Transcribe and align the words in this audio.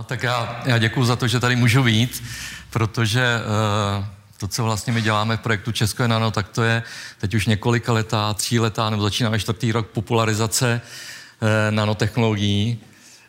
No, 0.00 0.04
tak 0.04 0.22
já, 0.22 0.62
já 0.66 0.78
děkuji 0.78 1.04
za 1.04 1.16
to, 1.16 1.28
že 1.28 1.40
tady 1.40 1.56
můžu 1.56 1.82
být, 1.82 2.22
protože 2.70 3.24
uh, 3.98 4.04
to, 4.38 4.48
co 4.48 4.64
vlastně 4.64 4.92
my 4.92 5.02
děláme 5.02 5.36
v 5.36 5.40
projektu 5.40 5.72
Česko 5.72 6.02
je 6.02 6.08
nano, 6.08 6.30
tak 6.30 6.48
to 6.48 6.62
je 6.62 6.82
teď 7.18 7.34
už 7.34 7.46
několika 7.46 7.92
letá, 7.92 8.34
tří 8.34 8.60
letá, 8.60 8.90
nebo 8.90 9.02
začínáme 9.02 9.38
čtvrtý 9.38 9.72
rok 9.72 9.86
popularizace 9.86 10.80
uh, 10.80 11.48
nanotechnologií. 11.70 12.78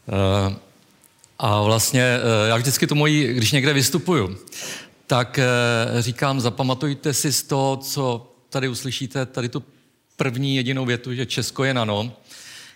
Uh, 0.06 0.54
a 1.40 1.62
vlastně 1.62 2.18
uh, 2.18 2.50
já 2.50 2.58
vždycky 2.58 2.88
to 2.88 2.96
mojí, 2.96 3.28
když 3.28 3.52
někde 3.52 3.74
vystupuju, 3.74 4.38
tak 5.08 5.40
uh, 5.94 6.02
říkám, 6.02 6.42
zapamatujte 6.42 7.14
si 7.14 7.34
z 7.34 7.44
toho, 7.44 7.78
co 7.78 8.32
tady 8.50 8.68
uslyšíte, 8.68 9.26
tady 9.26 9.50
tu 9.50 9.64
první 10.18 10.56
jedinou 10.56 10.86
větu, 10.86 11.14
že 11.14 11.26
Česko 11.26 11.64
je 11.64 11.74
nano, 11.74 12.14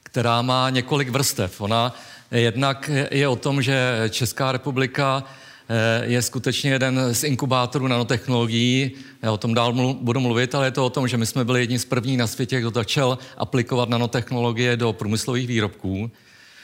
která 0.04 0.42
má 0.42 0.70
několik 0.70 1.10
vrstev. 1.10 1.62
Ona 1.62 1.96
jednak 2.32 2.90
je 3.12 3.28
o 3.28 3.36
tom, 3.36 3.62
že 3.62 4.04
Česká 4.10 4.52
republika 4.52 5.24
eh, 5.70 6.06
je 6.06 6.22
skutečně 6.22 6.72
jeden 6.72 7.00
z 7.12 7.24
inkubátorů 7.24 7.88
nanotechnologií. 7.88 8.92
Já 9.22 9.32
o 9.32 9.38
tom 9.38 9.54
dál 9.54 9.74
mluv, 9.74 9.98
budu 10.02 10.20
mluvit, 10.20 10.56
ale 10.56 10.68
je 10.68 10.72
to 10.72 10.86
o 10.86 10.90
tom, 10.90 11.08
že 11.08 11.18
my 11.18 11.26
jsme 11.26 11.46
byli 11.46 11.60
jedni 11.60 11.80
z 11.80 11.86
prvních 11.86 12.18
na 12.18 12.28
světě, 12.28 12.60
kdo 12.60 12.72
začal 12.72 13.18
aplikovat 13.38 13.90
nanotechnologie 13.90 14.78
do 14.78 14.94
průmyslových 14.94 15.48
výrobků. 15.48 16.12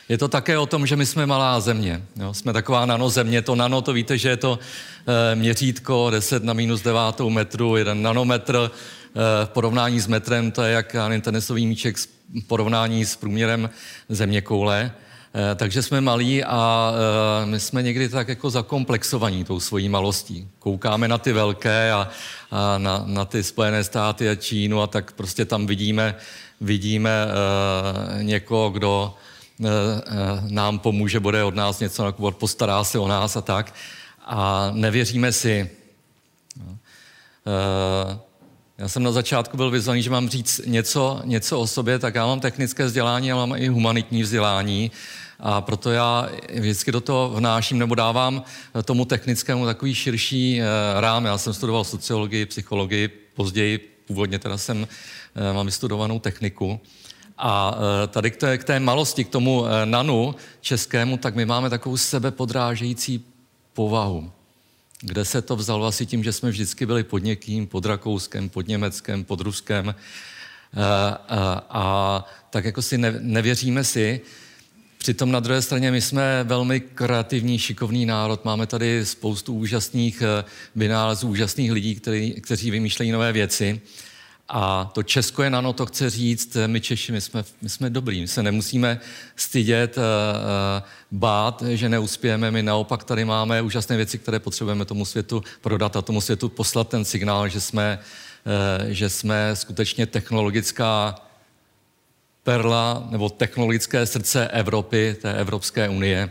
Je 0.09 0.17
to 0.17 0.27
také 0.27 0.57
o 0.57 0.65
tom, 0.65 0.87
že 0.87 0.95
my 0.95 1.05
jsme 1.05 1.25
malá 1.25 1.59
země. 1.59 2.01
Jo? 2.15 2.33
Jsme 2.33 2.53
taková 2.53 2.85
nanozemě. 2.85 3.41
To 3.41 3.55
nano, 3.55 3.81
to 3.81 3.93
víte, 3.93 4.17
že 4.17 4.29
je 4.29 4.37
to 4.37 4.59
e, 5.31 5.35
měřítko 5.35 6.09
10 6.09 6.43
na 6.43 6.53
minus 6.53 6.81
9 6.81 6.99
metru, 7.29 7.77
jeden 7.77 8.01
nanometr. 8.01 8.55
E, 8.55 8.69
v 9.45 9.49
porovnání 9.49 9.99
s 9.99 10.07
metrem 10.07 10.51
to 10.51 10.63
je 10.63 10.73
jak 10.73 10.95
tenisový 11.21 11.67
míček 11.67 11.97
v 11.97 12.47
porovnání 12.47 13.05
s 13.05 13.15
průměrem 13.15 13.69
země 14.09 14.41
koule. 14.41 14.91
Eh, 15.33 15.55
takže 15.55 15.81
jsme 15.81 16.01
malí 16.01 16.43
a 16.43 16.93
eh, 17.43 17.45
my 17.45 17.59
jsme 17.59 17.83
někdy 17.83 18.09
tak 18.09 18.27
jako 18.27 18.49
zakomplexovaní 18.49 19.43
tou 19.43 19.59
svojí 19.59 19.89
malostí. 19.89 20.47
Koukáme 20.59 21.07
na 21.07 21.17
ty 21.17 21.33
velké 21.33 21.91
a, 21.91 22.09
a 22.51 22.77
na, 22.77 23.03
na 23.05 23.25
ty 23.25 23.43
Spojené 23.43 23.83
státy 23.83 24.29
a 24.29 24.35
Čínu 24.35 24.81
a 24.81 24.87
tak 24.87 25.11
prostě 25.11 25.45
tam 25.45 25.67
vidíme, 25.67 26.15
vidíme 26.61 27.25
uh, 27.25 28.23
někoho, 28.23 28.69
kdo 28.69 29.15
nám 30.47 30.79
pomůže, 30.79 31.19
bude 31.19 31.43
od 31.43 31.55
nás 31.55 31.79
něco 31.79 32.03
nakupovat, 32.03 32.35
postará 32.35 32.83
se 32.83 32.99
o 32.99 33.07
nás 33.07 33.35
a 33.35 33.41
tak. 33.41 33.73
A 34.25 34.71
nevěříme 34.73 35.31
si. 35.31 35.69
Uh, 36.55 38.17
já 38.81 38.87
jsem 38.87 39.03
na 39.03 39.11
začátku 39.11 39.57
byl 39.57 39.71
vyzvaný, 39.71 40.01
že 40.01 40.09
mám 40.09 40.29
říct 40.29 40.61
něco, 40.65 41.21
něco 41.23 41.59
o 41.59 41.67
sobě, 41.67 41.99
tak 41.99 42.15
já 42.15 42.25
mám 42.25 42.39
technické 42.39 42.85
vzdělání, 42.85 43.31
ale 43.31 43.47
mám 43.47 43.61
i 43.61 43.67
humanitní 43.67 44.23
vzdělání. 44.23 44.91
A 45.39 45.61
proto 45.61 45.91
já 45.91 46.29
vždycky 46.53 46.91
do 46.91 47.01
toho 47.01 47.29
vnáším 47.29 47.79
nebo 47.79 47.95
dávám 47.95 48.43
tomu 48.85 49.05
technickému 49.05 49.65
takový 49.65 49.95
širší 49.95 50.61
eh, 50.61 50.65
rám. 51.01 51.25
Já 51.25 51.37
jsem 51.37 51.53
studoval 51.53 51.83
sociologii, 51.83 52.45
psychologii, 52.45 53.07
později 53.07 53.77
původně 54.07 54.39
teda 54.39 54.57
jsem, 54.57 54.87
eh, 55.35 55.53
mám 55.53 55.65
vystudovanou 55.65 56.19
techniku. 56.19 56.79
A 57.37 57.77
eh, 58.03 58.07
tady 58.07 58.31
k 58.31 58.37
té, 58.37 58.57
k 58.57 58.63
té 58.63 58.79
malosti, 58.79 59.23
k 59.23 59.29
tomu 59.29 59.65
nanu 59.85 60.35
českému, 60.61 61.17
tak 61.17 61.35
my 61.35 61.45
máme 61.45 61.69
takovou 61.69 61.97
sebepodrážející 61.97 63.25
povahu. 63.73 64.31
Kde 65.01 65.25
se 65.25 65.41
to 65.41 65.55
vzalo 65.55 65.85
asi 65.85 66.05
tím, 66.05 66.23
že 66.23 66.33
jsme 66.33 66.49
vždycky 66.49 66.85
byli 66.85 67.03
pod 67.03 67.23
někým, 67.23 67.67
pod 67.67 67.85
Rakouskem, 67.85 68.49
pod 68.49 68.67
Německem, 68.67 69.23
pod 69.23 69.41
Ruskem. 69.41 69.95
A, 70.77 71.07
a, 71.29 71.65
a 71.69 72.25
tak 72.49 72.65
jako 72.65 72.81
si 72.81 72.97
ne, 72.97 73.13
nevěříme 73.19 73.83
si, 73.83 74.21
Přitom 75.01 75.31
na 75.31 75.39
druhé 75.39 75.61
straně 75.61 75.91
my 75.91 76.01
jsme 76.01 76.43
velmi 76.43 76.79
kreativní, 76.79 77.59
šikovný 77.59 78.05
národ. 78.05 78.45
Máme 78.45 78.67
tady 78.67 79.05
spoustu 79.05 79.53
úžasných 79.53 80.21
eh, 80.21 80.43
vynálezů, 80.75 81.27
úžasných 81.27 81.71
lidí, 81.71 81.95
který, 81.95 82.33
kteří 82.41 82.71
vymýšlejí 82.71 83.11
nové 83.11 83.31
věci. 83.31 83.81
A 84.53 84.91
to 84.93 85.03
Česko 85.03 85.43
je 85.43 85.49
nano, 85.49 85.73
to 85.73 85.85
chce 85.85 86.09
říct, 86.09 86.55
eh, 86.55 86.67
my 86.67 86.81
Češi, 86.81 87.11
my 87.11 87.21
jsme, 87.21 87.43
my 87.61 87.69
jsme 87.69 87.89
dobrý, 87.89 88.21
my 88.21 88.27
se 88.27 88.43
nemusíme 88.43 88.99
stydět, 89.35 89.97
uh, 89.97 90.03
bát, 91.11 91.63
že 91.67 91.89
neuspějeme, 91.89 92.51
my 92.51 92.63
naopak 92.63 93.03
tady 93.03 93.25
máme 93.25 93.61
úžasné 93.61 93.97
věci, 93.97 94.17
které 94.17 94.39
potřebujeme 94.39 94.85
tomu 94.85 95.05
světu 95.05 95.43
prodat 95.61 95.95
a 95.95 96.01
tomu 96.01 96.21
světu 96.21 96.49
poslat 96.49 96.87
ten 96.89 97.05
signál, 97.05 97.47
že 97.47 97.61
jsme, 97.61 97.99
uh, 98.79 98.89
že 98.89 99.09
jsme 99.09 99.55
skutečně 99.55 100.05
technologická 100.05 101.15
perla 102.43 103.07
nebo 103.09 103.29
technologické 103.29 104.05
srdce 104.05 104.47
Evropy, 104.47 105.15
té 105.21 105.33
Evropské 105.33 105.89
unie, 105.89 106.29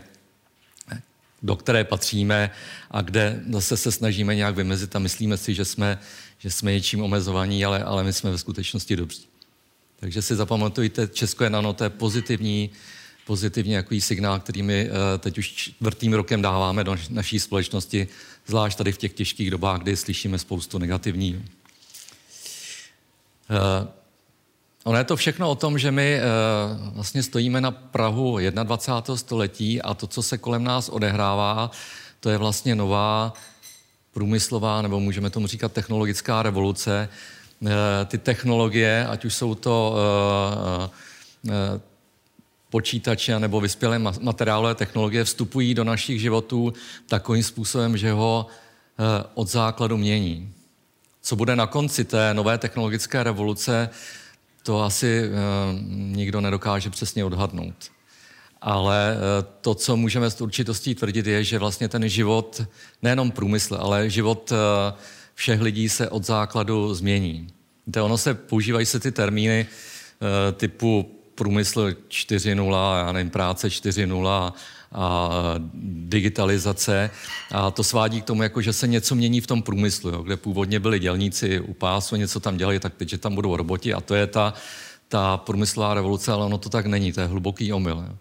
do 1.43 1.55
které 1.55 1.83
patříme 1.83 2.51
a 2.91 3.01
kde 3.01 3.39
zase 3.49 3.77
se 3.77 3.91
snažíme 3.91 4.35
nějak 4.35 4.55
vymezit 4.55 4.95
a 4.95 4.99
myslíme 4.99 5.37
si, 5.37 5.53
že 5.53 5.65
jsme, 5.65 5.99
že 6.41 6.51
jsme 6.51 6.73
něčím 6.73 7.03
omezovaní, 7.03 7.65
ale, 7.65 7.83
ale 7.83 8.03
my 8.03 8.13
jsme 8.13 8.31
ve 8.31 8.37
skutečnosti 8.37 8.95
dobří. 8.95 9.25
Takže 9.99 10.21
si 10.21 10.35
zapamatujte, 10.35 11.07
Česko 11.07 11.43
je 11.43 11.49
nano, 11.49 11.73
to 11.73 11.83
je 11.83 11.89
pozitivní, 11.89 12.69
pozitivní 13.25 13.73
jaký 13.73 14.01
signál, 14.01 14.39
který 14.39 14.63
my 14.63 14.89
eh, 14.89 15.17
teď 15.17 15.37
už 15.37 15.47
čtvrtým 15.51 16.13
rokem 16.13 16.41
dáváme 16.41 16.83
do 16.83 16.97
naší 17.09 17.39
společnosti, 17.39 18.07
zvlášť 18.47 18.77
tady 18.77 18.91
v 18.91 18.97
těch 18.97 19.13
těžkých 19.13 19.51
dobách, 19.51 19.81
kdy 19.81 19.97
slyšíme 19.97 20.37
spoustu 20.37 20.77
negativního. 20.77 21.41
Eh, 23.49 24.01
Ono 24.83 24.97
je 24.97 25.03
to 25.03 25.15
všechno 25.15 25.49
o 25.49 25.55
tom, 25.55 25.77
že 25.77 25.91
my 25.91 26.19
uh, 26.19 26.93
vlastně 26.93 27.23
stojíme 27.23 27.61
na 27.61 27.71
Prahu 27.71 28.37
21. 28.63 29.17
století 29.17 29.81
a 29.81 29.93
to, 29.93 30.07
co 30.07 30.23
se 30.23 30.37
kolem 30.37 30.63
nás 30.63 30.89
odehrává, 30.89 31.71
to 32.19 32.29
je 32.29 32.37
vlastně 32.37 32.75
nová 32.75 33.33
průmyslová, 34.13 34.81
nebo 34.81 34.99
můžeme 34.99 35.29
tomu 35.29 35.47
říkat 35.47 35.73
technologická 35.73 36.43
revoluce. 36.43 37.09
Uh, 37.59 37.69
ty 38.05 38.17
technologie, 38.17 39.07
ať 39.07 39.25
už 39.25 39.33
jsou 39.33 39.55
to 39.55 39.95
uh, 41.43 41.53
počítače 42.69 43.39
nebo 43.39 43.61
vyspělé 43.61 43.99
materiálové 43.99 44.75
technologie, 44.75 45.23
vstupují 45.23 45.73
do 45.73 45.83
našich 45.83 46.21
životů 46.21 46.73
takovým 47.07 47.43
způsobem, 47.43 47.97
že 47.97 48.11
ho 48.11 48.47
od 49.33 49.47
základu 49.47 49.97
mění. 49.97 50.53
Co 51.21 51.35
bude 51.35 51.55
na 51.55 51.67
konci 51.67 52.03
té 52.03 52.33
nové 52.33 52.57
technologické 52.57 53.23
revoluce, 53.23 53.89
to 54.63 54.83
asi 54.83 55.29
nikdo 55.89 56.41
nedokáže 56.41 56.89
přesně 56.89 57.25
odhadnout. 57.25 57.75
Ale 58.61 59.15
uh, 59.15 59.47
to, 59.61 59.75
co 59.75 59.97
můžeme 59.97 60.29
s 60.29 60.41
určitostí 60.41 60.95
tvrdit, 60.95 61.27
je, 61.27 61.43
že 61.43 61.59
vlastně 61.59 61.87
ten 61.89 62.09
život, 62.09 62.61
nejenom 63.01 63.31
průmysl, 63.31 63.77
ale 63.81 64.09
život 64.09 64.51
uh, 64.51 64.57
všech 65.35 65.61
lidí 65.61 65.89
se 65.89 66.09
od 66.09 66.25
základu 66.25 66.93
změní. 66.93 67.47
Víte, 67.87 68.01
ono 68.01 68.17
se, 68.17 68.33
používají 68.33 68.85
se 68.85 68.99
ty 68.99 69.11
termíny 69.11 69.67
uh, 69.67 70.27
typu 70.53 71.21
průmysl 71.35 71.89
4.0, 71.89 72.97
já 72.97 73.11
nevím, 73.11 73.29
práce 73.29 73.67
4.0 73.67 74.53
a 74.93 75.29
digitalizace. 75.83 77.09
A 77.51 77.71
to 77.71 77.83
svádí 77.83 78.21
k 78.21 78.25
tomu, 78.25 78.43
jako, 78.43 78.61
že 78.61 78.73
se 78.73 78.87
něco 78.87 79.15
mění 79.15 79.41
v 79.41 79.47
tom 79.47 79.61
průmyslu, 79.61 80.09
jo, 80.09 80.21
kde 80.21 80.37
původně 80.37 80.79
byli 80.79 80.99
dělníci 80.99 81.59
u 81.59 81.73
pásu, 81.73 82.15
něco 82.15 82.39
tam 82.39 82.57
dělali, 82.57 82.79
tak 82.79 82.93
teď, 82.95 83.09
že 83.09 83.17
tam 83.17 83.35
budou 83.35 83.55
roboti 83.55 83.93
a 83.93 84.01
to 84.01 84.15
je 84.15 84.27
ta, 84.27 84.53
ta 85.07 85.37
průmyslová 85.37 85.93
revoluce, 85.93 86.31
ale 86.31 86.45
ono 86.45 86.57
to 86.57 86.69
tak 86.69 86.85
není, 86.85 87.13
to 87.13 87.21
je 87.21 87.27
hluboký 87.27 87.73
omyl. 87.73 88.05
Jo. 88.07 88.17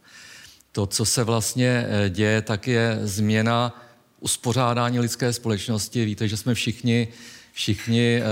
To, 0.73 0.87
co 0.87 1.05
se 1.05 1.25
vlastně 1.25 1.87
eh, 1.89 2.11
děje, 2.11 2.43
tak 2.43 2.69
je 2.69 2.99
změna 3.03 3.83
uspořádání 4.21 5.01
lidské 5.01 5.33
společnosti. 5.33 6.05
Víte, 6.05 6.29
že 6.29 6.37
jsme 6.37 6.55
všichni 6.55 7.09
všichni, 7.53 8.23
eh, 8.23 8.25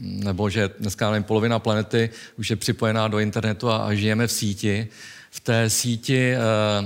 nebo 0.00 0.50
že 0.50 0.70
dneska 0.80 1.10
nevím, 1.10 1.24
polovina 1.24 1.58
planety 1.58 2.10
už 2.38 2.50
je 2.50 2.56
připojená 2.56 3.08
do 3.08 3.18
internetu 3.18 3.70
a, 3.70 3.94
žijeme 3.94 4.26
v 4.26 4.32
síti 4.32 4.88
v 5.30 5.40
té 5.40 5.70
síti 5.70 6.32
eh, 6.32 6.38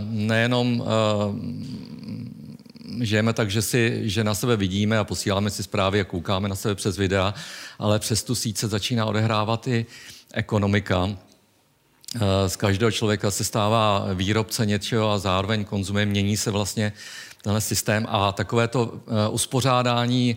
nejenom 0.04 0.84
žijeme 3.00 3.32
tak, 3.32 3.50
že, 3.50 3.62
si, 3.62 4.00
že 4.02 4.25
na 4.25 4.35
sebe 4.35 4.56
vidíme 4.56 4.99
a 4.99 5.05
posíláme 5.05 5.50
si 5.50 5.62
zprávy 5.62 6.00
a 6.00 6.05
koukáme 6.05 6.49
na 6.49 6.55
sebe 6.55 6.75
přes 6.75 6.96
videa, 6.96 7.35
ale 7.79 7.99
přes 7.99 8.23
tu 8.23 8.35
síť 8.35 8.58
se 8.58 8.69
začíná 8.69 9.06
odehrávat 9.06 9.69
i 9.69 9.87
ekonomika. 10.32 11.17
Eh, 12.15 12.49
z 12.49 12.57
každého 12.57 12.91
člověka 12.91 13.31
se 13.31 13.45
stává 13.45 14.07
výrobce 14.15 14.67
něčeho 14.67 15.11
a 15.11 15.19
zároveň 15.19 15.65
konzumuje, 15.65 16.07
mění 16.07 16.37
se 16.37 16.51
vlastně 16.51 16.93
tenhle 17.43 17.61
systém 17.61 18.07
a 18.09 18.33
takové 18.33 18.69
to 18.69 19.01
uspořádání 19.31 20.37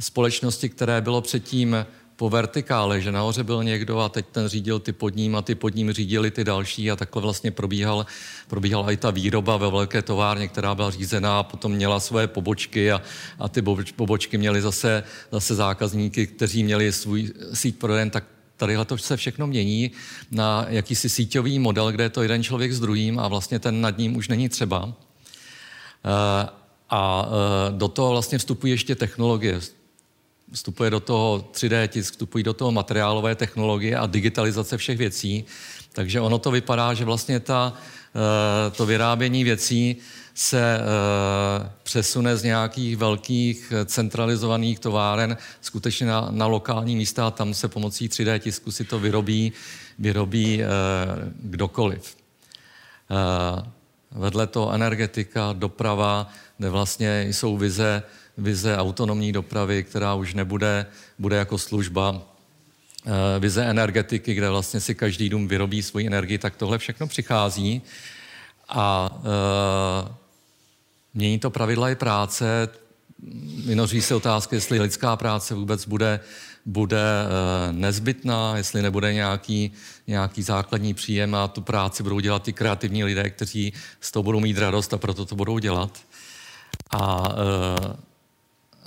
společnosti, 0.00 0.68
které 0.68 1.00
bylo 1.00 1.20
předtím 1.20 1.76
po 2.16 2.30
vertikále, 2.30 3.00
že 3.00 3.12
nahoře 3.12 3.44
byl 3.44 3.64
někdo 3.64 3.98
a 3.98 4.08
teď 4.08 4.26
ten 4.32 4.48
řídil 4.48 4.78
ty 4.78 4.92
pod 4.92 5.16
ním 5.16 5.36
a 5.36 5.42
ty 5.42 5.54
pod 5.54 5.74
ním 5.74 5.92
řídili 5.92 6.30
ty 6.30 6.44
další 6.44 6.90
a 6.90 6.96
takhle 6.96 7.22
vlastně 7.22 7.50
probíhal, 7.50 8.06
probíhala 8.48 8.92
i 8.92 8.96
ta 8.96 9.10
výroba 9.10 9.56
ve 9.56 9.70
velké 9.70 10.02
továrně, 10.02 10.48
která 10.48 10.74
byla 10.74 10.90
řízená 10.90 11.38
a 11.38 11.42
potom 11.42 11.72
měla 11.72 12.00
svoje 12.00 12.26
pobočky 12.26 12.92
a, 12.92 13.02
a 13.38 13.48
ty 13.48 13.62
pobočky 13.96 14.38
měly 14.38 14.62
zase, 14.62 15.02
zase 15.32 15.54
zákazníky, 15.54 16.26
kteří 16.26 16.64
měli 16.64 16.92
svůj 16.92 17.32
síť 17.52 17.78
prodejen, 17.78 18.10
tak 18.10 18.24
tadyhle 18.62 18.84
to 18.84 18.98
se 18.98 19.16
všechno 19.16 19.46
mění 19.46 19.90
na 20.30 20.66
jakýsi 20.68 21.08
síťový 21.08 21.58
model, 21.58 21.92
kde 21.92 22.04
je 22.04 22.10
to 22.10 22.22
jeden 22.22 22.42
člověk 22.42 22.72
s 22.72 22.80
druhým 22.80 23.18
a 23.18 23.28
vlastně 23.28 23.58
ten 23.58 23.80
nad 23.80 23.98
ním 23.98 24.16
už 24.16 24.28
není 24.28 24.48
třeba. 24.48 24.94
A 26.90 27.28
do 27.70 27.88
toho 27.88 28.10
vlastně 28.10 28.38
vstupují 28.38 28.70
ještě 28.70 28.94
technologie. 28.94 29.60
Vstupuje 30.52 30.90
do 30.90 31.00
toho 31.00 31.50
3D 31.52 31.88
tisk, 31.88 32.12
vstupují 32.12 32.44
do 32.44 32.54
toho 32.54 32.72
materiálové 32.72 33.34
technologie 33.34 33.96
a 33.96 34.06
digitalizace 34.06 34.76
všech 34.76 34.98
věcí. 34.98 35.44
Takže 35.92 36.20
ono 36.20 36.38
to 36.38 36.50
vypadá, 36.50 36.94
že 36.94 37.04
vlastně 37.04 37.40
ta, 37.40 37.74
to 38.76 38.86
vyrábění 38.86 39.44
věcí 39.44 39.96
se 40.34 40.78
uh, 40.78 41.66
přesune 41.82 42.36
z 42.36 42.42
nějakých 42.42 42.96
velkých 42.96 43.72
eh, 43.76 43.84
centralizovaných 43.84 44.78
továren 44.78 45.36
skutečně 45.60 46.06
na, 46.06 46.28
na 46.30 46.46
lokální 46.46 46.96
místa 46.96 47.26
a 47.26 47.30
tam 47.30 47.54
se 47.54 47.68
pomocí 47.68 48.08
3D 48.08 48.38
tisku 48.38 48.70
si 48.70 48.84
to 48.84 48.98
vyrobí, 48.98 49.52
vyrobí 49.98 50.60
uh, 50.62 50.68
kdokoliv. 51.42 52.16
Vedle 54.10 54.46
toho 54.46 54.72
energetika, 54.72 55.52
doprava, 55.52 56.28
kde 56.58 56.70
vlastně 56.70 57.26
jsou 57.30 57.56
vize, 57.56 58.02
vize 58.38 58.76
autonomní 58.76 59.32
dopravy, 59.32 59.84
která 59.84 60.14
už 60.14 60.34
nebude 60.34 60.86
bude 61.18 61.36
jako 61.36 61.58
služba, 61.58 62.22
vize 63.38 63.64
energetiky, 63.64 64.34
kde 64.34 64.50
vlastně 64.50 64.80
si 64.80 64.94
každý 64.94 65.28
dům 65.28 65.48
vyrobí 65.48 65.82
svoji 65.82 66.06
energii, 66.06 66.38
tak 66.38 66.56
tohle 66.56 66.78
všechno 66.78 67.06
přichází. 67.06 67.82
A 68.68 69.10
Mění 71.14 71.38
to 71.38 71.50
pravidla 71.50 71.90
i 71.90 71.94
práce, 71.94 72.68
vynoří 73.64 74.02
se 74.02 74.14
otázky, 74.14 74.56
jestli 74.56 74.80
lidská 74.80 75.16
práce 75.16 75.54
vůbec 75.54 75.86
bude, 75.86 76.20
bude 76.66 77.02
eh, 77.02 77.72
nezbytná, 77.72 78.56
jestli 78.56 78.82
nebude 78.82 79.12
nějaký, 79.12 79.72
nějaký 80.06 80.42
základní 80.42 80.94
příjem 80.94 81.34
a 81.34 81.48
tu 81.48 81.60
práci 81.60 82.02
budou 82.02 82.20
dělat 82.20 82.42
ty 82.42 82.52
kreativní 82.52 83.04
lidé, 83.04 83.30
kteří 83.30 83.72
z 84.00 84.10
toho 84.10 84.22
budou 84.22 84.40
mít 84.40 84.58
radost 84.58 84.94
a 84.94 84.98
proto 84.98 85.26
to 85.26 85.36
budou 85.36 85.58
dělat. 85.58 85.98
A 86.90 87.28
uh, 87.28 87.34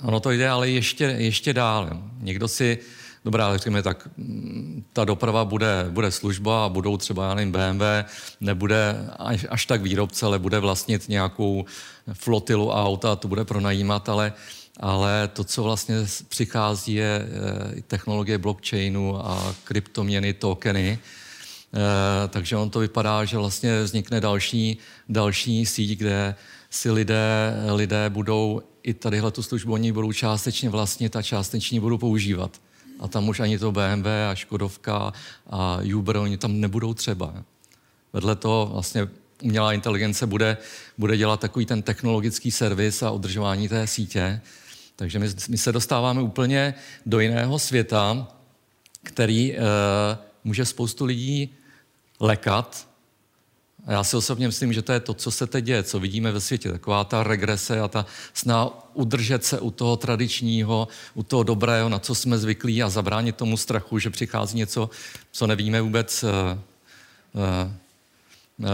ono 0.02 0.20
to 0.20 0.30
jde 0.30 0.48
ale 0.48 0.70
ještě, 0.70 1.04
ještě 1.04 1.52
dál. 1.52 2.02
Někdo 2.20 2.48
si 2.48 2.78
Dobrá, 3.26 3.56
řekněme 3.56 3.82
tak, 3.82 4.08
mm, 4.16 4.84
ta 4.92 5.04
doprava 5.04 5.44
bude, 5.44 5.86
bude 5.90 6.10
služba 6.10 6.64
a 6.64 6.68
budou 6.68 6.96
třeba, 6.96 7.28
já 7.28 7.34
nevím, 7.34 7.52
BMW, 7.52 7.82
nebude 8.40 9.06
až, 9.18 9.46
až 9.50 9.66
tak 9.66 9.82
výrobce, 9.82 10.26
ale 10.26 10.38
bude 10.38 10.58
vlastnit 10.58 11.08
nějakou 11.08 11.64
flotilu 12.12 12.70
auta 12.70 13.12
a 13.12 13.16
to 13.16 13.28
bude 13.28 13.44
pronajímat, 13.44 14.08
ale, 14.08 14.32
ale 14.80 15.28
to, 15.32 15.44
co 15.44 15.62
vlastně 15.62 15.96
přichází, 16.28 16.94
je 16.94 17.28
technologie 17.86 18.38
blockchainu 18.38 19.26
a 19.26 19.54
kryptoměny, 19.64 20.32
tokeny, 20.34 20.98
e, 20.98 22.28
takže 22.28 22.56
on 22.56 22.70
to 22.70 22.78
vypadá, 22.78 23.24
že 23.24 23.38
vlastně 23.38 23.82
vznikne 23.82 24.20
další, 24.20 24.78
další 25.08 25.66
síť, 25.66 25.98
kde 25.98 26.34
si 26.70 26.90
lidé, 26.90 27.54
lidé 27.72 28.10
budou 28.10 28.62
i 28.82 28.94
tadyhle 28.94 29.30
tu 29.30 29.42
službu, 29.42 29.72
oni 29.72 29.92
budou 29.92 30.12
částečně 30.12 30.70
vlastnit 30.70 31.16
a 31.16 31.22
částečně 31.22 31.80
budou 31.80 31.98
používat. 31.98 32.60
A 33.00 33.08
tam 33.08 33.28
už 33.28 33.40
ani 33.40 33.58
to 33.58 33.72
BMW 33.72 34.06
a 34.30 34.34
Škodovka 34.34 35.12
a 35.50 35.78
Uber, 35.96 36.16
oni 36.16 36.36
tam 36.36 36.60
nebudou 36.60 36.94
třeba. 36.94 37.34
Vedle 38.12 38.36
toho 38.36 38.68
vlastně 38.72 39.08
umělá 39.42 39.72
inteligence 39.72 40.26
bude, 40.26 40.56
bude 40.98 41.16
dělat 41.16 41.40
takový 41.40 41.66
ten 41.66 41.82
technologický 41.82 42.50
servis 42.50 43.02
a 43.02 43.10
udržování 43.10 43.68
té 43.68 43.86
sítě. 43.86 44.40
Takže 44.96 45.18
my, 45.18 45.28
my 45.48 45.58
se 45.58 45.72
dostáváme 45.72 46.22
úplně 46.22 46.74
do 47.06 47.20
jiného 47.20 47.58
světa, 47.58 48.28
který 49.02 49.54
e, 49.54 49.60
může 50.44 50.64
spoustu 50.64 51.04
lidí 51.04 51.54
lekat, 52.20 52.86
a 53.86 53.92
já 53.92 54.04
si 54.04 54.16
osobně 54.16 54.46
myslím, 54.46 54.72
že 54.72 54.82
to 54.82 54.92
je 54.92 55.00
to, 55.00 55.14
co 55.14 55.30
se 55.30 55.46
teď 55.46 55.64
děje, 55.64 55.82
co 55.82 56.00
vidíme 56.00 56.32
ve 56.32 56.40
světě. 56.40 56.72
Taková 56.72 57.04
ta 57.04 57.22
regrese 57.22 57.80
a 57.80 57.88
ta 57.88 58.06
sná 58.34 58.70
udržet 58.94 59.44
se 59.44 59.60
u 59.60 59.70
toho 59.70 59.96
tradičního, 59.96 60.88
u 61.14 61.22
toho 61.22 61.42
dobrého, 61.42 61.88
na 61.88 61.98
co 61.98 62.14
jsme 62.14 62.38
zvyklí 62.38 62.82
a 62.82 62.88
zabránit 62.88 63.36
tomu 63.36 63.56
strachu, 63.56 63.98
že 63.98 64.10
přichází 64.10 64.58
něco, 64.58 64.90
co 65.32 65.46
nevíme 65.46 65.80
vůbec, 65.80 66.24
uh, 66.24 66.30
uh, 67.32 68.68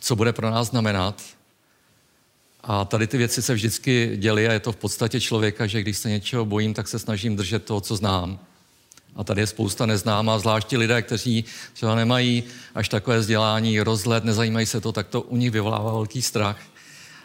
co 0.00 0.16
bude 0.16 0.32
pro 0.32 0.50
nás 0.50 0.68
znamenat. 0.68 1.22
A 2.64 2.84
tady 2.84 3.06
ty 3.06 3.18
věci 3.18 3.42
se 3.42 3.54
vždycky 3.54 4.16
děly 4.16 4.48
a 4.48 4.52
je 4.52 4.60
to 4.60 4.72
v 4.72 4.76
podstatě 4.76 5.20
člověka, 5.20 5.66
že 5.66 5.80
když 5.80 5.98
se 5.98 6.08
něčeho 6.08 6.44
bojím, 6.44 6.74
tak 6.74 6.88
se 6.88 6.98
snažím 6.98 7.36
držet 7.36 7.64
toho, 7.64 7.80
co 7.80 7.96
znám. 7.96 8.38
A 9.16 9.24
tady 9.24 9.40
je 9.40 9.46
spousta 9.46 9.86
neznámá, 9.86 10.38
zvláště 10.38 10.78
lidé, 10.78 11.02
kteří 11.02 11.44
třeba 11.72 11.94
nemají 11.94 12.44
až 12.74 12.88
takové 12.88 13.18
vzdělání, 13.18 13.80
rozhled, 13.80 14.24
nezajímají 14.24 14.66
se 14.66 14.80
to, 14.80 14.92
tak 14.92 15.06
to 15.06 15.20
u 15.20 15.36
nich 15.36 15.50
vyvolává 15.50 15.92
velký 15.92 16.22
strach. 16.22 16.58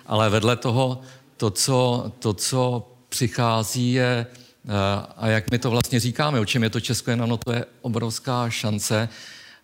Ale 0.06 0.30
vedle 0.30 0.56
toho, 0.56 1.02
to, 1.38 1.52
co, 1.52 2.12
to, 2.20 2.34
co 2.34 2.92
přichází, 3.10 3.94
je, 3.94 4.28
eh, 4.66 4.72
a 5.18 5.28
jak 5.28 5.52
my 5.52 5.60
to 5.60 5.70
vlastně 5.70 6.00
říkáme, 6.00 6.40
o 6.40 6.46
čem 6.46 6.64
je 6.64 6.70
to 6.70 6.80
Česko, 6.80 7.16
no 7.16 7.38
to 7.38 7.52
je 7.52 7.66
obrovská 7.82 8.50
šance 8.50 9.10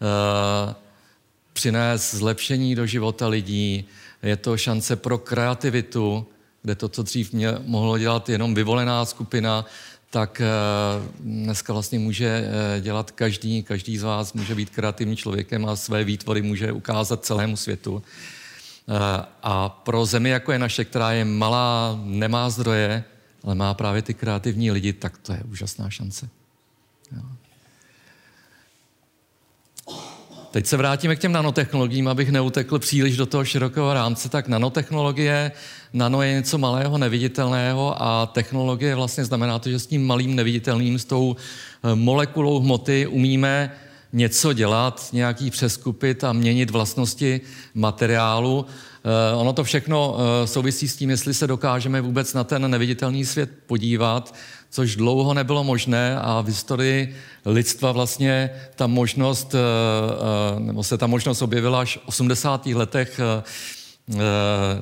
uh, 0.01 0.73
přinést 1.53 2.13
zlepšení 2.13 2.75
do 2.75 2.85
života 2.85 3.27
lidí, 3.27 3.85
je 4.23 4.37
to 4.37 4.57
šance 4.57 4.95
pro 4.95 5.17
kreativitu, 5.17 6.27
kde 6.61 6.75
to, 6.75 6.89
co 6.89 7.03
dřív 7.03 7.33
mě 7.33 7.53
mohlo 7.65 7.97
dělat 7.97 8.29
jenom 8.29 8.55
vyvolená 8.55 9.05
skupina, 9.05 9.65
tak 10.09 10.41
eh, 10.41 10.47
dneska 11.19 11.73
vlastně 11.73 11.99
může 11.99 12.27
eh, 12.27 12.81
dělat 12.81 13.11
každý, 13.11 13.63
každý 13.63 13.97
z 13.97 14.03
vás 14.03 14.33
může 14.33 14.55
být 14.55 14.69
kreativním 14.69 15.17
člověkem 15.17 15.65
a 15.65 15.75
své 15.75 16.03
výtvory 16.03 16.41
může 16.41 16.71
ukázat 16.71 17.25
celému 17.25 17.57
světu. 17.57 18.03
Eh, 18.03 19.25
a 19.43 19.69
pro 19.69 20.05
zemi, 20.05 20.29
jako 20.29 20.51
je 20.51 20.59
naše, 20.59 20.85
která 20.85 21.11
je 21.11 21.25
malá, 21.25 21.99
nemá 22.03 22.49
zdroje, 22.49 23.03
ale 23.43 23.55
má 23.55 23.73
právě 23.73 24.01
ty 24.01 24.13
kreativní 24.13 24.71
lidi, 24.71 24.93
tak 24.93 25.17
to 25.17 25.33
je 25.33 25.43
úžasná 25.51 25.89
šance. 25.89 26.29
Jo. 27.11 27.23
Teď 30.53 30.65
se 30.65 30.77
vrátíme 30.77 31.15
k 31.15 31.19
těm 31.19 31.31
nanotechnologiím, 31.31 32.07
abych 32.07 32.31
neutekl 32.31 32.79
příliš 32.79 33.17
do 33.17 33.25
toho 33.25 33.45
širokého 33.45 33.93
rámce. 33.93 34.29
Tak 34.29 34.47
nanotechnologie, 34.47 35.51
nano 35.93 36.21
je 36.21 36.33
něco 36.33 36.57
malého, 36.57 36.97
neviditelného 36.97 38.03
a 38.03 38.25
technologie 38.25 38.95
vlastně 38.95 39.25
znamená 39.25 39.59
to, 39.59 39.69
že 39.69 39.79
s 39.79 39.87
tím 39.87 40.07
malým 40.07 40.35
neviditelným, 40.35 40.99
s 40.99 41.05
tou 41.05 41.35
eh, 41.35 41.95
molekulou 41.95 42.59
hmoty 42.59 43.07
umíme 43.07 43.71
něco 44.13 44.53
dělat, 44.53 45.09
nějaký 45.13 45.51
přeskupit 45.51 46.23
a 46.23 46.33
měnit 46.33 46.69
vlastnosti 46.69 47.41
materiálu. 47.73 48.65
Uh, 49.35 49.41
ono 49.41 49.53
to 49.53 49.63
všechno 49.63 50.11
uh, 50.11 50.19
souvisí 50.45 50.87
s 50.87 50.95
tím, 50.95 51.09
jestli 51.09 51.33
se 51.33 51.47
dokážeme 51.47 52.01
vůbec 52.01 52.33
na 52.33 52.43
ten 52.43 52.71
neviditelný 52.71 53.25
svět 53.25 53.49
podívat, 53.67 54.35
což 54.73 54.95
dlouho 54.95 55.33
nebylo 55.33 55.63
možné 55.63 56.19
a 56.19 56.41
v 56.41 56.45
historii 56.45 57.15
lidstva 57.45 57.91
vlastně 57.91 58.49
ta 58.75 58.87
možnost, 58.87 59.53
uh, 59.53 60.59
nebo 60.59 60.83
se 60.83 60.97
ta 60.97 61.07
možnost 61.07 61.41
objevila 61.41 61.81
až 61.81 61.97
v 61.97 62.07
80. 62.07 62.65
letech 62.65 63.19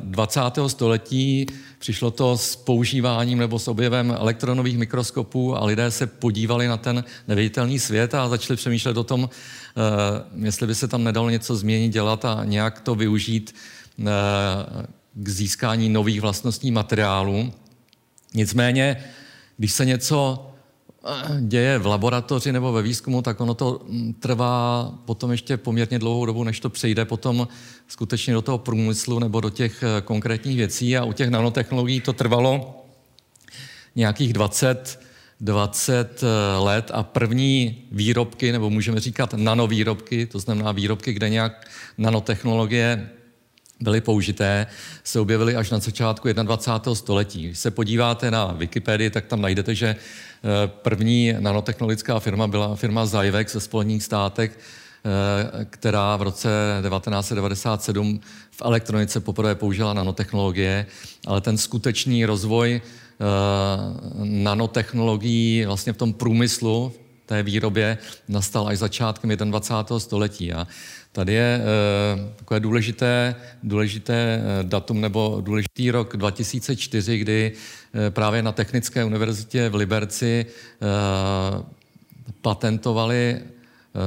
20. 0.04 0.40
století. 0.68 1.46
Přišlo 1.80 2.12
to 2.12 2.38
s 2.38 2.56
používáním 2.56 3.40
nebo 3.40 3.60
s 3.60 3.68
objevem 3.68 4.16
elektronových 4.20 4.78
mikroskopů 4.78 5.58
a 5.58 5.66
lidé 5.66 5.92
se 5.92 6.08
podívali 6.08 6.68
na 6.68 6.78
ten 6.78 7.04
neviditelný 7.28 7.80
svět 7.80 8.16
a 8.16 8.30
začali 8.30 8.58
přemýšlet 8.58 8.98
o 8.98 9.04
tom, 9.04 9.30
jestli 10.36 10.68
by 10.68 10.76
se 10.76 10.88
tam 10.88 11.04
nedalo 11.04 11.30
něco 11.30 11.56
změnit, 11.56 11.90
dělat 11.90 12.26
a 12.26 12.42
nějak 12.46 12.82
to 12.82 12.96
využít 12.96 13.56
k 15.14 15.30
získání 15.30 15.90
nových 15.90 16.22
vlastností 16.22 16.72
materiálů. 16.72 17.54
Nicméně, 18.34 19.04
když 19.62 19.74
se 19.74 19.86
něco 19.86 20.48
eh, 21.06 21.42
děje 21.42 21.78
v 21.78 21.86
laboratoři 21.86 22.52
nebo 22.52 22.72
ve 22.72 22.82
výzkumu, 22.82 23.22
tak 23.22 23.42
ono 23.42 23.54
to 23.54 23.82
hm, 23.90 24.14
trvá 24.20 24.92
potom 25.06 25.32
ještě 25.32 25.58
poměrně 25.58 26.00
dlouhou 26.00 26.26
dobu, 26.26 26.44
než 26.44 26.60
to 26.60 26.70
přejde 26.70 27.06
potom 27.06 27.48
skutečně 27.88 28.34
do 28.34 28.42
toho 28.42 28.58
průmyslu 28.58 29.20
nebo 29.20 29.42
do 29.42 29.50
těch 29.50 29.84
eh, 29.84 30.02
konkrétních 30.02 30.58
věcí. 30.58 30.98
A 30.98 31.04
u 31.04 31.14
těch 31.14 31.30
nanotechnologií 31.30 32.02
to 32.02 32.14
trvalo 32.14 32.86
nějakých 33.96 34.34
20, 34.34 35.00
20 35.42 36.24
eh, 36.24 36.58
let 36.58 36.92
a 36.94 37.04
první 37.04 37.84
výrobky, 37.92 38.52
nebo 38.52 38.70
můžeme 38.70 39.00
říkat 39.00 39.34
nanovýrobky, 39.34 40.26
to 40.26 40.40
znamená 40.40 40.72
výrobky, 40.72 41.14
kde 41.14 41.30
nějak 41.30 41.70
nanotechnologie 41.98 43.10
byly 43.82 44.02
použité, 44.02 44.68
se 45.04 45.20
objevily 45.20 45.56
až 45.56 45.70
na 45.70 45.80
začátku 45.80 46.28
21. 46.34 46.96
století. 46.96 47.44
Když 47.46 47.60
se 47.60 47.72
podíváte 47.72 48.32
na 48.32 48.46
Wikipedii, 48.46 49.10
tak 49.10 49.26
tam 49.26 49.42
najdete, 49.42 49.76
že 49.76 49.88
eh, 49.88 49.98
první 50.68 51.34
nanotechnologická 51.40 52.20
firma 52.20 52.48
byla 52.48 52.76
firma 52.76 53.06
Zyvex 53.06 53.54
ze 53.54 53.60
Spojených 53.60 54.04
státech, 54.04 54.60
eh, 54.60 55.66
která 55.66 56.18
v 56.18 56.22
roce 56.22 56.50
1997 56.90 58.20
v 58.52 58.62
elektronice 58.62 59.20
poprvé 59.20 59.56
použila 59.56 59.94
nanotechnologie, 59.94 60.86
ale 61.28 61.42
ten 61.42 61.58
skutečný 61.58 62.26
rozvoj 62.26 62.82
eh, 62.82 63.26
nanotechnologií 64.24 65.66
vlastně 65.66 65.94
v 65.94 65.98
tom 65.98 66.14
průmyslu 66.14 66.94
té 67.26 67.44
výrobě 67.44 67.98
nastal 68.28 68.68
až 68.68 68.78
začátkem 68.78 69.30
21. 69.30 70.00
století. 70.00 70.54
A 70.54 70.68
tady 71.12 71.34
je 71.34 71.62
e, 71.62 72.36
takové 72.36 72.60
důležité, 72.60 73.36
důležité 73.64 74.14
eh, 74.14 74.64
datum 74.64 75.02
nebo 75.02 75.42
důležitý 75.42 75.92
rok 75.92 76.18
2004, 76.18 77.18
kdy 77.18 77.52
e, 78.08 78.10
právě 78.12 78.44
na 78.44 78.52
Technické 78.52 79.06
univerzitě 79.06 79.70
v 79.70 79.76
Liberci 79.76 80.46
e, 80.46 80.86
patentovali 82.42 83.42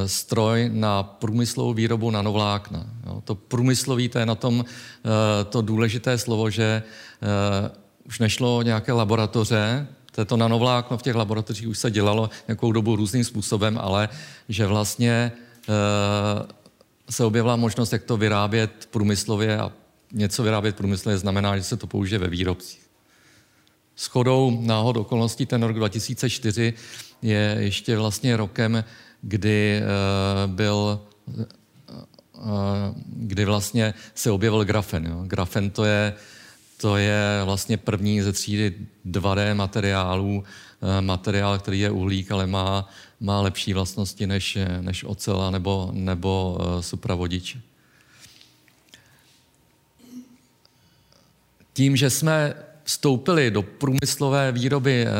stroj 0.06 0.70
na 0.72 1.02
průmyslovou 1.02 1.72
výrobu 1.72 2.10
nanovlákna. 2.10 2.86
Jo, 3.06 3.20
to 3.24 3.34
průmyslový, 3.34 4.08
to 4.08 4.18
je 4.18 4.26
na 4.26 4.34
tom 4.34 4.64
to 5.48 5.62
důležité 5.62 6.18
slovo, 6.18 6.50
že 6.50 6.82
už 8.06 8.18
nešlo 8.18 8.56
o 8.56 8.62
nějaké 8.62 8.92
laboratoře, 8.92 9.86
to 10.24 10.36
nanovlákno 10.36 10.98
v 10.98 11.02
těch 11.02 11.14
laboratořích 11.14 11.68
už 11.68 11.78
se 11.78 11.90
dělalo 11.90 12.30
nějakou 12.48 12.72
dobu 12.72 12.96
různým 12.96 13.24
způsobem, 13.24 13.78
ale 13.82 14.08
že 14.48 14.66
vlastně 14.66 15.10
e, 15.10 15.32
se 17.10 17.24
objevila 17.24 17.56
možnost, 17.56 17.92
jak 17.92 18.04
to 18.04 18.16
vyrábět 18.16 18.88
průmyslově 18.90 19.58
a 19.58 19.72
něco 20.12 20.42
vyrábět 20.42 20.76
průmyslově 20.76 21.18
znamená, 21.18 21.56
že 21.56 21.62
se 21.62 21.76
to 21.76 21.86
použije 21.86 22.18
ve 22.18 22.28
výrobcích. 22.28 22.80
Schodou 23.96 24.58
náhod 24.60 24.96
okolností 24.96 25.46
ten 25.46 25.62
rok 25.62 25.76
2004 25.76 26.74
je 27.22 27.56
ještě 27.58 27.96
vlastně 27.96 28.36
rokem, 28.36 28.84
kdy 29.22 29.76
e, 29.76 29.82
byl 30.46 31.00
e, 31.40 31.44
kdy 33.06 33.44
vlastně 33.44 33.94
se 34.14 34.30
objevil 34.30 34.64
grafen. 34.64 35.06
Jo. 35.06 35.22
Grafen 35.26 35.70
to 35.70 35.84
je 35.84 36.14
to 36.84 36.96
je 36.96 37.40
vlastně 37.44 37.76
první 37.76 38.22
ze 38.22 38.32
třídy 38.32 38.74
2D 39.06 39.54
materiálů, 39.54 40.44
eh, 40.44 41.00
materiál, 41.00 41.58
který 41.58 41.80
je 41.80 41.90
uhlík, 41.90 42.32
ale 42.32 42.46
má, 42.46 42.88
má 43.20 43.40
lepší 43.40 43.72
vlastnosti 43.72 44.26
než, 44.26 44.58
než 44.80 45.04
ocela 45.04 45.50
nebo, 45.50 45.90
nebo 45.92 46.58
eh, 46.60 46.82
supravodič. 46.82 47.56
Tím, 51.72 51.96
že 51.96 52.10
jsme 52.10 52.54
vstoupili 52.84 53.50
do 53.50 53.62
průmyslové 53.62 54.52
výroby 54.52 55.06
eh, 55.06 55.10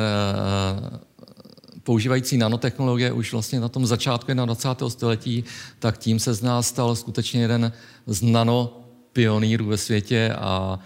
používající 1.83 2.37
nanotechnologie 2.37 3.12
už 3.12 3.33
vlastně 3.33 3.61
na 3.61 3.68
tom 3.68 3.87
začátku 3.87 4.33
21. 4.33 4.90
století, 4.90 5.44
tak 5.78 5.99
tím 5.99 6.18
se 6.21 6.35
z 6.35 6.42
nás 6.42 6.68
stal 6.68 6.97
skutečně 6.97 7.40
jeden 7.40 7.73
z 8.06 8.23
nanopionýrů 8.23 9.66
ve 9.66 9.76
světě 9.76 10.35
a 10.38 10.78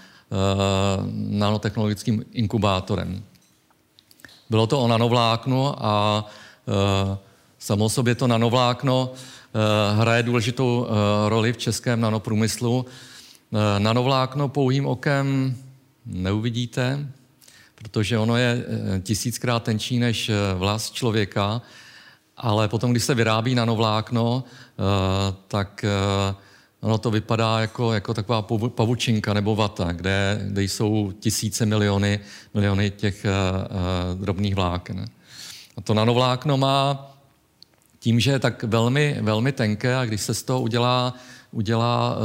nanotechnologickým 1.12 2.24
inkubátorem. 2.32 3.22
Bylo 4.50 4.66
to 4.66 4.80
o 4.80 4.88
nanovláknu 4.88 5.84
a 5.84 6.24
eh, 6.68 7.18
samo 7.58 7.88
sobě 7.88 8.14
to 8.14 8.26
nanovlákno 8.26 9.12
eh, 9.12 9.96
hraje 9.96 10.22
důležitou 10.22 10.86
roli 11.28 11.52
v 11.52 11.56
českém 11.56 12.00
nanoprůmyslu. 12.00 12.86
Nanovlákno 13.78 14.48
pouhým 14.48 14.86
okem 14.86 15.56
neuvidíte, 16.06 17.08
protože 17.74 18.18
ono 18.18 18.36
je 18.36 18.64
tisíckrát 19.02 19.62
tenčí 19.62 19.98
než 19.98 20.30
vlas 20.54 20.90
člověka, 20.90 21.62
ale 22.36 22.68
potom, 22.68 22.90
když 22.90 23.04
se 23.04 23.14
vyrábí 23.14 23.54
nanovlákno, 23.54 24.44
tak 25.48 25.84
Ono 26.80 26.98
to 26.98 27.10
vypadá 27.10 27.60
jako, 27.60 27.92
jako 27.92 28.14
taková 28.14 28.42
pavučinka 28.68 29.34
nebo 29.34 29.56
vata, 29.56 29.92
kde, 29.92 30.40
kde 30.44 30.62
jsou 30.62 31.12
tisíce 31.20 31.66
miliony, 31.66 32.20
miliony 32.54 32.90
těch 32.90 33.26
uh, 33.26 34.20
drobných 34.20 34.54
vláken. 34.54 35.08
A 35.76 35.80
to 35.80 35.94
nanovlákno 35.94 36.56
má 36.56 37.10
tím, 37.98 38.20
že 38.20 38.30
je 38.30 38.38
tak 38.38 38.62
velmi, 38.62 39.18
velmi 39.20 39.52
tenké 39.52 39.96
a 39.96 40.04
když 40.04 40.20
se 40.20 40.34
z 40.34 40.42
toho 40.42 40.60
udělá, 40.60 41.14
udělá 41.50 42.16
uh, 42.16 42.22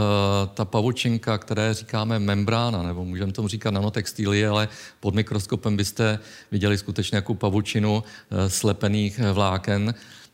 ta 0.53 0.65
pavučinka, 0.65 1.37
které 1.37 1.73
říkáme 1.73 2.19
membrána, 2.19 2.83
nebo 2.83 3.05
můžeme 3.05 3.31
tomu 3.31 3.47
říkat 3.47 3.71
nanotextíly, 3.71 4.47
ale 4.47 4.69
pod 4.99 5.15
mikroskopem 5.15 5.77
byste 5.77 6.19
viděli 6.51 6.77
skutečně 6.77 7.15
nějakou 7.15 7.33
pavučinu 7.33 7.93
uh, 7.95 8.37
slepených 8.47 9.19
vláken, 9.19 9.93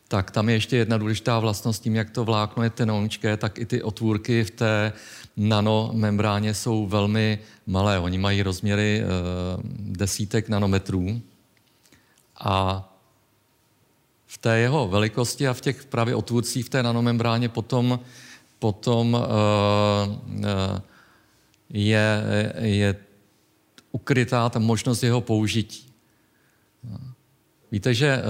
tak 0.10 0.32
tam 0.32 0.50
je 0.50 0.56
ještě 0.56 0.78
jedna 0.78 0.98
důležitá 0.98 1.40
vlastnost 1.40 1.84
tím, 1.84 1.96
jak 1.96 2.10
to 2.10 2.26
vlákno 2.26 2.64
je 2.64 2.70
tenoučké, 2.70 3.38
tak 3.38 3.60
i 3.60 3.66
ty 3.66 3.84
otvůrky 3.84 4.44
v 4.44 4.52
té 4.52 4.94
nanomembráně 5.38 6.54
jsou 6.54 6.88
velmi 6.88 7.40
malé. 7.68 8.00
Oni 8.00 8.18
mají 8.18 8.44
rozměry 8.44 9.02
e, 9.02 9.06
desítek 9.80 10.50
nanometrů 10.50 11.22
a 12.40 12.86
v 14.28 14.38
té 14.38 14.60
jeho 14.60 14.88
velikosti 14.88 15.48
a 15.48 15.54
v 15.54 15.62
těch 15.62 15.86
právě 15.86 16.16
otvůrcích 16.16 16.66
v 16.66 16.70
té 16.70 16.84
nanomembráně 16.84 17.50
potom, 17.50 18.00
potom 18.60 19.18
e, 19.18 19.20
e, 20.48 20.82
je, 21.70 22.24
je 22.62 22.96
ukrytá 23.92 24.50
ta 24.50 24.60
možnost 24.60 25.04
jeho 25.04 25.22
použití. 25.22 25.94
Víte, 27.72 27.94
že 27.94 28.22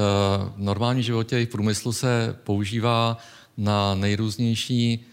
v 0.55 0.57
normálním 0.57 1.03
životě 1.03 1.41
i 1.41 1.45
v 1.45 1.49
průmyslu 1.49 1.93
se 1.93 2.35
používá 2.43 3.17
na 3.57 3.95
nejrůznější 3.95 5.05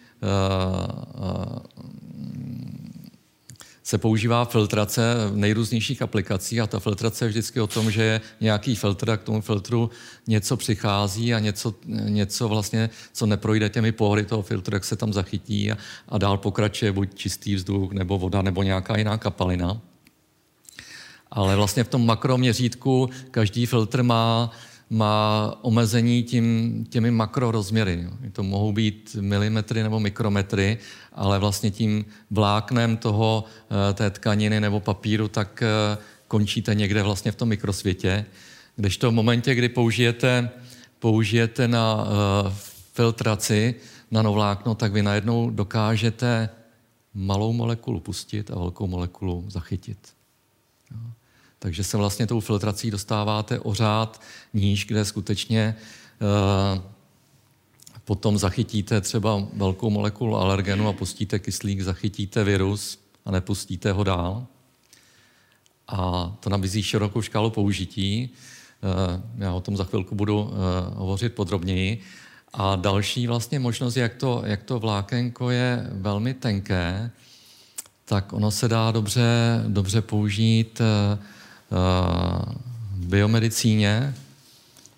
se 3.87 3.99
používá 3.99 4.45
filtrace 4.45 5.15
v 5.31 5.37
nejrůznějších 5.37 6.03
aplikacích 6.03 6.61
a 6.61 6.67
ta 6.67 6.81
filtrace 6.81 7.25
je 7.25 7.29
vždycky 7.29 7.61
o 7.61 7.67
tom, 7.67 7.91
že 7.91 8.03
je 8.03 8.21
nějaký 8.41 8.75
filtr 8.75 9.11
a 9.11 9.17
k 9.17 9.23
tomu 9.23 9.41
filtru 9.41 9.91
něco 10.27 10.57
přichází 10.57 11.35
a 11.35 11.39
něco, 11.39 11.75
něco 11.87 12.49
vlastně, 12.49 12.91
co 13.13 13.27
neprojde 13.27 13.69
těmi 13.69 13.93
pohory 13.93 14.25
toho 14.25 14.43
filtru, 14.43 14.77
jak 14.77 14.85
se 14.85 14.97
tam 14.97 15.13
zachytí 15.13 15.73
a, 15.73 15.77
a 16.09 16.19
dál 16.19 16.39
pokračuje 16.39 16.93
buď 16.93 17.15
čistý 17.15 17.55
vzduch 17.55 17.93
nebo 17.93 18.19
voda 18.19 18.43
nebo 18.43 18.63
nějaká 18.63 18.99
jiná 18.99 19.19
kapalina. 19.19 19.81
Ale 21.37 21.57
vlastně 21.57 21.85
v 21.85 21.89
tom 21.89 22.07
makroměřítku 22.07 23.11
každý 23.31 23.67
filtr 23.67 24.03
má, 24.03 24.51
má 24.91 25.55
omezení 25.63 26.23
tím, 26.23 26.87
těmi 26.91 27.11
makrorozměry. 27.11 28.09
To 28.33 28.43
mohou 28.43 28.73
být 28.73 29.17
milimetry 29.21 29.83
nebo 29.83 30.01
mikrometry, 30.01 30.79
ale 31.13 31.39
vlastně 31.39 31.71
tím 31.71 32.05
vláknem 32.31 32.97
toho, 32.97 33.45
eh, 33.91 33.95
té 33.95 34.11
tkaniny 34.11 34.61
nebo 34.61 34.81
papíru, 34.81 35.29
tak 35.29 35.63
eh, 35.63 35.99
končíte 36.29 36.75
někde 36.75 37.03
vlastně 37.03 37.33
v 37.33 37.37
tom 37.37 37.49
mikrosvětě. 37.49 38.25
Kdežto 38.77 39.11
v 39.11 39.15
momentě, 39.15 39.55
kdy 39.55 39.69
použijete, 39.69 40.51
použijete 40.99 41.69
na 41.69 41.95
uh, 41.95 42.53
filtraci 42.93 43.75
nanovlákno, 44.11 44.75
tak 44.75 44.93
vy 44.93 45.03
najednou 45.03 45.51
dokážete 45.51 46.49
malou 47.15 47.53
molekulu 47.53 48.01
pustit 48.01 48.51
a 48.51 48.55
velkou 48.55 48.87
molekulu 48.87 49.45
zachytit. 49.49 49.99
Jo. 50.91 50.99
Takže 51.59 51.85
se 51.85 51.97
vlastně 51.97 52.27
tou 52.27 52.41
filtrací 52.41 52.91
dostáváte 52.91 53.61
o 53.61 53.75
řád 53.75 54.21
níž, 54.55 54.87
kde 54.87 55.05
skutečně 55.05 55.77
uh, 56.21 56.83
potom 58.05 58.39
zachytíte 58.39 59.01
třeba 59.01 59.49
velkou 59.53 59.91
molekulu 59.91 60.37
alergenu 60.37 60.89
a 60.89 60.93
pustíte 60.93 61.39
kyslík, 61.39 61.81
zachytíte 61.81 62.45
virus 62.45 62.99
a 63.25 63.31
nepustíte 63.31 63.93
ho 63.93 64.05
dál. 64.05 64.47
A 65.89 66.33
to 66.41 66.51
nabízí 66.51 66.83
širokou 66.83 67.23
škálu 67.23 67.51
použití. 67.51 68.31
Uh, 68.83 69.23
já 69.39 69.53
o 69.53 69.61
tom 69.61 69.77
za 69.77 69.85
chvilku 69.85 70.15
budu 70.15 70.43
uh, 70.43 70.51
hovořit 70.95 71.35
podrobněji. 71.35 72.03
A 72.53 72.77
další 72.77 73.27
vlastně 73.27 73.59
možnost, 73.59 73.97
jak 73.97 74.15
to, 74.15 74.43
jak 74.47 74.63
to 74.63 74.79
vlákenko 74.79 75.51
je 75.51 75.87
velmi 75.93 76.35
tenké, 76.35 77.11
tak 78.05 78.33
ono 78.33 78.51
se 78.51 78.69
dá 78.69 78.91
dobře, 78.91 79.65
dobře 79.69 80.03
použít 80.03 80.81
biomedicíně 82.97 84.15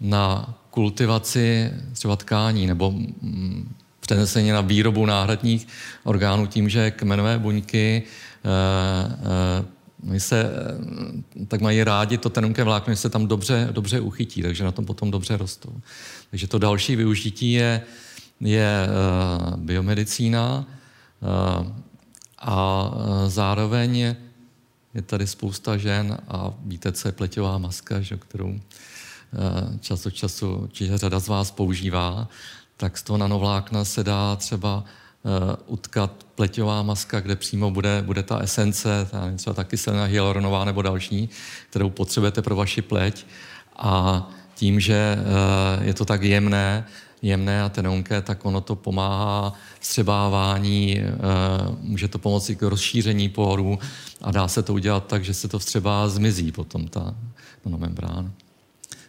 na 0.01 0.55
kultivaci 0.71 1.71
třeba 1.93 2.17
tkání 2.17 2.67
nebo 2.67 2.91
mm, 2.91 3.75
přeneseně 4.01 4.53
na 4.53 4.61
výrobu 4.61 5.07
náhradních 5.07 5.69
orgánů 6.05 6.47
tím, 6.47 6.69
že 6.69 6.91
kmenové 6.91 7.39
buňky 7.39 8.03
eh, 8.45 8.49
eh, 10.15 10.21
se, 10.21 10.41
eh, 10.41 11.47
tak 11.47 11.61
mají 11.61 11.85
rádi 11.85 12.19
to 12.19 12.31
tenunké 12.31 12.65
vlákno, 12.65 12.97
se 12.97 13.11
tam 13.11 13.27
dobře, 13.27 13.69
dobře 13.73 14.01
uchytí, 14.01 14.43
takže 14.43 14.65
na 14.65 14.73
tom 14.73 14.85
potom 14.85 15.11
dobře 15.11 15.37
rostou. 15.37 15.73
Takže 16.31 16.47
to 16.47 16.59
další 16.59 16.97
využití 16.97 17.53
je, 17.53 17.83
je 18.41 18.89
biomedicína 19.57 20.67
a 22.39 22.91
zároveň 23.27 24.15
je 24.95 25.03
tady 25.03 25.27
spousta 25.27 25.77
žen 25.77 26.19
a 26.29 26.55
víte, 26.65 26.93
co 26.93 27.09
je 27.09 27.13
pleťová 27.13 27.59
maska, 27.59 28.01
že, 28.01 28.17
kterou 28.17 28.55
eh, 28.55 29.79
čas 29.81 30.07
od 30.07 30.11
času 30.11 30.57
určitě 30.57 30.99
řada 30.99 31.21
z 31.21 31.29
vás 31.29 31.51
používá, 31.51 32.29
tak 32.77 32.99
z 32.99 33.03
toho 33.03 33.19
nanovlákna 33.19 33.85
se 33.85 34.05
dá 34.05 34.37
třeba 34.37 34.85
uh, 35.23 35.33
utkat 35.67 36.27
pleťová 36.35 36.83
maska, 36.83 37.21
kde 37.21 37.37
přímo 37.37 37.71
bude, 37.71 38.03
bude 38.07 38.23
ta 38.23 38.39
esence, 38.39 39.09
ta 39.11 39.33
třeba 39.37 39.55
taky 39.55 39.71
kyselina 39.71 40.05
hyaluronová 40.05 40.65
nebo 40.65 40.83
další, 40.83 41.29
kterou 41.71 41.91
potřebujete 41.91 42.43
pro 42.43 42.57
vaši 42.57 42.83
pleť. 42.83 43.27
A 43.77 44.27
tím, 44.55 44.81
že 44.81 45.19
je 45.81 45.95
to 45.95 46.05
tak 46.05 46.23
jemné, 46.23 46.87
jemné 47.23 47.63
a 47.63 47.69
tenonké, 47.69 48.23
tak 48.23 48.45
ono 48.45 48.61
to 48.61 48.77
pomáhá 48.77 49.55
vstřebávání, 49.81 51.01
může 51.81 52.09
to 52.09 52.19
pomoci 52.19 52.57
k 52.57 52.63
rozšíření 52.63 53.29
porů 53.29 53.79
a 54.23 54.31
dá 54.31 54.49
se 54.49 54.63
to 54.63 54.75
udělat 54.75 55.07
tak, 55.07 55.25
že 55.25 55.35
se 55.35 55.49
to 55.49 55.59
vstřebá 55.59 56.09
zmizí 56.09 56.53
potom 56.53 56.89
ta 56.89 57.15
monomembrána. 57.65 58.33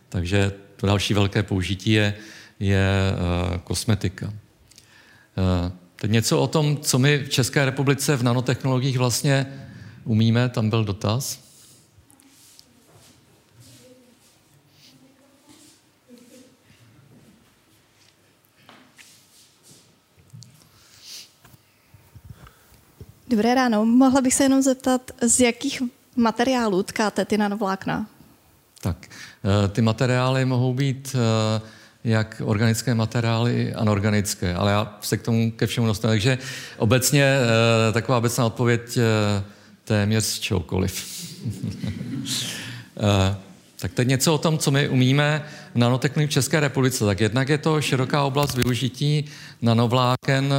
Takže 0.10 0.52
to 0.76 0.88
další 0.88 1.14
velké 1.14 1.44
použití 1.44 1.92
je, 1.92 2.14
je 2.60 2.90
kosmetika. 3.64 4.34
Teď 5.96 6.12
něco 6.12 6.40
o 6.40 6.48
tom, 6.48 6.78
co 6.78 7.00
my 7.00 7.18
v 7.18 7.30
České 7.30 7.66
republice 7.66 8.16
v 8.16 8.24
nanotechnologiích 8.24 8.98
vlastně 8.98 9.46
umíme, 10.04 10.50
tam 10.50 10.70
byl 10.70 10.84
dotaz. 10.84 11.49
Dobré 23.30 23.56
ráno. 23.56 23.86
Mohla 23.86 24.22
bych 24.22 24.34
se 24.34 24.44
jenom 24.44 24.62
zeptat, 24.62 25.12
z 25.22 25.40
jakých 25.40 25.82
materiálů 26.16 26.84
tkáte 26.84 27.26
ty 27.26 27.38
nanovlákna? 27.38 28.08
Tak, 28.82 28.98
eh, 29.08 29.68
ty 29.68 29.82
materiály 29.82 30.46
mohou 30.46 30.74
být 30.74 31.16
uh, 31.16 31.68
jak 32.04 32.42
organické 32.46 32.96
materiály, 32.96 33.74
anorganické. 33.74 34.56
Ale 34.56 34.72
já 34.72 34.98
se 35.02 35.18
k 35.18 35.22
tomu 35.22 35.52
ke 35.52 35.68
všemu 35.68 35.88
dostanu. 35.88 36.12
Takže 36.12 36.38
obecně 36.78 37.24
eh, 37.24 37.92
taková 37.92 38.18
obecná 38.18 38.46
odpověď 38.46 38.98
eh, 38.98 39.44
téměř 39.84 40.40
čehokoliv. 40.40 41.06
Eh, 43.02 43.36
tak 43.80 43.94
teď 43.94 44.08
něco 44.08 44.34
o 44.34 44.38
tom, 44.38 44.58
co 44.58 44.72
my 44.72 44.90
umíme 44.90 45.46
v 45.76 46.00
v 46.26 46.30
České 46.30 46.60
republice. 46.60 47.06
Tak 47.06 47.22
jednak 47.22 47.50
je 47.50 47.58
to 47.58 47.82
široká 47.82 48.24
oblast 48.24 48.56
využití 48.56 49.26
nanovláken, 49.62 50.54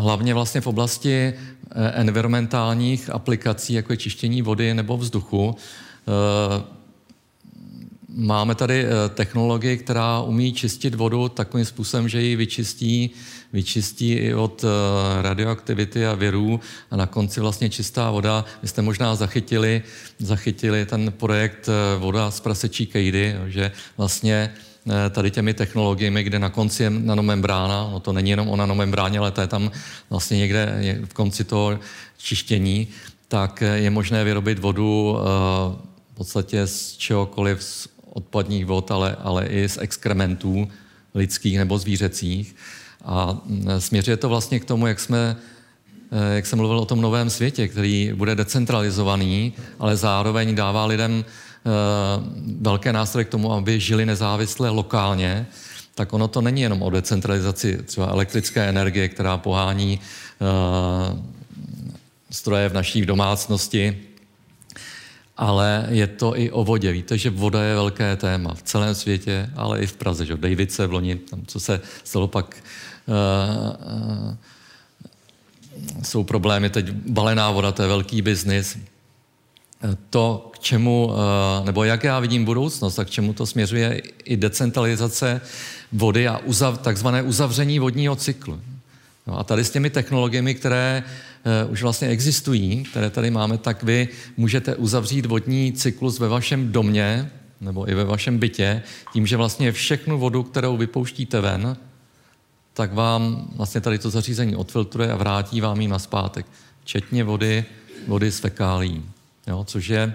hlavně 0.00 0.34
vlastně 0.34 0.60
v 0.60 0.66
oblasti 0.66 1.34
environmentálních 1.94 3.10
aplikací, 3.10 3.72
jako 3.72 3.92
je 3.92 3.96
čištění 3.96 4.42
vody 4.42 4.74
nebo 4.74 4.96
vzduchu. 4.96 5.56
Máme 8.18 8.54
tady 8.54 8.84
eh, 8.84 9.08
technologii, 9.08 9.76
která 9.76 10.20
umí 10.20 10.52
čistit 10.52 10.94
vodu 10.94 11.28
takovým 11.28 11.66
způsobem, 11.66 12.08
že 12.08 12.22
ji 12.22 12.36
vyčistí, 12.36 13.10
vyčistí 13.52 14.12
i 14.12 14.34
od 14.34 14.64
eh, 14.64 15.22
radioaktivity 15.22 16.06
a 16.06 16.14
virů 16.14 16.60
a 16.90 16.96
na 16.96 17.06
konci 17.06 17.40
vlastně 17.40 17.70
čistá 17.70 18.10
voda. 18.10 18.44
Vy 18.62 18.68
jste 18.68 18.82
možná 18.82 19.14
zachytili, 19.14 19.82
zachytili 20.18 20.86
ten 20.86 21.12
projekt 21.12 21.68
eh, 21.68 21.98
Voda 21.98 22.30
z 22.30 22.40
prasečí 22.40 22.86
kejdy, 22.86 23.36
že 23.46 23.72
vlastně 23.96 24.54
tady 25.10 25.30
těmi 25.30 25.54
technologiemi, 25.54 26.22
kde 26.22 26.38
na 26.38 26.50
konci 26.50 26.82
je 26.82 26.90
nanomembrána, 26.90 27.88
no 27.92 28.00
to 28.00 28.12
není 28.12 28.30
jenom 28.30 28.48
o 28.48 28.56
nanomembráně, 28.56 29.18
ale 29.18 29.30
to 29.30 29.40
je 29.40 29.46
tam 29.46 29.70
vlastně 30.10 30.38
někde 30.38 30.78
v 31.04 31.14
konci 31.14 31.44
toho 31.44 31.78
čištění, 32.18 32.88
tak 33.28 33.62
je 33.74 33.90
možné 33.90 34.24
vyrobit 34.24 34.58
vodu 34.58 35.18
v 36.12 36.14
podstatě 36.14 36.66
z 36.66 36.96
čehokoliv, 36.96 37.62
z 37.62 37.88
odpadních 38.16 38.66
vod, 38.66 38.90
ale, 38.90 39.16
ale 39.20 39.46
i 39.46 39.68
z 39.68 39.78
exkrementů 39.80 40.68
lidských 41.14 41.58
nebo 41.58 41.78
zvířecích. 41.78 42.56
A 43.04 43.36
mm, 43.46 43.66
směřuje 43.78 44.16
to 44.16 44.28
vlastně 44.28 44.60
k 44.60 44.64
tomu, 44.64 44.86
jak 44.86 45.00
jsme 45.00 45.36
eh, 46.12 46.34
jak 46.36 46.46
jsem 46.46 46.58
mluvil 46.58 46.78
o 46.78 46.84
tom 46.84 47.00
novém 47.00 47.30
světě, 47.30 47.68
který 47.68 48.12
bude 48.14 48.34
decentralizovaný, 48.34 49.52
ale 49.78 49.96
zároveň 49.96 50.54
dává 50.54 50.86
lidem 50.86 51.24
eh, 51.24 51.45
velké 52.60 52.92
nástroje 52.92 53.24
k 53.24 53.28
tomu, 53.28 53.52
aby 53.52 53.80
žili 53.80 54.06
nezávisle 54.06 54.70
lokálně, 54.70 55.46
tak 55.94 56.12
ono 56.12 56.28
to 56.28 56.40
není 56.40 56.60
jenom 56.60 56.82
o 56.82 56.90
decentralizaci 56.90 57.82
třeba 57.82 58.06
elektrické 58.06 58.68
energie, 58.68 59.08
která 59.08 59.36
pohání 59.36 60.00
eh, 60.00 61.22
stroje 62.30 62.68
v 62.68 62.74
naší 62.74 63.06
domácnosti, 63.06 64.02
ale 65.36 65.86
je 65.88 66.06
to 66.06 66.38
i 66.38 66.50
o 66.50 66.64
vodě. 66.64 66.92
Víte, 66.92 67.18
že 67.18 67.30
voda 67.30 67.62
je 67.62 67.74
velké 67.74 68.16
téma 68.16 68.54
v 68.54 68.62
celém 68.62 68.94
světě, 68.94 69.50
ale 69.56 69.80
i 69.80 69.86
v 69.86 69.96
Praze. 69.96 70.26
Že? 70.26 70.36
Davice 70.36 70.86
v 70.86 70.92
loni, 70.92 71.16
tam, 71.16 71.42
co 71.46 71.60
se 71.60 71.80
stalo 72.04 72.28
pak, 72.28 72.56
uh, 73.06 73.14
uh, 74.28 74.34
jsou 76.02 76.24
problémy. 76.24 76.70
Teď 76.70 76.90
balená 76.90 77.50
voda, 77.50 77.72
to 77.72 77.82
je 77.82 77.88
velký 77.88 78.22
biznis. 78.22 78.78
To, 80.10 80.50
k 80.54 80.58
čemu, 80.58 81.06
uh, 81.06 81.66
nebo 81.66 81.84
jak 81.84 82.04
já 82.04 82.20
vidím 82.20 82.44
budoucnost 82.44 82.98
a 82.98 83.04
k 83.04 83.10
čemu 83.10 83.32
to 83.32 83.46
směřuje 83.46 84.02
i 84.24 84.36
decentralizace 84.36 85.40
vody 85.92 86.28
a 86.28 86.38
uzav, 86.38 86.78
takzvané 86.78 87.22
uzavření 87.22 87.78
vodního 87.78 88.16
cyklu. 88.16 88.60
No 89.26 89.38
a 89.38 89.44
tady 89.44 89.64
s 89.64 89.70
těmi 89.70 89.90
technologiemi, 89.90 90.54
které 90.54 91.02
uh, 91.66 91.72
už 91.72 91.82
vlastně 91.82 92.08
existují, 92.08 92.84
které 92.84 93.10
tady 93.10 93.30
máme, 93.30 93.58
tak 93.58 93.82
vy 93.82 94.08
můžete 94.36 94.74
uzavřít 94.74 95.26
vodní 95.26 95.72
cyklus 95.72 96.18
ve 96.18 96.28
vašem 96.28 96.72
domě 96.72 97.30
nebo 97.60 97.90
i 97.90 97.94
ve 97.94 98.04
vašem 98.04 98.38
bytě 98.38 98.82
tím, 99.12 99.26
že 99.26 99.36
vlastně 99.36 99.72
všechnu 99.72 100.18
vodu, 100.18 100.42
kterou 100.42 100.76
vypouštíte 100.76 101.40
ven, 101.40 101.76
tak 102.72 102.94
vám 102.94 103.48
vlastně 103.56 103.80
tady 103.80 103.98
to 103.98 104.10
zařízení 104.10 104.56
odfiltruje 104.56 105.12
a 105.12 105.16
vrátí 105.16 105.60
vám 105.60 105.80
ji 105.80 105.88
na 105.88 105.98
zpátek. 105.98 106.46
Včetně 106.84 107.24
vody, 107.24 107.64
vody 108.06 108.32
z 108.32 108.38
fekálí. 108.38 109.02
Jo, 109.46 109.64
což 109.64 109.88
je, 109.88 110.14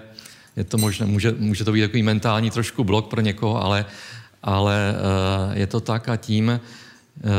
je 0.56 0.64
to 0.64 0.78
možné, 0.78 1.06
může, 1.06 1.32
může 1.38 1.64
to 1.64 1.72
být 1.72 1.80
takový 1.80 2.02
mentální 2.02 2.50
trošku 2.50 2.84
blok 2.84 3.10
pro 3.10 3.20
někoho, 3.20 3.62
ale, 3.62 3.86
ale 4.42 4.94
uh, 4.94 5.56
je 5.56 5.66
to 5.66 5.80
tak 5.80 6.08
a 6.08 6.16
tím 6.16 6.48
uh, 6.48 7.30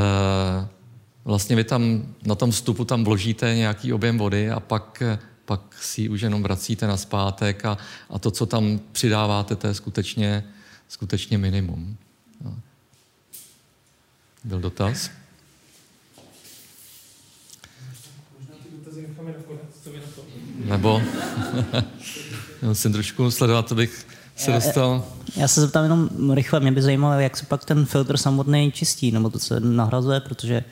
vlastně 1.26 1.56
vy 1.56 1.64
tam 1.64 2.04
na 2.26 2.36
tom 2.36 2.52
vstupu 2.52 2.86
tam 2.86 3.04
vložíte 3.04 3.56
nějaký 3.56 3.94
objem 3.94 4.18
vody 4.18 4.52
a 4.52 4.60
pak, 4.60 5.04
pak 5.46 5.62
si 5.82 6.02
ji 6.02 6.10
už 6.10 6.22
jenom 6.22 6.44
vracíte 6.44 6.88
na 6.88 6.98
zpátek 6.98 7.66
a, 7.66 7.78
a 8.10 8.20
to, 8.20 8.32
co 8.32 8.46
tam 8.46 8.80
přidáváte, 8.92 9.56
to 9.56 9.68
je 9.68 9.74
skutečně, 9.74 10.44
skutečně 10.88 11.38
minimum. 11.38 11.98
Byl 14.44 14.60
dotaz? 14.60 15.10
Nebo 20.64 21.02
musím 22.62 22.94
trošku 22.94 23.32
sledovat, 23.32 23.72
abych 23.72 24.06
se 24.36 24.52
dostal. 24.52 25.04
Já, 25.36 25.42
já 25.42 25.48
se 25.48 25.62
zeptám 25.62 25.84
jenom 25.84 26.10
rychle, 26.34 26.60
mě 26.60 26.72
by 26.72 26.82
zajímalo, 26.82 27.20
jak 27.20 27.38
se 27.38 27.46
pak 27.46 27.66
ten 27.66 27.86
filtr 27.86 28.18
samotný 28.18 28.72
čistí, 28.72 29.12
nebo 29.12 29.30
to 29.30 29.40
se 29.40 29.60
nahrazuje, 29.60 30.20
protože 30.20 30.64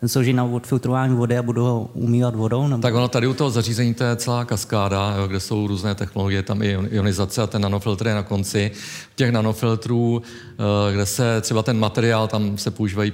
ten 0.00 0.08
slouží 0.08 0.32
na 0.32 0.44
odfiltrování 0.44 1.16
vody 1.16 1.38
a 1.38 1.42
budu 1.42 1.64
ho 1.64 1.90
umývat 1.94 2.34
vodou? 2.34 2.68
Nebo... 2.68 2.82
Tak 2.82 2.94
ono 2.94 3.08
tady 3.08 3.26
u 3.26 3.34
toho 3.34 3.50
zařízení 3.50 3.94
to 3.94 4.04
je 4.04 4.16
celá 4.16 4.44
kaskáda, 4.44 5.14
jo, 5.16 5.26
kde 5.26 5.40
jsou 5.40 5.66
různé 5.66 5.94
technologie, 5.94 6.42
tam 6.42 6.62
i 6.62 6.78
ionizace 6.90 7.42
a 7.42 7.46
ten 7.46 7.62
nanofiltr 7.62 8.06
je 8.06 8.14
na 8.14 8.22
konci. 8.22 8.70
V 9.12 9.16
těch 9.16 9.32
nanofiltrů, 9.32 10.22
eh, 10.22 10.92
kde 10.92 11.06
se 11.06 11.40
třeba 11.40 11.62
ten 11.62 11.78
materiál, 11.78 12.28
tam 12.28 12.58
se 12.58 12.70
používají 12.70 13.12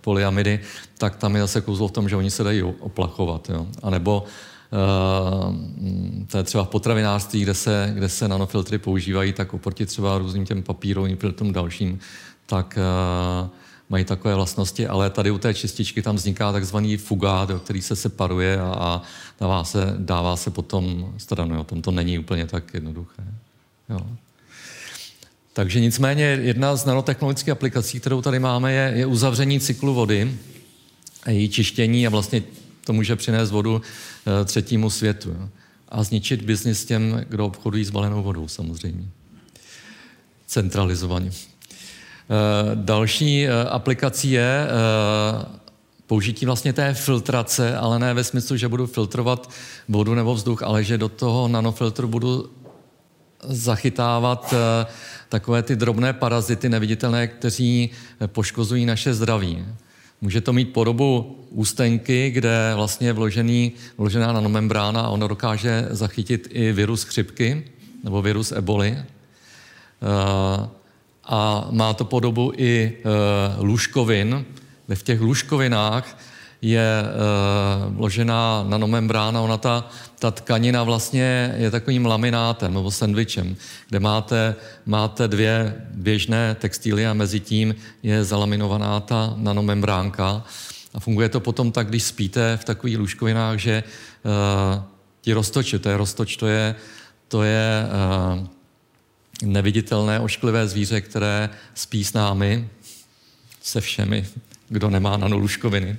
polyamidy, 0.00 0.60
tak 0.98 1.16
tam 1.16 1.34
je 1.34 1.40
zase 1.40 1.60
kouzlo 1.60 1.88
v 1.88 1.92
tom, 1.92 2.08
že 2.08 2.16
oni 2.16 2.30
se 2.30 2.44
dají 2.44 2.62
oplachovat. 2.62 3.50
Jo. 3.50 3.66
A 3.82 3.90
nebo 3.90 4.24
to 6.26 6.38
je 6.38 6.42
třeba 6.42 6.64
v 6.64 6.68
potravinářství, 6.68 7.42
kde 7.42 7.54
se, 7.54 7.92
kde 7.94 8.08
se 8.08 8.28
nanofiltry 8.28 8.78
používají, 8.78 9.32
tak 9.32 9.54
oproti 9.54 9.86
třeba 9.86 10.18
různým 10.18 10.46
těm 10.46 10.62
papírovým 10.62 11.16
filtrům 11.16 11.52
dalším, 11.52 11.98
tak 12.46 12.78
uh, 13.42 13.48
mají 13.88 14.04
takové 14.04 14.34
vlastnosti, 14.34 14.86
ale 14.86 15.10
tady 15.10 15.30
u 15.30 15.38
té 15.38 15.54
čističky 15.54 16.02
tam 16.02 16.16
vzniká 16.16 16.52
takzvaný 16.52 16.96
fugát, 16.96 17.50
který 17.64 17.82
se 17.82 17.96
separuje 17.96 18.60
a, 18.60 18.64
a 18.64 19.02
dává, 19.40 19.64
se, 19.64 19.94
dává 19.98 20.36
se 20.36 20.50
potom 20.50 21.14
stranu. 21.18 21.64
Tom 21.64 21.82
to 21.82 21.90
není 21.90 22.18
úplně 22.18 22.46
tak 22.46 22.74
jednoduché. 22.74 23.22
Jo. 23.88 24.00
Takže 25.52 25.80
nicméně 25.80 26.24
jedna 26.24 26.76
z 26.76 26.84
nanotechnologických 26.84 27.52
aplikací, 27.52 28.00
kterou 28.00 28.22
tady 28.22 28.38
máme, 28.38 28.72
je, 28.72 28.92
je 28.96 29.06
uzavření 29.06 29.60
cyklu 29.60 29.94
vody, 29.94 30.36
její 31.28 31.48
čištění 31.48 32.06
a 32.06 32.10
vlastně 32.10 32.42
to 32.86 32.92
může 32.92 33.16
přinést 33.16 33.50
vodu 33.50 33.82
e, 34.40 34.44
třetímu 34.44 34.90
světu. 34.90 35.50
A 35.88 36.02
zničit 36.02 36.42
biznis 36.42 36.84
těm, 36.84 37.24
kdo 37.28 37.46
obchodují 37.46 37.84
s 37.84 37.90
balenou 37.90 38.22
vodou 38.22 38.48
samozřejmě. 38.48 39.08
Centralizovaně. 40.46 41.30
Eh, 42.30 42.70
další 42.74 43.46
eh, 43.46 43.64
aplikací 43.64 44.30
je 44.30 44.66
eh, 44.66 45.46
použití 46.06 46.46
vlastně 46.46 46.72
té 46.72 46.94
filtrace, 46.94 47.76
ale 47.76 47.98
ne 47.98 48.14
ve 48.14 48.24
smyslu, 48.24 48.56
že 48.56 48.68
budu 48.68 48.86
filtrovat 48.86 49.50
vodu 49.88 50.14
nebo 50.14 50.34
vzduch, 50.34 50.62
ale 50.62 50.84
že 50.84 50.98
do 50.98 51.08
toho 51.08 51.48
nanofiltru 51.48 52.08
budu 52.08 52.50
zachytávat 53.48 54.54
takové 55.28 55.62
ty 55.62 55.76
drobné 55.76 56.12
parazity 56.12 56.68
neviditelné, 56.68 57.26
kteří 57.28 57.90
poškozují 58.26 58.86
naše 58.86 59.14
zdraví. 59.14 59.64
Může 60.20 60.40
to 60.40 60.52
mít 60.52 60.72
podobu 60.72 61.36
ústenky, 61.50 62.30
kde 62.30 62.72
vlastně 62.74 63.08
je 63.08 63.12
vložený, 63.12 63.72
vložená 63.98 64.32
nanomembrána 64.32 65.00
a 65.00 65.08
ono 65.08 65.28
dokáže 65.28 65.86
zachytit 65.90 66.48
i 66.50 66.72
virus 66.72 67.02
chřipky, 67.02 67.64
nebo 68.04 68.22
virus 68.22 68.52
eboli. 68.52 68.98
A 71.24 71.68
má 71.70 71.94
to 71.94 72.04
podobu 72.04 72.52
i 72.56 72.96
lůžkovin, 73.58 74.44
kde 74.86 74.96
v 74.96 75.02
těch 75.02 75.20
lůžkovinách 75.20 76.18
je 76.66 77.04
vložená 77.88 78.64
nanomembrána, 78.68 79.40
ona 79.40 79.56
ta, 79.56 79.88
ta 80.18 80.30
tkanina 80.30 80.82
vlastně 80.82 81.54
je 81.56 81.70
takovým 81.70 82.06
laminátem 82.06 82.74
nebo 82.74 82.90
sandvičem, 82.90 83.56
kde 83.88 84.00
máte, 84.00 84.54
máte 84.86 85.28
dvě 85.28 85.74
běžné 85.94 86.56
textíly 86.58 87.06
a 87.06 87.14
mezi 87.14 87.40
tím 87.40 87.74
je 88.02 88.24
zalaminovaná 88.24 89.00
ta 89.00 89.34
nanomembránka. 89.36 90.42
A 90.94 91.00
funguje 91.00 91.28
to 91.28 91.40
potom 91.40 91.72
tak, 91.72 91.88
když 91.88 92.02
spíte 92.02 92.56
v 92.56 92.64
takových 92.64 92.98
lůžkovinách, 92.98 93.58
že 93.58 93.84
uh, 93.86 94.82
ti 95.20 95.32
roztoči, 95.32 95.78
to 95.78 95.88
je 95.88 95.96
roztoč, 95.96 96.36
to 96.36 96.46
je, 96.46 96.74
to 97.28 97.42
je 97.42 97.86
uh, 97.86 98.46
neviditelné 99.42 100.20
ošklivé 100.20 100.66
zvíře, 100.66 101.00
které 101.00 101.50
spí 101.74 102.04
s 102.04 102.12
námi, 102.12 102.68
se 103.62 103.80
všemi, 103.80 104.26
kdo 104.68 104.90
nemá 104.90 105.16
nanolůžkoviny. 105.16 105.98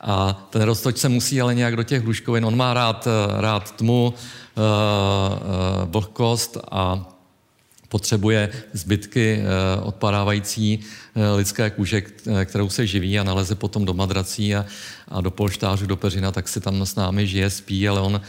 A 0.00 0.46
ten 0.50 0.62
roztoč 0.62 0.98
se 0.98 1.08
musí 1.08 1.40
ale 1.40 1.54
nějak 1.54 1.76
do 1.76 1.82
těch 1.82 2.04
lůžkovin. 2.04 2.44
On 2.44 2.56
má 2.56 2.74
rád, 2.74 3.06
eh, 3.06 3.40
rád 3.40 3.76
tmu, 3.76 4.14
uh, 4.14 4.64
uh, 4.64 5.90
vlhkost 5.90 6.56
a 6.70 7.08
potřebuje 7.88 8.50
zbytky 8.72 9.42
odpadávající 9.82 10.80
lidské 11.36 11.70
kůže, 11.70 12.02
kterou 12.44 12.68
se 12.68 12.86
živí 12.86 13.18
a 13.18 13.24
naleze 13.24 13.54
potom 13.54 13.84
do 13.84 13.94
madrací 13.94 14.54
a, 14.54 14.66
a 15.08 15.20
do 15.20 15.30
polštářů, 15.30 15.86
do 15.86 15.96
peřina, 15.96 16.32
tak 16.32 16.48
si 16.48 16.60
tam 16.60 16.86
s 16.86 16.94
námi 16.94 17.26
žije, 17.26 17.50
spí, 17.50 17.88
ale 17.88 18.00
on 18.00 18.20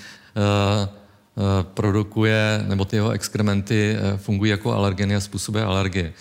produkuje, 1.73 2.65
nebo 2.67 2.85
ty 2.85 2.95
jeho 2.95 3.11
exkrementy 3.11 3.97
fungují 4.17 4.51
jako 4.51 4.73
alergeny 4.73 5.15
a 5.15 5.19
způsobuje 5.19 5.63
alergie. 5.63 6.13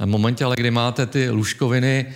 A 0.00 0.04
v 0.04 0.08
momentě, 0.08 0.44
ale 0.44 0.56
kdy 0.56 0.70
máte 0.70 1.06
ty 1.06 1.30
lůžkoviny 1.30 2.06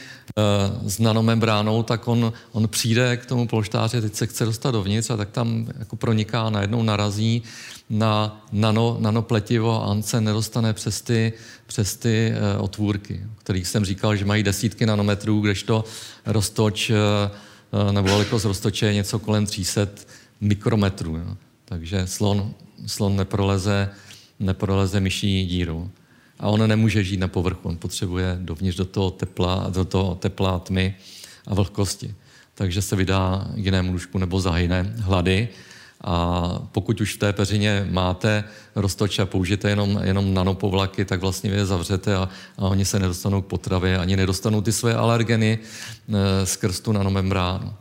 s 0.87 0.99
nanomembránou, 0.99 1.83
tak 1.83 2.09
on, 2.09 2.33
on 2.53 2.69
přijde 2.69 3.17
k 3.17 3.27
tomu 3.27 3.47
polštáři, 3.47 4.01
teď 4.01 4.14
se 4.14 4.27
chce 4.27 4.45
dostat 4.45 4.71
dovnitř 4.71 5.11
a 5.11 5.17
tak 5.17 5.31
tam 5.31 5.67
jako 5.79 5.97
proniká, 5.97 6.51
najednou 6.51 6.83
narazí 6.83 7.43
na 7.91 8.45
nano, 8.53 8.97
nanopletivo 9.01 9.83
a 9.83 9.87
on 9.87 10.03
se 10.03 10.21
nedostane 10.21 10.73
přes 10.73 11.03
ty, 11.03 11.33
přes 11.67 11.97
ty 11.97 12.33
uh, 12.57 12.64
otvůrky, 12.64 13.21
kterých 13.38 13.67
jsem 13.67 13.85
říkal, 13.85 14.17
že 14.17 14.25
mají 14.25 14.43
desítky 14.43 14.87
nanometrů, 14.87 15.41
kdežto 15.41 15.85
roztoč 16.27 16.91
uh, 16.91 16.97
nebo 17.93 18.09
velikost 18.09 18.45
roztoče 18.45 18.87
je 18.87 18.95
něco 18.95 19.19
kolem 19.19 19.47
300 19.47 19.88
mikrometrů. 20.41 21.17
Jo. 21.17 21.37
Takže 21.64 22.07
slon, 22.07 22.55
slon 22.87 23.17
neproleze, 23.17 23.91
neproleze 24.41 25.01
myší 25.01 25.47
díru. 25.47 25.91
A 26.40 26.48
on 26.48 26.68
nemůže 26.68 27.05
žít 27.05 27.20
na 27.20 27.29
povrchu, 27.29 27.68
on 27.68 27.77
potřebuje 27.77 28.38
dovnitř 28.40 28.77
do 28.77 28.85
toho 28.85 29.11
tepla, 29.11 29.70
do 29.74 29.85
toho 29.85 30.14
tepla 30.14 30.59
tmy 30.59 30.94
a 31.46 31.55
vlhkosti. 31.55 32.14
Takže 32.55 32.83
se 32.83 32.96
vydá 32.96 33.48
k 33.55 33.64
jinému 33.64 33.92
lůžku 33.92 34.18
nebo 34.18 34.40
zahyne 34.40 34.94
hlady. 34.98 35.48
A 36.01 36.48
pokud 36.72 37.01
už 37.01 37.14
v 37.14 37.18
té 37.18 37.33
peřině 37.33 37.87
máte 37.90 38.44
roztoč 38.74 39.18
a 39.18 39.27
použijete 39.27 39.70
jenom, 39.70 40.01
jenom 40.03 40.35
nanopovlaky, 40.35 41.05
tak 41.05 41.20
vlastně 41.20 41.51
je 41.51 41.66
zavřete 41.66 42.16
a, 42.16 42.29
a 42.59 42.62
oni 42.62 42.85
se 42.85 42.98
nedostanou 42.98 43.42
k 43.42 43.46
potravě, 43.46 43.98
ani 43.98 44.16
nedostanou 44.16 44.61
ty 44.61 44.72
své 44.72 44.94
alergeny 44.94 45.59
e, 45.59 46.46
skrz 46.46 46.81
tu 46.81 46.92
nanomembránu. 46.92 47.72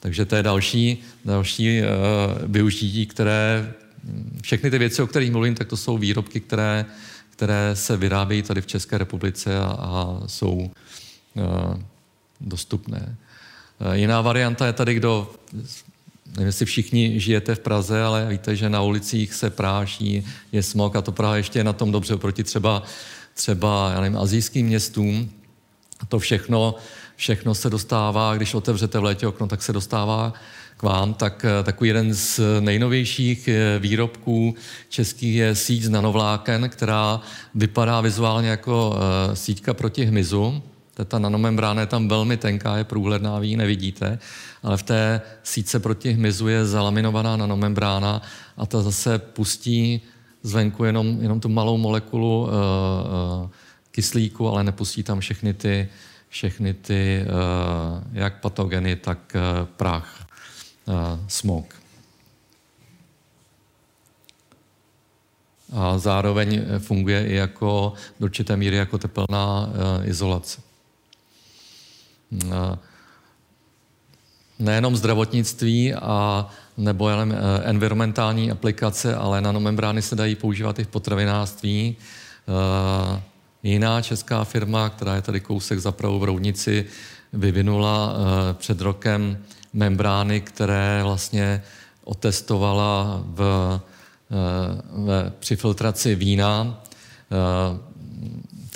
Takže 0.00 0.24
to 0.24 0.36
je 0.36 0.42
další, 0.42 1.02
další 1.24 1.78
e, 1.78 1.86
využití, 2.46 3.06
které 3.06 3.74
všechny 4.42 4.70
ty 4.70 4.78
věci, 4.78 5.02
o 5.02 5.06
kterých 5.06 5.32
mluvím, 5.32 5.54
tak 5.54 5.68
to 5.68 5.76
jsou 5.76 5.98
výrobky, 5.98 6.40
které 6.40 6.84
které 7.36 7.76
se 7.76 7.96
vyrábějí 7.96 8.42
tady 8.42 8.60
v 8.60 8.66
České 8.66 8.98
republice 8.98 9.58
a, 9.58 9.64
a 9.64 10.20
jsou 10.26 10.52
uh, 10.54 11.80
dostupné. 12.40 13.16
Uh, 13.80 13.92
jiná 13.92 14.20
varianta 14.20 14.66
je 14.66 14.72
tady, 14.72 14.94
kdo, 14.94 15.30
nevím, 16.26 16.46
jestli 16.46 16.66
všichni 16.66 17.20
žijete 17.20 17.54
v 17.54 17.58
Praze, 17.58 18.04
ale 18.04 18.26
víte, 18.28 18.56
že 18.56 18.68
na 18.68 18.82
ulicích 18.82 19.34
se 19.34 19.50
práší, 19.50 20.26
je 20.52 20.62
smog 20.62 20.96
a 20.96 21.02
to 21.02 21.12
Praha 21.12 21.36
ještě 21.36 21.58
je 21.58 21.64
na 21.64 21.72
tom 21.72 21.92
dobře 21.92 22.14
oproti 22.14 22.44
třeba, 22.44 22.82
třeba 23.34 23.90
já 23.94 24.00
nevím, 24.00 24.18
azijským 24.18 24.66
městům. 24.66 25.30
To 26.08 26.18
všechno, 26.18 26.74
všechno 27.16 27.54
se 27.54 27.70
dostává, 27.70 28.36
když 28.36 28.54
otevřete 28.54 28.98
v 28.98 29.04
létě 29.04 29.26
okno, 29.26 29.46
tak 29.46 29.62
se 29.62 29.72
dostává 29.72 30.32
k 30.76 30.82
vám, 30.82 31.14
tak 31.14 31.44
eh, 31.44 31.62
takový 31.62 31.88
jeden 31.88 32.14
z 32.14 32.40
nejnovějších 32.60 33.48
eh, 33.48 33.78
výrobků 33.78 34.54
českých 34.88 35.36
je 35.36 35.54
síť 35.54 35.82
z 35.82 35.88
nanovláken, 35.88 36.68
která 36.68 37.20
vypadá 37.54 38.00
vizuálně 38.00 38.48
jako 38.48 38.96
eh, 38.96 39.36
síťka 39.36 39.74
proti 39.74 40.04
hmyzu. 40.04 40.62
Ta 41.08 41.18
nanomembrána 41.18 41.80
je 41.80 41.86
tam 41.86 42.08
velmi 42.08 42.36
tenká, 42.36 42.76
je 42.76 42.84
průhledná, 42.84 43.38
vy 43.38 43.46
ji 43.46 43.56
nevidíte, 43.56 44.18
ale 44.62 44.76
v 44.76 44.82
té 44.82 45.20
síce 45.42 45.80
proti 45.80 46.12
hmyzu 46.12 46.48
je 46.48 46.64
zalaminovaná 46.64 47.36
nanomembrána 47.36 48.22
a 48.56 48.66
ta 48.66 48.82
zase 48.82 49.18
pustí 49.18 50.00
zvenku 50.42 50.84
jenom, 50.84 51.18
jenom 51.20 51.40
tu 51.40 51.48
malou 51.48 51.76
molekulu 51.76 52.42
uh, 52.42 52.48
uh, 52.48 53.50
kyslíku, 53.90 54.48
ale 54.48 54.64
nepustí 54.64 55.02
tam 55.02 55.20
všechny 55.20 55.54
ty, 55.54 55.88
všechny 56.28 56.74
ty 56.74 57.24
uh, 57.24 58.02
jak 58.12 58.40
patogeny, 58.40 58.96
tak 58.96 59.36
uh, 59.36 59.66
prach 59.76 60.25
smog. 61.28 61.74
A 65.72 65.98
zároveň 65.98 66.62
funguje 66.78 67.26
i 67.26 67.34
jako 67.34 67.92
do 68.20 68.26
určité 68.26 68.56
míry 68.56 68.76
jako 68.76 68.98
tepelná 68.98 69.68
e, 70.02 70.06
izolace. 70.06 70.60
Nejenom 74.58 74.96
zdravotnictví 74.96 75.94
a 75.94 76.48
nebo 76.76 77.08
jenom 77.08 77.32
e, 77.32 77.36
environmentální 77.64 78.50
aplikace, 78.50 79.16
ale 79.16 79.40
nanomembrány 79.40 80.02
se 80.02 80.16
dají 80.16 80.34
používat 80.34 80.78
i 80.78 80.84
v 80.84 80.88
potravinářství. 80.88 81.96
Jiná 83.62 84.02
česká 84.02 84.44
firma, 84.44 84.88
která 84.88 85.14
je 85.14 85.22
tady 85.22 85.40
kousek 85.40 85.78
za 85.78 85.92
Prahu 85.92 86.18
v 86.18 86.24
Roudnici, 86.24 86.84
vyvinula 87.32 88.16
před 88.52 88.80
rokem 88.80 89.38
membrány, 89.76 90.40
které 90.40 91.00
vlastně 91.02 91.62
otestovala 92.04 93.22
v, 93.26 93.40
eh, 94.30 94.82
v, 94.90 95.32
při 95.38 95.56
filtraci 95.56 96.14
vína. 96.14 96.82
Eh, 97.32 97.96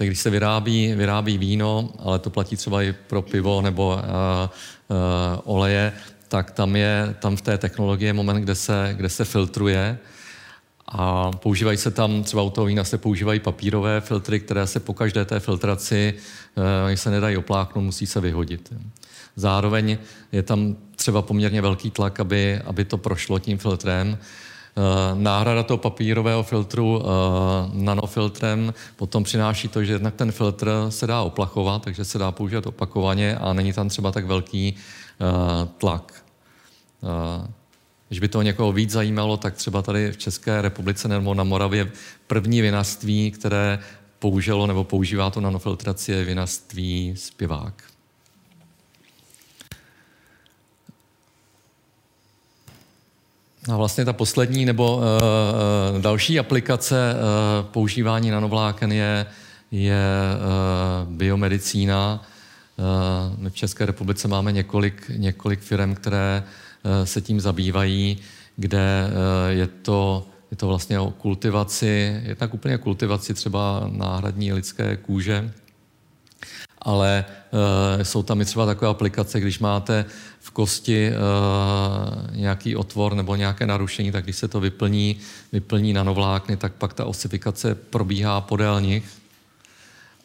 tak 0.01 0.07
když 0.07 0.21
se 0.21 0.31
vyrábí, 0.31 0.95
vyrábí 0.95 1.39
víno, 1.39 1.91
ale 1.99 2.19
to 2.19 2.31
platí 2.31 2.57
třeba 2.57 2.83
i 2.83 2.93
pro 2.93 3.23
pivo 3.23 3.63
nebo 3.63 3.89
uh, 3.89 4.99
oleje, 5.45 5.93
tak 6.29 6.51
tam 6.51 6.77
je 6.77 7.17
tam 7.21 7.37
v 7.37 7.43
té 7.43 7.59
technologii 7.59 8.07
je 8.07 8.13
moment, 8.13 8.43
kde 8.43 8.55
se, 8.55 8.95
kde 8.97 9.09
se 9.09 9.25
filtruje 9.25 9.99
a 10.89 11.31
používají 11.31 11.79
se 11.79 11.91
tam, 11.91 12.23
třeba 12.23 12.43
u 12.43 12.51
toho 12.51 12.65
vína 12.65 12.85
se 12.85 12.99
používají 12.99 13.41
papírové 13.41 14.01
filtry, 14.01 14.41
které 14.41 14.67
se 14.67 14.81
po 14.81 14.95
každé 14.95 15.25
té 15.25 15.41
filtraci, 15.41 16.15
uh, 16.57 16.95
se 16.95 17.11
nedají 17.11 17.37
opláknout, 17.37 17.85
musí 17.85 18.07
se 18.07 18.21
vyhodit. 18.21 18.73
Zároveň 19.37 19.99
je 20.33 20.43
tam 20.43 20.77
třeba 21.01 21.23
poměrně 21.23 21.63
velký 21.63 21.91
tlak, 21.91 22.21
aby, 22.21 22.61
aby 22.65 22.85
to 22.85 22.99
prošlo 22.99 23.39
tím 23.39 23.59
filtrem. 23.59 24.19
Eh, 24.77 25.15
náhrada 25.15 25.63
toho 25.63 25.79
papírového 25.79 26.43
filtru 26.43 27.03
eh, 27.03 27.07
nanofiltrem 27.73 28.75
potom 28.97 29.25
přináší 29.25 29.69
to, 29.69 29.85
že 29.85 29.93
jednak 29.93 30.15
ten 30.15 30.33
filtr 30.33 30.71
se 30.89 31.07
dá 31.07 31.23
oplachovat, 31.23 31.83
takže 31.83 32.05
se 32.05 32.19
dá 32.19 32.33
používat 32.33 32.67
opakovaně 32.67 33.37
a 33.37 33.53
není 33.53 33.73
tam 33.73 33.89
třeba 33.89 34.13
tak 34.13 34.27
velký 34.27 34.77
eh, 34.77 35.69
tlak. 35.79 36.25
Když 38.09 38.21
by 38.21 38.29
to 38.29 38.43
někoho 38.43 38.73
víc 38.73 38.91
zajímalo, 38.91 39.37
tak 39.37 39.55
třeba 39.55 39.83
tady 39.83 40.13
v 40.13 40.17
České 40.17 40.63
republice 40.63 41.09
nebo 41.09 41.35
na 41.35 41.45
Moravě 41.45 41.91
první 42.27 42.61
vinařství, 42.61 43.31
které 43.31 43.79
použilo 44.19 44.67
nebo 44.67 44.85
používá 44.85 45.31
to 45.31 45.41
nanofiltraci, 45.41 46.13
je 46.13 46.25
vinařství 46.25 47.15
zpěvák. 47.17 47.90
A 53.69 53.77
vlastně 53.77 54.05
ta 54.05 54.13
poslední 54.13 54.65
nebo 54.65 54.97
uh, 54.97 55.03
další 56.01 56.39
aplikace 56.39 57.15
uh, 57.15 57.67
používání 57.67 58.31
nanovláken 58.31 58.93
je, 58.93 59.27
je 59.71 60.05
uh, 61.07 61.13
biomedicína. 61.15 62.25
Uh, 62.77 63.39
my 63.39 63.51
v 63.51 63.55
České 63.55 63.87
republice 63.87 64.29
máme 64.29 64.53
několik, 64.53 65.11
několik 65.17 65.61
firm, 65.61 65.95
které 65.95 66.43
uh, 66.43 67.05
se 67.05 67.21
tím 67.21 67.41
zabývají, 67.41 68.19
kde 68.57 69.07
uh, 69.07 69.59
je 69.59 69.67
to, 69.67 70.27
je 70.51 70.57
to 70.57 70.67
vlastně 70.67 71.01
o 71.01 71.11
kultivaci, 71.11 72.21
je 72.25 72.35
tak 72.35 72.55
úplně 72.55 72.79
kultivaci 72.79 73.35
třeba 73.35 73.91
náhradní 73.93 74.53
lidské 74.53 74.97
kůže, 74.97 75.53
ale 76.83 77.25
uh, 77.53 78.03
jsou 78.03 78.23
tam 78.23 78.41
i 78.41 78.45
třeba 78.45 78.67
takové 78.67 78.91
aplikace, 78.91 79.41
když 79.41 79.59
máte 79.59 80.05
v 80.41 80.51
kosti 80.51 81.11
uh, 81.11 82.37
nějaký 82.37 82.77
otvor 82.77 83.15
nebo 83.15 83.37
nějaké 83.37 83.67
narušení, 83.67 84.13
tak 84.13 84.25
když 84.25 84.37
se 84.37 84.49
to 84.49 84.61
vyplní, 84.61 85.17
vyplní 85.53 85.93
nanovlákny, 85.93 86.57
tak 86.57 86.73
pak 86.73 86.95
ta 86.95 87.05
osifikace 87.05 87.75
probíhá 87.75 88.41
podél 88.41 88.81
nich 88.81 89.05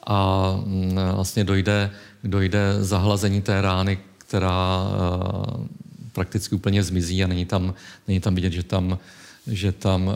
a 0.08 0.50
um, 0.66 0.96
vlastně 1.16 1.44
dojde, 1.44 1.92
dojde 2.24 2.84
zahlazení 2.84 3.42
té 3.42 3.62
rány, 3.62 3.98
která 4.18 4.84
uh, 4.84 5.66
prakticky 6.14 6.56
úplně 6.56 6.84
zmizí 6.84 7.24
a 7.24 7.28
není 7.28 7.46
tam, 7.46 7.74
není 8.08 8.20
tam 8.20 8.36
vidět, 8.36 8.54
že 8.54 8.64
tam, 8.64 9.00
že 9.48 9.72
tam 9.72 10.08
uh, 10.08 10.14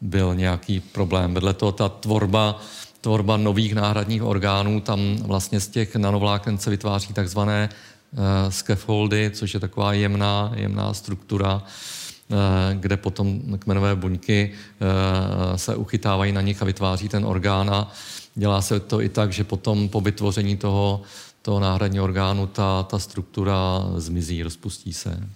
byl 0.00 0.34
nějaký 0.34 0.80
problém. 0.80 1.34
Vedle 1.34 1.54
toho 1.54 1.72
ta 1.72 1.88
tvorba, 1.88 2.60
tvorba 3.06 3.36
nových 3.36 3.74
náhradních 3.74 4.22
orgánů, 4.22 4.80
tam 4.80 5.16
vlastně 5.16 5.60
z 5.60 5.68
těch 5.68 5.96
nanovláken 5.96 6.58
se 6.58 6.70
vytváří 6.70 7.14
takzvané 7.14 7.68
uh, 7.68 8.18
scaffoldy, 8.50 9.30
což 9.34 9.54
je 9.54 9.60
taková 9.60 9.92
jemná, 9.92 10.52
jemná 10.54 10.94
struktura, 10.94 11.62
uh, 11.62 12.36
kde 12.74 12.96
potom 12.96 13.58
kmenové 13.58 13.96
buňky 13.96 14.50
uh, 14.50 15.56
se 15.56 15.76
uchytávají 15.76 16.32
na 16.32 16.40
nich 16.40 16.62
a 16.62 16.64
vytváří 16.64 17.08
ten 17.08 17.26
orgán 17.26 17.70
a 17.70 17.90
dělá 18.34 18.62
se 18.62 18.80
to 18.80 19.00
i 19.00 19.08
tak, 19.08 19.32
že 19.32 19.44
potom 19.44 19.88
po 19.88 20.00
vytvoření 20.00 20.56
toho, 20.56 21.02
toho 21.42 21.60
náhradního 21.60 22.04
orgánu 22.04 22.46
ta, 22.46 22.82
ta 22.82 22.98
struktura 22.98 23.86
zmizí, 23.96 24.42
rozpustí 24.42 24.92
se. 24.92 25.28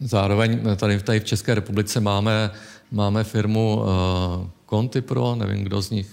Zároveň 0.00 0.76
tady, 0.76 1.00
tady 1.00 1.20
v 1.20 1.24
České 1.24 1.54
republice 1.54 2.00
máme, 2.00 2.50
máme 2.90 3.24
firmu 3.24 3.82
Contipro, 4.70 5.34
nevím, 5.34 5.64
kdo 5.64 5.82
z 5.82 5.90
nich 5.90 6.06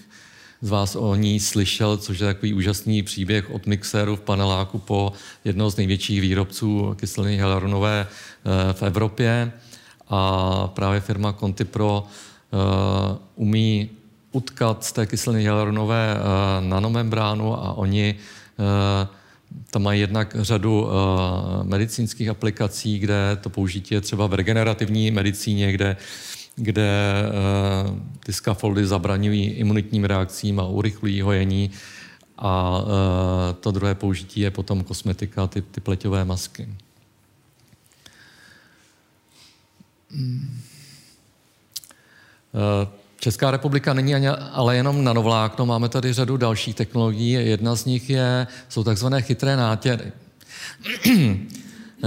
z 0.63 0.69
vás 0.69 0.95
o 0.95 1.15
ní 1.15 1.39
slyšel, 1.39 1.97
což 1.97 2.19
je 2.19 2.25
takový 2.25 2.53
úžasný 2.53 3.03
příběh 3.03 3.49
od 3.49 3.67
mixéru 3.67 4.15
v 4.15 4.21
paneláku 4.21 4.79
po 4.79 5.13
jednoho 5.45 5.71
z 5.71 5.77
největších 5.77 6.21
výrobců 6.21 6.95
kyseliny 6.99 7.35
hyaluronové 7.35 8.07
uh, 8.07 8.73
v 8.73 8.83
Evropě. 8.83 9.51
A 10.07 10.67
právě 10.67 10.99
firma 10.99 11.33
Contipro 11.33 12.03
uh, 12.03 13.17
umí 13.35 13.89
utkat 14.31 14.83
z 14.83 14.91
té 14.91 15.05
kyseliny 15.05 15.43
hyaluronové 15.43 16.17
nanomembránu 16.59 17.53
a 17.53 17.73
oni 17.73 18.15
tam 19.69 19.83
mají 19.83 20.01
jednak 20.01 20.35
řadu 20.39 20.81
uh, 20.81 20.89
medicínských 21.63 22.29
aplikací, 22.29 22.99
kde 22.99 23.37
to 23.41 23.49
použití 23.49 23.93
je 23.93 24.01
třeba 24.01 24.27
v 24.27 24.33
regenerativní 24.33 25.11
medicíně, 25.11 25.71
kde, 25.71 25.97
kde 26.55 27.13
uh, 27.87 27.99
ty 28.25 28.33
skafoldy 28.33 28.85
zabraňují 28.85 29.43
imunitním 29.43 30.05
reakcím 30.05 30.59
a 30.59 30.67
urychlují 30.67 31.21
hojení. 31.21 31.71
A 32.37 32.81
uh, 32.81 32.87
to 33.59 33.71
druhé 33.71 33.95
použití 33.95 34.39
je 34.39 34.51
potom 34.51 34.83
kosmetika, 34.83 35.47
ty, 35.47 35.61
ty 35.61 35.81
pleťové 35.81 36.25
masky. 36.25 36.69
Hmm. 40.11 40.61
Uh, 42.53 43.02
Česká 43.23 43.51
republika 43.51 43.93
není 43.93 44.15
ani, 44.15 44.27
ale 44.27 44.75
jenom 44.75 45.03
nanovlákno, 45.03 45.65
máme 45.65 45.89
tady 45.89 46.13
řadu 46.13 46.37
dalších 46.37 46.75
technologií. 46.75 47.31
Jedna 47.31 47.75
z 47.75 47.85
nich 47.85 48.09
je, 48.09 48.47
jsou 48.69 48.83
takzvané 48.83 49.21
chytré 49.21 49.57
nátěry. 49.57 50.11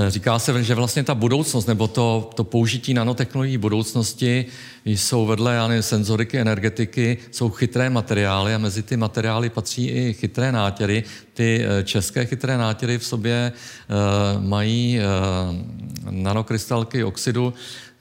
Říká 0.09 0.38
se, 0.38 0.64
že 0.64 0.74
vlastně 0.74 1.05
ta 1.05 1.14
budoucnost 1.14 1.66
nebo 1.66 1.88
to, 1.88 2.31
to 2.35 2.44
použití 2.44 2.94
nanotechnologií 2.94 3.59
budoucnosti 3.59 4.46
jsou 4.85 5.26
vedle 5.26 5.68
nevím, 5.68 5.83
senzoriky, 5.83 6.38
energetiky, 6.38 7.18
jsou 7.31 7.50
chytré 7.50 7.90
materiály 7.90 8.55
a 8.55 8.59
mezi 8.59 8.83
ty 8.83 8.96
materiály 8.96 9.50
patří 9.50 9.88
i 9.88 10.12
chytré 10.12 10.52
nátěry. 10.52 11.05
Ty 11.35 11.64
eh, 11.64 11.85
české 11.85 12.26
chytré 12.26 12.59
nátěry 12.59 12.98
v 12.98 13.05
sobě 13.05 13.52
uh, 13.52 14.42
mají 14.44 14.98
uh, 14.98 16.11
nanokrystalky 16.11 17.05
oxidu 17.05 17.55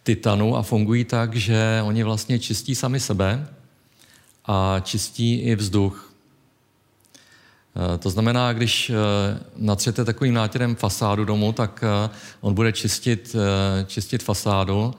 titanu 0.06 0.58
a 0.58 0.62
fungují 0.62 1.06
tak, 1.06 1.36
že 1.36 1.82
oni 1.84 2.04
vlastně 2.04 2.39
čistí 2.39 2.76
sami 2.76 3.00
sebe 3.00 3.48
a 4.46 4.80
čistí 4.84 5.39
i 5.41 5.56
vzduch. 5.56 6.13
Eh, 7.76 7.98
to 7.98 8.10
znamená, 8.10 8.54
když 8.54 8.89
eh, 8.89 8.94
natřete 9.58 10.06
takovým 10.06 10.34
nátěrem 10.34 10.76
fasádu 10.76 11.26
domu, 11.26 11.52
tak 11.52 11.84
eh, 11.84 12.10
on 12.41 12.54
bude 12.54 12.72
čistit, 12.72 13.36
čistit 13.88 14.24
fasádu. 14.24 14.94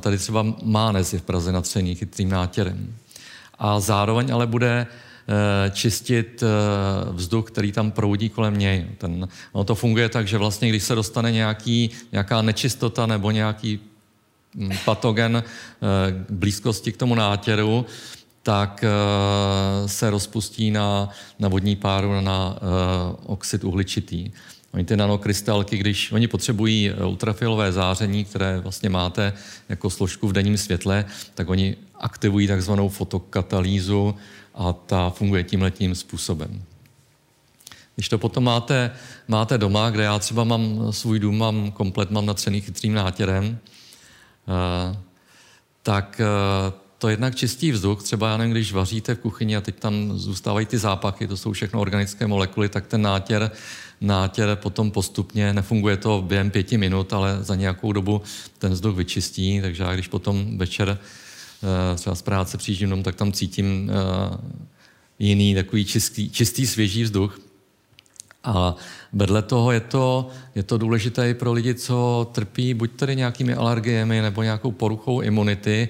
Tady 0.00 0.18
třeba 0.18 0.46
Mánes 0.62 1.12
je 1.12 1.18
v 1.18 1.22
Praze 1.22 1.52
natřený 1.52 1.94
chytrým 1.94 2.28
nátěrem. 2.28 2.94
A 3.58 3.80
zároveň 3.80 4.32
ale 4.32 4.46
bude 4.46 4.86
čistit 5.72 6.44
vzduch, 7.12 7.50
který 7.50 7.72
tam 7.72 7.90
proudí 7.90 8.28
kolem 8.28 8.58
něj. 8.58 8.86
Ten, 8.98 9.28
ono 9.52 9.64
to 9.64 9.74
funguje 9.74 10.08
tak, 10.08 10.28
že 10.28 10.38
vlastně, 10.38 10.68
když 10.68 10.82
se 10.82 10.94
dostane 10.94 11.32
nějaký, 11.32 11.90
nějaká 12.12 12.42
nečistota 12.42 13.06
nebo 13.06 13.30
nějaký 13.30 13.80
patogen 14.84 15.36
eh, 15.36 16.24
blízkosti 16.30 16.92
k 16.92 16.96
tomu 16.96 17.14
nátěru, 17.14 17.86
tak 18.42 18.84
eh, 18.84 19.88
se 19.88 20.10
rozpustí 20.10 20.70
na, 20.70 21.08
na 21.38 21.48
vodní 21.48 21.76
páru 21.76 22.20
na 22.20 22.56
eh, 22.56 23.16
oxid 23.26 23.64
uhličitý. 23.64 24.30
Oni 24.74 24.84
ty 24.84 24.96
nanokrystalky, 24.96 25.78
když 25.78 26.12
oni 26.12 26.28
potřebují 26.28 26.92
ultrafialové 27.04 27.72
záření, 27.72 28.24
které 28.24 28.60
vlastně 28.60 28.88
máte 28.88 29.32
jako 29.68 29.90
složku 29.90 30.28
v 30.28 30.32
denním 30.32 30.56
světle, 30.56 31.04
tak 31.34 31.48
oni 31.48 31.76
aktivují 32.00 32.46
takzvanou 32.46 32.88
fotokatalýzu 32.88 34.14
a 34.54 34.72
ta 34.72 35.10
funguje 35.10 35.44
tímhletím 35.44 35.94
způsobem. 35.94 36.62
Když 37.94 38.08
to 38.08 38.18
potom 38.18 38.44
máte, 38.44 38.90
máte 39.28 39.58
doma, 39.58 39.90
kde 39.90 40.02
já 40.02 40.18
třeba 40.18 40.44
mám 40.44 40.92
svůj 40.92 41.18
dům, 41.18 41.38
mám 41.38 41.70
komplet, 41.70 42.10
mám 42.10 42.26
natřený 42.26 42.60
chytrým 42.60 42.94
nátěrem, 42.94 43.58
tak 45.82 46.20
eh, 46.20 46.72
to 46.98 47.08
jednak 47.08 47.34
čistý 47.34 47.72
vzduch, 47.72 48.02
třeba 48.02 48.30
já 48.30 48.36
nevím, 48.36 48.52
když 48.52 48.72
vaříte 48.72 49.14
v 49.14 49.18
kuchyni 49.18 49.56
a 49.56 49.60
teď 49.60 49.78
tam 49.78 50.18
zůstávají 50.18 50.66
ty 50.66 50.78
zápachy, 50.78 51.26
to 51.26 51.36
jsou 51.36 51.52
všechno 51.52 51.80
organické 51.80 52.26
molekuly, 52.26 52.68
tak 52.68 52.86
ten 52.86 53.02
nátěr, 53.02 53.50
nátěr 54.00 54.56
potom 54.56 54.90
postupně, 54.90 55.52
nefunguje 55.52 55.96
to 55.96 56.24
během 56.26 56.50
pěti 56.50 56.78
minut, 56.78 57.12
ale 57.12 57.38
za 57.40 57.54
nějakou 57.54 57.92
dobu 57.92 58.22
ten 58.58 58.72
vzduch 58.72 58.96
vyčistí, 58.96 59.60
takže 59.60 59.82
já 59.82 59.94
když 59.94 60.08
potom 60.08 60.58
večer 60.58 60.98
eh, 60.98 61.96
třeba 61.96 62.16
z 62.16 62.22
práce 62.22 62.58
přijíždím 62.58 63.02
tak 63.02 63.14
tam 63.14 63.32
cítím 63.32 63.90
jiný 65.18 65.54
takový 65.54 65.84
čistý, 65.84 66.30
čistý 66.30 66.66
svěží 66.66 67.02
vzduch. 67.02 67.40
A 68.46 68.74
vedle 69.12 69.42
toho 69.42 69.72
je 69.72 69.80
to, 69.80 70.28
je 70.54 70.62
to 70.62 70.78
důležité 70.78 71.30
i 71.30 71.34
pro 71.34 71.52
lidi, 71.52 71.74
co 71.74 72.28
trpí 72.32 72.74
buď 72.74 72.90
tedy 72.90 73.16
nějakými 73.16 73.54
alergiemi 73.54 74.22
nebo 74.22 74.42
nějakou 74.42 74.72
poruchou 74.72 75.20
imunity, 75.20 75.88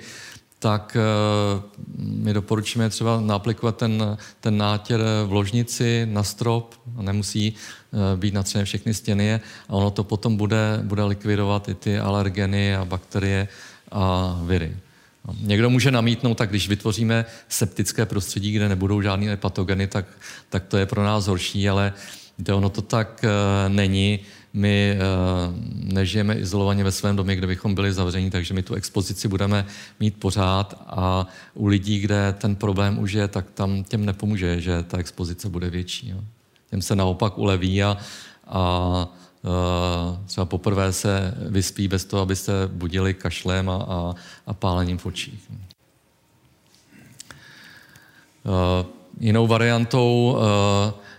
tak 0.58 0.96
uh, 0.96 1.62
my 1.96 2.32
doporučíme 2.32 2.90
třeba 2.90 3.20
naplikovat 3.20 3.76
ten, 3.76 4.16
ten 4.40 4.56
nátěr 4.56 5.00
v 5.26 5.32
ložnici 5.32 6.06
na 6.10 6.22
strop, 6.22 6.74
nemusí 7.00 7.54
uh, 7.90 8.00
být 8.20 8.34
natřené 8.34 8.64
všechny 8.64 8.94
stěny 8.94 9.34
a 9.34 9.40
ono 9.68 9.90
to 9.90 10.04
potom 10.04 10.36
bude, 10.36 10.80
bude 10.82 11.04
likvidovat 11.04 11.68
i 11.68 11.74
ty 11.74 11.98
alergeny 11.98 12.76
a 12.76 12.84
bakterie 12.84 13.48
a 13.92 14.36
viry. 14.42 14.76
No, 15.28 15.34
někdo 15.40 15.70
může 15.70 15.90
namítnout, 15.90 16.34
tak 16.34 16.50
když 16.50 16.68
vytvoříme 16.68 17.24
septické 17.48 18.06
prostředí, 18.06 18.52
kde 18.52 18.68
nebudou 18.68 19.02
žádné 19.02 19.36
patogeny, 19.36 19.86
tak, 19.86 20.04
tak 20.48 20.66
to 20.66 20.76
je 20.76 20.86
pro 20.86 21.04
nás 21.04 21.26
horší, 21.26 21.68
ale 21.68 21.92
uh, 21.94 22.25
Víte, 22.38 22.54
ono 22.54 22.68
to 22.68 22.82
tak 22.82 23.24
uh, 23.24 23.74
není. 23.74 24.18
My 24.52 24.98
uh, 24.98 25.54
nežijeme 25.94 26.34
izolovaně 26.34 26.84
ve 26.84 26.92
svém 26.92 27.16
domě, 27.16 27.36
kde 27.36 27.46
bychom 27.46 27.74
byli 27.74 27.92
zavření, 27.92 28.30
takže 28.30 28.54
my 28.54 28.62
tu 28.62 28.74
expozici 28.74 29.28
budeme 29.28 29.66
mít 30.00 30.16
pořád 30.16 30.84
a 30.86 31.26
u 31.54 31.66
lidí, 31.66 32.00
kde 32.00 32.34
ten 32.38 32.56
problém 32.56 32.98
už 32.98 33.12
je, 33.12 33.28
tak 33.28 33.50
tam 33.50 33.84
těm 33.84 34.04
nepomůže, 34.04 34.60
že 34.60 34.82
ta 34.82 34.98
expozice 34.98 35.48
bude 35.48 35.70
větší. 35.70 36.08
Jo. 36.08 36.16
Těm 36.70 36.82
se 36.82 36.96
naopak 36.96 37.38
uleví 37.38 37.82
a, 37.82 37.96
a 38.46 39.08
uh, 39.42 40.26
třeba 40.26 40.44
poprvé 40.44 40.92
se 40.92 41.34
vyspí 41.48 41.88
bez 41.88 42.04
toho, 42.04 42.22
aby 42.22 42.36
se 42.36 42.52
budili 42.72 43.14
kašlem 43.14 43.70
a, 43.70 43.76
a, 43.76 44.14
a 44.46 44.54
pálením 44.54 44.98
v 44.98 45.06
očích. 45.06 45.50
Uh, 48.44 48.86
jinou 49.20 49.46
variantou 49.46 50.38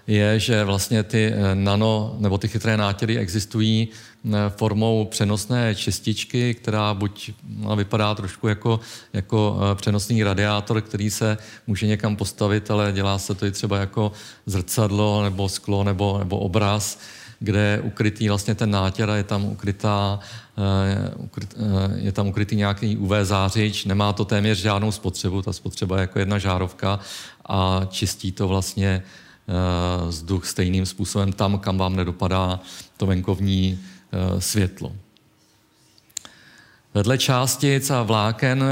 je, 0.07 0.39
že 0.39 0.63
vlastně 0.63 1.03
ty 1.03 1.33
eh, 1.33 1.55
nano 1.55 2.15
nebo 2.19 2.37
ty 2.37 2.47
chytré 2.47 2.77
nátěry 2.77 3.17
existují 3.17 3.87
eh, 3.87 4.29
formou 4.49 5.05
přenosné 5.05 5.75
čističky, 5.75 6.53
která 6.53 6.93
buď 6.93 7.31
no, 7.57 7.75
vypadá 7.75 8.15
trošku 8.15 8.47
jako, 8.47 8.79
jako 9.13 9.59
eh, 9.71 9.75
přenosný 9.75 10.23
radiátor, 10.23 10.81
který 10.81 11.09
se 11.09 11.37
může 11.67 11.87
někam 11.87 12.15
postavit, 12.15 12.71
ale 12.71 12.91
dělá 12.91 13.19
se 13.19 13.35
to 13.35 13.45
i 13.45 13.51
třeba 13.51 13.77
jako 13.77 14.11
zrcadlo 14.45 15.23
nebo 15.23 15.49
sklo 15.49 15.83
nebo, 15.83 16.19
nebo 16.19 16.39
obraz. 16.39 16.99
kde 17.39 17.59
je 17.59 17.81
ukrytý 17.81 18.29
vlastně 18.29 18.55
ten 18.55 18.71
nátěr 18.71 19.09
a 19.09 19.15
je 19.15 19.23
tam 19.23 19.45
ukrytá, 19.45 20.19
je 21.95 22.11
tam 22.11 22.27
ukrytý 22.27 22.55
nějaký 22.55 22.97
UV 22.97 23.11
zářič, 23.23 23.85
nemá 23.85 24.13
to 24.13 24.25
téměř 24.25 24.57
žádnou 24.57 24.91
spotřebu, 24.91 25.41
ta 25.41 25.53
spotřeba 25.53 25.97
je 25.97 26.01
jako 26.01 26.19
jedna 26.19 26.37
žárovka 26.37 26.99
a 27.45 27.81
čistí 27.89 28.31
to 28.31 28.47
vlastně 28.47 29.03
vzduch 30.07 30.45
stejným 30.45 30.85
způsobem 30.85 31.33
tam, 31.33 31.59
kam 31.59 31.77
vám 31.77 31.95
nedopadá 31.95 32.59
to 32.97 33.05
venkovní 33.05 33.79
světlo. 34.39 34.93
Vedle 36.93 37.17
částic 37.17 37.89
a 37.89 38.03
vláken 38.03 38.63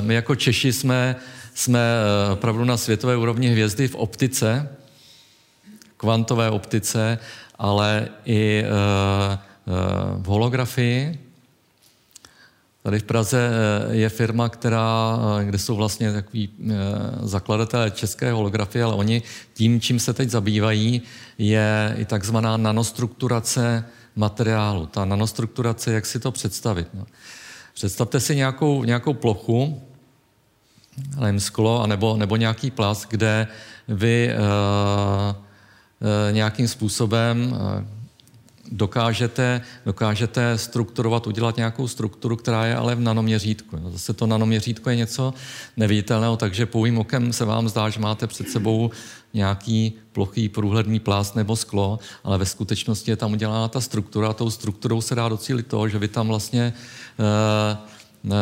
my 0.00 0.14
jako 0.14 0.34
Češi 0.34 0.72
jsme 0.72 1.16
jsme 1.58 1.80
eh, 1.80 2.32
opravdu 2.32 2.64
na 2.64 2.76
světové 2.76 3.16
úrovni 3.16 3.48
hvězdy 3.48 3.88
v 3.88 3.94
optice, 3.94 4.68
kvantové 5.96 6.50
optice, 6.50 7.18
ale 7.58 8.08
i 8.24 8.62
eh, 8.64 8.68
eh, 8.68 9.38
v 10.16 10.24
holografii. 10.24 11.27
Tady 12.88 12.98
v 12.98 13.04
Praze 13.04 13.50
je 13.90 14.08
firma, 14.08 14.48
která, 14.48 15.18
kde 15.44 15.58
jsou 15.58 15.76
vlastně 15.76 16.12
takový 16.12 16.48
zakladatelé 17.22 17.90
české 17.90 18.32
holografie, 18.32 18.84
ale 18.84 18.94
oni 18.94 19.22
tím, 19.54 19.80
čím 19.80 20.00
se 20.00 20.12
teď 20.12 20.30
zabývají, 20.30 21.02
je 21.38 21.94
i 21.98 22.04
takzvaná 22.04 22.56
nanostrukturace 22.56 23.84
materiálu. 24.16 24.86
Ta 24.86 25.04
nanostrukturace, 25.04 25.92
jak 25.92 26.06
si 26.06 26.20
to 26.20 26.32
představit? 26.32 26.88
No. 26.94 27.06
Představte 27.74 28.20
si 28.20 28.36
nějakou, 28.36 28.84
nějakou 28.84 29.14
plochu, 29.14 29.82
nevím, 31.20 31.40
sklo 31.40 31.82
anebo, 31.82 32.16
nebo 32.16 32.36
nějaký 32.36 32.70
plast, 32.70 33.06
kde 33.10 33.46
vy 33.88 34.30
uh, 34.32 35.36
uh, 35.36 36.32
nějakým 36.32 36.68
způsobem 36.68 37.52
uh, 37.52 37.97
dokážete, 38.72 39.60
dokážete 39.86 40.58
strukturovat, 40.58 41.26
udělat 41.26 41.56
nějakou 41.56 41.88
strukturu, 41.88 42.36
která 42.36 42.66
je 42.66 42.76
ale 42.76 42.94
v 42.94 43.00
nanoměřítku. 43.00 43.78
Zase 43.90 44.12
to 44.12 44.26
nanoměřítko 44.26 44.90
je 44.90 44.96
něco 44.96 45.34
neviditelného, 45.76 46.36
takže 46.36 46.66
pouhým 46.66 46.98
okem 46.98 47.32
se 47.32 47.44
vám 47.44 47.68
zdá, 47.68 47.88
že 47.88 48.00
máte 48.00 48.26
před 48.26 48.48
sebou 48.48 48.90
nějaký 49.34 49.92
plochý 50.12 50.48
průhledný 50.48 51.00
plást 51.00 51.36
nebo 51.36 51.56
sklo, 51.56 51.98
ale 52.24 52.38
ve 52.38 52.46
skutečnosti 52.46 53.10
je 53.10 53.16
tam 53.16 53.32
udělána 53.32 53.68
ta 53.68 53.80
struktura 53.80 54.28
a 54.28 54.32
tou 54.32 54.50
strukturou 54.50 55.00
se 55.00 55.14
dá 55.14 55.28
docílit 55.28 55.66
toho, 55.66 55.88
že 55.88 55.98
vy 55.98 56.08
tam 56.08 56.28
vlastně 56.28 56.72
uh, 57.18 58.30
uh, 58.30 58.32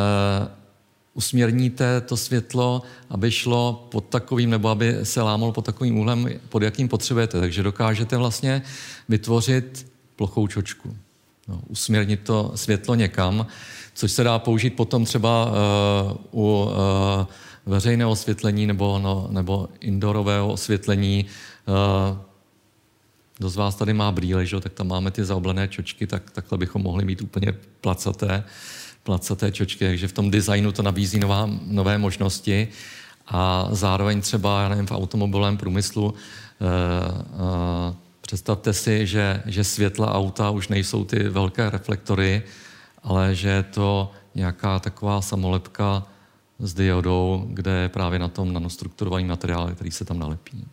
usměrníte 1.15 2.01
to 2.01 2.17
světlo, 2.17 2.83
aby 3.11 3.31
šlo 3.31 3.89
pod 3.91 4.05
takovým, 4.05 4.51
nebo 4.51 4.69
aby 4.69 4.99
se 5.03 5.23
lámalo 5.23 5.53
pod 5.53 5.65
takovým 5.65 5.99
úhlem, 5.99 6.29
pod 6.49 6.63
jakým 6.63 6.89
potřebujete. 6.89 7.41
Takže 7.41 7.63
dokážete 7.63 8.17
vlastně 8.17 8.63
vytvořit 9.09 9.96
plochou 10.17 10.47
čočku. 10.47 10.97
No, 11.49 11.61
usměrnit 11.69 12.21
to 12.21 12.53
světlo 12.55 12.95
někam, 12.95 13.47
což 13.95 14.13
se 14.13 14.25
dá 14.25 14.39
použít 14.39 14.71
potom 14.71 15.05
třeba 15.05 15.47
uh, 16.33 16.43
u 16.43 16.65
uh, 16.65 16.73
veřejného 17.67 18.11
osvětlení 18.11 18.67
nebo, 18.67 18.99
no, 18.99 19.29
nebo 19.31 19.69
indoorového 19.81 20.53
osvětlení. 20.53 21.27
Uh, 21.67 22.19
kdo 23.39 23.51
z 23.51 23.57
vás 23.57 23.75
tady 23.75 23.93
má 23.93 24.13
brýle, 24.13 24.47
že? 24.47 24.61
tak 24.61 24.73
tam 24.73 24.89
máme 24.89 25.11
ty 25.11 25.25
zaoblené 25.25 25.69
čočky, 25.69 26.07
tak 26.07 26.31
takhle 26.31 26.59
bychom 26.59 26.83
mohli 26.83 27.05
mít 27.05 27.23
úplně 27.23 27.55
placaté. 27.81 28.37
Uh, 28.37 28.45
placaté 29.07 29.53
čočky, 29.53 29.87
takže 29.87 30.09
v 30.09 30.13
tom 30.13 30.31
designu 30.31 30.73
to 30.73 30.83
nabízí 30.83 31.19
nová, 31.19 31.49
nové 31.67 31.99
možnosti 31.99 32.69
a 33.27 33.69
zároveň 33.71 34.21
třeba, 34.21 34.63
já 34.63 34.69
nevím, 34.69 34.87
v 34.87 34.93
automobilovém 34.93 35.57
průmyslu 35.57 36.15
eh, 36.15 36.65
eh, 36.65 37.95
představte 38.27 38.73
si, 38.73 39.07
že, 39.07 39.43
že 39.47 39.65
světla 39.65 40.15
auta 40.15 40.51
už 40.51 40.69
nejsou 40.69 41.05
ty 41.05 41.29
velké 41.29 41.71
reflektory, 41.71 42.43
ale 43.03 43.35
že 43.35 43.49
je 43.49 43.63
to 43.63 44.11
nějaká 44.35 44.79
taková 44.79 45.23
samolepka 45.23 46.07
s 46.59 46.75
diodou, 46.75 47.47
kde 47.49 47.71
je 47.71 47.89
právě 47.89 48.19
na 48.19 48.29
tom 48.29 48.53
nanostrukturovaný 48.53 49.25
materiál, 49.25 49.71
který 49.75 49.91
se 49.91 50.05
tam 50.05 50.19
nalepí. 50.19 50.65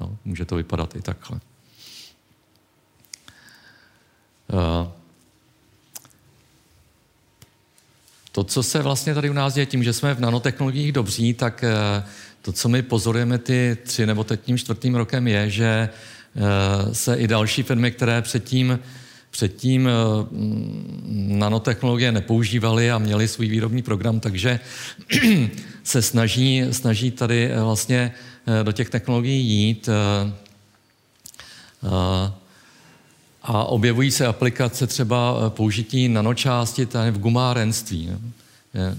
Jo, 0.00 0.10
může 0.24 0.44
to 0.44 0.56
vypadat 0.56 0.96
i 0.96 1.02
takhle. 1.02 1.40
Uh, 4.52 4.88
To, 8.38 8.44
co 8.44 8.62
se 8.62 8.82
vlastně 8.82 9.14
tady 9.14 9.30
u 9.30 9.32
nás 9.32 9.54
děje 9.54 9.66
tím, 9.66 9.84
že 9.84 9.92
jsme 9.92 10.14
v 10.14 10.20
nanotechnologiích 10.20 10.92
dobří, 10.92 11.34
tak 11.34 11.64
eh, 11.64 12.04
to, 12.42 12.52
co 12.52 12.68
my 12.68 12.82
pozorujeme 12.82 13.38
ty 13.38 13.76
tři 13.82 14.06
nebo 14.06 14.24
teď 14.24 14.40
tím 14.40 14.58
čtvrtým 14.58 14.94
rokem, 14.94 15.28
je, 15.28 15.50
že 15.50 15.66
eh, 15.66 16.17
se 16.92 17.14
i 17.14 17.28
další 17.28 17.62
firmy, 17.62 17.90
které 17.90 18.22
předtím, 18.22 18.78
předtím 19.30 19.88
eh, 19.88 19.90
nanotechnologie 21.38 22.12
nepoužívaly 22.12 22.90
a 22.90 22.98
měly 22.98 23.28
svůj 23.28 23.48
výrobní 23.48 23.82
program, 23.82 24.20
takže 24.20 24.60
se 25.84 26.02
snaží, 26.02 26.64
snaží 26.70 27.10
tady 27.10 27.50
vlastně 27.62 28.12
do 28.62 28.72
těch 28.72 28.90
technologií 28.90 29.46
jít. 29.46 29.88
A 33.42 33.64
objevují 33.64 34.10
se 34.10 34.26
aplikace 34.26 34.86
třeba 34.86 35.36
eh, 35.36 35.50
použití 35.50 36.08
nanočástic 36.08 36.94
v 37.10 37.18
gumárenství. 37.18 38.10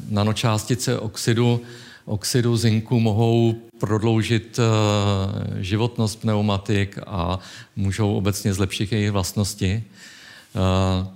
Nanočástice 0.10 1.00
oxidu, 1.00 1.62
oxidu 2.06 2.58
zinku 2.58 3.00
mohou 3.00 3.56
prodloužit 3.80 4.60
eh, 4.60 5.64
životnost 5.64 6.22
pneumatik 6.22 7.00
a 7.08 7.40
můžou 7.76 8.16
obecně 8.16 8.54
zlepšit 8.54 8.92
jejich 8.92 9.12
vlastnosti. 9.12 9.84
Eh, 10.56 11.08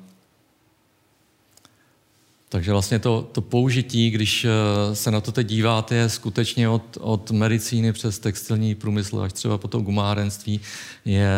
takže 2.50 2.72
vlastně 2.72 3.00
to, 3.00 3.30
to 3.32 3.42
použití, 3.42 4.10
když 4.10 4.46
se 4.94 5.12
na 5.12 5.22
to 5.22 5.32
teď 5.32 5.48
díváte, 5.48 5.96
je 5.96 6.10
skutečně 6.10 6.70
od, 6.70 6.98
od 7.02 7.32
medicíny 7.32 7.94
přes 7.94 8.20
textilní 8.20 8.76
průmysl 8.76 9.22
až 9.22 9.34
třeba 9.34 9.58
po 9.58 9.68
to 9.68 9.80
gumárenství, 9.80 10.62
je 11.06 11.30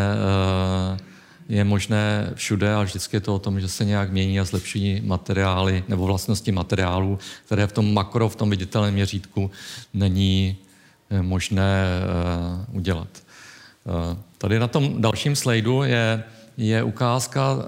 je 1.49 1.63
možné 1.63 2.31
všude 2.35 2.73
a 2.73 2.83
vždycky 2.83 3.15
je 3.15 3.21
to 3.21 3.35
o 3.35 3.39
tom, 3.39 3.59
že 3.59 3.67
se 3.67 3.85
nějak 3.85 4.11
mění 4.11 4.39
a 4.39 4.45
zlepšují 4.45 5.01
materiály 5.05 5.83
nebo 5.88 6.05
vlastnosti 6.05 6.51
materiálů, 6.51 7.19
které 7.45 7.67
v 7.67 7.71
tom 7.71 7.93
makro, 7.93 8.29
v 8.29 8.35
tom 8.35 8.49
viditelném 8.49 8.93
měřítku 8.93 9.51
není 9.93 10.57
eh, 10.59 10.64
možné 11.21 11.87
uh, 12.69 12.75
udělat. 12.77 13.07
Uh, 13.83 14.17
tady 14.37 14.59
na 14.59 14.67
tom 14.67 15.01
dalším 15.01 15.35
slajdu 15.35 15.83
je, 15.83 16.23
je 16.57 16.83
ukázka 16.83 17.53
uh, 17.53 17.61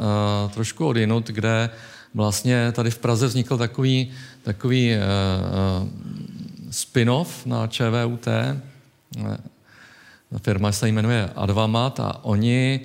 trošku 0.51 0.87
od 0.87 0.97
jinut, 0.97 1.27
kde 1.27 1.69
vlastně 2.13 2.71
tady 2.71 2.91
v 2.91 2.97
Praze 2.97 3.27
vznikl 3.27 3.57
takový, 3.57 4.11
takový 4.43 4.95
spin-off 6.69 7.45
na 7.45 7.67
ČVUT. 7.67 8.27
Firma 10.41 10.71
se 10.71 10.89
jmenuje 10.89 11.29
Advamat 11.35 11.99
a 11.99 12.23
oni 12.23 12.81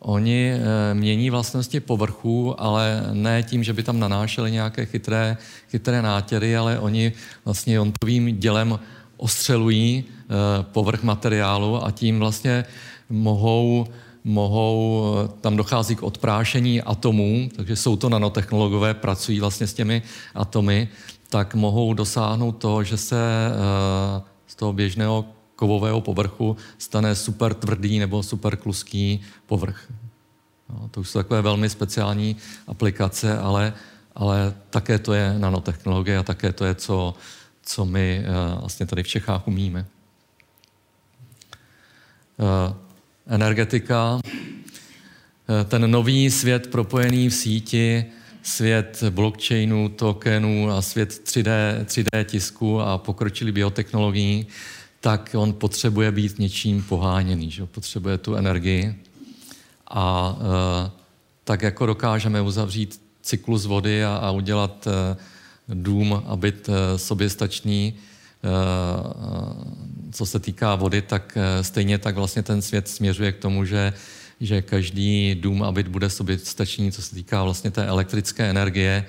Oni 0.00 0.52
mění 0.92 1.30
vlastnosti 1.30 1.80
povrchu, 1.80 2.56
ale 2.56 3.12
ne 3.12 3.42
tím, 3.42 3.60
že 3.64 3.72
by 3.72 3.82
tam 3.82 4.00
nanášeli 4.00 4.48
nějaké 4.52 4.86
chytré, 4.86 5.36
chytré 5.68 6.02
nátěry, 6.02 6.56
ale 6.56 6.78
oni 6.78 7.12
vlastně 7.44 7.74
jontovým 7.74 8.40
dělem 8.40 8.78
ostřelují 9.20 10.04
e, 10.04 10.62
povrch 10.62 11.02
materiálu 11.02 11.84
a 11.84 11.90
tím 11.90 12.18
vlastně 12.18 12.64
mohou, 13.10 13.86
mohou, 14.24 15.04
eh, 15.24 15.28
tam 15.40 15.56
dochází 15.56 15.96
k 15.96 16.02
odprášení 16.02 16.82
atomů, 16.82 17.48
takže 17.56 17.76
jsou 17.76 17.96
to 17.96 18.08
nanotechnologové, 18.08 18.94
pracují 18.94 19.40
vlastně 19.40 19.66
s 19.66 19.74
těmi 19.74 20.02
atomy, 20.34 20.88
tak 21.28 21.54
mohou 21.54 21.94
dosáhnout 21.94 22.52
toho, 22.52 22.84
že 22.84 22.96
se 22.96 23.16
e, 23.16 23.50
z 24.46 24.54
toho 24.54 24.72
běžného 24.72 25.24
kovového 25.56 26.00
povrchu 26.00 26.56
stane 26.78 27.14
super 27.14 27.54
tvrdý 27.54 27.98
nebo 27.98 28.22
super 28.22 28.56
kluský 28.56 29.20
povrch. 29.46 29.92
No, 30.72 30.88
to 30.88 31.00
už 31.00 31.08
jsou 31.08 31.18
takové 31.18 31.42
velmi 31.42 31.70
speciální 31.70 32.36
aplikace, 32.66 33.38
ale, 33.38 33.72
ale 34.14 34.54
také 34.70 34.98
to 34.98 35.12
je 35.12 35.38
nanotechnologie 35.38 36.18
a 36.18 36.22
také 36.22 36.52
to 36.52 36.64
je, 36.64 36.74
co, 36.74 37.14
co 37.70 37.84
my 37.84 38.22
uh, 38.54 38.60
vlastně 38.60 38.86
tady 38.86 39.02
v 39.02 39.08
Čechách 39.08 39.48
umíme. 39.48 39.86
Uh, 42.36 42.76
energetika, 43.26 44.14
uh, 44.14 44.20
ten 45.68 45.90
nový 45.90 46.30
svět 46.30 46.66
propojený 46.66 47.28
v 47.28 47.34
síti, 47.34 48.04
svět 48.42 49.02
blockchainu, 49.10 49.88
tokenů 49.88 50.70
a 50.70 50.82
svět 50.82 51.10
3D, 51.10 51.84
3D 51.84 52.24
tisku 52.24 52.80
a 52.80 52.98
pokročilý 52.98 53.52
biotechnologií, 53.52 54.46
tak 55.00 55.30
on 55.38 55.52
potřebuje 55.52 56.12
být 56.12 56.38
něčím 56.38 56.82
poháněný, 56.82 57.50
že? 57.50 57.66
potřebuje 57.66 58.18
tu 58.18 58.34
energii. 58.34 58.94
A 59.90 60.36
tak 61.44 61.62
jako 61.62 61.86
dokážeme 61.86 62.40
uzavřít 62.40 63.00
cyklus 63.22 63.66
vody 63.66 64.04
a, 64.04 64.16
a 64.16 64.30
udělat 64.30 64.88
dům 65.74 66.22
a 66.26 66.36
být 66.36 66.68
e, 66.68 66.98
soběstačný, 66.98 67.94
co 70.12 70.26
se 70.26 70.38
týká 70.38 70.74
vody, 70.74 71.02
tak 71.02 71.38
stejně 71.62 71.98
tak 71.98 72.16
vlastně 72.16 72.42
ten 72.42 72.62
svět 72.62 72.88
směřuje 72.88 73.32
k 73.32 73.38
tomu, 73.38 73.64
že, 73.64 73.92
že 74.40 74.62
každý 74.62 75.34
dům 75.34 75.62
a 75.62 75.72
byt 75.72 75.88
bude 75.88 76.10
soběstačný, 76.10 76.92
co 76.92 77.02
se 77.02 77.14
týká 77.14 77.44
vlastně 77.44 77.70
té 77.70 77.86
elektrické 77.86 78.50
energie. 78.50 79.04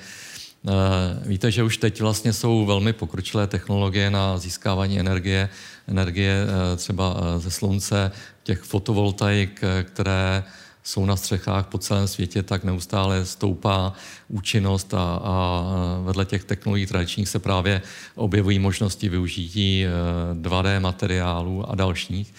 Víte, 1.26 1.52
že 1.52 1.64
už 1.64 1.78
teď 1.78 2.02
vlastně 2.02 2.34
jsou 2.34 2.66
velmi 2.66 2.94
pokročilé 2.94 3.48
technologie 3.48 4.10
na 4.10 4.38
získávání 4.38 5.00
energie, 5.00 5.50
energie 5.88 6.36
třeba 6.76 7.16
ze 7.38 7.52
slunce, 7.52 8.12
těch 8.44 8.60
fotovoltaik, 8.60 9.62
které 9.84 10.44
jsou 10.84 11.06
na 11.06 11.16
střechách 11.16 11.68
po 11.68 11.78
celém 11.78 12.08
světě, 12.08 12.44
tak 12.44 12.64
neustále 12.64 13.26
stoupá 13.26 13.94
účinnost 14.28 14.94
a, 14.94 15.20
a 15.24 15.64
vedle 16.04 16.26
těch 16.26 16.44
technologií 16.44 16.86
tradičních 16.86 17.30
se 17.30 17.40
právě 17.40 17.82
objevují 18.16 18.60
možnosti 18.60 19.10
využití 19.10 19.86
2D 20.34 20.66
eh, 20.66 20.80
materiálů 20.80 21.70
a 21.70 21.76
dalších. 21.76 22.34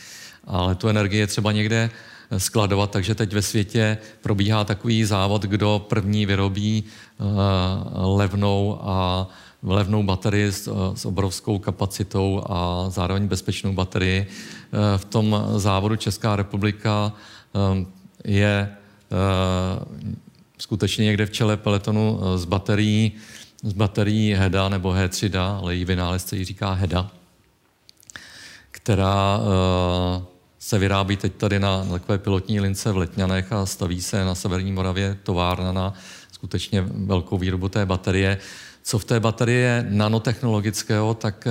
Ale 0.45 0.75
tu 0.75 0.89
energii 0.89 1.21
je 1.21 1.27
třeba 1.27 1.53
někde 1.53 1.91
skladovat, 2.39 2.91
takže 2.91 3.15
teď 3.15 3.33
ve 3.33 3.43
světě 3.43 3.99
probíhá 4.23 4.65
takový 4.65 5.05
závod, 5.05 5.43
kdo 5.43 5.87
první 5.89 6.27
vyrobí 6.27 6.85
uh, 7.19 7.27
levnou 8.19 8.79
a 8.83 9.29
levnou 9.63 10.03
baterii 10.03 10.53
s, 10.53 10.93
s 10.95 11.05
obrovskou 11.05 11.59
kapacitou 11.59 12.43
a 12.47 12.85
zároveň 12.89 13.29
bezpečnou 13.29 13.73
baterii. 13.73 14.27
V 14.97 15.05
tom 15.05 15.45
závodu 15.57 15.97
Česká 15.97 16.37
republika 16.37 17.13
je 18.25 18.69
uh, 19.11 20.03
skutečně 20.59 21.05
někde 21.05 21.27
v 21.27 21.31
čele 21.31 21.57
peletonu 21.57 22.13
uh, 22.13 22.37
s 22.37 22.45
baterií, 22.45 23.13
s 23.63 23.73
baterií 23.73 24.35
HEDA 24.35 24.69
nebo 24.69 24.91
H3DA, 24.91 25.59
ale 25.59 25.75
její 25.75 25.85
vynálezce 25.85 26.37
ji 26.37 26.45
říká 26.45 26.73
HEDA, 26.73 27.11
která 28.71 29.39
uh, 29.39 30.25
se 30.59 30.79
vyrábí 30.79 31.17
teď 31.17 31.33
tady 31.35 31.61
na 31.61 31.85
takové 31.85 32.19
pilotní 32.19 32.61
lince 32.61 32.93
v 32.93 32.97
Letňanech 32.97 33.53
a 33.53 33.67
staví 33.67 34.03
se 34.03 34.25
na 34.25 34.35
Severní 34.35 34.73
Moravě 34.73 35.19
továrna 35.23 35.73
na 35.73 35.95
skutečně 36.33 36.83
velkou 36.83 37.39
výrobu 37.39 37.69
té 37.69 37.87
baterie. 37.87 38.39
Co 38.83 38.99
v 38.99 39.05
té 39.05 39.21
baterii 39.21 39.59
je 39.59 39.87
nanotechnologického, 39.89 41.15
tak 41.15 41.49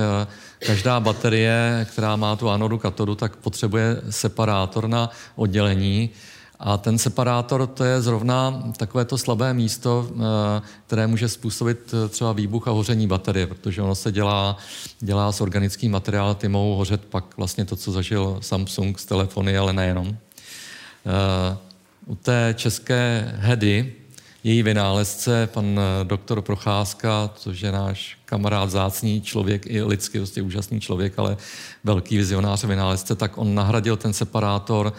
každá 0.58 1.00
baterie, 1.00 1.86
která 1.90 2.16
má 2.16 2.36
tu 2.36 2.50
anodu, 2.50 2.78
katodu, 2.78 3.14
tak 3.14 3.36
potřebuje 3.36 3.96
separátor 4.10 4.88
na 4.88 5.10
oddělení, 5.36 6.10
a 6.64 6.78
ten 6.78 6.98
separátor 6.98 7.66
to 7.66 7.84
je 7.84 8.02
zrovna 8.02 8.62
takové 8.76 9.04
to 9.04 9.18
slabé 9.18 9.54
místo, 9.54 10.08
eh, 10.10 10.62
které 10.86 11.06
může 11.06 11.28
způsobit 11.28 11.94
eh, 11.94 12.08
třeba 12.08 12.32
výbuch 12.32 12.68
a 12.68 12.70
hoření 12.70 13.06
baterie, 13.06 13.46
protože 13.46 13.82
ono 13.82 13.94
se 13.94 14.12
dělá, 14.12 14.56
dělá 15.00 15.32
s 15.32 15.40
organickým 15.40 15.92
materiálem, 15.92 16.36
ty 16.36 16.48
mohou 16.48 16.76
hořet 16.76 17.04
pak 17.04 17.36
vlastně 17.36 17.64
to, 17.64 17.76
co 17.76 17.92
zažil 17.92 18.38
Samsung 18.40 18.98
z 18.98 19.04
telefony, 19.04 19.58
ale 19.58 19.72
nejenom. 19.72 20.08
Eh, 20.08 21.56
u 22.06 22.14
té 22.14 22.54
české 22.58 23.32
hedy, 23.36 23.92
její 24.44 24.62
vynálezce, 24.62 25.48
pan 25.52 25.80
doktor 26.02 26.42
Procházka, 26.42 27.30
což 27.34 27.60
je 27.60 27.72
náš 27.72 28.18
kamarád, 28.24 28.70
zácný 28.70 29.20
člověk, 29.20 29.66
i 29.66 29.82
lidsky 29.82 30.18
prostě 30.18 30.42
úžasný 30.42 30.80
člověk, 30.80 31.18
ale 31.18 31.36
velký 31.84 32.16
vizionář 32.16 32.64
vynálezce, 32.64 33.14
tak 33.14 33.38
on 33.38 33.54
nahradil 33.54 33.96
ten 33.96 34.12
separátor 34.12 34.92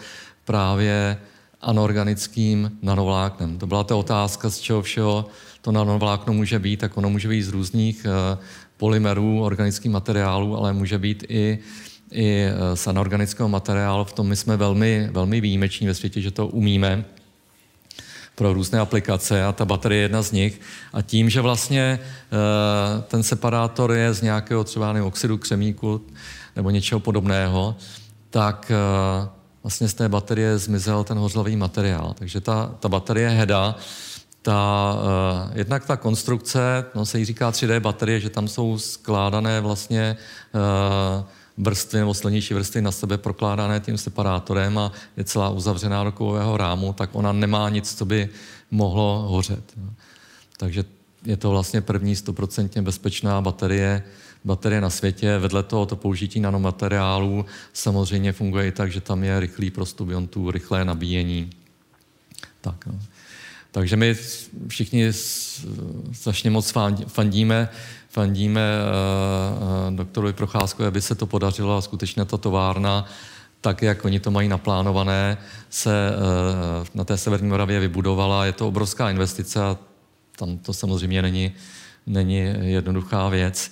právě 0.44 1.18
anorganickým 1.64 2.78
nanovláknem. 2.82 3.58
To 3.58 3.66
byla 3.66 3.84
ta 3.84 3.96
otázka, 3.96 4.50
z 4.50 4.58
čeho 4.58 4.82
všeho 4.82 5.26
to 5.60 5.72
nanovlákno 5.72 6.32
může 6.32 6.58
být, 6.58 6.80
tak 6.80 6.96
ono 6.96 7.10
může 7.10 7.28
být 7.28 7.42
z 7.42 7.48
různých 7.48 8.06
eh, 8.06 8.38
polymerů, 8.76 9.42
organických 9.42 9.90
materiálů, 9.90 10.56
ale 10.56 10.72
může 10.72 10.98
být 10.98 11.24
i, 11.28 11.58
i 12.12 12.44
eh, 12.44 12.76
z 12.76 12.86
anorganického 12.86 13.48
materiálu. 13.48 14.04
V 14.04 14.12
tom 14.12 14.28
my 14.28 14.36
jsme 14.36 14.56
velmi, 14.56 15.08
velmi 15.12 15.40
výjimeční 15.40 15.86
ve 15.86 15.94
světě, 15.94 16.20
že 16.20 16.30
to 16.30 16.46
umíme 16.46 17.04
pro 18.34 18.52
různé 18.52 18.80
aplikace 18.80 19.44
a 19.44 19.52
ta 19.52 19.64
baterie 19.64 19.98
je 19.98 20.04
jedna 20.04 20.22
z 20.22 20.32
nich. 20.32 20.60
A 20.92 21.02
tím, 21.02 21.30
že 21.30 21.40
vlastně 21.40 21.98
eh, 22.00 23.02
ten 23.02 23.22
separátor 23.22 23.92
je 23.92 24.14
z 24.14 24.22
nějakého 24.22 24.64
třeba 24.64 24.94
oxidu 25.04 25.38
křemíku 25.38 26.00
nebo 26.56 26.70
něčeho 26.70 27.00
podobného, 27.00 27.76
tak 28.30 28.72
vlastně 29.64 29.88
z 29.88 29.94
té 29.94 30.08
baterie 30.08 30.58
zmizel 30.58 31.04
ten 31.04 31.18
hořlavý 31.18 31.56
materiál. 31.56 32.14
Takže 32.18 32.40
ta, 32.40 32.74
ta 32.80 32.88
baterie 32.88 33.28
HEDA, 33.28 33.76
ta, 34.42 34.94
uh, 34.94 35.56
jednak 35.58 35.86
ta 35.86 35.96
konstrukce, 35.96 36.84
no 36.94 37.06
se 37.06 37.18
jí 37.18 37.24
říká 37.24 37.50
3D 37.50 37.80
baterie, 37.80 38.20
že 38.20 38.30
tam 38.30 38.48
jsou 38.48 38.78
skládané 38.78 39.60
vlastně 39.60 40.16
uh, 40.54 41.24
vrstvy 41.58 41.98
nebo 41.98 42.14
silnější 42.14 42.54
vrstvy 42.54 42.82
na 42.82 42.92
sebe 42.92 43.18
prokládané 43.18 43.80
tím 43.80 43.98
separátorem 43.98 44.78
a 44.78 44.92
je 45.16 45.24
celá 45.24 45.50
uzavřená 45.50 46.04
do 46.04 46.12
kovového 46.12 46.56
rámu, 46.56 46.92
tak 46.92 47.10
ona 47.12 47.32
nemá 47.32 47.68
nic, 47.68 47.94
co 47.94 48.04
by 48.04 48.28
mohlo 48.70 49.26
hořet. 49.28 49.64
Takže 50.56 50.84
je 51.24 51.36
to 51.36 51.50
vlastně 51.50 51.80
první 51.80 52.16
stoprocentně 52.16 52.82
bezpečná 52.82 53.40
baterie, 53.40 54.02
baterie 54.44 54.80
na 54.80 54.90
světě. 54.90 55.38
Vedle 55.38 55.62
toho 55.62 55.86
to 55.86 55.96
použití 55.96 56.40
nanomateriálů 56.40 57.44
samozřejmě 57.72 58.32
funguje 58.32 58.66
i 58.66 58.72
tak, 58.72 58.92
že 58.92 59.00
tam 59.00 59.24
je 59.24 59.40
rychlý 59.40 59.70
prostup 59.70 60.10
iontů, 60.10 60.50
rychlé 60.50 60.84
nabíjení. 60.84 61.50
Tak, 62.60 62.86
no. 62.86 63.00
Takže 63.72 63.96
my 63.96 64.16
všichni 64.68 65.12
strašně 66.12 66.50
moc 66.50 66.72
fandíme, 67.06 67.68
fandíme 68.08 68.60
uh, 68.60 69.88
uh, 69.88 69.96
doktorovi 69.96 70.32
Procházkovi, 70.32 70.86
aby 70.86 71.00
se 71.00 71.14
to 71.14 71.26
podařilo 71.26 71.76
a 71.76 71.82
skutečně 71.82 72.24
ta 72.24 72.36
továrna, 72.36 73.04
tak 73.60 73.82
jak 73.82 74.04
oni 74.04 74.20
to 74.20 74.30
mají 74.30 74.48
naplánované, 74.48 75.38
se 75.70 76.10
uh, 76.10 76.86
na 76.94 77.04
té 77.04 77.16
Severní 77.16 77.48
Moravě 77.48 77.80
vybudovala. 77.80 78.46
Je 78.46 78.52
to 78.52 78.68
obrovská 78.68 79.10
investice 79.10 79.62
a 79.62 79.78
tam 80.38 80.58
to 80.58 80.72
samozřejmě 80.72 81.22
není, 81.22 81.52
není 82.06 82.54
jednoduchá 82.60 83.28
věc 83.28 83.70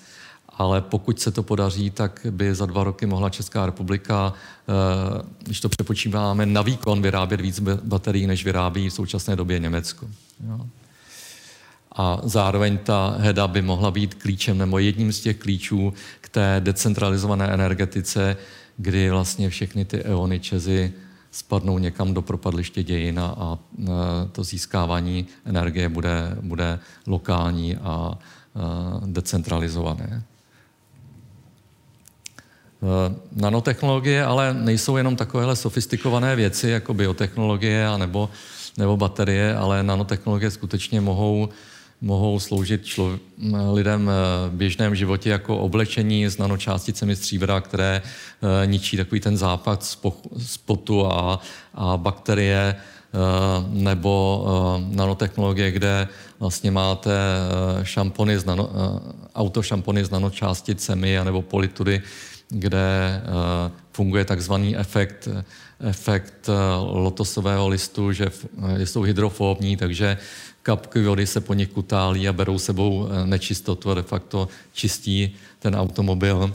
ale 0.59 0.81
pokud 0.81 1.21
se 1.21 1.31
to 1.31 1.43
podaří, 1.43 1.91
tak 1.91 2.27
by 2.31 2.55
za 2.55 2.67
dva 2.67 2.85
roky 2.85 3.07
mohla 3.07 3.31
Česká 3.31 3.67
republika, 3.67 4.33
eh, 4.33 5.23
když 5.43 5.61
to 5.61 5.69
přepočíváme, 5.69 6.47
na 6.47 6.63
výkon 6.63 7.03
vyrábět 7.03 7.41
víc 7.41 7.61
baterií, 7.83 8.27
než 8.27 8.45
vyrábí 8.45 8.89
v 8.89 8.93
současné 8.93 9.37
době 9.37 9.59
Německo. 9.59 10.07
A 11.97 12.21
zároveň 12.23 12.79
ta 12.79 13.17
HEDA 13.19 13.49
by 13.49 13.63
mohla 13.63 13.91
být 13.91 14.15
klíčem 14.15 14.59
nebo 14.59 14.79
jedním 14.79 15.13
z 15.13 15.21
těch 15.21 15.37
klíčů 15.37 15.95
k 16.21 16.29
té 16.29 16.57
decentralizované 16.65 17.49
energetice, 17.49 18.37
kdy 18.77 19.11
vlastně 19.11 19.51
všechny 19.51 19.85
ty 19.85 20.03
eony 20.03 20.41
Čezy 20.41 20.93
spadnou 21.31 21.79
někam 21.79 22.15
do 22.15 22.23
propadliště 22.23 22.83
dějin 22.83 23.21
a 23.21 23.59
eh, 23.81 23.87
to 24.33 24.45
získávání 24.45 25.27
energie 25.45 25.89
bude, 25.89 26.37
bude 26.41 26.79
lokální 27.07 27.77
a 27.77 28.19
eh, 28.19 28.61
decentralizované. 29.07 30.23
Eh, 32.83 33.15
nanotechnologie 33.33 34.25
ale 34.25 34.55
nejsou 34.55 34.97
jenom 34.97 35.17
takovéhle 35.17 35.57
sofistikované 35.57 36.37
věci 36.37 36.69
jako 36.69 36.95
biotechnologie 36.95 37.87
a 37.87 37.97
nebo, 37.97 38.31
nebo 38.77 38.97
baterie, 38.97 39.57
ale 39.57 39.83
nanotechnologie 39.83 40.51
skutečně 40.51 41.01
mohou, 41.01 41.49
mohou 42.01 42.41
sloužit 42.41 42.87
člo, 42.87 43.19
lidem 43.73 44.11
eh, 44.11 44.49
v 44.49 44.53
běžném 44.53 44.95
životě 44.95 45.31
jako 45.31 45.59
oblečení 45.59 46.27
s 46.27 46.39
nanočásticemi 46.39 47.17
stříbra, 47.17 47.61
které 47.61 48.03
ničí 48.65 48.97
takový 48.97 49.21
ten 49.21 49.37
západ 49.37 49.85
z, 49.85 50.57
potu 50.57 51.07
a, 51.07 51.41
a 51.75 51.97
bakterie, 51.97 52.77
nebo 53.69 54.47
nanotechnologie, 54.89 55.71
kde 55.71 56.09
vlastně 56.41 56.71
máte 56.71 57.13
šampony 57.83 58.39
z 58.39 58.45
nano, 58.45 58.71
autošampony 59.35 60.05
s 60.05 60.11
nanočásticemi 60.11 61.19
nebo 61.25 61.43
politury, 61.43 62.03
kde 62.53 63.23
uh, 63.25 63.73
funguje 63.93 64.25
takzvaný 64.25 64.77
efekt, 64.77 65.29
efekt 65.81 66.49
uh, 66.49 66.55
lotosového 66.99 67.69
listu, 67.69 68.13
že 68.13 68.27
uh, 68.29 68.77
jsou 68.79 69.03
hydrofobní, 69.03 69.77
takže 69.77 70.19
kapky 70.63 71.03
vody 71.03 71.27
se 71.27 71.41
po 71.41 71.55
nich 71.55 71.69
kutálí 71.69 72.29
a 72.29 72.33
berou 72.33 72.59
sebou 72.59 73.09
nečistotu 73.25 73.91
a 73.91 73.95
de 73.95 74.03
facto 74.03 74.49
čistí 74.73 75.35
ten 75.59 75.77
automobil. 75.77 76.53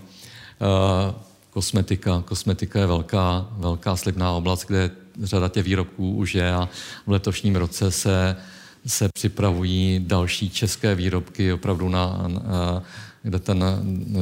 Kosmetika. 1.49 2.23
Kosmetika 2.25 2.79
je 2.79 2.85
velká, 2.85 3.47
velká 3.51 3.95
slibná 3.95 4.31
oblast, 4.31 4.65
kde 4.65 4.91
řada 5.23 5.49
těch 5.49 5.65
výrobků 5.65 6.15
už 6.15 6.35
je 6.35 6.53
a 6.53 6.69
v 7.07 7.11
letošním 7.11 7.55
roce 7.55 7.91
se, 7.91 8.35
se 8.85 9.09
připravují 9.13 10.05
další 10.07 10.49
české 10.49 10.95
výrobky 10.95 11.53
opravdu 11.53 11.89
na, 11.89 12.25
na 12.27 12.83
kde 13.27 13.39
ten, 13.39 13.63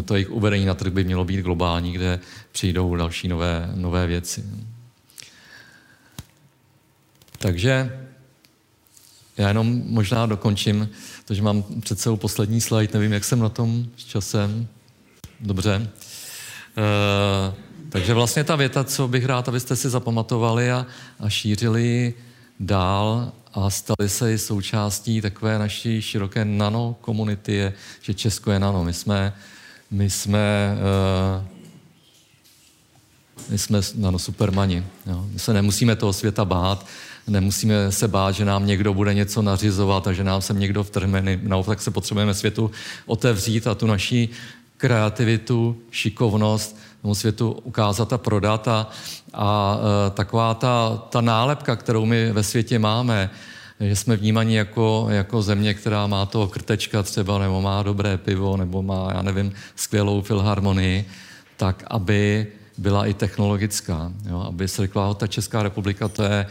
to 0.06 0.16
jejich 0.16 0.32
uvedení 0.32 0.66
na 0.66 0.74
trh 0.74 0.94
by 0.94 1.04
mělo 1.04 1.26
být 1.26 1.42
globální, 1.42 1.92
kde 1.92 2.20
přijdou 2.52 2.96
další 2.96 3.28
nové, 3.28 3.70
nové 3.76 4.08
věci. 4.08 4.46
Takže 7.40 8.00
já 9.38 9.48
jenom 9.48 9.82
možná 9.86 10.26
dokončím, 10.26 10.90
protože 11.26 11.42
mám 11.42 11.64
před 11.80 12.00
sebou 12.00 12.18
poslední 12.18 12.62
slide, 12.62 12.94
nevím, 12.94 13.14
jak 13.14 13.24
jsem 13.24 13.40
na 13.40 13.50
tom 13.50 13.86
s 13.98 14.06
časem. 14.06 14.68
Dobře. 15.40 15.88
E, 16.78 17.54
Takže 17.90 18.14
vlastně 18.14 18.44
ta 18.44 18.56
věta, 18.56 18.84
co 18.84 19.08
bych 19.08 19.26
rád, 19.26 19.50
abyste 19.50 19.76
si 19.76 19.90
zapamatovali 19.90 20.72
a, 20.72 20.86
a 21.20 21.30
šířili 21.30 22.14
dál 22.60 23.32
a 23.56 23.70
stali 23.70 24.10
se 24.10 24.34
i 24.34 24.38
součástí 24.38 25.22
takové 25.22 25.60
naší 25.60 26.02
široké 26.02 26.46
nano 26.46 26.96
komunity, 27.02 27.74
že 28.02 28.14
Česko 28.14 28.52
je 28.52 28.60
nano. 28.60 28.84
My 28.84 28.94
jsme, 28.94 29.34
my 29.92 30.10
jsme, 30.10 30.78
uh, 31.38 31.46
my 33.50 33.58
jsme 33.58 33.80
nano 33.96 34.20
supermani. 34.20 34.86
Jo. 35.06 35.26
My 35.34 35.40
se 35.40 35.54
nemusíme 35.54 35.96
toho 35.96 36.14
světa 36.14 36.46
bát, 36.46 36.86
nemusíme 37.28 37.92
se 37.92 38.08
bát, 38.08 38.32
že 38.32 38.46
nám 38.46 38.66
někdo 38.68 38.94
bude 38.94 39.14
něco 39.14 39.42
nařizovat 39.42 40.08
a 40.08 40.14
že 40.14 40.24
nám 40.24 40.42
sem 40.42 40.60
někdo 40.60 40.84
vtrhne. 40.84 41.40
Naopak 41.44 41.82
se 41.82 41.92
potřebujeme 41.92 42.34
světu 42.34 42.72
otevřít 43.06 43.68
a 43.68 43.76
tu 43.76 43.88
naší 43.88 44.30
kreativitu, 44.78 45.78
šikovnost 45.92 46.78
tomu 47.06 47.16
světu 47.16 47.52
ukázat 47.52 48.14
a 48.14 48.18
prodat. 48.18 48.68
A, 48.68 48.90
a 49.34 49.78
e, 49.78 50.10
taková 50.10 50.54
ta, 50.54 50.98
ta 51.10 51.22
nálepka, 51.22 51.76
kterou 51.76 52.06
my 52.06 52.32
ve 52.32 52.44
světě 52.44 52.80
máme, 52.80 53.30
že 53.80 53.96
jsme 53.96 54.16
vnímaní 54.16 54.56
jako, 54.56 55.08
jako 55.10 55.42
země, 55.42 55.74
která 55.74 56.08
má 56.08 56.26
toho 56.26 56.48
krtečka 56.48 57.04
třeba, 57.04 57.40
nebo 57.40 57.62
má 57.62 57.84
dobré 57.84 58.18
pivo, 58.18 58.58
nebo 58.58 58.82
má, 58.82 59.12
já 59.14 59.22
nevím, 59.22 59.54
skvělou 59.76 60.22
filharmonii, 60.22 61.06
tak 61.58 61.84
aby 61.88 62.48
byla 62.78 63.06
i 63.06 63.14
technologická. 63.14 64.12
Jo? 64.30 64.46
Aby 64.48 64.68
se 64.68 64.82
řekla, 64.82 65.14
ta 65.14 65.28
Česká 65.28 65.64
republika, 65.64 66.08
to 66.08 66.24
je, 66.24 66.46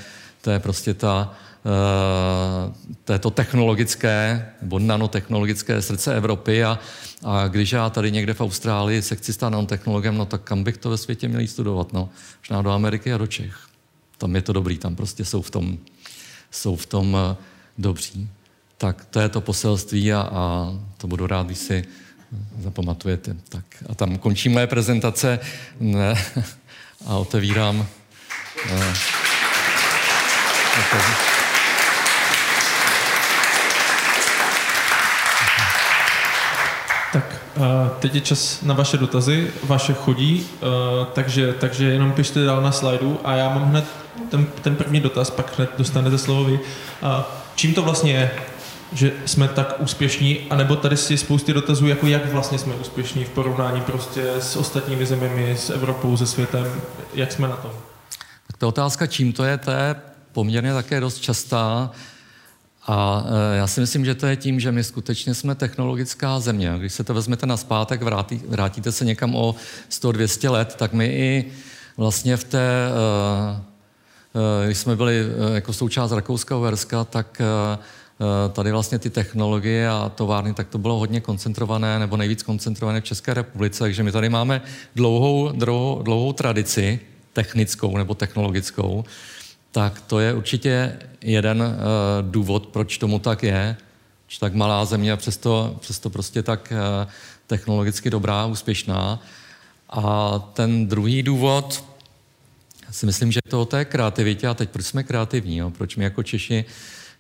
to 0.45 0.51
je 0.51 0.59
prostě 0.59 0.95
ta, 0.95 1.35
uh, 1.65 2.75
této 3.05 3.31
technologické 3.31 4.47
nebo 4.63 4.79
nanotechnologické 4.79 5.83
srdce 5.83 6.15
Evropy 6.15 6.65
a, 6.65 6.79
a 7.25 7.49
když 7.49 7.73
já 7.73 7.91
tady 7.91 8.13
někde 8.13 8.35
v 8.35 8.41
Austrálii 8.41 9.03
se 9.03 9.17
chci 9.17 9.33
stát 9.33 9.49
nanotechnologem, 9.49 10.19
no 10.19 10.27
tak 10.27 10.43
kam 10.43 10.65
bych 10.65 10.77
to 10.77 10.91
ve 10.91 10.97
světě 10.97 11.29
měl 11.29 11.47
studovat? 11.47 11.93
No, 11.93 12.09
možná 12.41 12.63
do 12.63 12.71
Ameriky 12.71 13.13
a 13.13 13.19
do 13.19 13.27
Čech. 13.27 13.59
Tam 14.19 14.35
je 14.35 14.43
to 14.43 14.53
dobrý, 14.53 14.79
tam 14.79 14.97
prostě 14.97 15.25
jsou 15.25 15.43
v 15.43 15.51
tom, 15.51 15.79
jsou 16.51 16.77
v 16.77 16.87
tom 16.87 17.15
uh, 17.15 17.21
dobří. 17.79 18.29
Tak 18.79 19.05
to 19.05 19.21
je 19.21 19.29
to 19.29 19.41
poselství 19.41 20.13
a, 20.13 20.21
a 20.33 20.73
to 20.97 21.07
budu 21.07 21.27
rád, 21.27 21.47
když 21.47 21.59
si 21.59 21.85
zapamatujete. 22.59 23.37
Tak 23.49 23.65
a 23.89 23.95
tam 23.95 24.19
končí 24.19 24.49
moje 24.49 24.67
prezentace 24.67 25.41
ne, 25.81 26.15
a 27.07 27.17
otevírám. 27.17 27.87
Uh, 28.73 29.24
tak 37.13 37.25
teď 37.99 38.15
je 38.15 38.21
čas 38.21 38.63
na 38.63 38.75
vaše 38.75 38.97
dotazy, 38.97 39.51
vaše 39.65 39.95
chodí, 39.95 40.47
takže, 41.13 41.53
takže 41.53 41.85
jenom 41.85 42.13
pište 42.13 42.45
dál 42.45 42.63
na 42.63 42.73
slajdu 42.73 43.21
a 43.25 43.35
já 43.35 43.49
mám 43.49 43.71
hned 43.71 43.85
ten, 44.31 44.47
ten 44.63 44.77
první 44.77 45.01
dotaz, 45.01 45.31
pak 45.31 45.59
hned 45.59 45.71
dostanete 45.79 46.19
slovo 46.19 46.45
vy. 46.45 46.61
Čím 47.55 47.75
to 47.75 47.83
vlastně 47.83 48.13
je, 48.13 48.31
že 48.93 49.13
jsme 49.27 49.49
tak 49.49 49.75
úspěšní, 49.79 50.41
anebo 50.51 50.77
tady 50.77 50.97
si 50.97 51.17
spousty 51.17 51.53
dotazů, 51.53 51.87
jako 51.87 52.07
jak 52.07 52.33
vlastně 52.33 52.59
jsme 52.59 52.75
úspěšní 52.75 53.25
v 53.25 53.29
porovnání 53.29 53.81
prostě 53.81 54.33
s 54.39 54.57
ostatními 54.57 55.07
zeměmi, 55.07 55.57
s 55.59 55.71
Evropou, 55.71 56.17
se 56.17 56.27
světem, 56.27 56.81
jak 57.15 57.33
jsme 57.33 57.49
na 57.49 57.57
tom? 57.57 57.71
Tak 58.47 58.57
ta 58.59 58.67
otázka, 58.67 59.07
čím 59.07 59.33
to 59.33 59.45
je, 59.45 59.59
to 59.59 59.71
je 59.71 59.95
poměrně 60.35 60.73
také 60.73 61.01
dost 61.01 61.19
častá. 61.19 61.91
A 62.87 63.25
e, 63.53 63.57
já 63.57 63.67
si 63.67 63.81
myslím, 63.81 64.05
že 64.05 64.15
to 64.15 64.27
je 64.27 64.37
tím, 64.37 64.61
že 64.61 64.73
my 64.73 64.85
skutečně 64.85 65.35
jsme 65.35 65.55
technologická 65.55 66.41
země. 66.41 66.75
Když 66.79 66.93
se 66.93 67.05
to 67.05 67.15
vezmete 67.15 67.47
na 67.47 67.57
zpátek, 67.57 68.03
vrátí, 68.03 68.43
vrátíte 68.49 68.93
se 68.93 69.05
někam 69.05 69.35
o 69.35 69.55
100-200 69.91 70.51
let, 70.51 70.75
tak 70.79 70.93
my 70.93 71.07
i 71.07 71.53
vlastně 71.97 72.37
v 72.37 72.45
té, 72.45 72.69
e, 72.69 73.61
e, 74.63 74.67
když 74.67 74.79
jsme 74.79 74.97
byli 74.97 75.27
jako 75.55 75.73
součást 75.73 76.13
Rakouska-Uherska, 76.13 77.05
tak 77.05 77.43
tady 78.53 78.73
vlastně 78.73 78.99
ty 78.99 79.11
technologie 79.11 79.89
a 79.89 80.13
továrny, 80.15 80.55
tak 80.55 80.69
to 80.69 80.79
bylo 80.79 80.99
hodně 80.99 81.21
koncentrované, 81.21 81.99
nebo 81.99 82.17
nejvíc 82.17 82.43
koncentrované 82.43 83.01
v 83.01 83.05
České 83.05 83.35
republice, 83.35 83.79
takže 83.79 84.03
my 84.03 84.13
tady 84.13 84.29
máme 84.29 84.63
dlouhou, 84.95 85.53
dlouhou, 85.53 86.03
dlouhou 86.03 86.33
tradici 86.33 87.01
technickou 87.33 87.99
nebo 87.99 88.15
technologickou, 88.15 89.05
tak 89.75 90.01
to 90.01 90.21
je 90.21 90.35
určitě 90.35 90.99
jeden 91.21 91.63
uh, 91.63 91.67
důvod, 92.31 92.67
proč 92.67 92.99
tomu 92.99 93.19
tak 93.19 93.43
je. 93.43 93.77
Že 94.29 94.41
tak 94.41 94.55
malá 94.55 94.85
země 94.85 95.13
a 95.13 95.17
přesto, 95.17 95.77
přesto 95.81 96.11
prostě 96.11 96.43
tak 96.43 96.73
uh, 96.73 97.11
technologicky 97.47 98.11
dobrá, 98.11 98.47
úspěšná. 98.47 99.23
A 99.91 100.39
ten 100.53 100.87
druhý 100.87 101.23
důvod, 101.23 101.85
si 102.91 103.07
myslím, 103.07 103.33
že 103.33 103.41
to 103.49 103.63
o 103.63 103.65
té 103.65 103.85
kreativitě, 103.85 104.47
a 104.47 104.55
teď 104.55 104.71
proč 104.71 104.87
jsme 104.87 105.03
kreativní, 105.03 105.57
jo? 105.57 105.71
proč 105.71 105.97
my 105.97 106.05
jako 106.05 106.23
Češi, 106.23 106.65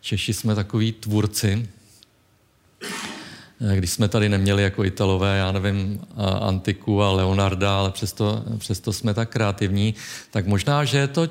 Češi 0.00 0.34
jsme 0.34 0.55
takový 0.55 0.92
tvůrci, 0.92 1.68
eh, 3.70 3.76
když 3.76 3.90
jsme 3.90 4.09
tady 4.09 4.28
neměli 4.28 4.62
jako 4.62 4.84
Italové, 4.84 5.38
já 5.38 5.52
nevím, 5.52 6.00
Antiku 6.40 7.02
a 7.02 7.12
Leonarda, 7.12 7.78
ale 7.78 7.90
přesto, 7.90 8.44
přesto 8.59 8.92
jsme 8.92 9.14
tak 9.14 9.30
kreativní, 9.30 9.94
tak 10.30 10.46
možná, 10.46 10.84
že 10.84 10.98
je 10.98 11.09
to 11.09 11.28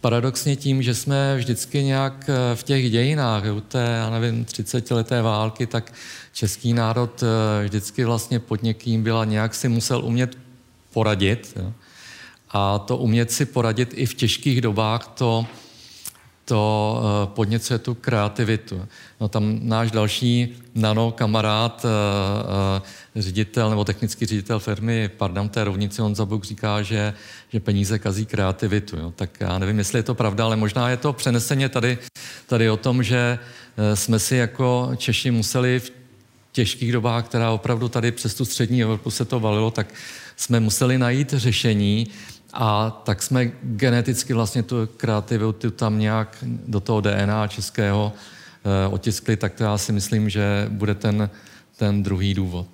paradoxně 0.00 0.56
tím, 0.56 0.82
že 0.82 0.94
jsme 0.94 1.36
vždycky 1.36 1.82
nějak 1.84 2.24
eh, 2.28 2.56
v 2.56 2.62
těch 2.62 2.90
dějinách, 2.90 3.44
u 3.56 3.60
té, 3.60 3.78
já 3.78 4.10
nevím, 4.10 4.44
30 4.44 4.90
leté 4.90 5.22
války, 5.22 5.66
tak 5.66 5.92
český 6.32 6.72
národ 6.72 7.22
eh, 7.22 7.64
vždycky 7.64 8.04
vlastně 8.04 8.38
pod 8.38 8.62
někým 8.62 9.02
byla 9.02 9.24
nějak 9.24 9.54
si 9.54 9.68
musel 9.68 10.04
umět 10.04 10.38
poradit. 10.92 11.52
Jo. 11.56 11.72
A 12.50 12.78
to 12.78 12.96
umět 12.96 13.30
si 13.30 13.46
poradit 13.46 13.90
i 13.94 14.06
v 14.06 14.14
těžkých 14.14 14.60
dobách, 14.60 15.06
to, 15.06 15.46
to 16.50 17.02
eh, 17.02 17.26
podněcuje 17.34 17.78
tu 17.78 17.94
kreativitu. 17.94 18.86
No 19.20 19.28
tam 19.28 19.58
náš 19.62 19.90
další 19.90 20.56
nano 20.74 21.12
kamarád, 21.12 21.86
eh, 21.86 21.88
eh, 23.16 23.22
ředitel 23.22 23.70
nebo 23.70 23.84
technický 23.84 24.26
ředitel 24.26 24.58
firmy 24.58 25.10
Pardam 25.16 25.48
té 25.48 25.64
rovnici 25.64 26.02
on 26.02 26.14
Zabuk 26.14 26.44
říká, 26.44 26.82
že, 26.82 27.14
že 27.48 27.60
peníze 27.60 27.98
kazí 27.98 28.26
kreativitu. 28.26 28.96
Jo. 28.96 29.12
Tak 29.16 29.30
já 29.40 29.58
nevím, 29.58 29.78
jestli 29.78 29.98
je 29.98 30.02
to 30.02 30.14
pravda, 30.14 30.44
ale 30.44 30.56
možná 30.56 30.90
je 30.90 30.96
to 30.96 31.12
přeneseně 31.12 31.68
tady, 31.68 31.98
tady 32.46 32.70
o 32.70 32.76
tom, 32.76 33.02
že 33.02 33.38
jsme 33.94 34.18
si 34.18 34.36
jako 34.36 34.90
Češi 34.96 35.30
museli 35.30 35.80
v 35.80 35.92
těžkých 36.52 36.92
dobách, 36.92 37.24
která 37.24 37.50
opravdu 37.50 37.88
tady 37.88 38.12
přes 38.12 38.34
tu 38.34 38.44
střední 38.44 38.82
Evropu 38.82 39.10
se 39.10 39.24
to 39.24 39.40
valilo, 39.40 39.70
tak 39.70 39.86
jsme 40.36 40.60
museli 40.60 40.98
najít 40.98 41.32
řešení, 41.32 42.06
a 42.52 42.90
tak 43.04 43.22
jsme 43.22 43.50
geneticky 43.62 44.32
vlastně 44.32 44.62
tu 44.62 44.88
kreativitu 44.96 45.70
tam 45.70 45.98
nějak 45.98 46.36
do 46.42 46.80
toho 46.80 47.00
DNA 47.00 47.46
českého 47.46 48.12
e, 48.64 48.88
otiskli, 48.88 49.36
tak 49.36 49.54
to 49.54 49.64
já 49.64 49.78
si 49.78 49.92
myslím, 49.92 50.30
že 50.30 50.66
bude 50.68 50.94
ten, 50.94 51.30
ten 51.76 52.02
druhý 52.02 52.34
důvod. 52.34 52.66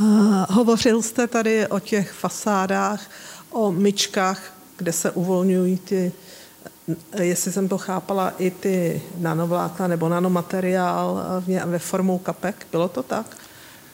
Uh, 0.00 0.44
hovořil 0.48 1.02
jste 1.02 1.26
tady 1.26 1.66
o 1.66 1.80
těch 1.80 2.12
fasádách, 2.12 3.10
o 3.50 3.72
myčkách, 3.72 4.52
kde 4.76 4.92
se 4.92 5.10
uvolňují 5.10 5.76
ty, 5.78 6.12
jestli 7.20 7.52
jsem 7.52 7.68
to 7.68 7.78
chápala, 7.78 8.30
i 8.38 8.50
ty 8.50 9.02
nanovlákna 9.18 9.86
nebo 9.86 10.08
nanomateriál 10.08 11.22
ve 11.66 11.78
formou 11.78 12.18
kapek. 12.18 12.66
Bylo 12.70 12.88
to 12.88 13.02
tak? 13.02 13.36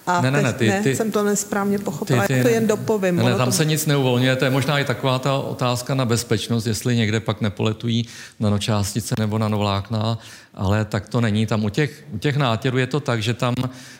A 0.08 0.20
ne, 0.20 0.30
ne, 0.30 0.42
ne, 0.42 0.52
ty, 0.52 0.68
ne, 0.68 0.82
ty, 0.82 0.96
jsem 0.96 1.12
to 1.12 1.22
nesprávně 1.22 1.78
pochopila, 1.78 2.26
ty, 2.26 2.34
ty, 2.34 2.42
to 2.42 2.48
jen 2.48 2.66
dopovím. 2.66 3.16
Ne, 3.16 3.24
ne, 3.24 3.34
tam 3.34 3.48
to... 3.48 3.52
se 3.52 3.64
nic 3.64 3.86
neuvolňuje, 3.86 4.36
to 4.36 4.44
je 4.44 4.50
možná 4.50 4.78
i 4.78 4.84
taková 4.84 5.18
ta 5.18 5.34
otázka 5.34 5.94
na 5.94 6.04
bezpečnost, 6.04 6.66
jestli 6.66 6.96
někde 6.96 7.20
pak 7.20 7.40
nepoletují 7.40 8.06
nanočástice 8.40 9.14
nebo 9.18 9.38
nanovlákna, 9.38 10.18
ale 10.54 10.84
tak 10.84 11.08
to 11.08 11.20
není. 11.20 11.46
Tam 11.46 11.64
u 11.64 11.68
těch, 11.68 12.04
u 12.12 12.18
těch 12.18 12.36
nátěrů 12.36 12.78
je 12.78 12.86
to 12.86 13.00
tak, 13.00 13.22
že 13.22 13.34
tam 13.34 13.54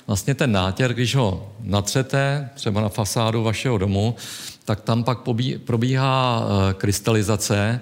vlastně 0.06 0.34
ten 0.34 0.52
nátěr, 0.52 0.94
když 0.94 1.14
ho 1.14 1.52
natřete, 1.60 2.48
třeba 2.54 2.80
na 2.80 2.88
fasádu 2.88 3.42
vašeho 3.42 3.78
domu, 3.78 4.14
tak 4.64 4.80
tam 4.80 5.04
pak 5.04 5.18
pobí, 5.18 5.58
probíhá 5.58 6.40
uh, 6.40 6.72
krystalizace, 6.72 7.80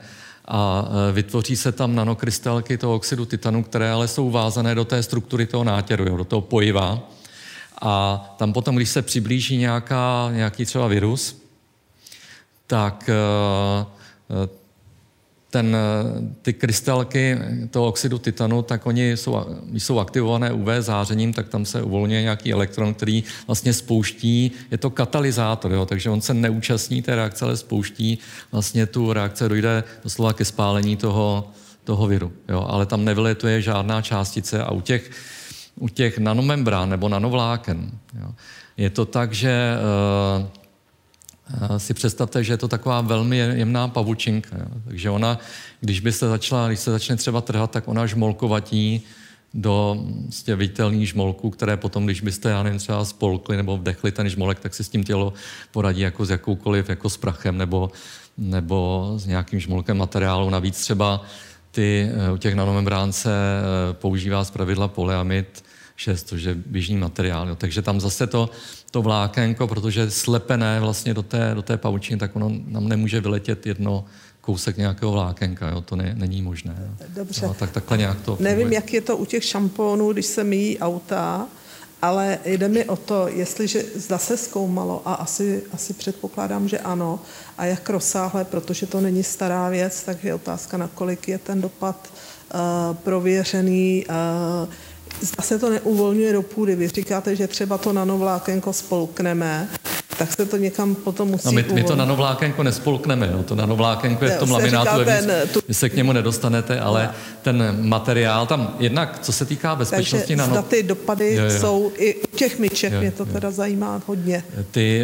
a 0.49 0.89
eh, 0.89 1.13
vytvoří 1.13 1.57
se 1.57 1.73
tam 1.73 1.95
nanokrystalky 1.95 2.79
toho 2.79 2.95
oxidu 2.95 3.25
titanu, 3.25 3.63
které 3.63 3.91
ale 3.91 4.09
jsou 4.09 4.31
vázané 4.31 4.75
do 4.75 4.85
té 4.85 5.03
struktury 5.03 5.47
toho 5.47 5.65
nátěru, 5.65 6.05
jo, 6.05 6.17
do 6.17 6.25
toho 6.25 6.41
pojiva. 6.41 7.09
A 7.83 8.25
tam 8.39 8.53
potom, 8.53 8.77
když 8.77 8.89
se 8.89 9.03
přiblíží 9.03 9.57
nějaká, 9.57 10.29
nějaký 10.33 10.65
třeba 10.65 10.87
virus, 10.87 11.43
tak 12.67 13.11
eh, 13.11 13.87
eh, 14.31 14.67
ten, 15.51 15.77
ty 16.43 16.53
krystalky 16.53 17.39
toho 17.71 17.87
oxidu 17.87 18.19
titanu, 18.19 18.63
tak 18.63 18.87
oni 18.87 19.17
jsou, 19.17 19.47
jsou 19.73 19.99
aktivované 19.99 20.53
UV 20.53 20.69
zářením, 20.81 21.33
tak 21.33 21.49
tam 21.49 21.65
se 21.65 21.83
uvolňuje 21.83 22.23
nějaký 22.23 22.53
elektron, 22.53 22.95
který 22.95 23.25
vlastně 23.47 23.73
spouští, 23.73 24.53
je 24.71 24.79
to 24.79 24.91
katalyzátor, 24.91 25.73
jo, 25.73 25.87
takže 25.87 26.11
on 26.11 26.21
se 26.21 26.35
neúčastní 26.35 27.03
té 27.03 27.17
reakce, 27.17 27.45
ale 27.45 27.57
spouští 27.57 28.19
vlastně 28.53 28.87
tu 28.87 29.13
reakce, 29.13 29.49
dojde 29.49 29.85
doslova 30.05 30.33
ke 30.33 30.45
spálení 30.45 30.97
toho, 30.97 31.51
toho 31.85 32.07
viru, 32.07 32.33
jo, 32.49 32.67
ale 32.69 32.87
tam 32.87 33.05
nevyletuje 33.05 33.63
žádná 33.63 34.03
částice 34.03 34.63
a 34.63 34.73
u 34.73 34.81
těch 34.81 35.11
u 35.81 35.89
těch 35.89 36.19
nanomembrán 36.19 36.91
nebo 36.91 37.09
nanovláken. 37.09 37.91
Jo. 38.21 38.29
Je 38.77 38.91
to 38.91 39.05
tak, 39.05 39.33
že 39.33 39.77
uh, 40.41 40.47
si 41.77 41.95
představte, 41.95 42.45
že 42.45 42.53
je 42.53 42.57
to 42.57 42.69
taková 42.69 43.01
velmi 43.01 43.37
jemná 43.37 43.89
pavučinka. 43.89 44.57
Jo. 44.59 44.67
Takže 44.85 45.11
ona, 45.11 45.39
když 45.81 46.01
by 46.01 46.13
se 46.13 46.29
začala, 46.29 46.69
když 46.69 46.81
se 46.81 46.91
začne 46.91 47.17
třeba 47.17 47.41
trhat, 47.41 47.71
tak 47.71 47.89
ona 47.89 48.07
žmolkovatí 48.07 49.03
do 49.55 49.97
vlastně 50.23 50.57
viditelných 50.57 51.09
žmolků, 51.09 51.51
které 51.51 51.77
potom, 51.77 52.05
když 52.05 52.21
byste, 52.21 52.51
já 52.51 52.63
nevím, 52.63 52.79
třeba 52.79 53.05
spolkli 53.05 53.57
nebo 53.57 53.77
vdechli 53.77 54.13
ten 54.13 54.29
žmolek, 54.29 54.61
tak 54.61 54.75
si 54.75 54.85
s 54.85 54.89
tím 54.89 55.05
tělo 55.05 55.33
poradí 55.73 56.01
jako 56.01 56.25
s 56.25 56.31
jakoukoliv, 56.31 56.89
jako 56.89 57.11
s 57.11 57.17
prachem 57.17 57.59
nebo, 57.59 57.91
nebo 58.39 59.13
s 59.17 59.27
nějakým 59.27 59.61
žmolkem 59.61 59.97
materiálu. 59.99 60.51
Navíc 60.51 60.81
třeba 60.81 61.25
ty, 61.71 62.11
eh, 62.29 62.33
u 62.33 62.37
těch 62.37 62.55
nanomembrán 62.55 63.13
se 63.13 63.31
eh, 63.31 63.93
používá 63.93 64.45
z 64.45 64.51
pravidla 64.51 64.89
polyamid 64.89 65.65
6, 65.97 66.29
což 66.29 66.43
je 66.43 66.55
běžný 66.55 66.97
materiál. 66.97 67.49
Jo. 67.49 67.57
Takže 67.57 67.83
tam 67.83 68.01
zase 68.01 68.27
to, 68.27 68.51
to 68.91 69.03
vlákenko, 69.03 69.67
protože 69.67 70.11
slepené 70.11 70.81
vlastně 70.81 71.15
do 71.15 71.23
té, 71.23 71.51
do 71.55 71.63
té 71.63 71.77
pavučiny, 71.77 72.19
tak 72.19 72.37
ono 72.37 72.53
nám 72.67 72.89
nemůže 72.89 73.21
vyletět 73.21 73.67
jedno 73.67 74.05
kousek 74.41 74.77
nějakého 74.77 75.13
vlákenka, 75.13 75.69
jo, 75.69 75.81
to 75.81 75.97
ne, 75.97 76.15
není 76.19 76.43
možné. 76.43 76.77
Jo. 76.81 77.07
Dobře. 77.09 77.47
No, 77.47 77.55
tak 77.55 77.71
takhle 77.71 77.99
nějak 77.99 78.21
to 78.21 78.37
Nevím, 78.41 78.59
funguje. 78.59 78.75
jak 78.75 78.93
je 78.93 79.01
to 79.01 79.17
u 79.17 79.25
těch 79.25 79.45
šampónů, 79.45 80.13
když 80.13 80.27
se 80.27 80.45
míjí 80.45 80.79
auta, 80.79 81.47
ale 82.03 82.39
jde 82.45 82.69
mi 82.69 82.85
o 82.85 82.97
to, 82.97 83.29
jestliže 83.29 83.85
zda 83.95 84.19
se 84.19 84.37
zkoumalo, 84.37 85.03
a 85.05 85.15
asi, 85.15 85.63
asi 85.73 85.95
předpokládám, 85.95 86.69
že 86.69 86.79
ano, 86.79 87.21
a 87.59 87.65
jak 87.65 87.91
rozsáhle, 87.91 88.45
protože 88.45 88.87
to 88.87 89.01
není 89.01 89.23
stará 89.23 89.69
věc, 89.69 90.03
tak 90.03 90.25
je 90.25 90.35
otázka, 90.35 90.77
nakolik 90.77 91.29
je 91.29 91.39
ten 91.39 91.61
dopad 91.61 92.09
uh, 92.55 92.61
prověřený, 92.97 94.05
uh, 94.09 94.69
zda 95.21 95.43
se 95.43 95.59
to 95.59 95.71
neuvolňuje 95.71 96.33
do 96.33 96.43
půdy. 96.43 96.77
Vy 96.77 96.89
říkáte, 96.89 97.37
že 97.37 97.47
třeba 97.47 97.79
to 97.79 97.93
nanovlákenko 97.93 98.73
spolkneme, 98.73 99.69
tak 100.19 100.33
se 100.33 100.47
to 100.47 100.57
někam 100.57 100.95
potom 100.95 101.29
musí 101.29 101.47
no 101.47 101.53
my, 101.53 101.65
my 101.73 101.83
to 101.85 101.97
nanovlákenko 101.97 102.63
nespolkneme, 102.63 103.31
no, 103.33 103.43
to 103.43 103.55
nanovlákenko 103.55 104.25
je 104.25 104.31
v 104.31 104.39
tom 104.39 104.51
laminátu, 104.51 105.05
ten, 105.05 105.33
tu... 105.53 105.61
vy 105.69 105.75
se 105.75 105.89
k 105.89 105.97
němu 105.97 106.13
nedostanete, 106.13 106.81
ale 106.81 107.07
no. 107.07 107.13
ten 107.43 107.77
materiál 107.89 108.47
tam, 108.47 108.77
jednak 108.79 109.19
co 109.23 109.33
se 109.33 109.45
týká 109.45 109.75
bezpečnosti 109.75 110.37
Takže 110.37 110.51
nano... 110.51 110.63
ty 110.63 110.83
dopady 110.83 111.35
jo, 111.35 111.45
jo. 111.45 111.61
jsou 111.61 111.93
i 111.97 112.15
u 112.15 112.37
těch 112.37 112.59
myček, 112.59 112.93
jo, 112.93 113.01
mě 113.01 113.11
to 113.11 113.23
jo. 113.23 113.33
teda 113.33 113.51
zajímá 113.51 114.03
hodně. 114.07 114.43
Ty 114.71 115.03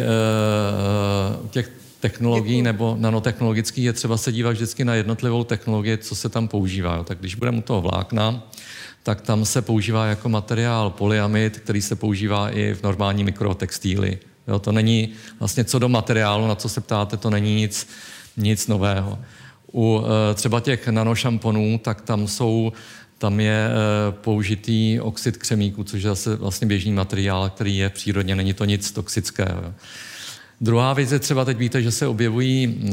uh, 1.41 1.47
těch 1.49 1.69
technologií 1.99 2.61
nebo 2.61 2.95
nanotechnologických 2.99 3.85
je 3.85 3.93
třeba 3.93 4.17
se 4.17 4.31
dívat 4.31 4.51
vždycky 4.51 4.85
na 4.85 4.95
jednotlivou 4.95 5.43
technologii, 5.43 5.97
co 5.97 6.15
se 6.15 6.29
tam 6.29 6.47
používá. 6.47 7.03
Tak 7.03 7.19
když 7.19 7.35
budeme 7.35 7.57
u 7.57 7.61
toho 7.61 7.81
vlákna, 7.81 8.43
tak 9.03 9.21
tam 9.21 9.45
se 9.45 9.61
používá 9.61 10.05
jako 10.05 10.29
materiál 10.29 10.89
polyamid, 10.89 11.59
který 11.59 11.81
se 11.81 11.95
používá 11.95 12.49
i 12.49 12.73
v 12.73 12.83
normální 12.83 13.23
mikrotextíly. 13.23 14.19
Jo, 14.47 14.59
to 14.59 14.71
není 14.71 15.09
vlastně 15.39 15.63
co 15.63 15.79
do 15.79 15.89
materiálu, 15.89 16.47
na 16.47 16.55
co 16.55 16.69
se 16.69 16.81
ptáte, 16.81 17.17
to 17.17 17.29
není 17.29 17.55
nic, 17.55 17.87
nic 18.37 18.67
nového. 18.67 19.19
U 19.73 20.03
e, 20.31 20.33
třeba 20.33 20.59
těch 20.59 20.87
nanošamponů, 20.87 21.79
tak 21.83 22.01
tam 22.01 22.27
jsou 22.27 22.73
tam 23.17 23.39
je 23.39 23.67
e, 23.67 24.11
použitý 24.11 24.99
oxid 24.99 25.37
křemíku, 25.37 25.83
což 25.83 26.03
je 26.03 26.09
zase 26.09 26.35
vlastně 26.35 26.67
běžný 26.67 26.91
materiál, 26.91 27.49
který 27.49 27.77
je 27.77 27.89
přírodně, 27.89 28.35
není 28.35 28.53
to 28.53 28.65
nic 28.65 28.91
toxického. 28.91 29.73
Druhá 30.63 30.93
věc 30.93 31.11
je 31.11 31.19
třeba, 31.19 31.45
teď 31.45 31.57
víte, 31.57 31.81
že 31.81 31.91
se 31.91 32.07
objevují, 32.07 32.67
uh, 32.67 32.91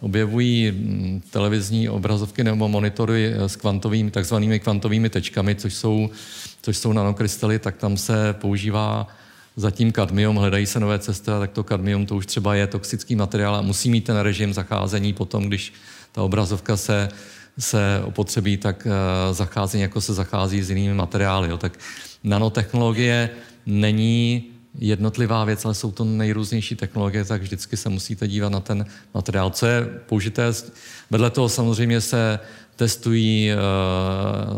objevují 0.00 0.70
mm, 0.70 1.22
televizní 1.30 1.88
obrazovky 1.88 2.44
nebo 2.44 2.68
monitory 2.68 3.34
s 3.36 3.56
kvantovými, 3.56 4.10
takzvanými 4.10 4.60
kvantovými 4.60 5.10
tečkami, 5.10 5.54
což 5.54 5.74
jsou, 5.74 6.10
což 6.62 6.76
jsou 6.76 6.92
nanokrystaly, 6.92 7.58
tak 7.58 7.76
tam 7.76 7.96
se 7.96 8.32
používá 8.32 9.06
zatím 9.56 9.92
kadmium, 9.92 10.36
hledají 10.36 10.66
se 10.66 10.80
nové 10.80 10.98
cesty, 10.98 11.30
tak 11.40 11.50
to 11.50 11.64
kadmium 11.64 12.06
to 12.06 12.16
už 12.16 12.26
třeba 12.26 12.54
je 12.54 12.66
toxický 12.66 13.16
materiál 13.16 13.56
a 13.56 13.62
musí 13.62 13.90
mít 13.90 14.04
ten 14.04 14.16
režim 14.16 14.52
zacházení 14.54 15.12
potom, 15.12 15.44
když 15.44 15.72
ta 16.12 16.22
obrazovka 16.22 16.76
se, 16.76 17.08
se 17.58 18.02
opotřebí, 18.04 18.56
tak 18.56 18.86
uh, 18.86 19.34
zacházení 19.34 19.82
jako 19.82 20.00
se 20.00 20.14
zachází 20.14 20.62
s 20.62 20.70
jinými 20.70 20.94
materiály. 20.94 21.48
Jo. 21.50 21.58
Tak 21.58 21.78
nanotechnologie 22.24 23.30
není 23.66 24.53
jednotlivá 24.78 25.44
věc, 25.44 25.64
ale 25.64 25.74
jsou 25.74 25.92
to 25.92 26.04
nejrůznější 26.04 26.76
technologie, 26.76 27.24
tak 27.24 27.42
vždycky 27.42 27.76
se 27.76 27.88
musíte 27.88 28.28
dívat 28.28 28.52
na 28.52 28.60
ten 28.60 28.86
materiál. 29.14 29.50
Co 29.50 29.66
je 29.66 29.84
použité, 30.06 30.52
vedle 31.10 31.30
toho 31.30 31.48
samozřejmě 31.48 32.00
se 32.00 32.38
testují, 32.76 33.50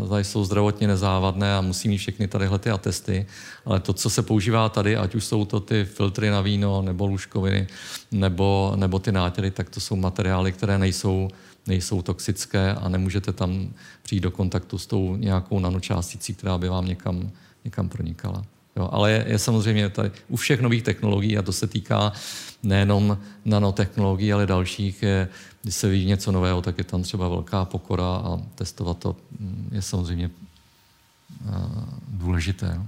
uh, 0.09 0.17
jsou 0.17 0.43
zdravotně 0.43 0.87
nezávadné 0.87 1.55
a 1.55 1.61
musí 1.61 1.89
mít 1.89 1.97
všechny 1.97 2.27
tadyhle 2.27 2.59
ty 2.59 2.69
atesty, 2.69 3.25
ale 3.65 3.79
to, 3.79 3.93
co 3.93 4.09
se 4.09 4.21
používá 4.21 4.69
tady, 4.69 4.97
ať 4.97 5.15
už 5.15 5.25
jsou 5.25 5.45
to 5.45 5.59
ty 5.59 5.85
filtry 5.85 6.29
na 6.29 6.41
víno, 6.41 6.81
nebo 6.81 7.07
lůžkoviny, 7.07 7.67
nebo, 8.11 8.73
nebo 8.75 8.99
ty 8.99 9.11
nátěry, 9.11 9.51
tak 9.51 9.69
to 9.69 9.79
jsou 9.79 9.95
materiály, 9.95 10.51
které 10.51 10.77
nejsou, 10.77 11.29
nejsou 11.67 12.01
toxické 12.01 12.73
a 12.73 12.89
nemůžete 12.89 13.33
tam 13.33 13.69
přijít 14.03 14.19
do 14.19 14.31
kontaktu 14.31 14.77
s 14.77 14.87
tou 14.87 15.15
nějakou 15.15 15.59
nanočásticí, 15.59 16.33
která 16.33 16.57
by 16.57 16.69
vám 16.69 16.85
někam, 16.85 17.31
někam 17.65 17.89
pronikala. 17.89 18.43
Jo, 18.77 18.89
ale 18.91 19.11
je, 19.11 19.25
je 19.27 19.39
samozřejmě 19.39 19.89
tady 19.89 20.11
u 20.27 20.35
všech 20.35 20.61
nových 20.61 20.83
technologií, 20.83 21.37
a 21.37 21.41
to 21.41 21.53
se 21.53 21.67
týká 21.67 22.13
nejenom 22.63 23.17
nanotechnologií, 23.45 24.33
ale 24.33 24.45
dalších, 24.45 25.03
je, 25.03 25.27
když 25.63 25.75
se 25.75 25.89
ví 25.89 26.05
něco 26.05 26.31
nového, 26.31 26.61
tak 26.61 26.77
je 26.77 26.83
tam 26.83 27.03
třeba 27.03 27.29
velká 27.29 27.65
pokora 27.65 28.05
a 28.05 28.39
testovat 28.55 28.97
to 28.97 29.15
mm, 29.39 29.69
je 29.71 29.81
samozřejmě 29.81 30.29
důležité. 32.07 32.73
No. 32.75 32.85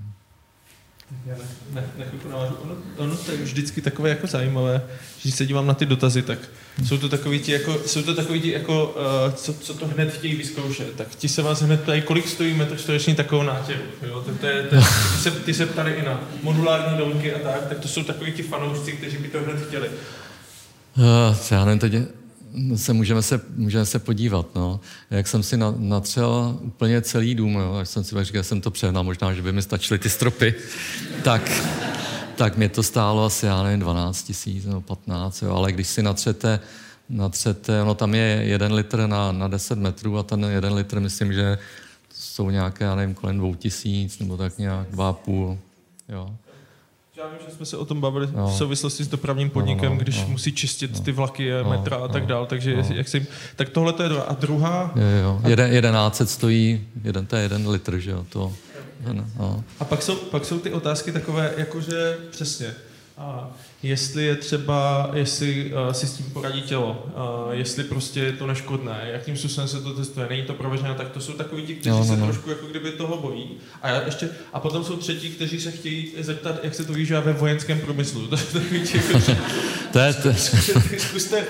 Já 1.25 1.35
ne, 1.37 1.43
ne, 1.73 1.83
ne, 1.97 2.05
ono, 2.33 2.75
ono 2.97 3.17
to 3.17 3.31
je 3.31 3.37
vždycky 3.37 3.81
takové 3.81 4.09
jako 4.09 4.27
zajímavé, 4.27 4.81
když 5.21 5.35
se 5.35 5.45
dívám 5.45 5.67
na 5.67 5.73
ty 5.73 5.85
dotazy, 5.85 6.21
tak 6.21 6.39
jsou 6.87 6.97
to 6.97 7.09
takový 7.09 7.39
ti, 7.39 7.51
jako, 7.51 7.79
jsou 7.85 8.01
to 8.01 8.15
takový 8.15 8.41
ti, 8.41 8.51
jako, 8.51 8.95
uh, 9.27 9.33
co, 9.33 9.53
co, 9.53 9.73
to 9.73 9.87
hned 9.87 10.13
chtějí 10.13 10.35
vyzkoušet. 10.35 10.95
Tak 10.95 11.07
ti 11.15 11.29
se 11.29 11.41
vás 11.41 11.61
hned 11.61 11.81
ptají, 11.81 12.01
kolik 12.01 12.27
stojí 12.27 12.53
metr 12.53 12.77
čtvereční 12.77 13.15
takovou 13.15 13.43
nátěru. 13.43 13.81
Jo? 14.07 14.25
To, 14.41 14.47
je, 14.47 14.63
to, 14.63 14.75
ty, 14.75 15.21
se, 15.21 15.31
ty 15.31 15.53
se 15.53 15.65
ptali 15.65 15.91
i 15.91 16.05
na 16.05 16.23
modulární 16.43 16.97
domky 16.97 17.33
a 17.33 17.39
tak, 17.39 17.67
tak 17.69 17.79
to 17.79 17.87
jsou 17.87 18.03
takový 18.03 18.31
ti 18.31 18.43
fanoušci, 18.43 18.91
kteří 18.91 19.17
by 19.17 19.27
to 19.27 19.39
hned 19.43 19.67
chtěli. 19.67 19.89
Uh, 20.97 21.35
já 21.51 21.65
nevím, 21.65 21.79
teď 21.79 21.93
se 22.75 22.93
můžeme, 22.93 23.21
se 23.21 23.41
můžeme 23.55 23.85
se 23.85 23.99
podívat. 23.99 24.55
No. 24.55 24.79
Jak 25.11 25.27
jsem 25.27 25.43
si 25.43 25.57
natřel 25.77 26.57
úplně 26.61 27.01
celý 27.01 27.35
dům, 27.35 27.55
jo, 27.55 27.73
až 27.73 27.89
jsem 27.89 28.03
si 28.03 28.09
říkal, 28.09 28.41
že 28.41 28.43
jsem 28.43 28.61
to 28.61 28.71
přehnal, 28.71 29.03
možná, 29.03 29.33
že 29.33 29.41
by 29.41 29.51
mi 29.51 29.61
stačily 29.61 29.99
ty 29.99 30.09
stropy, 30.09 30.55
tak, 31.23 31.51
tak 32.39 32.57
mě 32.57 32.69
to 32.69 32.83
stálo 32.83 33.25
asi, 33.25 33.45
já 33.45 33.63
nevím, 33.63 33.79
12 33.79 34.23
tisíc 34.23 34.65
nebo 34.65 34.81
15, 34.81 35.41
jo, 35.41 35.55
ale 35.55 35.71
když 35.71 35.87
si 35.87 36.03
natřete, 36.03 36.59
natřete, 37.09 37.83
no 37.85 37.95
tam 37.95 38.15
je 38.15 38.41
jeden 38.43 38.73
litr 38.73 39.07
na, 39.07 39.31
na 39.31 39.47
10 39.47 39.79
metrů 39.79 40.17
a 40.17 40.23
ten 40.23 40.43
jeden 40.43 40.73
litr, 40.73 40.99
myslím, 40.99 41.33
že 41.33 41.57
jsou 42.13 42.49
nějaké, 42.49 42.85
já 42.85 42.95
nevím, 42.95 43.15
kolem 43.15 43.37
dvou 43.37 43.55
tisíc, 43.55 44.19
nebo 44.19 44.37
tak 44.37 44.57
nějak 44.57 44.87
dva 44.91 45.09
a 45.09 45.13
půl, 45.13 45.57
jo. 46.09 46.31
Já 47.17 47.27
vím, 47.27 47.37
že 47.47 47.55
jsme 47.55 47.65
se 47.65 47.77
o 47.77 47.85
tom 47.85 48.01
bavili 48.01 48.27
no. 48.35 48.47
v 48.47 48.53
souvislosti 48.53 49.03
s 49.03 49.07
dopravním 49.07 49.49
podnikem, 49.49 49.89
no, 49.89 49.95
no, 49.95 50.01
když 50.01 50.21
no, 50.21 50.27
musí 50.27 50.51
čistit 50.51 50.93
no, 50.93 50.99
ty 50.99 51.11
vlaky, 51.11 51.51
no, 51.63 51.69
metra 51.69 51.97
a 51.97 52.07
tak 52.07 52.23
no, 52.23 52.29
dál, 52.29 52.45
takže 52.45 52.75
no. 52.75 52.95
jak 52.95 53.07
si, 53.07 53.27
tak 53.55 53.69
tohle 53.69 53.93
to 53.93 54.03
je 54.03 54.09
druhá. 54.09 54.23
A 54.23 54.33
druhá... 54.33 54.91
Jo, 54.95 55.23
jo. 55.23 55.41
Jeden, 55.47 55.73
jedenácet 55.73 56.29
stojí, 56.29 56.87
jeden, 57.03 57.25
to 57.25 57.35
je 57.35 57.41
jeden 57.41 57.67
litr, 57.67 57.97
že 57.97 58.11
jo, 58.11 58.25
to... 58.29 58.53
No. 59.37 59.63
A 59.79 59.85
pak 59.85 60.01
jsou, 60.01 60.15
pak 60.15 60.45
jsou 60.45 60.59
ty 60.59 60.73
otázky 60.73 61.11
takové, 61.11 61.53
jakože 61.57 62.17
přesně, 62.31 62.75
a 63.19 63.49
jestli 63.83 64.25
je 64.25 64.35
třeba, 64.35 65.09
jestli 65.13 65.73
uh, 65.73 65.91
si 65.91 66.07
s 66.07 66.13
tím 66.13 66.25
poradí 66.33 66.61
tělo, 66.61 67.05
uh, 67.05 67.53
jestli 67.53 67.83
prostě 67.83 68.19
je 68.19 68.31
to 68.31 68.47
neškodné, 68.47 69.09
jakým 69.13 69.37
způsobem 69.37 69.67
se 69.67 69.81
to 69.81 69.93
testuje, 69.93 70.27
není 70.29 70.43
to 70.43 70.53
prověřené, 70.53 70.93
tak 70.93 71.09
to 71.09 71.21
jsou 71.21 71.33
takový 71.33 71.63
ti, 71.63 71.75
kteří 71.75 71.89
no, 71.89 71.99
no, 71.99 72.05
se 72.05 72.17
no. 72.17 72.25
trošku 72.25 72.49
jako 72.49 72.67
kdyby 72.67 72.91
toho 72.91 73.17
bojí. 73.17 73.49
A, 73.81 73.89
já 73.89 74.01
ještě, 74.01 74.29
a 74.53 74.59
potom 74.59 74.83
jsou 74.83 74.95
třetí, 74.95 75.29
kteří 75.29 75.59
se 75.61 75.71
chtějí 75.71 76.11
zeptat, 76.19 76.63
jak 76.63 76.75
se 76.75 76.83
to 76.83 76.93
využívá 76.93 77.19
ve 77.19 77.33
vojenském 77.33 77.79
průmyslu. 77.79 78.27
to, 78.27 78.37
to, 78.37 78.59
to 79.91 79.99
je 79.99 80.13
to. 80.13 80.33
Zkuste 80.97 81.43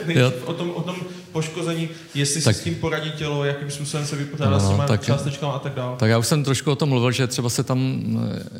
o 0.45 0.53
tom, 0.53 0.71
o 0.71 0.81
tom 0.81 0.95
poškození, 1.31 1.89
jestli 2.15 2.41
tak, 2.41 2.55
si 2.55 2.61
s 2.61 2.63
tím 2.63 2.75
poradí 2.75 3.11
tělo, 3.11 3.43
jakým 3.43 3.71
způsobem 3.71 4.05
se 4.05 4.15
vypořádá 4.15 4.51
no, 4.51 4.59
s 4.59 4.69
těma 4.69 4.87
tak, 4.87 5.05
částečkama 5.05 5.53
a 5.53 5.59
tak 5.59 5.73
dále. 5.73 5.97
Tak 5.97 6.09
já 6.09 6.17
už 6.17 6.27
jsem 6.27 6.43
trošku 6.43 6.71
o 6.71 6.75
tom 6.75 6.89
mluvil, 6.89 7.11
že 7.11 7.27
třeba 7.27 7.49
se 7.49 7.63
tam, 7.63 8.03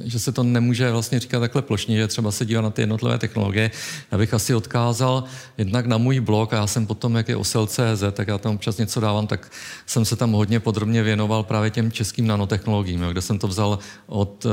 že 0.03 0.19
se 0.19 0.31
to 0.31 0.43
nemůže 0.43 0.91
vlastně 0.91 1.19
říkat 1.19 1.39
takhle 1.39 1.61
plošně, 1.61 1.97
že 1.97 2.07
třeba 2.07 2.31
se 2.31 2.45
dívat 2.45 2.61
na 2.61 2.69
ty 2.69 2.81
jednotlivé 2.81 2.98
technologie. 3.17 3.71
Já 4.11 4.17
bych 4.17 4.33
asi 4.33 4.55
odkázal 4.55 5.23
jednak 5.57 5.85
na 5.85 5.97
můj 5.97 6.19
blog 6.19 6.53
a 6.53 6.55
já 6.55 6.67
jsem 6.67 6.87
potom, 6.87 7.15
jak 7.15 7.29
je 7.29 7.35
osel.cz, 7.35 8.03
tak 8.11 8.27
já 8.27 8.37
tam 8.37 8.55
občas 8.55 8.77
něco 8.77 8.99
dávám, 8.99 9.27
tak 9.27 9.51
jsem 9.85 10.05
se 10.05 10.15
tam 10.15 10.31
hodně 10.31 10.59
podrobně 10.59 11.03
věnoval 11.03 11.43
právě 11.43 11.69
těm 11.69 11.91
českým 11.91 12.27
nanotechnologiím, 12.27 13.01
kde 13.01 13.21
jsem 13.21 13.39
to 13.39 13.47
vzal 13.47 13.79
od, 14.07 14.45
eh, 14.45 14.49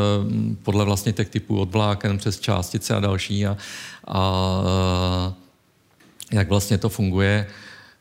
podle 0.62 0.84
vlastně 0.84 1.12
těch 1.12 1.28
typů, 1.28 1.60
od 1.60 1.72
vláken 1.72 2.18
přes 2.18 2.40
částice 2.40 2.94
a 2.94 3.00
další 3.00 3.46
a, 3.46 3.56
a 4.06 4.60
eh, 5.30 5.34
jak 6.36 6.48
vlastně 6.48 6.78
to 6.78 6.88
funguje 6.88 7.46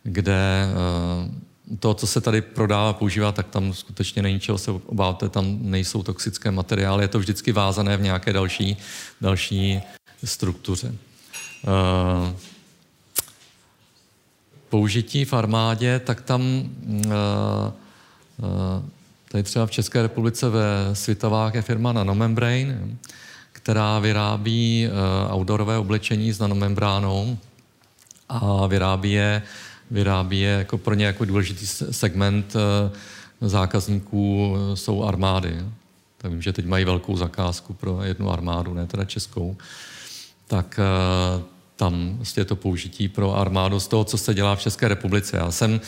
kde 0.05 0.67
eh, 0.69 1.77
to, 1.79 1.93
co 1.93 2.07
se 2.07 2.21
tady 2.21 2.41
prodává, 2.41 2.93
používá, 2.93 3.31
tak 3.31 3.47
tam 3.47 3.73
skutečně 3.73 4.21
není 4.21 4.39
čeho 4.39 4.57
se 4.57 4.71
obávat, 4.71 5.23
tam 5.29 5.57
nejsou 5.61 6.03
toxické 6.03 6.51
materiály, 6.51 7.03
je 7.03 7.07
to 7.07 7.19
vždycky 7.19 7.51
vázané 7.51 7.97
v 7.97 8.01
nějaké 8.01 8.33
další, 8.33 8.77
další 9.21 9.81
struktuře. 10.25 10.95
Eh, 11.67 12.35
použití 14.69 15.25
v 15.25 15.33
armádě, 15.33 15.99
tak 15.99 16.21
tam 16.21 16.41
uh, 16.41 17.13
uh, 18.37 18.83
tady 19.31 19.43
třeba 19.43 19.65
v 19.65 19.71
České 19.71 20.01
republice 20.01 20.49
ve 20.49 20.95
Světovách 20.95 21.53
je 21.55 21.61
firma 21.61 21.93
Nanomembrane, 21.93 22.97
která 23.51 23.99
vyrábí 23.99 24.87
uh, 24.87 25.35
outdoorové 25.35 25.77
oblečení 25.77 26.31
s 26.31 26.39
nanomembránou 26.39 27.37
a 28.29 28.67
vyrábí 28.67 29.11
je, 29.11 29.41
vyrábí 29.91 30.39
je 30.39 30.49
jako 30.49 30.77
pro 30.77 30.93
ně 30.93 31.05
jako 31.05 31.25
důležitý 31.25 31.67
segment 31.91 32.55
uh, 32.55 33.47
zákazníků 33.49 34.55
jsou 34.73 35.03
armády. 35.03 35.63
Tak 36.17 36.31
vím, 36.31 36.41
že 36.41 36.53
teď 36.53 36.65
mají 36.65 36.85
velkou 36.85 37.17
zakázku 37.17 37.73
pro 37.73 38.03
jednu 38.03 38.31
armádu, 38.31 38.73
ne 38.73 38.87
teda 38.87 39.05
českou. 39.05 39.57
Tak 40.47 40.79
uh, 41.37 41.43
tam 41.75 42.13
vlastně 42.15 42.41
je 42.41 42.45
to 42.45 42.55
použití 42.55 43.07
pro 43.07 43.37
armádu 43.37 43.79
z 43.79 43.87
toho, 43.87 44.03
co 44.03 44.17
se 44.17 44.33
dělá 44.33 44.55
v 44.55 44.61
České 44.61 44.87
republice. 44.87 45.37
Já 45.37 45.51
jsem 45.51 45.81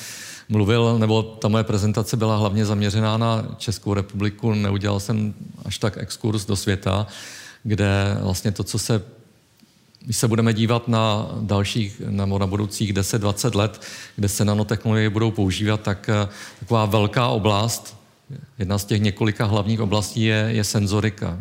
mluvil, 0.49 0.99
nebo 0.99 1.24
ta 1.24 1.47
moje 1.47 1.64
prezentace 1.64 2.18
byla 2.18 2.38
hlavně 2.38 2.66
zaměřená 2.66 3.18
na 3.18 3.45
Českou 3.58 3.93
republiku, 3.93 4.53
neudělal 4.53 4.99
jsem 4.99 5.34
až 5.66 5.78
tak 5.78 5.97
exkurs 5.97 6.45
do 6.45 6.55
světa, 6.55 7.08
kde 7.64 8.18
vlastně 8.22 8.51
to, 8.51 8.64
co 8.64 8.80
se 8.80 9.01
když 10.08 10.18
se 10.18 10.28
budeme 10.28 10.53
dívat 10.53 10.88
na 10.88 11.32
dalších, 11.41 12.01
nebo 12.10 12.39
na 12.39 12.47
budoucích 12.47 12.93
10-20 12.93 13.55
let, 13.55 13.82
kde 14.16 14.30
se 14.30 14.45
nanotechnologie 14.45 15.10
budou 15.10 15.32
používat, 15.32 15.82
tak 15.82 16.10
eh, 16.10 16.28
taková 16.60 16.86
velká 16.86 17.28
oblast, 17.28 17.97
jedna 18.60 18.78
z 18.78 18.86
těch 18.86 19.01
několika 19.01 19.45
hlavních 19.45 19.82
oblastí 19.82 20.24
je, 20.24 20.47
je 20.49 20.64
senzorika 20.64 21.39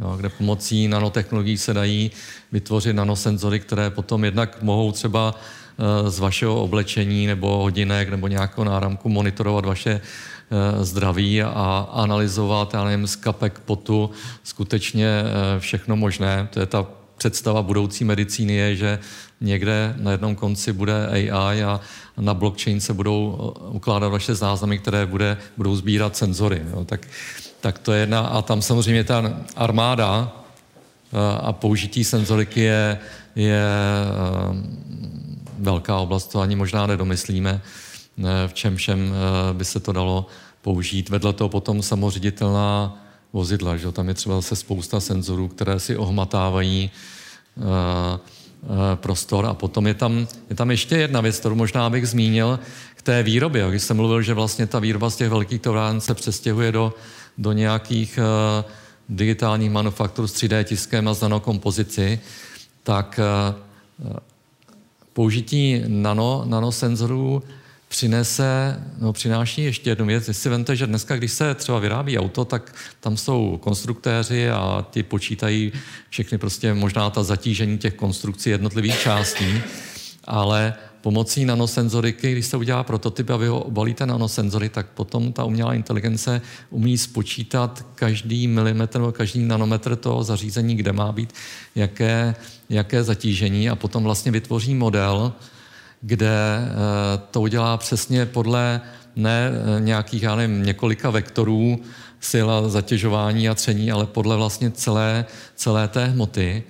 jo, 0.00 0.16
kde 0.16 0.28
pomocí 0.28 0.88
nanotechnologií 0.88 1.58
se 1.58 1.74
dají 1.74 2.10
vytvořit 2.52 2.92
nanosenzory, 2.92 3.60
které 3.60 3.90
potom 3.90 4.24
jednak 4.24 4.62
mohou 4.62 4.92
třeba 4.92 5.34
eh, 5.34 6.10
z 6.10 6.18
vašeho 6.18 6.62
oblečení 6.62 7.26
nebo 7.26 7.56
hodinek 7.56 8.08
nebo 8.08 8.28
nějakého 8.28 8.64
náramku 8.64 9.08
monitorovat 9.08 9.64
vaše 9.64 10.00
eh, 10.00 10.84
zdraví 10.84 11.42
a 11.42 11.88
analyzovat, 11.92 12.74
já 12.74 12.84
nevím, 12.84 13.06
z 13.06 13.16
kapek 13.16 13.58
potu 13.58 14.10
skutečně 14.42 15.08
eh, 15.08 15.60
všechno 15.60 15.96
možné. 15.96 16.48
To 16.50 16.60
je 16.60 16.66
ta 16.66 16.86
představa 17.16 17.62
budoucí 17.62 18.04
medicíny 18.04 18.54
je, 18.54 18.76
že 18.76 18.98
někde 19.40 19.94
na 19.98 20.12
jednom 20.12 20.34
konci 20.34 20.72
bude 20.72 21.06
AI 21.06 21.62
a 21.62 21.80
na 22.16 22.34
blockchain 22.34 22.80
se 22.80 22.94
budou 22.94 23.54
ukládat 23.68 24.08
vaše 24.08 24.34
záznamy, 24.34 24.78
které 24.78 25.06
bude, 25.06 25.36
budou 25.56 25.76
sbírat 25.76 26.16
senzory. 26.16 26.62
Jo. 26.70 26.84
Tak 26.84 27.06
tak 27.66 27.78
to 27.78 27.92
je 27.92 28.00
jedna. 28.00 28.20
A 28.20 28.42
tam 28.42 28.62
samozřejmě 28.62 29.04
ta 29.04 29.42
armáda 29.56 30.32
eh, 31.12 31.16
a 31.42 31.52
použití 31.52 32.04
senzoriky 32.04 32.60
je, 32.60 32.98
je 33.36 33.58
eh, 33.58 34.54
velká 35.58 35.98
oblast, 35.98 36.26
to 36.26 36.40
ani 36.40 36.56
možná 36.56 36.86
nedomyslíme, 36.86 37.60
v 38.46 38.52
čem 38.54 38.76
všem 38.76 39.00
eh, 39.02 39.54
by 39.54 39.64
se 39.64 39.80
to 39.80 39.92
dalo 39.92 40.26
použít. 40.62 41.08
Vedle 41.08 41.32
toho 41.32 41.48
potom 41.48 41.82
samoředitelná 41.82 43.02
vozidla, 43.32 43.76
že 43.76 43.92
tam 43.92 44.08
je 44.08 44.14
třeba 44.14 44.36
zase 44.36 44.56
spousta 44.56 45.00
senzorů, 45.00 45.48
které 45.48 45.80
si 45.80 45.96
ohmatávají 45.96 46.90
prostor 48.94 49.46
a 49.46 49.54
potom 49.54 49.86
je 49.86 49.94
tam, 49.94 50.26
je 50.50 50.56
tam 50.56 50.70
ještě 50.70 50.96
jedna 50.96 51.20
věc, 51.20 51.38
kterou 51.38 51.54
možná 51.54 51.90
bych 51.90 52.08
zmínil 52.08 52.58
k 52.94 53.02
té 53.02 53.22
výrobě. 53.22 53.70
Když 53.70 53.82
jsem 53.82 53.96
mluvil, 53.96 54.22
že 54.22 54.34
vlastně 54.34 54.66
ta 54.66 54.78
výroba 54.78 55.10
z 55.10 55.16
těch 55.16 55.28
velkých 55.28 55.60
továren 55.60 56.00
se 56.00 56.14
přestěhuje 56.14 56.72
do, 56.72 56.94
do 57.38 57.52
nějakých 57.52 58.18
uh, 58.18 58.70
digitálních 59.08 59.70
manufaktur 59.70 60.28
s 60.28 60.34
3D 60.34 60.64
tiskem 60.64 61.08
a 61.08 61.14
s 61.14 61.20
nanokompozici, 61.20 62.20
tak 62.82 63.20
uh, 64.02 64.16
použití 65.12 65.82
nano, 65.86 66.44
nanosenzorů 66.46 67.42
přinese, 67.88 68.82
no, 68.98 69.12
přináší 69.12 69.64
ještě 69.64 69.90
jednu 69.90 70.06
věc. 70.06 70.28
Jestli 70.28 70.50
vemte, 70.50 70.76
že 70.76 70.86
dneska, 70.86 71.16
když 71.16 71.32
se 71.32 71.54
třeba 71.54 71.78
vyrábí 71.78 72.18
auto, 72.18 72.44
tak 72.44 72.74
tam 73.00 73.16
jsou 73.16 73.58
konstruktéři 73.62 74.50
a 74.50 74.86
ti 74.90 75.02
počítají 75.02 75.72
všechny 76.08 76.38
prostě 76.38 76.74
možná 76.74 77.10
ta 77.10 77.22
zatížení 77.22 77.78
těch 77.78 77.94
konstrukcí 77.94 78.50
jednotlivých 78.50 79.00
částí, 79.00 79.62
ale 80.24 80.74
pomocí 81.06 81.44
nanosenzoriky, 81.44 82.32
když 82.32 82.46
se 82.46 82.56
udělá 82.56 82.82
prototyp 82.82 83.30
a 83.30 83.36
vy 83.36 83.46
ho 83.46 83.60
obalíte 83.60 84.06
nanosenzory, 84.06 84.68
tak 84.68 84.86
potom 84.86 85.32
ta 85.32 85.44
umělá 85.44 85.74
inteligence 85.74 86.42
umí 86.70 86.98
spočítat 86.98 87.86
každý 87.94 88.48
milimetr 88.48 88.98
nebo 88.98 89.12
každý 89.12 89.44
nanometr 89.44 89.96
toho 89.96 90.24
zařízení, 90.24 90.74
kde 90.74 90.92
má 90.92 91.12
být, 91.12 91.32
jaké, 91.74 92.34
jaké 92.68 93.04
zatížení 93.04 93.70
a 93.70 93.76
potom 93.76 94.04
vlastně 94.04 94.32
vytvoří 94.32 94.74
model, 94.74 95.32
kde 96.00 96.58
eh, 96.58 96.72
to 97.30 97.40
udělá 97.40 97.76
přesně 97.76 98.26
podle 98.26 98.80
ne 99.16 99.50
eh, 99.50 99.80
nějakých, 99.80 100.22
já 100.22 100.34
nevím, 100.36 100.62
několika 100.62 101.10
vektorů 101.10 101.78
sila 102.20 102.68
zatěžování 102.68 103.48
a 103.48 103.54
tření, 103.54 103.92
ale 103.92 104.06
podle 104.06 104.36
vlastně 104.36 104.70
celé, 104.70 105.24
celé 105.54 105.88
té 105.88 106.06
hmoty. 106.06 106.62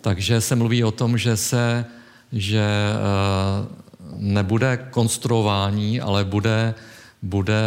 Takže 0.00 0.40
se 0.40 0.56
mluví 0.56 0.84
o 0.84 0.90
tom, 0.90 1.18
že 1.18 1.36
se 1.36 1.86
že 2.34 2.66
eh, 2.66 3.83
nebude 4.16 4.86
konstruování, 4.90 6.00
ale 6.00 6.24
bude, 6.24 6.74
bude 7.22 7.62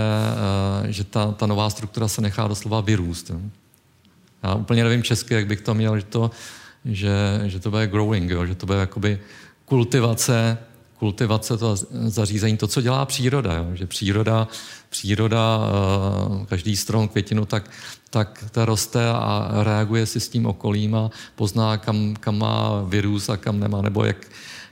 eh, 0.85 0.91
že 0.91 1.03
ta, 1.03 1.31
ta 1.31 1.45
nová 1.45 1.69
struktura 1.69 2.07
se 2.07 2.21
nechá 2.21 2.47
doslova 2.47 2.81
vyrůst. 2.81 3.31
Já 4.43 4.55
úplně 4.55 4.83
nevím 4.83 5.03
česky, 5.03 5.33
jak 5.33 5.47
bych 5.47 5.61
to 5.61 5.73
měl, 5.73 5.99
že 5.99 6.05
to, 6.05 6.31
že, 6.85 7.41
že 7.45 7.59
to 7.59 7.69
bude 7.69 7.87
growing, 7.87 8.31
jo, 8.31 8.45
že 8.45 8.55
to 8.55 8.65
bude 8.65 8.79
jakoby 8.79 9.19
kultivace, 9.65 10.57
kultivace 10.99 11.57
to 11.57 11.75
zařízení, 12.05 12.57
to, 12.57 12.67
co 12.67 12.81
dělá 12.81 13.05
příroda, 13.05 13.53
jo, 13.53 13.67
že 13.73 13.87
příroda, 13.87 14.47
příroda, 14.89 15.59
eh, 15.59 16.45
každý 16.45 16.75
strom, 16.75 17.07
květinu, 17.07 17.45
tak, 17.45 17.69
tak 18.09 18.45
ta 18.51 18.65
roste 18.65 19.09
a 19.09 19.49
reaguje 19.63 20.05
si 20.05 20.19
s 20.19 20.29
tím 20.29 20.45
okolím 20.45 20.95
a 20.95 21.11
pozná, 21.35 21.77
kam, 21.77 22.15
kam 22.15 22.37
má 22.37 22.81
virus 22.81 23.29
a 23.29 23.37
kam 23.37 23.59
nemá, 23.59 23.81
nebo 23.81 24.05
jak, 24.05 24.27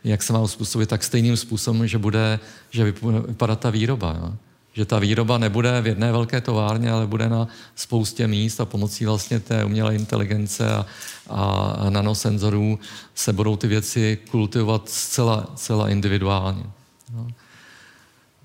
jak 0.05 0.23
se 0.23 0.33
má 0.33 0.39
uspůsobit, 0.39 0.89
tak 0.89 1.03
stejným 1.03 1.37
způsobem, 1.37 1.87
že 1.87 1.97
bude, 1.97 2.39
že 2.71 2.93
vypadá 3.27 3.55
ta 3.55 3.69
výroba. 3.69 4.15
Jo? 4.21 4.33
Že 4.73 4.85
ta 4.85 4.99
výroba 4.99 5.37
nebude 5.37 5.81
v 5.81 5.87
jedné 5.87 6.11
velké 6.11 6.41
továrně, 6.41 6.91
ale 6.91 7.07
bude 7.07 7.29
na 7.29 7.47
spoustě 7.75 8.27
míst 8.27 8.61
a 8.61 8.65
pomocí 8.65 9.05
vlastně 9.05 9.39
té 9.39 9.65
umělé 9.65 9.95
inteligence 9.95 10.67
a, 10.69 10.85
a 11.29 11.89
nanosenzorů 11.89 12.79
se 13.15 13.33
budou 13.33 13.55
ty 13.55 13.67
věci 13.67 14.17
kultivovat 14.31 14.89
zcela, 14.89 15.47
zcela 15.55 15.89
individuálně. 15.89 16.63
Jo? 17.13 17.27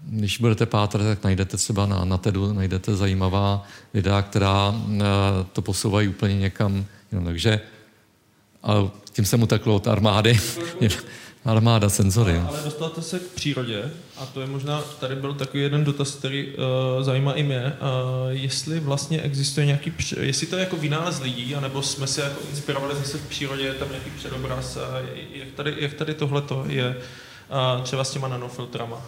Když 0.02 0.38
budete 0.38 0.66
pátrat, 0.66 1.06
tak 1.06 1.24
najdete 1.24 1.56
třeba 1.56 1.86
na, 1.86 2.04
na 2.04 2.18
TEDu, 2.18 2.52
najdete 2.52 2.96
zajímavá 2.96 3.64
videa, 3.94 4.22
která 4.22 4.70
uh, 4.70 4.96
to 5.52 5.62
posouvají 5.62 6.08
úplně 6.08 6.36
někam. 6.36 6.84
Jenom, 7.12 7.24
takže 7.24 7.60
ale 8.62 8.90
tím 9.12 9.24
jsem 9.24 9.42
utekl 9.42 9.72
od 9.72 9.88
armády. 9.88 10.40
Armáda 11.44 11.88
senzory. 11.88 12.32
Ale, 12.32 12.48
ale 12.48 12.62
dostáte 12.64 13.02
se 13.02 13.18
k 13.18 13.22
přírodě 13.22 13.90
a 14.16 14.26
to 14.26 14.40
je 14.40 14.46
možná, 14.46 14.80
tady 14.80 15.16
byl 15.16 15.34
takový 15.34 15.62
jeden 15.62 15.84
dotaz, 15.84 16.14
který 16.14 16.46
uh, 16.46 17.02
zajímá 17.02 17.32
i 17.32 17.42
mě, 17.42 17.62
uh, 17.64 17.72
jestli 18.30 18.80
vlastně 18.80 19.20
existuje 19.20 19.66
nějaký, 19.66 19.92
jestli 20.20 20.46
to 20.46 20.56
je 20.56 20.60
jako 20.60 20.76
vynález 20.76 21.20
lidí, 21.20 21.54
anebo 21.54 21.82
jsme 21.82 22.06
se 22.06 22.22
jako 22.22 22.40
inspirovali 22.50 22.94
zase 22.94 23.18
v 23.18 23.28
přírodě, 23.28 23.62
je 23.62 23.74
tam 23.74 23.88
nějaký 23.90 24.10
předobraz, 24.10 24.76
uh, 24.76 24.82
jak 25.34 25.48
tady, 25.48 25.74
jak 25.78 25.94
tady 25.94 26.14
tohleto 26.14 26.64
je 26.68 26.96
uh, 27.76 27.84
třeba 27.84 28.04
s 28.04 28.10
těma 28.10 28.28
nanofiltrama? 28.28 29.02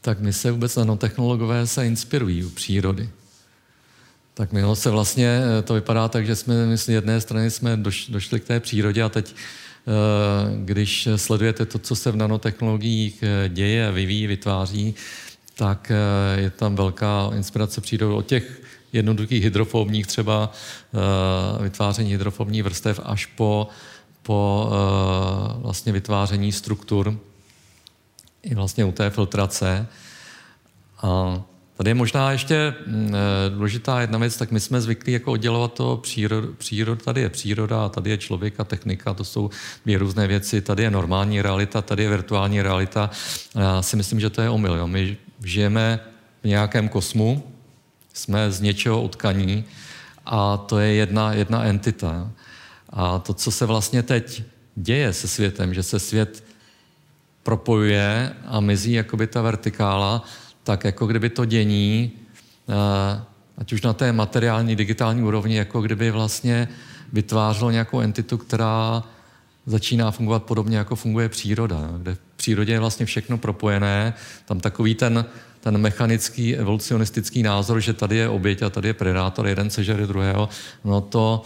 Tak 0.00 0.20
my 0.20 0.32
se 0.32 0.50
vůbec 0.50 0.76
nanotechnologové 0.76 1.66
se 1.66 1.86
inspirují 1.86 2.44
u 2.44 2.50
přírody. 2.50 3.10
Tak 4.34 4.52
my 4.52 4.62
se 4.74 4.90
vlastně, 4.90 5.40
to 5.64 5.74
vypadá 5.74 6.08
tak, 6.08 6.26
že 6.26 6.36
jsme 6.36 6.76
z 6.76 6.88
jedné 6.88 7.20
strany 7.20 7.50
jsme 7.50 7.76
došli 8.08 8.40
k 8.40 8.44
té 8.44 8.60
přírodě 8.60 9.02
a 9.02 9.08
teď 9.08 9.34
Eh, 9.86 10.56
když 10.64 11.08
sledujete 11.16 11.66
to, 11.66 11.78
co 11.78 11.96
se 11.96 12.10
v 12.10 12.16
nanotechnologiích 12.16 13.22
eh, 13.22 13.48
děje, 13.48 13.92
vyvíjí, 13.92 14.26
vytváří, 14.26 14.94
tak 15.54 15.90
eh, 15.90 16.40
je 16.40 16.50
tam 16.50 16.76
velká 16.76 17.30
inspirace 17.34 17.80
přírody 17.80 18.14
od 18.14 18.26
těch 18.26 18.62
jednoduchých 18.92 19.44
hydrofobních 19.44 20.06
třeba 20.06 20.52
vytváření 21.60 22.10
hydrofobních 22.10 22.62
vrstev 22.62 23.00
až 23.04 23.26
po, 23.26 23.68
po 24.22 24.70
vlastně 25.56 25.92
vytváření 25.92 26.52
struktur 26.52 27.18
i 28.42 28.54
vlastně 28.54 28.84
u 28.84 28.92
té 28.92 29.10
filtrace. 29.10 29.86
A 31.02 31.42
Tady 31.82 31.90
je 31.90 31.94
možná 31.94 32.32
ještě 32.32 32.74
mm, 32.86 33.14
eh, 33.14 33.50
důležitá 33.50 34.00
jedna 34.00 34.18
věc, 34.18 34.36
tak 34.36 34.50
my 34.50 34.60
jsme 34.60 34.80
zvyklí 34.80 35.12
jako 35.12 35.32
oddělovat 35.32 35.72
to 35.72 35.96
přírodu, 35.96 36.54
přírod, 36.58 37.02
tady 37.02 37.20
je 37.20 37.28
příroda 37.28 37.88
tady 37.88 38.10
je 38.10 38.18
člověk 38.18 38.60
a 38.60 38.64
technika, 38.64 39.14
to 39.14 39.24
jsou 39.24 39.50
dvě 39.84 39.98
různé 39.98 40.26
věci, 40.26 40.60
tady 40.60 40.82
je 40.82 40.90
normální 40.90 41.42
realita, 41.42 41.82
tady 41.82 42.02
je 42.02 42.08
virtuální 42.08 42.62
realita. 42.62 43.10
Já 43.54 43.82
si 43.82 43.96
myslím, 43.96 44.20
že 44.20 44.30
to 44.30 44.42
je 44.42 44.50
omyl. 44.50 44.74
Jo. 44.74 44.86
My 44.86 45.16
žijeme 45.44 46.00
v 46.42 46.48
nějakém 46.48 46.88
kosmu, 46.88 47.52
jsme 48.14 48.50
z 48.50 48.60
něčeho 48.60 49.02
utkaní 49.02 49.64
a 50.26 50.56
to 50.56 50.78
je 50.78 50.94
jedna, 50.94 51.32
jedna 51.32 51.64
entita. 51.64 52.30
A 52.90 53.18
to, 53.18 53.34
co 53.34 53.50
se 53.50 53.66
vlastně 53.66 54.02
teď 54.02 54.42
děje 54.74 55.12
se 55.12 55.28
světem, 55.28 55.74
že 55.74 55.82
se 55.82 55.98
svět 55.98 56.44
propojuje 57.42 58.34
a 58.46 58.60
mizí 58.60 58.92
jakoby 58.92 59.26
ta 59.26 59.42
vertikála, 59.42 60.24
tak 60.64 60.84
jako 60.84 61.06
kdyby 61.06 61.30
to 61.30 61.44
dění, 61.44 62.12
eh, 62.68 63.22
ať 63.58 63.72
už 63.72 63.82
na 63.82 63.92
té 63.92 64.12
materiální, 64.12 64.76
digitální 64.76 65.22
úrovni, 65.22 65.56
jako 65.56 65.80
kdyby 65.80 66.10
vlastně 66.10 66.68
vytvářelo 67.12 67.70
nějakou 67.70 68.00
entitu, 68.00 68.38
která 68.38 69.02
začíná 69.66 70.10
fungovat 70.10 70.42
podobně, 70.42 70.76
jako 70.76 70.96
funguje 70.96 71.28
příroda, 71.28 71.90
kde 71.98 72.14
v 72.14 72.18
přírodě 72.36 72.72
je 72.72 72.80
vlastně 72.80 73.06
všechno 73.06 73.38
propojené, 73.38 74.14
tam 74.44 74.60
takový 74.60 74.94
ten, 74.94 75.24
ten 75.60 75.78
mechanický 75.78 76.56
evolucionistický 76.56 77.42
názor, 77.42 77.80
že 77.80 77.92
tady 77.92 78.16
je 78.16 78.28
oběť 78.28 78.62
a 78.62 78.70
tady 78.70 78.88
je 78.88 78.94
predátor, 78.94 79.46
jeden 79.46 79.70
sežere 79.70 80.06
druhého, 80.06 80.48
no 80.84 81.00
to 81.00 81.44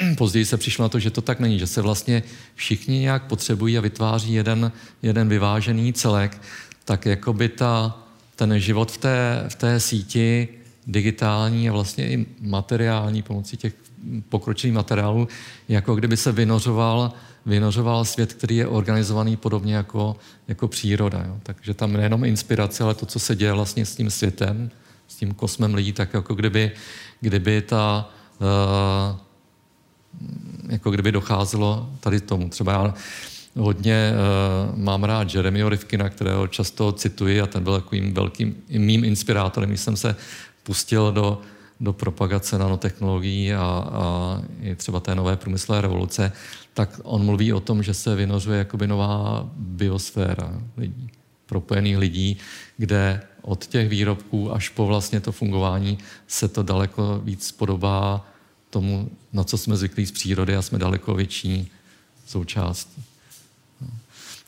později 0.16 0.44
se 0.44 0.56
přišlo 0.56 0.82
na 0.82 0.88
to, 0.88 0.98
že 0.98 1.10
to 1.10 1.20
tak 1.20 1.40
není, 1.40 1.58
že 1.58 1.66
se 1.66 1.82
vlastně 1.82 2.22
všichni 2.54 2.98
nějak 2.98 3.26
potřebují 3.26 3.78
a 3.78 3.80
vytváří 3.80 4.32
jeden, 4.32 4.72
jeden 5.02 5.28
vyvážený 5.28 5.92
celek, 5.92 6.40
tak 6.86 7.06
jako 7.06 7.32
by 7.32 7.48
ta, 7.48 7.98
ten 8.36 8.60
život 8.60 8.92
v 8.92 8.98
té, 8.98 9.44
v 9.48 9.54
té 9.54 9.80
síti 9.80 10.48
digitální 10.86 11.68
a 11.68 11.72
vlastně 11.72 12.08
i 12.08 12.26
materiální 12.40 13.22
pomocí 13.22 13.56
těch 13.56 13.74
pokročilých 14.28 14.74
materiálů, 14.74 15.28
jako 15.68 15.94
kdyby 15.94 16.16
se 16.16 16.32
vynořoval, 16.32 17.12
vynořoval 17.46 18.04
svět, 18.04 18.32
který 18.32 18.56
je 18.56 18.66
organizovaný 18.66 19.36
podobně 19.36 19.74
jako, 19.74 20.16
jako 20.48 20.68
příroda. 20.68 21.24
Jo. 21.26 21.36
Takže 21.42 21.74
tam 21.74 21.92
nejenom 21.92 22.24
inspirace, 22.24 22.84
ale 22.84 22.94
to, 22.94 23.06
co 23.06 23.18
se 23.18 23.36
děje 23.36 23.52
vlastně 23.52 23.86
s 23.86 23.96
tím 23.96 24.10
světem, 24.10 24.70
s 25.08 25.16
tím 25.16 25.34
kosmem 25.34 25.74
lidí, 25.74 25.92
tak 25.92 26.14
jako 26.14 26.34
kdyby, 26.34 26.70
kdyby 27.20 27.62
ta 27.62 28.10
uh, 28.40 29.18
jako 30.68 30.90
kdyby 30.90 31.12
docházelo 31.12 31.90
tady 32.00 32.20
tomu. 32.20 32.48
Třeba 32.48 32.72
já 32.72 32.94
hodně 33.56 34.12
uh, 34.12 34.78
mám 34.78 35.04
rád 35.04 35.34
Jeremyho 35.34 35.68
Rivkina, 35.68 36.08
kterého 36.08 36.46
často 36.46 36.92
cituji 36.92 37.40
a 37.40 37.46
ten 37.46 37.64
byl 37.64 37.80
takovým 37.80 38.14
velkým 38.14 38.56
mým 38.68 39.04
inspirátorem, 39.04 39.68
když 39.70 39.80
jsem 39.80 39.96
se 39.96 40.16
pustil 40.62 41.12
do, 41.12 41.40
do 41.80 41.92
propagace 41.92 42.58
nanotechnologií 42.58 43.54
a, 43.54 43.60
a 43.92 44.42
i 44.60 44.74
třeba 44.74 45.00
té 45.00 45.14
nové 45.14 45.36
průmyslové 45.36 45.80
revoluce, 45.80 46.32
tak 46.74 47.00
on 47.02 47.24
mluví 47.24 47.52
o 47.52 47.60
tom, 47.60 47.82
že 47.82 47.94
se 47.94 48.14
vynořuje 48.14 48.58
jakoby 48.58 48.86
nová 48.86 49.48
biosféra 49.56 50.60
lidí, 50.76 51.10
propojených 51.46 51.98
lidí, 51.98 52.36
kde 52.76 53.22
od 53.42 53.66
těch 53.66 53.88
výrobků 53.88 54.54
až 54.54 54.68
po 54.68 54.86
vlastně 54.86 55.20
to 55.20 55.32
fungování 55.32 55.98
se 56.26 56.48
to 56.48 56.62
daleko 56.62 57.20
víc 57.24 57.52
podobá 57.52 58.26
tomu, 58.70 59.10
na 59.32 59.44
co 59.44 59.58
jsme 59.58 59.76
zvyklí 59.76 60.06
z 60.06 60.12
přírody 60.12 60.56
a 60.56 60.62
jsme 60.62 60.78
daleko 60.78 61.14
větší 61.14 61.70
součástí. 62.26 63.02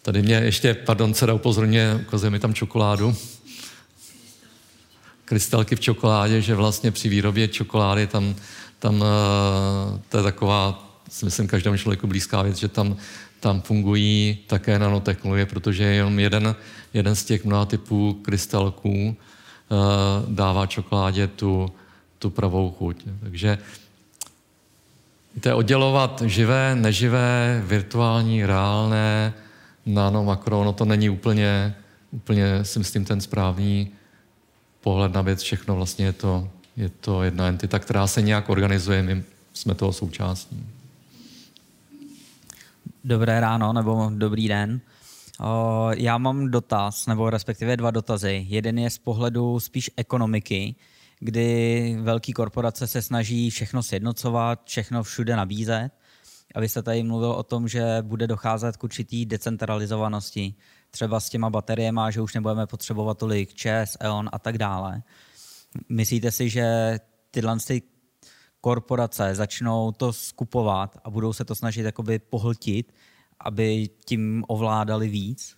Tady 0.09 0.23
mě 0.23 0.35
ještě, 0.35 0.75
pardon, 0.75 1.15
dcera 1.15 1.35
upozorně, 1.35 1.99
ukazuje 2.01 2.31
mi 2.31 2.39
tam 2.39 2.55
čokoládu. 2.55 3.17
Krystalky 5.25 5.77
v 5.77 5.81
čokoládě, 5.81 6.41
že 6.41 6.55
vlastně 6.55 6.91
při 6.91 7.09
výrobě 7.09 7.49
čokolády 7.49 8.07
tam, 8.07 8.35
tam 8.79 9.05
eh, 9.05 10.01
to 10.09 10.17
je 10.17 10.23
taková, 10.23 10.89
si 11.09 11.25
myslím, 11.25 11.47
každému 11.47 11.77
člověku 11.77 12.07
blízká 12.07 12.43
věc, 12.43 12.57
že 12.57 12.69
tam, 12.69 12.97
tam 13.41 13.61
fungují 13.61 14.39
také 14.47 14.79
nanotechnologie, 14.79 15.47
protože 15.47 15.85
jenom 15.85 16.19
jeden, 16.19 16.57
jeden 16.95 17.17
z 17.17 17.25
těch 17.25 17.45
mnoha 17.45 17.65
typů 17.65 18.21
krystalků 18.23 19.17
eh, 19.17 19.75
dává 20.29 20.67
čokoládě 20.67 21.27
tu, 21.27 21.73
tu 22.19 22.31
pravou 22.31 22.71
chuť. 22.71 23.05
Takže 23.21 23.59
Víte, 25.35 25.55
oddělovat 25.55 26.23
živé, 26.27 26.75
neživé, 26.75 27.63
virtuální, 27.67 28.47
reálné, 28.47 29.35
nano, 29.89 30.25
makro, 30.25 30.65
no 30.65 30.73
to 30.73 30.85
není 30.85 31.11
úplně, 31.11 31.75
úplně 32.11 32.65
si 32.65 32.79
myslím 32.79 33.05
ten 33.05 33.21
správný 33.21 33.91
pohled 34.81 35.13
na 35.13 35.23
věc, 35.23 35.43
všechno 35.43 35.77
vlastně 35.77 36.05
je 36.05 36.13
to, 36.13 36.51
je 36.77 36.89
to 36.89 37.23
jedna 37.23 37.49
entita, 37.49 37.79
která 37.79 38.07
se 38.07 38.23
nějak 38.23 38.49
organizuje, 38.49 39.03
my 39.03 39.25
jsme 39.53 39.75
toho 39.75 39.93
součástí. 39.93 40.67
Dobré 43.05 43.41
ráno 43.41 43.73
nebo 43.73 44.11
dobrý 44.15 44.49
den. 44.49 44.81
Já 45.97 46.19
mám 46.19 46.51
dotaz, 46.51 47.07
nebo 47.07 47.31
respektive 47.31 47.77
dva 47.77 47.91
dotazy. 47.91 48.47
Jeden 48.49 48.79
je 48.79 48.91
z 48.91 48.99
pohledu 48.99 49.61
spíš 49.61 49.91
ekonomiky 49.97 50.75
kdy 51.21 51.97
velké 52.01 52.33
korporace 52.33 52.87
se 52.87 53.03
snaží 53.03 53.51
všechno 53.51 53.83
sjednocovat, 53.83 54.61
všechno 54.65 55.03
všude 55.03 55.37
nabízet. 55.37 55.91
A 56.59 56.61
vy 56.61 56.69
jste 56.69 56.83
tady 56.83 57.03
mluvil 57.03 57.31
o 57.31 57.43
tom, 57.43 57.69
že 57.69 57.99
bude 58.03 58.27
docházet 58.27 58.77
k 58.77 58.85
určitý 58.85 59.27
decentralizovanosti. 59.27 60.55
Třeba 60.91 61.21
s 61.21 61.29
těma 61.29 61.51
bateriemi, 61.51 62.01
že 62.11 62.21
už 62.21 62.35
nebudeme 62.35 62.67
potřebovat 62.67 63.19
tolik 63.19 63.55
ČES, 63.55 63.97
EON 64.01 64.29
a 64.33 64.39
tak 64.39 64.59
dále. 64.59 65.03
Myslíte 65.89 66.31
si, 66.31 66.51
že 66.51 66.99
tyhle 67.31 67.57
ty 67.67 67.83
korporace 68.61 69.35
začnou 69.35 69.93
to 69.93 70.13
skupovat 70.13 70.97
a 71.05 71.11
budou 71.11 71.33
se 71.33 71.45
to 71.45 71.55
snažit 71.55 71.83
jakoby 71.83 72.19
pohltit, 72.19 72.95
aby 73.41 73.89
tím 74.05 74.45
ovládali 74.49 75.09
víc? 75.09 75.57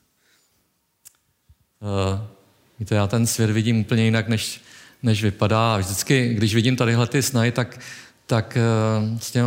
Uh, 1.81 2.21
víte, 2.79 2.95
já 2.95 3.07
ten 3.07 3.27
svět 3.27 3.51
vidím 3.51 3.81
úplně 3.81 4.05
jinak, 4.05 4.29
než 4.29 4.61
než 5.03 5.23
vypadá. 5.23 5.77
Vždycky, 5.77 6.35
když 6.35 6.55
vidím 6.55 6.77
tadyhle 6.77 7.07
ty 7.07 7.23
snahy, 7.23 7.53
tak, 7.53 7.79
tak 8.31 8.59
vlastně 9.11 9.43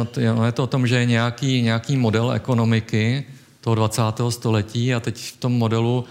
je 0.45 0.51
to 0.51 0.63
o 0.63 0.67
tom, 0.67 0.87
že 0.87 0.95
je 0.95 1.05
nějaký, 1.05 1.61
nějaký 1.61 1.97
model 1.97 2.31
ekonomiky 2.31 3.23
toho 3.61 3.75
20. 3.75 4.01
století 4.29 4.93
a 4.93 4.99
teď 4.99 5.17
v 5.17 5.37
tom 5.37 5.51
modelu 5.53 6.05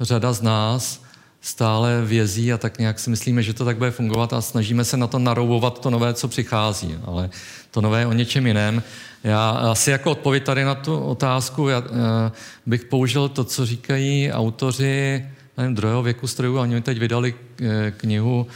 řada 0.00 0.32
z 0.32 0.42
nás 0.42 1.02
stále 1.40 2.02
vězí 2.04 2.52
a 2.52 2.58
tak 2.58 2.78
nějak 2.78 2.98
si 2.98 3.10
myslíme, 3.10 3.42
že 3.42 3.54
to 3.54 3.64
tak 3.64 3.76
bude 3.78 3.90
fungovat 3.90 4.32
a 4.32 4.40
snažíme 4.40 4.84
se 4.84 4.96
na 4.96 5.06
to 5.06 5.18
naroubovat 5.18 5.78
to 5.78 5.90
nové, 5.90 6.14
co 6.14 6.28
přichází. 6.28 6.98
Ale 7.04 7.30
to 7.70 7.80
nové 7.80 8.00
je 8.00 8.06
o 8.06 8.12
něčem 8.12 8.46
jiném. 8.46 8.82
Já 9.24 9.50
asi 9.50 9.90
jako 9.90 10.10
odpověď 10.10 10.44
tady 10.44 10.64
na 10.64 10.74
tu 10.74 10.98
otázku 10.98 11.68
já, 11.68 11.82
eh, 11.86 12.32
bych 12.66 12.84
použil 12.84 13.28
to, 13.28 13.44
co 13.44 13.66
říkají 13.66 14.32
autoři 14.32 15.24
nevím, 15.58 15.74
druhého 15.74 16.02
věku 16.02 16.26
strojů. 16.26 16.58
Oni 16.58 16.80
teď 16.80 16.98
vydali 16.98 17.34
eh, 17.62 17.90
knihu 17.96 18.46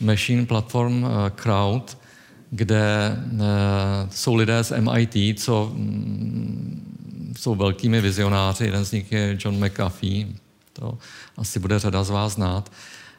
Machine 0.00 0.46
Platform 0.46 1.04
eh, 1.04 1.30
Crowd, 1.42 1.98
kde 2.54 3.16
eh, 3.16 3.40
jsou 4.10 4.34
lidé 4.34 4.64
z 4.64 4.72
MIT, 4.80 5.40
co 5.40 5.72
mm, 5.74 7.34
jsou 7.38 7.54
velkými 7.54 8.00
vizionáři. 8.00 8.64
Jeden 8.64 8.84
z 8.84 8.92
nich 8.92 9.12
je 9.12 9.38
John 9.44 9.64
McAfee, 9.64 10.26
to 10.72 10.98
asi 11.36 11.58
bude 11.58 11.78
řada 11.78 12.04
z 12.04 12.10
vás 12.10 12.32
znát. 12.32 12.72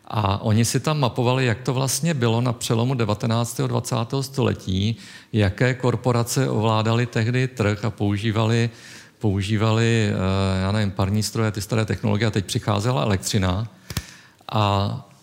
A 0.08 0.42
oni 0.42 0.66
si 0.66 0.80
tam 0.80 1.00
mapovali, 1.00 1.46
jak 1.46 1.62
to 1.62 1.74
vlastně 1.74 2.14
bylo 2.14 2.42
na 2.42 2.54
přelomu 2.54 2.94
19. 2.94 3.60
a 3.60 3.68
20. 3.68 3.96
století, 4.22 4.96
jaké 5.34 5.74
korporace 5.74 6.50
ovládaly 6.50 7.06
tehdy 7.06 7.48
trh 7.48 7.86
a 7.86 7.90
používali, 7.90 8.70
používali 9.20 10.10
eh, 10.10 10.62
já 10.62 10.72
nevím, 10.72 10.92
parní 10.92 11.24
stroje, 11.24 11.52
ty 11.52 11.62
staré 11.62 11.86
technologie 11.86 12.28
a 12.28 12.32
teď 12.32 12.46
přicházela 12.46 13.02
elektřina. 13.02 13.68
A 14.52 15.15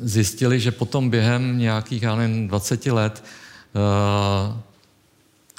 zjistili, 0.00 0.60
že 0.60 0.70
potom 0.70 1.10
během 1.10 1.58
nějakých, 1.58 2.02
já 2.02 2.16
nevím, 2.16 2.48
20 2.48 2.86
let 2.86 3.24
eh, 3.74 4.62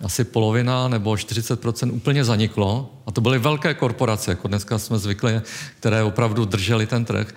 asi 0.03 0.23
polovina 0.23 0.87
nebo 0.87 1.11
40% 1.11 1.93
úplně 1.93 2.25
zaniklo. 2.25 2.93
A 3.05 3.11
to 3.11 3.21
byly 3.21 3.39
velké 3.39 3.73
korporace, 3.73 4.31
jako 4.31 4.47
dneska 4.47 4.79
jsme 4.79 4.99
zvykli, 4.99 5.41
které 5.79 6.03
opravdu 6.03 6.45
držely 6.45 6.87
ten 6.87 7.05
trh. 7.05 7.27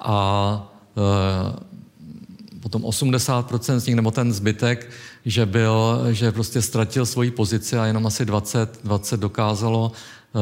A 0.00 0.72
e, 0.96 2.60
potom 2.60 2.82
80% 2.82 3.76
z 3.76 3.86
nich, 3.86 3.96
nebo 3.96 4.10
ten 4.10 4.32
zbytek, 4.32 4.90
že, 5.24 5.46
byl, 5.46 6.06
že 6.10 6.32
prostě 6.32 6.62
ztratil 6.62 7.06
svoji 7.06 7.30
pozici 7.30 7.78
a 7.78 7.86
jenom 7.86 8.06
asi 8.06 8.24
20, 8.24 8.80
20 8.84 9.20
dokázalo 9.20 9.92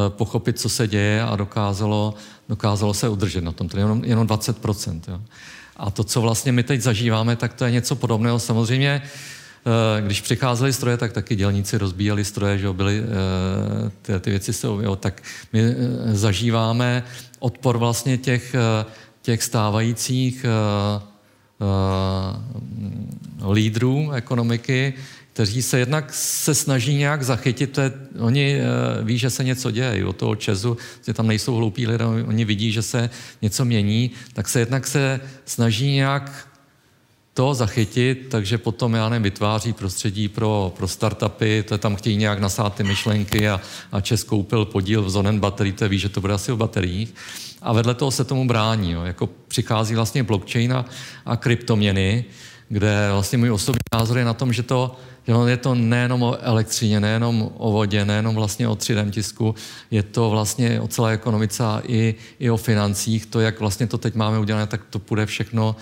pochopit, 0.08 0.58
co 0.58 0.68
se 0.68 0.88
děje 0.88 1.22
a 1.22 1.36
dokázalo 1.36 2.14
dokázalo 2.48 2.94
se 2.94 3.08
udržet 3.08 3.44
na 3.44 3.52
tom, 3.52 3.68
to 3.68 3.76
je 3.76 3.82
jenom, 3.82 4.04
jenom 4.04 4.26
20%. 4.26 5.00
Jo. 5.08 5.20
A 5.76 5.90
to, 5.90 6.04
co 6.04 6.20
vlastně 6.20 6.52
my 6.52 6.62
teď 6.62 6.80
zažíváme, 6.80 7.36
tak 7.36 7.54
to 7.54 7.64
je 7.64 7.70
něco 7.70 7.96
podobného. 7.96 8.38
Samozřejmě, 8.38 9.02
eh, 9.02 10.02
když 10.02 10.20
přicházely 10.20 10.72
stroje, 10.72 10.96
tak 10.96 11.12
taky 11.12 11.36
dělníci 11.36 11.78
rozbíjeli 11.78 12.24
stroje, 12.24 12.58
že 12.58 12.72
byly, 12.72 13.02
eh, 13.02 13.90
ty, 14.02 14.20
ty 14.20 14.30
věci 14.30 14.52
jsou, 14.52 14.80
jo, 14.80 14.96
tak 14.96 15.22
my 15.52 15.60
eh, 15.60 15.74
zažíváme 16.14 17.04
odpor 17.38 17.78
vlastně 17.78 18.18
těch, 18.18 18.54
těch 19.22 19.42
stávajících 19.42 20.46
lídrů 23.52 24.12
ekonomiky, 24.12 24.94
kteří 25.38 25.62
se 25.62 25.78
jednak 25.78 26.14
se 26.14 26.54
snaží 26.54 26.94
nějak 26.94 27.22
zachytit, 27.22 27.72
to 27.72 27.80
je, 27.80 27.92
oni 28.18 28.58
uh, 28.58 29.06
ví, 29.06 29.18
že 29.18 29.30
se 29.30 29.44
něco 29.44 29.70
děje, 29.70 30.06
o 30.06 30.12
toho 30.12 30.34
Česu, 30.34 30.76
že 31.06 31.14
tam 31.14 31.26
nejsou 31.26 31.54
hloupí 31.54 31.86
lidé, 31.86 32.04
oni 32.04 32.44
vidí, 32.44 32.72
že 32.72 32.82
se 32.82 33.10
něco 33.42 33.64
mění, 33.64 34.10
tak 34.32 34.48
se 34.48 34.60
jednak 34.60 34.86
se 34.86 35.20
snaží 35.44 35.92
nějak 35.92 36.48
to 37.34 37.54
zachytit, 37.54 38.26
takže 38.28 38.58
potom, 38.58 38.94
já 38.94 39.08
nevím, 39.08 39.22
vytváří 39.22 39.72
prostředí 39.72 40.28
pro, 40.28 40.72
pro 40.76 40.88
startupy, 40.88 41.62
to 41.62 41.78
tam 41.78 41.96
chtějí 41.96 42.16
nějak 42.16 42.38
nasát 42.38 42.74
ty 42.74 42.82
myšlenky 42.82 43.48
a, 43.48 43.60
a 43.92 44.00
Čes 44.00 44.24
koupil 44.24 44.64
podíl 44.64 45.02
v 45.02 45.10
Zonen 45.10 45.40
baterií, 45.40 45.72
to 45.72 45.88
ví, 45.88 45.98
že 45.98 46.08
to 46.08 46.20
bude 46.20 46.34
asi 46.34 46.52
o 46.52 46.56
bateriích. 46.56 47.14
A 47.62 47.72
vedle 47.72 47.94
toho 47.94 48.10
se 48.10 48.24
tomu 48.24 48.46
brání, 48.46 48.92
jo. 48.92 49.02
jako 49.02 49.28
přichází 49.48 49.94
vlastně 49.94 50.22
blockchain 50.22 50.72
a, 50.72 50.84
a 51.26 51.36
kryptoměny, 51.36 52.24
kde 52.68 53.08
vlastně 53.12 53.38
můj 53.38 53.50
osobní 53.50 53.78
názor 53.94 54.18
je 54.18 54.24
na 54.24 54.34
tom, 54.34 54.52
že 54.52 54.62
to 54.62 54.96
že 55.28 55.34
je 55.46 55.56
to 55.56 55.74
nejenom 55.74 56.22
o 56.22 56.38
elektřině, 56.40 57.00
nejenom 57.00 57.50
o 57.56 57.72
vodě, 57.72 58.04
nejenom 58.04 58.34
vlastně 58.34 58.68
o 58.68 58.74
3D 58.74 59.10
tisku, 59.10 59.54
je 59.90 60.02
to 60.02 60.30
vlastně 60.30 60.80
o 60.80 60.88
celé 60.88 61.12
ekonomice 61.12 61.64
a 61.64 61.82
i, 61.86 62.14
i 62.38 62.50
o 62.50 62.56
financích. 62.56 63.26
To, 63.26 63.40
jak 63.40 63.60
vlastně 63.60 63.86
to 63.86 63.98
teď 63.98 64.14
máme 64.14 64.38
udělané, 64.38 64.66
tak 64.66 64.80
to 64.90 64.98
půjde 64.98 65.26
všechno 65.26 65.76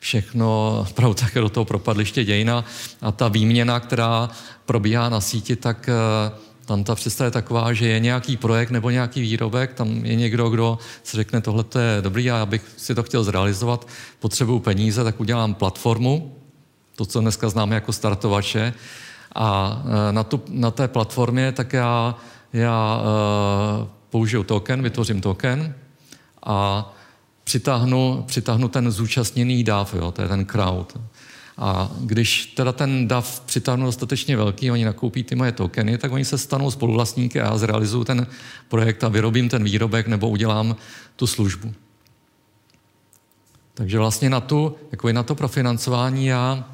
všechno 0.00 0.78
opravdu 0.90 1.14
také 1.14 1.40
do 1.40 1.48
toho 1.48 1.64
propadliště 1.64 2.24
dějina 2.24 2.64
a 3.00 3.12
ta 3.12 3.28
výměna, 3.28 3.80
která 3.80 4.30
probíhá 4.66 5.08
na 5.08 5.20
síti, 5.20 5.56
tak 5.56 5.88
eh, 5.88 6.30
tam 6.66 6.84
ta 6.84 6.94
představa 6.94 7.26
je 7.26 7.30
taková, 7.30 7.72
že 7.72 7.88
je 7.88 8.00
nějaký 8.00 8.36
projekt 8.36 8.70
nebo 8.70 8.90
nějaký 8.90 9.20
výrobek, 9.20 9.74
tam 9.74 10.04
je 10.04 10.14
někdo, 10.14 10.50
kdo 10.50 10.78
si 11.02 11.16
řekne, 11.16 11.40
tohle 11.40 11.64
je 11.78 12.02
dobrý 12.02 12.24
já 12.24 12.46
bych 12.46 12.62
si 12.76 12.94
to 12.94 13.02
chtěl 13.02 13.24
zrealizovat, 13.24 13.88
potřebuju 14.18 14.58
peníze, 14.58 15.04
tak 15.04 15.20
udělám 15.20 15.54
platformu, 15.54 16.36
to, 16.96 17.06
co 17.06 17.20
dneska 17.20 17.48
známe 17.48 17.74
jako 17.74 17.92
startovače, 17.92 18.72
a 19.36 19.82
eh, 19.84 20.12
na, 20.12 20.24
tu, 20.24 20.42
na 20.48 20.70
té 20.70 20.88
platformě 20.88 21.52
tak 21.52 21.72
já, 21.72 22.14
já 22.52 23.00
uh, 23.00 23.88
použiju 24.10 24.42
token, 24.42 24.82
vytvořím 24.82 25.20
token 25.20 25.74
a 26.42 26.88
přitáhnu, 27.44 28.24
přitáhnu 28.26 28.68
ten 28.68 28.90
zúčastněný 28.90 29.64
DAV, 29.64 29.94
jo, 29.94 30.12
to 30.12 30.22
je 30.22 30.28
ten 30.28 30.44
crowd. 30.44 30.98
A 31.58 31.90
když 32.00 32.46
teda 32.46 32.72
ten 32.72 33.08
DAV 33.08 33.40
přitáhnu 33.40 33.86
dostatečně 33.86 34.36
velký, 34.36 34.70
oni 34.70 34.84
nakoupí 34.84 35.22
ty 35.22 35.34
moje 35.34 35.52
tokeny, 35.52 35.98
tak 35.98 36.12
oni 36.12 36.24
se 36.24 36.38
stanou 36.38 36.70
spoluvlastníky 36.70 37.40
a 37.40 37.44
já 37.44 37.58
zrealizuju 37.58 38.04
ten 38.04 38.26
projekt 38.68 39.04
a 39.04 39.08
vyrobím 39.08 39.48
ten 39.48 39.64
výrobek 39.64 40.06
nebo 40.06 40.28
udělám 40.28 40.76
tu 41.16 41.26
službu. 41.26 41.74
Takže 43.74 43.98
vlastně 43.98 44.30
na, 44.30 44.40
tu, 44.40 44.76
jako 44.92 45.12
na 45.12 45.22
to 45.22 45.34
profinancování 45.34 46.26
já, 46.26 46.64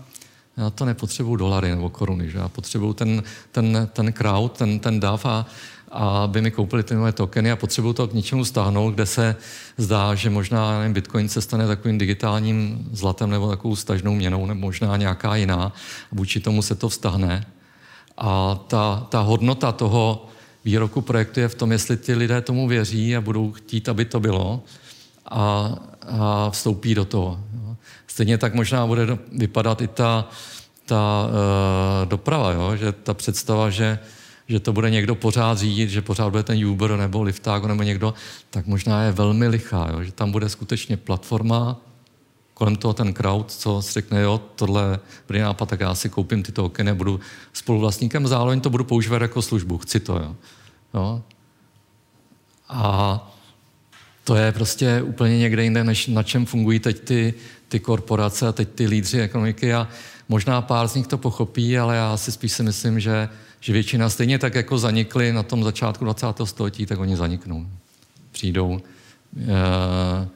já 0.56 0.70
to 0.70 0.84
nepotřebuju 0.84 1.36
dolary 1.36 1.70
nebo 1.70 1.90
koruny, 1.90 2.30
že 2.30 2.38
já 2.38 2.48
potřebuju 2.48 2.92
ten, 2.92 3.22
ten, 3.52 3.88
ten 3.92 4.12
crowd, 4.12 4.58
ten, 4.58 4.78
ten 4.78 5.00
DAV 5.00 5.26
a, 5.26 5.30
a 5.30 5.46
aby 5.92 6.40
mi 6.40 6.50
koupili 6.50 6.82
ty 6.82 6.94
nové 6.94 7.12
tokeny 7.12 7.50
a 7.50 7.56
potřebuju 7.56 7.94
to 7.94 8.06
k 8.06 8.12
něčemu 8.12 8.44
stáhnout, 8.44 8.94
kde 8.94 9.06
se 9.06 9.36
zdá, 9.76 10.14
že 10.14 10.30
možná 10.30 10.78
nevím, 10.78 10.92
Bitcoin 10.92 11.28
se 11.28 11.40
stane 11.40 11.66
takovým 11.66 11.98
digitálním 11.98 12.88
zlatem 12.92 13.30
nebo 13.30 13.50
takovou 13.50 13.76
stažnou 13.76 14.14
měnou, 14.14 14.46
nebo 14.46 14.60
možná 14.60 14.96
nějaká 14.96 15.36
jiná. 15.36 15.72
Vůči 16.12 16.40
tomu 16.40 16.62
se 16.62 16.74
to 16.74 16.88
vztahne. 16.88 17.46
A 18.18 18.58
ta, 18.66 19.06
ta 19.08 19.20
hodnota 19.20 19.72
toho 19.72 20.26
výroku 20.64 21.00
projektu 21.00 21.40
je 21.40 21.48
v 21.48 21.54
tom, 21.54 21.72
jestli 21.72 21.96
ti 21.96 22.14
lidé 22.14 22.40
tomu 22.40 22.68
věří 22.68 23.16
a 23.16 23.20
budou 23.20 23.52
chtít, 23.52 23.88
aby 23.88 24.04
to 24.04 24.20
bylo 24.20 24.62
a, 25.30 25.74
a 26.08 26.50
vstoupí 26.50 26.94
do 26.94 27.04
toho. 27.04 27.40
Stejně 28.06 28.38
tak 28.38 28.54
možná 28.54 28.86
bude 28.86 29.18
vypadat 29.32 29.82
i 29.82 29.88
ta, 29.88 30.28
ta 30.86 31.26
uh, 31.26 32.08
doprava, 32.08 32.52
jo? 32.52 32.76
že 32.76 32.92
ta 32.92 33.14
představa, 33.14 33.70
že 33.70 33.98
že 34.48 34.60
to 34.60 34.72
bude 34.72 34.90
někdo 34.90 35.14
pořád 35.14 35.58
řídit, 35.58 35.90
že 35.90 36.02
pořád 36.02 36.30
bude 36.30 36.42
ten 36.42 36.66
Uber 36.66 36.96
nebo 36.96 37.22
Liftago 37.22 37.68
nebo 37.68 37.82
někdo, 37.82 38.14
tak 38.50 38.66
možná 38.66 39.02
je 39.02 39.12
velmi 39.12 39.48
lichá, 39.48 39.88
jo? 39.92 40.02
že 40.02 40.12
tam 40.12 40.32
bude 40.32 40.48
skutečně 40.48 40.96
platforma, 40.96 41.80
kolem 42.54 42.76
toho 42.76 42.94
ten 42.94 43.12
crowd, 43.12 43.52
co 43.52 43.82
si 43.82 43.92
řekne, 43.92 44.20
jo, 44.20 44.40
tohle 44.56 45.00
dobrý 45.28 45.40
nápad, 45.40 45.68
tak 45.68 45.80
já 45.80 45.94
si 45.94 46.08
koupím 46.08 46.42
ty 46.42 46.52
tokeny, 46.52 46.94
budu 46.94 47.20
spoluvlastníkem, 47.52 48.26
zároveň 48.26 48.60
to 48.60 48.70
budu 48.70 48.84
používat 48.84 49.22
jako 49.22 49.42
službu, 49.42 49.78
chci 49.78 50.00
to, 50.00 50.16
jo. 50.16 50.36
jo? 50.94 51.22
A 52.68 53.32
to 54.24 54.34
je 54.36 54.52
prostě 54.52 55.02
úplně 55.02 55.38
někde 55.38 55.64
jinde, 55.64 55.84
než 55.84 56.06
na 56.06 56.22
čem 56.22 56.46
fungují 56.46 56.78
teď 56.78 57.00
ty, 57.00 57.34
ty 57.68 57.80
korporace 57.80 58.48
a 58.48 58.52
teď 58.52 58.68
ty 58.68 58.86
lídři 58.86 59.20
ekonomiky 59.20 59.74
a 59.74 59.88
možná 60.28 60.62
pár 60.62 60.88
z 60.88 60.94
nich 60.94 61.06
to 61.06 61.18
pochopí, 61.18 61.78
ale 61.78 61.96
já 61.96 62.16
si 62.16 62.32
spíš 62.32 62.52
si 62.52 62.62
myslím, 62.62 63.00
že 63.00 63.28
že 63.62 63.72
většina 63.72 64.10
stejně 64.10 64.38
tak, 64.38 64.54
jako 64.54 64.78
zanikly 64.78 65.32
na 65.32 65.42
tom 65.42 65.64
začátku 65.64 66.04
20. 66.04 66.26
století, 66.44 66.86
tak 66.86 66.98
oni 66.98 67.16
zaniknou. 67.16 67.66
Přijdou 68.32 68.80
e, 69.38 70.28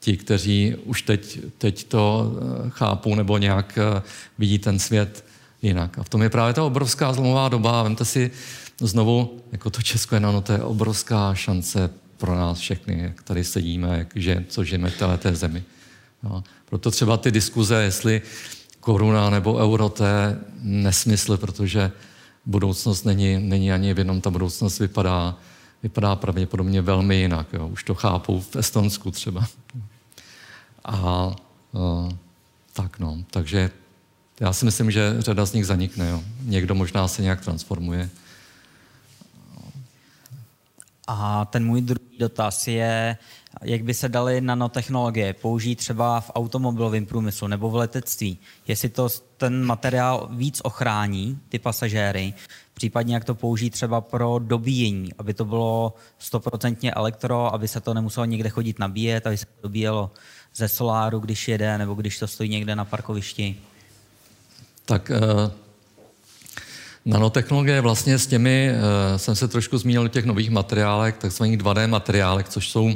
ti, 0.00 0.16
kteří 0.16 0.74
už 0.84 1.02
teď, 1.02 1.38
teď 1.58 1.84
to 1.84 2.32
eh, 2.36 2.70
chápou 2.70 3.14
nebo 3.14 3.38
nějak 3.38 3.78
e, 3.78 4.02
vidí 4.38 4.58
ten 4.58 4.78
svět 4.78 5.24
jinak. 5.62 5.98
A 5.98 6.02
v 6.02 6.08
tom 6.08 6.22
je 6.22 6.30
právě 6.30 6.54
ta 6.54 6.64
obrovská 6.64 7.12
zlomová 7.12 7.48
doba. 7.48 7.82
Vemte 7.82 8.04
si 8.04 8.30
znovu, 8.80 9.40
jako 9.52 9.70
to 9.70 9.82
Česko 9.82 10.14
je, 10.14 10.20
no, 10.20 10.40
to 10.40 10.52
je 10.52 10.62
obrovská 10.62 11.34
šance 11.34 11.90
pro 12.16 12.34
nás 12.34 12.58
všechny, 12.58 13.02
jak 13.02 13.22
tady 13.22 13.44
sedíme, 13.44 13.98
jak 13.98 14.08
že, 14.14 14.44
co 14.48 14.64
žijeme 14.64 14.90
v 14.90 14.98
této 14.98 15.34
zemi. 15.34 15.62
No. 16.22 16.44
Proto 16.64 16.90
třeba 16.90 17.16
ty 17.16 17.30
diskuze, 17.30 17.82
jestli 17.82 18.22
koruna 18.80 19.30
nebo 19.30 19.54
euro, 19.54 19.88
to 19.88 20.04
je 20.04 20.38
nesmysl, 20.62 21.36
protože 21.36 21.92
budoucnost 22.46 23.04
není, 23.04 23.38
není 23.38 23.72
ani 23.72 23.94
v 23.94 23.98
jednom, 23.98 24.20
ta 24.20 24.30
budoucnost 24.30 24.78
vypadá, 24.78 25.36
vypadá 25.82 26.16
pravděpodobně 26.16 26.82
velmi 26.82 27.16
jinak. 27.16 27.46
Jo. 27.52 27.68
Už 27.68 27.84
to 27.84 27.94
chápou 27.94 28.40
v 28.40 28.56
Estonsku 28.56 29.10
třeba. 29.10 29.46
A 30.84 31.26
uh, 31.72 32.12
tak 32.72 32.98
no, 32.98 33.24
takže 33.30 33.70
já 34.40 34.52
si 34.52 34.64
myslím, 34.64 34.90
že 34.90 35.16
řada 35.18 35.46
z 35.46 35.52
nich 35.52 35.66
zanikne. 35.66 36.08
Jo. 36.08 36.22
Někdo 36.42 36.74
možná 36.74 37.08
se 37.08 37.22
nějak 37.22 37.40
transformuje. 37.40 38.10
A 41.06 41.44
ten 41.44 41.66
můj 41.66 41.80
druhý 41.80 42.18
dotaz 42.18 42.68
je, 42.68 43.16
jak 43.62 43.82
by 43.82 43.94
se 43.94 44.08
daly 44.08 44.40
nanotechnologie 44.40 45.32
použít 45.32 45.76
třeba 45.76 46.20
v 46.20 46.30
automobilovém 46.34 47.06
průmyslu 47.06 47.48
nebo 47.48 47.70
v 47.70 47.74
letectví. 47.74 48.38
Jestli 48.68 48.88
to 48.88 49.08
ten 49.36 49.64
materiál 49.64 50.28
víc 50.32 50.60
ochrání 50.64 51.38
ty 51.48 51.58
pasažéry, 51.58 52.34
případně 52.74 53.14
jak 53.14 53.24
to 53.24 53.34
použít 53.34 53.70
třeba 53.70 54.00
pro 54.00 54.38
dobíjení, 54.38 55.12
aby 55.18 55.34
to 55.34 55.44
bylo 55.44 55.94
stoprocentně 56.18 56.92
elektro, 56.92 57.54
aby 57.54 57.68
se 57.68 57.80
to 57.80 57.94
nemuselo 57.94 58.26
někde 58.26 58.48
chodit 58.48 58.78
nabíjet, 58.78 59.26
aby 59.26 59.36
se 59.36 59.46
to 59.46 59.52
dobíjelo 59.62 60.10
ze 60.54 60.68
soláru, 60.68 61.18
když 61.18 61.48
jede, 61.48 61.78
nebo 61.78 61.94
když 61.94 62.18
to 62.18 62.26
stojí 62.26 62.50
někde 62.50 62.76
na 62.76 62.84
parkovišti. 62.84 63.56
Tak 64.84 65.10
uh... 65.10 65.63
Nanotechnologie 67.06 67.80
vlastně 67.80 68.18
s 68.18 68.26
těmi, 68.26 68.70
uh, 68.72 69.16
jsem 69.16 69.36
se 69.36 69.48
trošku 69.48 69.78
zmínil 69.78 70.02
o 70.02 70.08
těch 70.08 70.24
nových 70.24 70.50
materiálech, 70.50 71.14
takzvaných 71.16 71.58
2D 71.58 71.88
materiálech, 71.88 72.48
což 72.48 72.70
jsou 72.70 72.92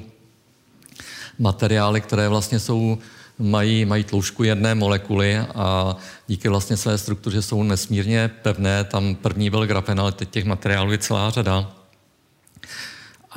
materiály, 1.39 2.01
které 2.01 2.29
vlastně 2.29 2.59
jsou, 2.59 2.99
mají, 3.39 3.85
mají 3.85 4.05
tloušku 4.05 4.45
jedné 4.45 4.75
molekuly 4.75 5.39
a 5.39 5.97
díky 6.27 6.49
vlastně 6.49 6.77
své 6.77 6.99
struktuře 6.99 7.43
jsou 7.43 7.63
nesmírně 7.63 8.29
pevné. 8.29 8.85
Tam 8.85 9.15
první 9.15 9.51
byl 9.51 9.67
grafen, 9.67 10.01
ale 10.01 10.13
teď 10.13 10.31
těch 10.31 10.45
materiálů 10.45 10.93
je 10.93 10.99
celá 10.99 11.31
řada. 11.31 11.73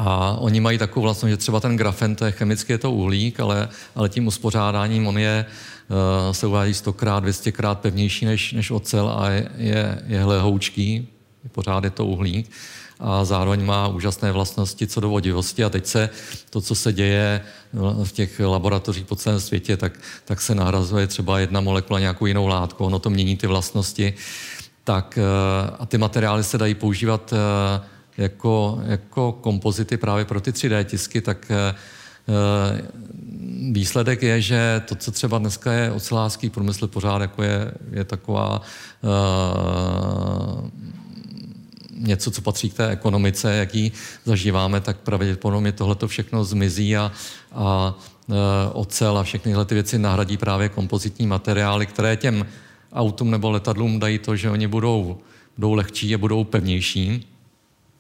A 0.04 0.38
oni 0.40 0.60
mají 0.60 0.78
takovou 0.78 1.04
vlastnost, 1.04 1.30
že 1.30 1.38
třeba 1.38 1.60
ten 1.60 1.78
grafen, 1.78 2.16
to 2.16 2.26
je 2.26 2.32
chemicky 2.32 2.74
je 2.74 2.78
to 2.78 2.92
uhlík, 2.92 3.40
ale, 3.40 3.70
ale 3.96 4.10
tím 4.10 4.28
uspořádáním 4.28 5.08
on 5.08 5.18
je, 5.18 5.46
uh, 5.90 6.34
se 6.34 6.48
uvádí 6.48 6.72
100krát, 6.72 7.22
200krát 7.22 7.76
pevnější 7.76 8.26
než, 8.26 8.54
než 8.54 8.72
ocel 8.72 9.10
a 9.10 9.30
je, 9.30 9.50
je, 9.58 10.02
je 10.08 10.24
hlehoučký, 10.24 11.08
pořád 11.52 11.84
je 11.84 11.90
to 11.90 12.06
uhlík 12.06 12.52
a 13.00 13.26
zároveň 13.26 13.66
má 13.66 13.88
úžasné 13.88 14.32
vlastnosti 14.32 14.88
co 14.88 15.00
do 15.00 15.10
vodivosti. 15.10 15.64
A 15.64 15.70
teď 15.70 15.86
se 15.86 16.10
to, 16.50 16.62
co 16.62 16.76
se 16.76 16.94
děje 16.94 17.42
v 18.04 18.12
těch 18.12 18.40
laboratořích 18.40 19.06
po 19.06 19.16
celém 19.16 19.40
světě, 19.40 19.78
tak, 19.78 20.00
tak 20.26 20.42
se 20.42 20.56
nahrazuje 20.56 21.08
třeba 21.08 21.40
jedna 21.40 21.62
molekula 21.62 22.00
nějakou 22.00 22.26
jinou 22.26 22.48
látkou, 22.48 22.86
ono 22.86 23.00
to 23.00 23.10
mění 23.10 23.38
ty 23.38 23.48
vlastnosti, 23.48 24.14
tak 24.84 25.18
eh, 25.18 25.76
a 25.80 25.86
ty 25.86 25.98
materiály 25.98 26.44
se 26.44 26.58
dají 26.58 26.74
používat 26.74 27.34
eh, 27.34 27.82
jako, 28.22 28.80
jako 28.86 29.32
kompozity 29.32 29.98
právě 29.98 30.26
pro 30.26 30.42
ty 30.42 30.52
3D 30.52 30.84
tisky, 30.84 31.22
tak 31.22 31.52
eh, 31.52 31.76
výsledek 33.72 34.24
je, 34.24 34.42
že 34.42 34.82
to, 34.86 34.96
co 34.96 35.12
třeba 35.12 35.38
dneska 35.38 35.74
je 35.74 35.92
ocelářský 35.92 36.50
průmysl 36.50 36.88
pořád 36.88 37.22
jako 37.22 37.44
je, 37.44 37.72
je 37.92 38.04
taková 38.04 38.62
něco, 42.02 42.32
co 42.32 42.42
patří 42.42 42.70
k 42.70 42.74
té 42.74 42.88
ekonomice, 42.88 43.56
jak 43.56 43.76
ji 43.76 43.92
zažíváme, 44.26 44.82
tak 44.82 44.98
pravděpodobně 44.98 45.72
tohleto 45.72 46.08
všechno 46.08 46.44
zmizí 46.44 46.98
a, 46.98 47.12
a 47.52 47.98
e, 48.30 48.34
ocel 48.74 49.18
a 49.18 49.24
všechny 49.24 49.52
tyhle 49.52 49.66
ty 49.66 49.76
věci 49.76 50.00
nahradí 50.00 50.38
právě 50.38 50.70
kompozitní 50.70 51.28
materiály, 51.28 51.86
které 51.86 52.18
těm 52.18 52.46
autům 52.94 53.32
nebo 53.32 53.52
letadlům 53.52 54.00
dají 54.00 54.20
to, 54.20 54.36
že 54.36 54.50
oni 54.50 54.68
budou, 54.68 55.18
budou 55.58 55.74
lehčí 55.74 56.16
a 56.16 56.18
budou 56.18 56.44
pevnější. 56.44 57.28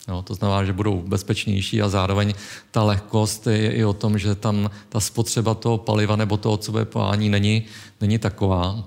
Jo, 0.07 0.21
to 0.21 0.33
znamená, 0.33 0.65
že 0.65 0.73
budou 0.73 1.01
bezpečnější 1.01 1.81
a 1.81 1.89
zároveň 1.89 2.33
ta 2.71 2.83
lehkost 2.83 3.47
je 3.47 3.71
i 3.71 3.85
o 3.85 3.93
tom, 3.93 4.17
že 4.17 4.35
tam 4.35 4.69
ta 4.89 4.99
spotřeba 4.99 5.53
toho 5.53 5.77
paliva 5.77 6.15
nebo 6.15 6.37
toho 6.37 6.53
ocové 6.53 6.85
pohání 6.85 7.29
není, 7.29 7.65
není 8.01 8.19
taková. 8.19 8.83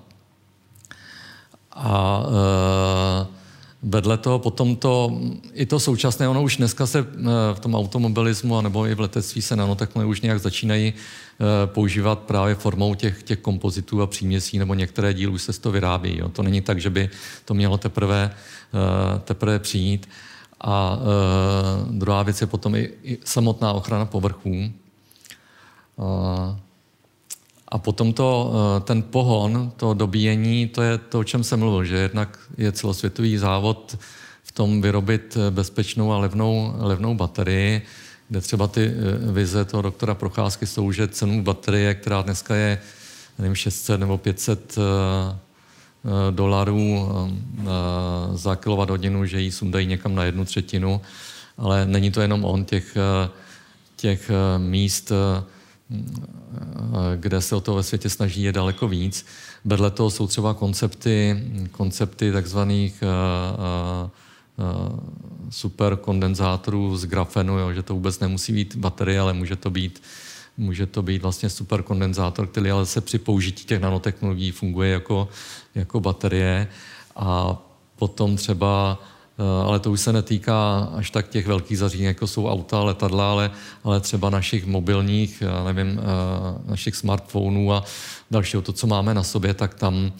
A 1.72 2.22
e, 2.26 3.26
vedle 3.82 4.18
toho 4.18 4.38
potom 4.38 4.76
to, 4.76 5.20
i 5.52 5.66
to 5.66 5.80
současné, 5.80 6.28
ono 6.28 6.42
už 6.42 6.56
dneska 6.56 6.86
se 6.86 6.98
e, 6.98 7.04
v 7.54 7.60
tom 7.60 7.74
automobilismu 7.74 8.60
nebo 8.60 8.86
i 8.86 8.94
v 8.94 9.00
letectví 9.00 9.42
se 9.42 9.56
nanotechnologie 9.56 10.10
už 10.10 10.20
nějak 10.20 10.40
začínají 10.40 10.88
e, 10.88 10.94
používat 11.66 12.18
právě 12.18 12.54
formou 12.54 12.94
těch, 12.94 13.22
těch 13.22 13.38
kompozitů 13.38 14.02
a 14.02 14.06
příměsí, 14.06 14.58
nebo 14.58 14.74
některé 14.74 15.14
díly 15.14 15.32
už 15.32 15.42
se 15.42 15.52
z 15.52 15.58
toho 15.58 15.72
vyrábí. 15.72 16.18
Jo. 16.18 16.28
To 16.28 16.42
není 16.42 16.60
tak, 16.60 16.80
že 16.80 16.90
by 16.90 17.10
to 17.44 17.54
mělo 17.54 17.78
teprve, 17.78 18.30
e, 18.30 19.18
teprve 19.18 19.58
přijít. 19.58 20.08
A 20.60 20.98
e, 20.98 21.92
druhá 21.92 22.22
věc 22.22 22.40
je 22.40 22.46
potom 22.46 22.74
i, 22.74 22.90
i 23.02 23.18
samotná 23.24 23.72
ochrana 23.72 24.06
povrchů. 24.06 24.54
E, 24.54 24.70
a 27.68 27.78
potom 27.78 28.12
to, 28.12 28.52
e, 28.54 28.80
ten 28.80 29.02
pohon, 29.02 29.72
to 29.76 29.94
dobíjení, 29.94 30.68
to 30.68 30.82
je 30.82 30.98
to, 30.98 31.18
o 31.18 31.24
čem 31.24 31.44
jsem 31.44 31.58
mluvil, 31.58 31.84
že 31.84 31.96
jednak 31.96 32.38
je 32.58 32.72
celosvětový 32.72 33.38
závod 33.38 33.98
v 34.42 34.52
tom 34.52 34.82
vyrobit 34.82 35.36
bezpečnou 35.50 36.12
a 36.12 36.18
levnou, 36.18 36.74
levnou 36.78 37.14
baterii, 37.14 37.82
kde 38.28 38.40
třeba 38.40 38.66
ty 38.68 38.92
vize 39.32 39.64
toho 39.64 39.82
doktora 39.82 40.14
Procházky 40.14 40.66
jsou, 40.66 40.92
že 40.92 41.08
cenu 41.08 41.42
baterie, 41.42 41.94
která 41.94 42.22
dneska 42.22 42.54
je 42.54 42.78
nevím, 43.38 43.54
600 43.54 44.00
nebo 44.00 44.18
500 44.18 44.78
Eh, 44.78 45.38
dolarů 46.30 47.08
eh, 47.08 47.64
za 48.34 48.58
hodinu, 48.66 49.26
že 49.26 49.40
ji 49.40 49.52
sundají 49.52 49.86
někam 49.86 50.14
na 50.14 50.24
jednu 50.24 50.44
třetinu, 50.44 51.00
ale 51.58 51.86
není 51.86 52.10
to 52.10 52.20
jenom 52.20 52.44
on, 52.44 52.64
těch, 52.64 52.96
eh, 52.96 53.30
těch 53.96 54.30
míst, 54.58 55.12
kde 57.16 57.40
se 57.40 57.56
o 57.56 57.60
to 57.60 57.74
ve 57.74 57.82
světě 57.82 58.10
snaží, 58.10 58.42
je 58.42 58.52
daleko 58.52 58.88
víc. 58.88 59.26
Vedle 59.64 59.90
toho 59.90 60.10
jsou 60.10 60.26
třeba 60.26 60.54
koncepty, 60.54 61.44
koncepty 61.70 62.32
takzvaných 62.32 63.02
superkondenzátorů 65.50 66.96
z 66.96 67.04
grafenu, 67.04 67.58
jo, 67.58 67.72
že 67.72 67.82
to 67.82 67.94
vůbec 67.94 68.20
nemusí 68.20 68.52
být 68.52 68.76
baterie, 68.76 69.20
ale 69.20 69.32
může 69.32 69.56
to 69.56 69.70
být 69.70 70.02
Může 70.56 70.86
to 70.86 71.02
být 71.02 71.22
vlastně 71.22 71.50
superkondenzátor, 71.50 72.46
který 72.46 72.70
ale 72.70 72.86
se 72.86 73.00
při 73.00 73.18
použití 73.18 73.64
těch 73.64 73.80
nanotechnologií 73.80 74.50
funguje 74.50 74.90
jako, 74.90 75.28
jako 75.74 76.00
baterie. 76.00 76.68
A 77.16 77.56
potom 77.96 78.36
třeba, 78.36 79.02
eh, 79.38 79.66
ale 79.66 79.78
to 79.78 79.90
už 79.90 80.00
se 80.00 80.12
netýká 80.12 80.88
až 80.94 81.10
tak 81.10 81.28
těch 81.28 81.46
velkých 81.46 81.78
zařízení, 81.78 82.06
jako 82.06 82.26
jsou 82.26 82.48
auta, 82.48 82.82
letadla, 82.82 83.30
ale, 83.30 83.50
ale 83.84 84.00
třeba 84.00 84.30
našich 84.30 84.66
mobilních, 84.66 85.42
nevím, 85.64 86.00
eh, 86.00 86.70
našich 86.70 86.96
smartphonů 86.96 87.72
a 87.72 87.84
dalšího, 88.30 88.62
to, 88.62 88.72
co 88.72 88.86
máme 88.86 89.14
na 89.14 89.22
sobě, 89.22 89.54
tak 89.54 89.74
tam, 89.74 90.12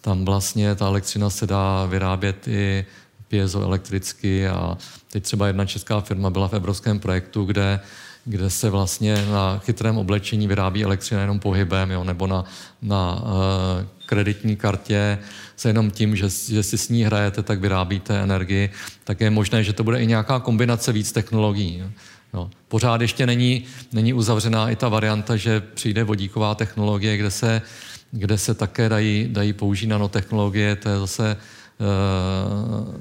tam 0.00 0.24
vlastně 0.24 0.74
ta 0.74 0.86
elektřina 0.86 1.30
se 1.30 1.46
dá 1.46 1.86
vyrábět 1.86 2.48
i 2.48 2.86
piezoelektricky 3.28 4.48
a 4.48 4.78
teď 5.12 5.22
třeba 5.22 5.46
jedna 5.46 5.64
česká 5.64 6.00
firma 6.00 6.30
byla 6.30 6.48
v 6.48 6.52
evropském 6.52 7.00
projektu, 7.00 7.44
kde 7.44 7.80
kde 8.24 8.50
se 8.50 8.70
vlastně 8.70 9.26
na 9.26 9.58
chytrém 9.58 9.98
oblečení 9.98 10.48
vyrábí 10.48 10.84
elektřina 10.84 11.20
jenom 11.20 11.40
pohybem, 11.40 11.90
jo, 11.90 12.04
nebo 12.04 12.26
na, 12.26 12.44
na 12.82 13.22
uh, 13.22 13.86
kreditní 14.06 14.56
kartě 14.56 15.18
se 15.56 15.68
jenom 15.68 15.90
tím, 15.90 16.16
že, 16.16 16.28
že 16.48 16.62
si 16.62 16.78
s 16.78 16.88
ní 16.88 17.04
hrajete, 17.04 17.42
tak 17.42 17.60
vyrábíte 17.60 18.22
energii, 18.22 18.70
tak 19.04 19.20
je 19.20 19.30
možné, 19.30 19.64
že 19.64 19.72
to 19.72 19.84
bude 19.84 20.02
i 20.02 20.06
nějaká 20.06 20.40
kombinace 20.40 20.92
víc 20.92 21.12
technologií. 21.12 21.78
Jo. 21.78 21.86
Jo. 22.34 22.50
Pořád 22.68 23.00
ještě 23.00 23.26
není, 23.26 23.64
není 23.92 24.12
uzavřená 24.12 24.70
i 24.70 24.76
ta 24.76 24.88
varianta, 24.88 25.36
že 25.36 25.60
přijde 25.60 26.04
vodíková 26.04 26.54
technologie, 26.54 27.16
kde 27.16 27.30
se, 27.30 27.62
kde 28.10 28.38
se 28.38 28.54
také 28.54 28.88
dají, 28.88 29.28
dají 29.30 29.52
použít 29.52 29.86
nanotechnologie. 29.86 30.76
To 30.76 30.88
je 30.88 30.98
zase 30.98 31.36
uh, 31.78 32.94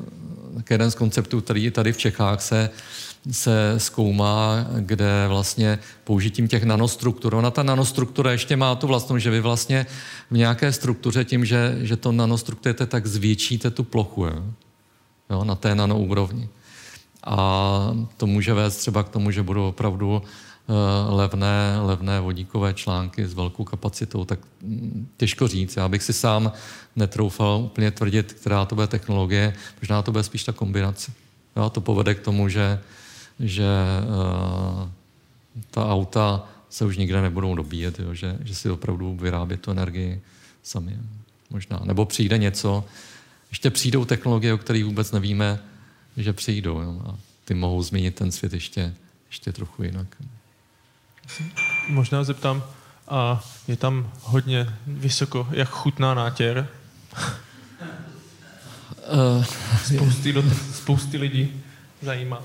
jeden 0.69 0.91
z 0.91 0.95
konceptů, 0.95 1.41
který 1.41 1.71
tady 1.71 1.93
v 1.93 1.97
Čechách 1.97 2.41
se, 2.41 2.69
se 3.31 3.73
zkoumá, 3.77 4.65
kde 4.79 5.25
vlastně 5.27 5.79
použitím 6.03 6.47
těch 6.47 6.63
nanostruktur. 6.63 7.35
Ona 7.35 7.51
ta 7.51 7.63
nanostruktura 7.63 8.31
ještě 8.31 8.55
má 8.55 8.75
tu 8.75 8.87
vlastnost, 8.87 9.23
že 9.23 9.29
vy 9.29 9.39
vlastně 9.39 9.85
v 10.31 10.37
nějaké 10.37 10.71
struktuře 10.71 11.25
tím, 11.25 11.45
že, 11.45 11.77
že 11.81 11.97
to 11.97 12.11
nanostrukturujete, 12.11 12.85
tak 12.85 13.07
zvětšíte 13.07 13.71
tu 13.71 13.83
plochu 13.83 14.25
jo? 14.25 14.43
Jo, 15.29 15.43
na 15.43 15.55
té 15.55 15.75
nanoúrovni. 15.75 16.49
A 17.23 17.95
to 18.17 18.27
může 18.27 18.53
vést 18.53 18.77
třeba 18.77 19.03
k 19.03 19.09
tomu, 19.09 19.31
že 19.31 19.43
budou 19.43 19.67
opravdu 19.67 20.15
uh, 20.15 21.15
levné, 21.15 21.79
levné 21.81 22.19
vodíkové 22.19 22.73
články 22.73 23.27
s 23.27 23.33
velkou 23.33 23.63
kapacitou, 23.63 24.25
tak 24.25 24.39
mm, 24.61 25.07
těžko 25.17 25.47
říct. 25.47 25.77
Já 25.77 25.87
bych 25.87 26.03
si 26.03 26.13
sám 26.13 26.51
netroufal 26.95 27.61
úplně 27.63 27.91
tvrdit, 27.91 28.33
která 28.33 28.65
to 28.65 28.75
bude 28.75 28.87
technologie, 28.87 29.53
možná 29.81 30.01
to 30.01 30.11
bude 30.11 30.23
spíš 30.23 30.43
ta 30.43 30.51
kombinace. 30.51 31.11
Jo, 31.55 31.69
to 31.69 31.81
povede 31.81 32.15
k 32.15 32.19
tomu, 32.19 32.49
že 32.49 32.79
že 33.41 33.63
uh, 33.63 34.89
ta 35.71 35.91
auta 35.91 36.47
se 36.69 36.85
už 36.85 36.97
nikde 36.97 37.21
nebudou 37.21 37.55
dobíjet, 37.55 37.99
jo, 37.99 38.13
že, 38.13 38.37
že 38.43 38.55
si 38.55 38.69
opravdu 38.69 39.15
vyrábět 39.15 39.61
tu 39.61 39.71
energii 39.71 40.21
sami. 40.63 40.97
Možná. 41.49 41.81
Nebo 41.83 42.05
přijde 42.05 42.37
něco, 42.37 42.85
ještě 43.49 43.69
přijdou 43.69 44.05
technologie, 44.05 44.53
o 44.53 44.57
kterých 44.57 44.85
vůbec 44.85 45.11
nevíme, 45.11 45.59
že 46.17 46.33
přijdou. 46.33 46.81
Jo, 46.81 47.01
a 47.05 47.15
ty 47.45 47.53
mohou 47.53 47.83
změnit 47.83 48.15
ten 48.15 48.31
svět 48.31 48.53
ještě, 48.53 48.93
ještě 49.29 49.51
trochu 49.51 49.83
jinak. 49.83 50.07
Možná 51.89 52.23
zeptám, 52.23 52.63
a 53.07 53.43
je 53.67 53.75
tam 53.75 54.11
hodně 54.21 54.73
vysoko, 54.87 55.47
jak 55.51 55.69
chutná 55.69 56.13
nátěr? 56.13 56.67
Uh, 59.37 59.45
spousty, 59.85 60.33
do, 60.33 60.43
spousty 60.73 61.17
lidí 61.17 61.61
zajímá. 62.01 62.41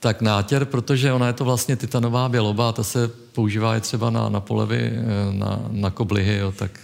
Tak 0.00 0.20
nátěr, 0.20 0.64
protože 0.64 1.12
ona 1.12 1.26
je 1.26 1.32
to 1.32 1.44
vlastně 1.44 1.76
titanová 1.76 2.28
běloba 2.28 2.68
a 2.68 2.72
ta 2.72 2.82
se 2.82 3.08
používá 3.08 3.76
i 3.76 3.80
třeba 3.80 4.10
na, 4.10 4.28
na 4.28 4.40
polevy, 4.40 4.92
eh, 4.94 5.02
na, 5.32 5.60
na 5.70 5.90
koblihy, 5.90 6.36
jo, 6.36 6.52
tak 6.52 6.80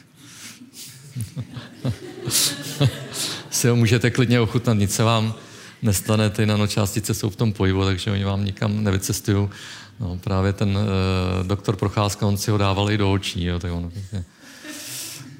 si 3.50 3.68
ho 3.68 3.76
můžete 3.76 4.10
klidně 4.10 4.40
ochutnat, 4.40 4.76
nic 4.76 4.94
se 4.94 5.02
vám 5.02 5.34
nestane, 5.82 6.30
ty 6.30 6.46
nanočástice 6.46 7.14
jsou 7.14 7.30
v 7.30 7.36
tom 7.36 7.52
pohybu, 7.52 7.84
takže 7.84 8.10
oni 8.10 8.24
vám 8.24 8.44
nikam 8.44 8.84
nevycestují. 8.84 9.48
No, 10.00 10.18
právě 10.24 10.52
ten 10.52 10.76
uh, 10.76 11.46
doktor 11.46 11.76
Procházka, 11.76 12.26
on 12.26 12.36
si 12.36 12.50
ho 12.50 12.58
dával 12.58 12.90
i 12.90 12.98
do 12.98 13.12
očí, 13.12 13.44
jo, 13.44 13.58
tak 13.58 13.72
on 13.72 13.92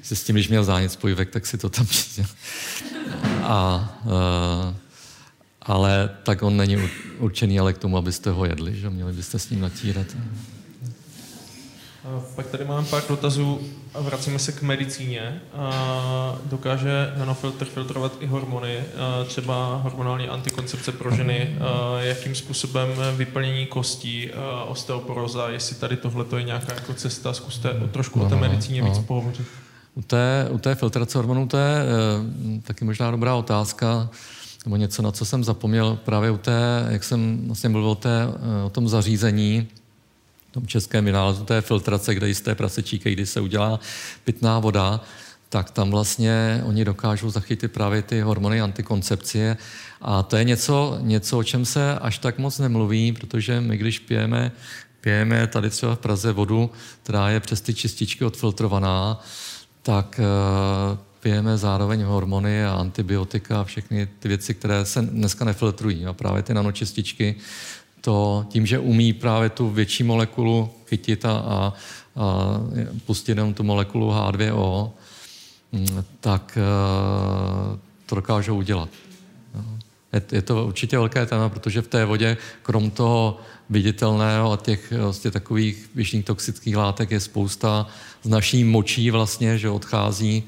si 0.01 0.15
s 0.15 0.23
tím, 0.23 0.35
když 0.35 0.47
měl 0.47 0.63
zánět 0.63 0.91
spojivek, 0.91 1.29
tak 1.29 1.45
si 1.45 1.57
to 1.57 1.69
tam 1.69 1.87
A 3.43 3.89
uh, 4.05 4.75
ale 5.67 6.09
tak 6.23 6.43
on 6.43 6.57
není 6.57 6.77
určený 7.19 7.59
ale 7.59 7.73
k 7.73 7.77
tomu, 7.77 7.97
abyste 7.97 8.29
ho 8.29 8.45
jedli, 8.45 8.75
že 8.75 8.89
měli 8.89 9.13
byste 9.13 9.39
s 9.39 9.49
ním 9.49 9.61
natírat. 9.61 10.07
Pak 12.35 12.47
tady 12.47 12.65
mám 12.65 12.85
pár 12.85 13.03
dotazů 13.09 13.59
a 13.93 14.01
vracíme 14.01 14.39
se 14.39 14.51
k 14.51 14.61
medicíně. 14.61 15.41
Dokáže 16.45 17.13
nanofiltr 17.17 17.65
filtrovat 17.65 18.11
i 18.19 18.25
hormony, 18.25 18.83
třeba 19.25 19.81
hormonální 19.83 20.27
antikoncepce 20.27 20.91
pro 20.91 21.15
ženy, 21.15 21.55
jakým 21.99 22.35
způsobem 22.35 22.89
vyplnění 23.15 23.65
kostí, 23.65 24.31
osteoporoza, 24.67 25.49
jestli 25.49 25.75
tady 25.75 25.97
tohle 25.97 26.25
je 26.37 26.43
nějaká 26.43 26.73
jako 26.73 26.93
cesta, 26.93 27.33
zkuste 27.33 27.69
trošku 27.91 28.21
o 28.21 28.29
té 28.29 28.35
medicíně 28.35 28.81
víc 28.81 28.99
pohovořit. 28.99 29.47
U 29.95 30.01
té, 30.01 30.47
u 30.51 30.57
té 30.57 30.75
filtrace 30.75 31.17
hormonů 31.17 31.47
to 31.47 31.57
je 31.57 31.75
e, 31.75 32.61
taky 32.61 32.85
možná 32.85 33.11
dobrá 33.11 33.35
otázka 33.35 34.09
nebo 34.67 34.75
něco, 34.75 35.01
na 35.01 35.11
co 35.11 35.25
jsem 35.25 35.43
zapomněl 35.43 35.99
právě 36.05 36.31
u 36.31 36.37
té, 36.37 36.87
jak 36.89 37.03
jsem 37.03 37.47
vlastně 37.47 37.69
mluvil 37.69 37.89
o, 37.89 37.95
té, 37.95 38.23
eh, 38.23 38.65
o 38.65 38.69
tom 38.69 38.87
zařízení, 38.87 39.67
tom 40.51 40.67
českém 40.67 41.05
vynálezu 41.05 41.45
té 41.45 41.61
filtrace, 41.61 42.15
kde 42.15 42.27
jisté 42.27 42.55
prasečíky, 42.55 43.13
kdy 43.13 43.25
se 43.25 43.41
udělá 43.41 43.79
pitná 44.23 44.59
voda, 44.59 45.01
tak 45.49 45.71
tam 45.71 45.91
vlastně 45.91 46.63
oni 46.65 46.85
dokážou 46.85 47.29
zachytit 47.29 47.71
právě 47.71 48.01
ty 48.01 48.21
hormony 48.21 48.61
antikoncepcie. 48.61 49.57
A 50.01 50.23
to 50.23 50.37
je 50.37 50.43
něco, 50.43 50.97
něco, 51.01 51.37
o 51.37 51.43
čem 51.43 51.65
se 51.65 51.99
až 51.99 52.17
tak 52.17 52.37
moc 52.37 52.59
nemluví, 52.59 53.11
protože 53.11 53.61
my, 53.61 53.77
když 53.77 53.99
pijeme, 53.99 54.51
pijeme 55.01 55.47
tady 55.47 55.69
třeba 55.69 55.95
v 55.95 55.99
Praze 55.99 56.31
vodu, 56.31 56.71
která 57.03 57.29
je 57.29 57.39
přes 57.39 57.61
ty 57.61 57.73
čističky 57.73 58.25
odfiltrovaná, 58.25 59.21
tak 59.81 60.19
eh, 60.19 60.97
pijeme 61.19 61.57
zároveň 61.57 62.03
hormony 62.03 62.65
a 62.65 62.73
antibiotika 62.73 63.61
a 63.61 63.63
všechny 63.63 64.07
ty 64.19 64.27
věci, 64.27 64.53
které 64.53 64.85
se 64.85 65.01
dneska 65.01 65.45
nefiltrují. 65.45 66.05
A 66.05 66.13
právě 66.13 66.43
ty 66.43 66.53
nanočističky 66.53 67.35
to 68.01 68.45
tím, 68.49 68.65
že 68.65 68.79
umí 68.79 69.13
právě 69.13 69.49
tu 69.49 69.69
větší 69.69 70.03
molekulu 70.03 70.69
chytit 70.87 71.25
a, 71.25 71.31
a, 71.31 71.39
a 71.45 71.73
pustit 73.05 73.31
jenom 73.31 73.53
tu 73.53 73.63
molekulu 73.63 74.11
H2O, 74.11 74.91
mm, 75.71 76.03
tak 76.19 76.57
uh, 76.57 77.79
to 78.05 78.15
dokážou 78.15 78.57
udělat. 78.57 78.89
je 80.31 80.41
to 80.41 80.65
určitě 80.65 80.97
velké 80.97 81.25
téma, 81.25 81.49
protože 81.49 81.81
v 81.81 81.87
té 81.87 82.05
vodě, 82.05 82.37
krom 82.61 82.91
toho 82.91 83.39
viditelného 83.69 84.51
a 84.51 84.57
těch 84.57 84.91
vlastně 84.91 85.31
takových 85.31 85.89
vyšších 85.95 86.25
toxických 86.25 86.77
látek 86.77 87.11
je 87.11 87.19
spousta 87.19 87.87
z 88.23 88.29
naší 88.29 88.63
močí 88.63 89.11
vlastně, 89.11 89.57
že 89.57 89.69
odchází, 89.69 90.43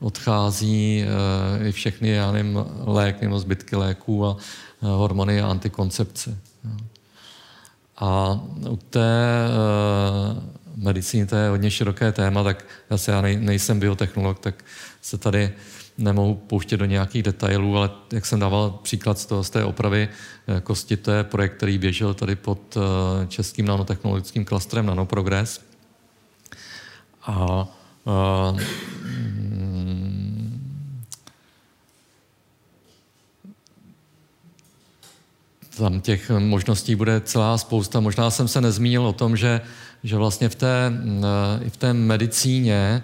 odchází 0.00 1.04
e, 1.04 1.68
i 1.68 1.72
všechny, 1.72 2.08
já 2.08 2.32
nevím, 2.32 2.64
lék 2.84 3.20
nebo 3.20 3.38
zbytky 3.38 3.76
léků 3.76 4.26
a 4.26 4.36
e, 4.82 4.86
hormony 4.86 5.40
a 5.40 5.48
antikoncepce. 5.48 6.38
A 7.96 8.40
u 8.70 8.76
té 8.76 9.46
e, 9.46 9.50
medicíny 10.76 11.26
to 11.26 11.36
je 11.36 11.48
hodně 11.48 11.70
široké 11.70 12.12
téma, 12.12 12.42
tak 12.44 12.64
zase 12.90 13.12
já 13.12 13.20
nej, 13.20 13.36
nejsem 13.36 13.80
biotechnolog, 13.80 14.38
tak 14.38 14.64
se 15.02 15.18
tady 15.18 15.52
nemohu 15.98 16.34
pouštět 16.34 16.76
do 16.76 16.84
nějakých 16.84 17.22
detailů, 17.22 17.76
ale 17.76 17.90
jak 18.12 18.26
jsem 18.26 18.40
dával 18.40 18.70
příklad 18.82 19.18
z, 19.18 19.26
toho, 19.26 19.44
z 19.44 19.50
té 19.50 19.64
opravy 19.64 20.08
eh, 20.46 20.60
kosti, 20.60 20.96
to 20.96 21.10
je 21.10 21.24
projekt, 21.24 21.56
který 21.56 21.78
běžel 21.78 22.14
tady 22.14 22.36
pod 22.36 22.76
eh, 22.76 23.26
českým 23.26 23.66
nanotechnologickým 23.66 24.44
klastrem 24.44 24.86
Nanoprogress. 24.86 25.60
A, 27.26 27.68
tam 35.76 36.00
těch 36.00 36.30
možností 36.30 36.94
bude 36.94 37.20
celá 37.20 37.58
spousta. 37.58 38.00
Možná 38.00 38.30
jsem 38.30 38.48
se 38.48 38.60
nezmínil 38.60 39.06
o 39.06 39.12
tom, 39.12 39.36
že, 39.36 39.60
že 40.04 40.16
vlastně 40.16 40.48
v 40.48 40.54
té, 40.54 40.92
eh, 41.22 41.64
i 41.64 41.70
v 41.70 41.76
té 41.76 41.92
medicíně 41.92 43.02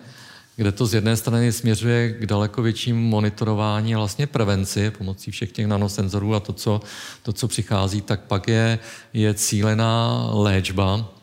kde 0.61 0.73
to 0.73 0.87
z 0.87 0.95
jedné 0.95 1.17
strany 1.17 1.53
směřuje 1.53 2.13
k 2.13 2.27
daleko 2.27 2.63
většímu 2.63 3.09
monitorování 3.09 3.95
a 3.95 3.99
vlastně 3.99 4.27
prevenci 4.27 4.91
pomocí 4.91 5.31
všech 5.31 5.53
těch 5.53 5.67
nanosenzorů 5.67 6.35
a 6.35 6.41
to, 6.41 6.53
co, 6.53 6.81
to, 7.23 7.33
co 7.33 7.49
přichází, 7.49 8.01
tak 8.01 8.21
pak 8.21 8.49
je, 8.49 8.79
je 9.13 9.35
cílená 9.35 10.27
léčba. 10.33 11.20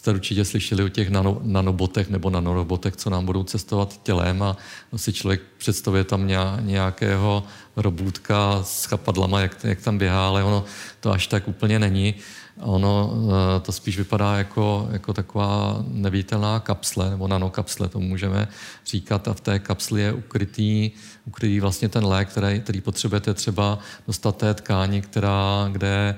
Jste 0.00 0.10
určitě 0.10 0.44
slyšeli 0.44 0.82
o 0.82 0.88
těch 0.88 1.10
nano, 1.10 1.40
nanobotech 1.42 2.10
nebo 2.10 2.30
nanorobotech, 2.30 2.96
co 2.96 3.10
nám 3.10 3.26
budou 3.26 3.42
cestovat 3.42 4.02
tělem 4.02 4.42
a 4.42 4.56
si 4.96 5.12
člověk 5.12 5.40
představuje 5.58 6.04
tam 6.04 6.26
nějakého 6.60 7.42
robůtka 7.76 8.62
s 8.62 8.84
chapadlama, 8.84 9.40
jak, 9.40 9.64
jak 9.64 9.80
tam 9.80 9.98
běhá, 9.98 10.28
ale 10.28 10.44
ono 10.44 10.64
to 11.00 11.12
až 11.12 11.26
tak 11.26 11.48
úplně 11.48 11.78
není. 11.78 12.14
Ono 12.60 13.12
eh, 13.12 13.60
to 13.60 13.72
spíš 13.72 13.98
vypadá 13.98 14.36
jako, 14.36 14.88
jako 14.92 15.12
taková 15.12 15.84
neviditelná 15.88 16.60
kapsle, 16.60 17.10
nebo 17.10 17.28
nanokapsle, 17.28 17.88
to 17.88 18.00
můžeme 18.00 18.48
říkat. 18.86 19.28
A 19.28 19.34
v 19.34 19.40
té 19.40 19.58
kapsli 19.58 20.00
je 20.00 20.12
ukrytý, 20.12 20.90
ukrytý 21.24 21.60
vlastně 21.60 21.88
ten 21.88 22.04
lék, 22.04 22.28
který, 22.28 22.60
který 22.60 22.80
potřebujete 22.80 23.34
třeba 23.34 23.78
dostat 24.06 24.36
té 24.36 24.54
tkáni, 24.54 25.02
která, 25.02 25.68
kde 25.72 26.16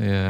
je 0.00 0.28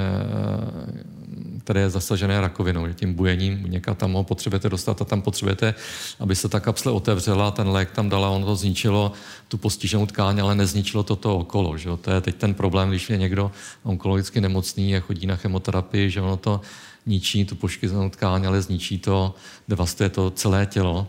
které 1.69 1.81
je 1.81 1.91
zasažené 1.91 2.41
rakovinou, 2.41 2.89
tím 2.93 3.15
bujením, 3.15 3.65
někam 3.69 3.95
tam 3.95 4.13
ho 4.13 4.25
potřebujete 4.25 4.69
dostat 4.69 5.03
a 5.03 5.05
tam 5.05 5.23
potřebujete, 5.23 5.75
aby 6.21 6.37
se 6.37 6.49
ta 6.49 6.61
kapsle 6.61 6.93
otevřela, 6.93 7.51
ten 7.51 7.69
lék 7.69 7.91
tam 7.91 8.09
dala, 8.09 8.31
ono 8.31 8.47
to 8.47 8.57
zničilo 8.57 9.13
tu 9.49 9.59
postiženou 9.59 10.07
tkáň, 10.07 10.41
ale 10.41 10.55
nezničilo 10.55 11.03
to 11.03 11.17
to 11.17 11.39
okolo. 11.39 11.77
Že? 11.77 11.89
To 12.01 12.11
je 12.11 12.21
teď 12.21 12.37
ten 12.37 12.55
problém, 12.55 12.89
když 12.89 13.11
je 13.11 13.17
někdo 13.17 13.53
onkologicky 13.83 14.41
nemocný 14.41 14.97
a 14.97 15.01
chodí 15.01 15.27
na 15.27 15.37
chemoterapii, 15.37 16.11
že 16.11 16.21
ono 16.21 16.37
to 16.37 16.61
ničí 17.07 17.45
tu 17.45 17.55
poškozenou 17.55 18.09
tkáň, 18.11 18.47
ale 18.47 18.63
zničí 18.63 18.99
to, 18.99 19.35
devastuje 19.69 20.09
to 20.09 20.31
celé 20.31 20.67
tělo. 20.67 21.07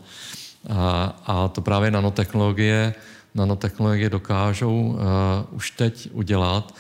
A, 0.70 1.16
a 1.26 1.48
to 1.48 1.62
právě 1.62 1.92
nanotechnologie, 1.92 2.94
nanotechnologie 3.36 4.10
dokážou 4.10 4.76
uh, 4.82 5.00
už 5.52 5.72
teď 5.72 6.10
udělat. 6.12 6.76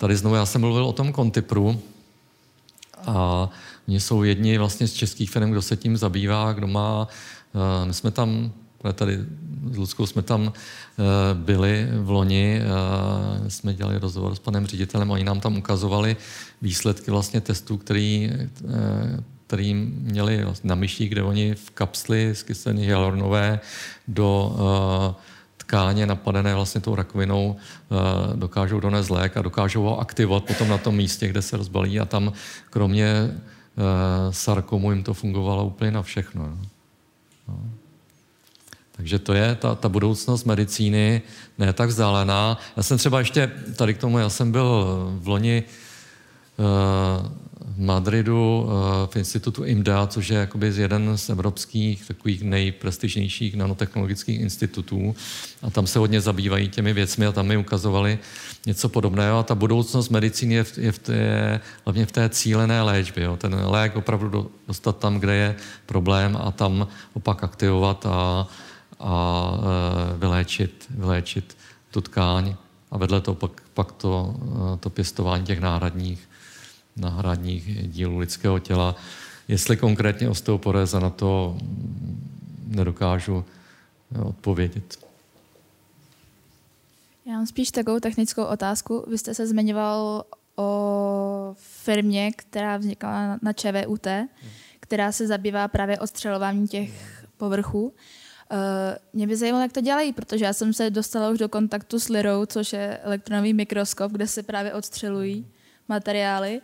Tady 0.00 0.16
znovu 0.16 0.36
já 0.36 0.46
jsem 0.46 0.60
mluvil 0.60 0.84
o 0.84 0.92
tom 0.92 1.12
Contipru, 1.12 1.80
a 3.06 3.48
oni 3.88 4.00
jsou 4.00 4.22
jedni 4.22 4.58
vlastně 4.58 4.88
z 4.88 4.92
českých 4.92 5.30
firm, 5.30 5.50
kdo 5.50 5.62
se 5.62 5.76
tím 5.76 5.96
zabývá, 5.96 6.52
kdo 6.52 6.66
má, 6.66 7.08
eh, 7.54 7.86
my 7.86 7.94
jsme 7.94 8.10
tam, 8.10 8.52
tady 8.92 9.18
s 9.72 9.76
Ludskou 9.76 10.06
jsme 10.06 10.22
tam 10.22 10.52
eh, 10.52 11.02
byli 11.34 11.88
v 12.00 12.10
loni, 12.10 12.60
eh, 12.60 13.50
jsme 13.50 13.74
dělali 13.74 13.98
rozhovor 13.98 14.34
s 14.34 14.38
panem 14.38 14.66
ředitelem, 14.66 15.10
oni 15.10 15.24
nám 15.24 15.40
tam 15.40 15.58
ukazovali 15.58 16.16
výsledky 16.62 17.10
vlastně 17.10 17.40
testů, 17.40 17.76
který, 17.76 18.32
který 19.46 19.74
měli 19.74 20.46
na 20.64 20.74
myších, 20.74 21.10
kde 21.10 21.22
oni 21.22 21.54
v 21.54 21.70
kapsli 21.70 22.34
skyslený 22.34 22.86
hyaluronové 22.86 23.60
do 24.08 24.56
tkáně 25.70 26.06
napadené 26.06 26.54
vlastně 26.54 26.80
tou 26.80 26.94
rakovinou 26.94 27.56
eh, 27.56 28.36
dokážou 28.36 28.80
donést 28.80 29.10
lék 29.10 29.36
a 29.36 29.42
dokážou 29.42 29.82
ho 29.82 30.00
aktivovat 30.00 30.44
potom 30.44 30.68
na 30.68 30.78
tom 30.78 30.96
místě, 30.96 31.28
kde 31.28 31.42
se 31.42 31.56
rozbalí 31.56 32.00
a 32.00 32.04
tam 32.04 32.32
kromě 32.70 33.06
eh, 33.06 33.30
sarkomu 34.30 34.90
jim 34.90 35.02
to 35.02 35.14
fungovalo 35.14 35.64
úplně 35.64 35.90
na 35.90 36.02
všechno. 36.02 36.46
No. 36.46 36.58
no. 37.48 37.60
Takže 38.96 39.18
to 39.18 39.32
je 39.32 39.54
ta, 39.54 39.74
ta 39.74 39.88
budoucnost 39.88 40.44
medicíny, 40.44 41.22
ne 41.58 41.72
tak 41.72 41.88
vzdálená. 41.88 42.58
Já 42.76 42.82
jsem 42.82 42.98
třeba 42.98 43.18
ještě 43.18 43.50
tady 43.76 43.94
k 43.94 43.98
tomu, 43.98 44.18
já 44.18 44.28
jsem 44.28 44.52
byl 44.52 44.86
v 45.22 45.28
loni 45.28 45.62
uh, 46.58 47.30
v 47.64 47.80
Madridu 47.80 48.68
eh, 48.68 49.06
v 49.06 49.16
institutu 49.16 49.64
IMDA, 49.64 50.06
což 50.06 50.28
je 50.28 50.38
jakoby 50.38 50.72
jeden 50.76 51.18
z 51.18 51.30
evropských 51.30 52.08
takových 52.08 52.42
nejprestižnějších 52.42 53.56
nanotechnologických 53.56 54.40
institutů. 54.40 55.14
A 55.62 55.70
tam 55.70 55.86
se 55.86 55.98
hodně 55.98 56.20
zabývají 56.20 56.68
těmi 56.68 56.92
věcmi 56.92 57.26
a 57.26 57.32
tam 57.32 57.46
mi 57.46 57.56
ukazovali 57.56 58.18
něco 58.66 58.88
podobného. 58.88 59.38
A 59.38 59.42
ta 59.42 59.54
budoucnost 59.54 60.08
medicíny 60.08 60.54
je 60.54 60.64
v, 60.64 60.78
je 60.78 60.92
v 60.92 60.98
té, 60.98 61.60
hlavně 61.84 62.06
v 62.06 62.12
té 62.12 62.28
cílené 62.28 62.82
léčbě. 62.82 63.24
Jo. 63.24 63.36
Ten 63.36 63.54
lék 63.54 63.96
opravdu 63.96 64.50
dostat 64.68 64.98
tam, 64.98 65.20
kde 65.20 65.34
je 65.34 65.56
problém 65.86 66.38
a 66.40 66.50
tam 66.50 66.88
opak 67.12 67.44
aktivovat 67.44 68.06
a, 68.06 68.48
a 69.00 69.52
e, 70.14 70.18
vyléčit, 70.18 70.86
vyléčit 70.90 71.56
tu 71.90 72.00
tkáň. 72.00 72.54
A 72.90 72.98
vedle 72.98 73.20
toho 73.20 73.34
pak, 73.34 73.62
pak 73.74 73.92
to, 73.92 74.34
eh, 74.42 74.76
to 74.76 74.90
pěstování 74.90 75.44
těch 75.44 75.60
náhradních 75.60 76.28
náhradních 77.00 77.88
dílů 77.88 78.18
lidského 78.18 78.58
těla. 78.58 78.96
Jestli 79.48 79.76
konkrétně 79.76 80.28
osteoporéza 80.28 81.00
na 81.00 81.10
to 81.10 81.58
nedokážu 82.66 83.44
eh, 84.14 84.18
odpovědět. 84.18 84.98
Já 87.26 87.32
mám 87.32 87.46
spíš 87.46 87.70
takovou 87.70 88.00
technickou 88.00 88.44
otázku. 88.44 89.04
Vy 89.10 89.18
jste 89.18 89.34
se 89.34 89.46
zmiňoval 89.46 90.24
o 90.56 91.54
firmě, 91.58 92.32
která 92.36 92.76
vznikla 92.76 93.38
na 93.42 93.52
ČVUT, 93.52 94.06
která 94.80 95.12
se 95.12 95.26
zabývá 95.26 95.68
právě 95.68 95.98
odstřelováním 95.98 96.68
těch 96.68 97.24
povrchů. 97.36 97.92
Eh, 98.50 98.98
mě 99.12 99.26
by 99.26 99.36
zajímalo, 99.36 99.62
jak 99.62 99.72
to 99.72 99.80
dělají, 99.80 100.12
protože 100.12 100.44
já 100.44 100.52
jsem 100.52 100.72
se 100.72 100.90
dostala 100.90 101.30
už 101.30 101.38
do 101.38 101.48
kontaktu 101.48 102.00
s 102.00 102.08
Lirou, 102.08 102.46
což 102.46 102.72
je 102.72 102.98
elektronový 103.02 103.54
mikroskop, 103.54 104.12
kde 104.12 104.26
se 104.26 104.42
právě 104.42 104.74
odstřelují 104.74 105.46
materiály 105.88 106.60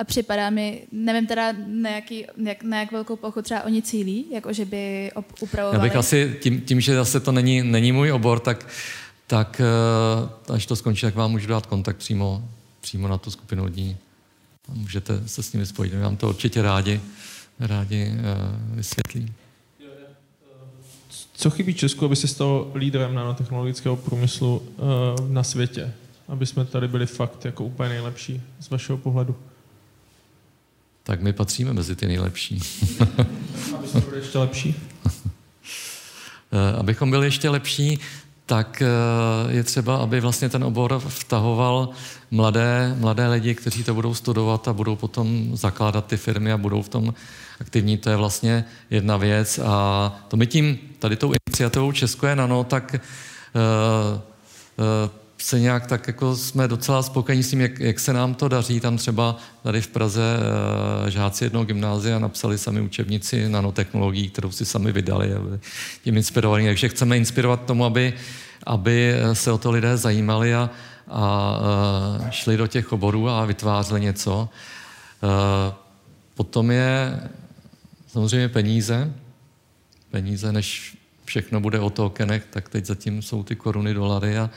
a 0.00 0.04
připadá 0.04 0.50
mi, 0.50 0.82
nevím 0.92 1.26
teda 1.26 1.52
na, 1.66 1.90
jaký, 1.90 2.26
jak, 2.44 2.62
na 2.62 2.80
jak 2.80 2.92
velkou 2.92 3.16
plochu 3.16 3.42
třeba 3.42 3.62
oni 3.62 3.82
cílí, 3.82 4.24
jako 4.32 4.52
že 4.52 4.64
by 4.64 5.10
upravovali. 5.40 5.76
Já 5.76 5.82
bych 5.82 5.96
asi, 5.96 6.36
tím, 6.40 6.60
tím 6.60 6.80
že 6.80 6.94
zase 6.94 7.20
to 7.20 7.32
není, 7.32 7.62
není 7.62 7.92
můj 7.92 8.12
obor, 8.12 8.40
tak, 8.40 8.66
tak 9.26 9.60
eh, 9.60 10.52
až 10.52 10.66
to 10.66 10.76
skončí, 10.76 11.00
tak 11.00 11.14
vám 11.14 11.30
můžu 11.30 11.48
dát 11.48 11.66
kontakt 11.66 11.96
přímo, 11.96 12.48
přímo 12.80 13.08
na 13.08 13.18
tu 13.18 13.30
skupinu 13.30 13.64
lidí. 13.64 13.96
Můžete 14.68 15.28
se 15.28 15.42
s 15.42 15.52
nimi 15.52 15.66
spojit, 15.66 15.94
my 15.94 16.00
vám 16.00 16.16
to 16.16 16.28
určitě 16.28 16.62
rádi, 16.62 17.00
rádi 17.60 18.10
uh, 18.10 18.76
vysvětlí. 18.76 19.32
Co 21.34 21.50
chybí 21.50 21.74
Česku, 21.74 22.04
aby 22.04 22.16
se 22.16 22.28
stal 22.28 22.72
lídrem 22.74 23.14
nanotechnologického 23.14 23.96
průmyslu 23.96 24.62
uh, 25.18 25.30
na 25.30 25.42
světě? 25.42 25.92
Aby 26.28 26.46
jsme 26.46 26.64
tady 26.64 26.88
byli 26.88 27.06
fakt 27.06 27.44
jako 27.44 27.64
úplně 27.64 27.88
nejlepší 27.88 28.42
z 28.60 28.70
vašeho 28.70 28.98
pohledu 28.98 29.36
tak 31.02 31.20
my 31.20 31.32
patříme 31.32 31.72
mezi 31.72 31.96
ty 31.96 32.06
nejlepší. 32.06 32.60
Abychom 33.74 34.00
byli 34.00 34.18
ještě 34.18 34.38
lepší? 34.38 34.74
Eh, 36.52 36.76
abychom 36.78 37.10
byli 37.10 37.26
ještě 37.26 37.48
lepší, 37.48 37.98
tak 38.46 38.82
eh, 38.82 39.52
je 39.52 39.64
třeba, 39.64 39.96
aby 39.96 40.20
vlastně 40.20 40.48
ten 40.48 40.64
obor 40.64 41.02
vtahoval 41.08 41.88
mladé, 42.30 42.96
mladé 42.98 43.28
lidi, 43.28 43.54
kteří 43.54 43.84
to 43.84 43.94
budou 43.94 44.14
studovat 44.14 44.68
a 44.68 44.72
budou 44.72 44.96
potom 44.96 45.56
zakládat 45.56 46.06
ty 46.06 46.16
firmy 46.16 46.52
a 46.52 46.56
budou 46.56 46.82
v 46.82 46.88
tom 46.88 47.14
aktivní. 47.60 47.98
To 47.98 48.10
je 48.10 48.16
vlastně 48.16 48.64
jedna 48.90 49.16
věc. 49.16 49.58
A 49.58 50.12
to 50.28 50.36
my 50.36 50.46
tím, 50.46 50.78
tady 50.98 51.16
tou 51.16 51.32
iniciativou 51.46 51.92
Česko 51.92 52.26
je 52.26 52.36
nano, 52.36 52.64
tak 52.64 52.94
uh, 52.94 54.20
uh, 54.76 55.10
se 55.42 55.60
nějak 55.60 55.86
tak 55.86 56.06
jako 56.06 56.36
jsme 56.36 56.68
docela 56.68 57.02
spokojení 57.02 57.42
s 57.42 57.50
tím, 57.50 57.60
jak, 57.60 57.80
jak 57.80 58.00
se 58.00 58.12
nám 58.12 58.34
to 58.34 58.48
daří. 58.48 58.80
Tam 58.80 58.96
třeba 58.96 59.36
tady 59.62 59.80
v 59.80 59.88
Praze 59.88 60.38
uh, 61.02 61.08
žáci 61.08 61.44
jednoho 61.44 61.64
gymnázia 61.64 62.18
napsali 62.18 62.58
sami 62.58 62.80
učebnici 62.80 63.48
nanotechnologií, 63.48 64.28
kterou 64.28 64.52
si 64.52 64.64
sami 64.64 64.92
vydali, 64.92 65.30
tím 66.04 66.16
inspirovaní. 66.16 66.66
Takže 66.66 66.88
chceme 66.88 67.16
inspirovat 67.16 67.64
tomu, 67.64 67.84
aby 67.84 68.14
aby 68.66 69.14
se 69.32 69.52
o 69.52 69.58
to 69.58 69.70
lidé 69.70 69.96
zajímali 69.96 70.54
a, 70.54 70.70
a 71.08 71.60
šli 72.30 72.56
do 72.56 72.66
těch 72.66 72.92
oborů 72.92 73.28
a 73.28 73.44
vytvářeli 73.44 74.00
něco. 74.00 74.48
Potom 76.34 76.70
je 76.70 77.20
samozřejmě 78.06 78.48
peníze. 78.48 79.12
Peníze, 80.10 80.52
než 80.52 80.96
všechno 81.24 81.60
bude 81.60 81.80
o 81.80 81.90
tokenech, 81.90 82.46
tak 82.50 82.68
teď 82.68 82.86
zatím 82.86 83.22
jsou 83.22 83.42
ty 83.42 83.56
koruny, 83.56 83.94
dolary 83.94 84.38
a, 84.38 84.50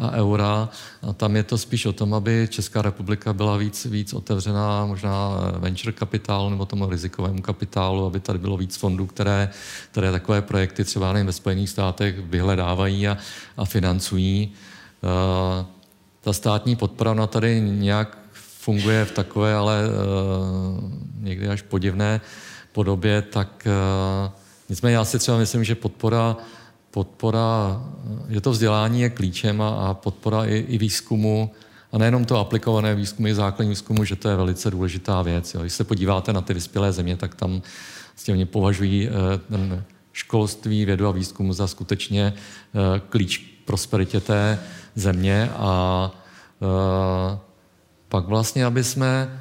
a 0.00 0.10
eura. 0.10 0.68
A 1.02 1.12
tam 1.12 1.36
je 1.36 1.42
to 1.42 1.58
spíš 1.58 1.86
o 1.86 1.92
tom, 1.92 2.14
aby 2.14 2.48
Česká 2.50 2.82
republika 2.82 3.32
byla 3.32 3.56
víc, 3.56 3.84
víc 3.84 4.12
otevřená 4.14 4.86
možná 4.86 5.30
venture 5.58 5.92
kapitálu 5.92 6.50
nebo 6.50 6.66
tomu 6.66 6.90
rizikovému 6.90 7.42
kapitálu, 7.42 8.06
aby 8.06 8.20
tady 8.20 8.38
bylo 8.38 8.56
víc 8.56 8.76
fondů, 8.76 9.06
které, 9.06 9.50
které 9.90 10.12
takové 10.12 10.42
projekty 10.42 10.84
třeba 10.84 11.12
nevím, 11.12 11.26
ve 11.26 11.32
Spojených 11.32 11.70
státech 11.70 12.18
vyhledávají 12.18 13.08
a, 13.08 13.18
a 13.56 13.64
financují. 13.64 14.52
Uh, 15.02 15.66
ta 16.20 16.32
státní 16.32 16.76
podpora 16.76 17.14
na 17.14 17.26
tady 17.26 17.60
nějak 17.60 18.18
funguje 18.32 19.04
v 19.04 19.12
takové, 19.12 19.54
ale 19.54 19.82
uh, 19.88 20.90
někdy 21.20 21.48
až 21.48 21.62
podivné 21.62 22.20
podobě, 22.72 23.22
tak 23.22 23.66
uh, 23.66 24.32
nicméně 24.68 24.96
já 24.96 25.04
si 25.04 25.18
třeba 25.18 25.38
myslím, 25.38 25.64
že 25.64 25.74
podpora 25.74 26.36
podpora, 26.90 27.82
že 28.28 28.40
to 28.40 28.50
vzdělání 28.50 29.00
je 29.00 29.10
klíčem 29.10 29.62
a, 29.62 29.68
a 29.68 29.94
podpora 29.94 30.44
i, 30.44 30.56
i 30.56 30.78
výzkumu, 30.78 31.50
a 31.92 31.98
nejenom 31.98 32.24
to 32.24 32.38
aplikované 32.38 32.94
výzkumu, 32.94 33.28
i 33.28 33.34
základní 33.34 33.70
výzkumu, 33.70 34.04
že 34.04 34.16
to 34.16 34.28
je 34.28 34.36
velice 34.36 34.70
důležitá 34.70 35.22
věc. 35.22 35.54
Jo. 35.54 35.60
Když 35.60 35.72
se 35.72 35.84
podíváte 35.84 36.32
na 36.32 36.40
ty 36.40 36.54
vyspělé 36.54 36.92
země, 36.92 37.16
tak 37.16 37.34
tam 37.34 37.62
vlastně 38.14 38.34
oni 38.34 38.44
považují 38.44 39.08
eh, 39.08 39.38
ten 39.38 39.84
školství, 40.12 40.84
vědu 40.84 41.06
a 41.06 41.10
výzkum 41.10 41.52
za 41.52 41.66
skutečně 41.66 42.32
eh, 42.32 43.00
klíč 43.08 43.38
k 43.38 43.64
prosperitě 43.64 44.20
té 44.20 44.58
země 44.94 45.50
a 45.56 46.10
eh, 46.62 47.38
pak 48.08 48.26
vlastně, 48.26 48.64
aby 48.64 48.84
jsme 48.84 49.40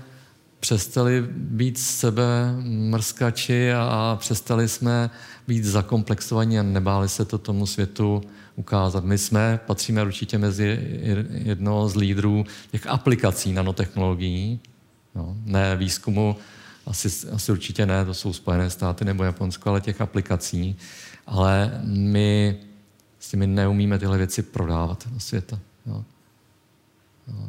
přestali 0.59 1.25
být 1.31 1.77
sebe 1.77 2.53
mrskači 2.63 3.73
a 3.73 4.17
přestali 4.19 4.67
jsme 4.67 5.09
být 5.47 5.65
zakomplexovaní 5.65 6.59
a 6.59 6.63
nebáli 6.63 7.09
se 7.09 7.25
to 7.25 7.37
tomu 7.37 7.65
světu 7.65 8.21
ukázat. 8.55 9.03
My 9.03 9.17
jsme, 9.17 9.59
patříme 9.65 10.03
určitě 10.03 10.37
mezi 10.37 10.79
jedno 11.29 11.89
z 11.89 11.95
lídrů 11.95 12.45
těch 12.71 12.87
aplikací 12.87 13.53
nanotechnologií, 13.53 14.59
no, 15.15 15.37
ne 15.45 15.75
výzkumu, 15.75 16.35
asi, 16.85 17.27
asi 17.31 17.51
určitě 17.51 17.85
ne, 17.85 18.05
to 18.05 18.13
jsou 18.13 18.33
Spojené 18.33 18.69
státy 18.69 19.05
nebo 19.05 19.23
Japonsko, 19.23 19.69
ale 19.69 19.81
těch 19.81 20.01
aplikací. 20.01 20.75
Ale 21.27 21.81
my 21.83 22.57
s 23.19 23.29
těmi 23.29 23.47
neumíme 23.47 23.99
tyhle 23.99 24.17
věci 24.17 24.41
prodávat 24.43 25.07
do 25.07 25.19
světa. 25.19 25.59
Jo. 25.85 26.03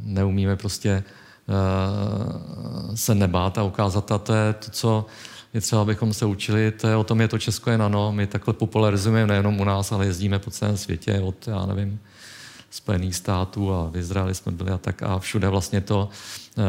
Neumíme 0.03 0.57
prostě 0.57 1.05
se 2.95 3.15
nebát 3.15 3.59
a 3.59 3.63
ukázat, 3.63 4.13
a 4.13 4.19
to 4.19 4.35
je 4.35 4.53
to, 4.53 4.71
co 4.71 5.07
je 5.55 5.61
třeba, 5.61 5.83
abychom 5.83 6.13
se 6.15 6.27
učili, 6.27 6.71
to 6.71 6.89
je 6.89 6.97
o 6.97 7.05
tom, 7.05 7.21
je 7.21 7.29
to 7.29 7.39
Česko 7.39 7.71
je 7.71 7.79
nano, 7.79 8.13
my 8.13 8.27
takhle 8.27 8.55
popularizujeme 8.55 9.27
nejenom 9.27 9.61
u 9.61 9.65
nás, 9.65 9.93
ale 9.93 10.07
jezdíme 10.07 10.39
po 10.39 10.51
celém 10.51 10.77
světě 10.77 11.21
od, 11.21 11.49
já 11.49 11.67
nevím, 11.67 12.01
Spojených 12.71 13.17
států 13.17 13.75
a 13.75 13.91
v 13.91 13.97
Izraeli 13.97 14.35
jsme 14.35 14.53
byli 14.53 14.71
a 14.71 14.79
tak. 14.79 15.03
A 15.03 15.19
všude 15.19 15.49
vlastně 15.49 15.81
to 15.81 16.09
uh, 16.09 16.65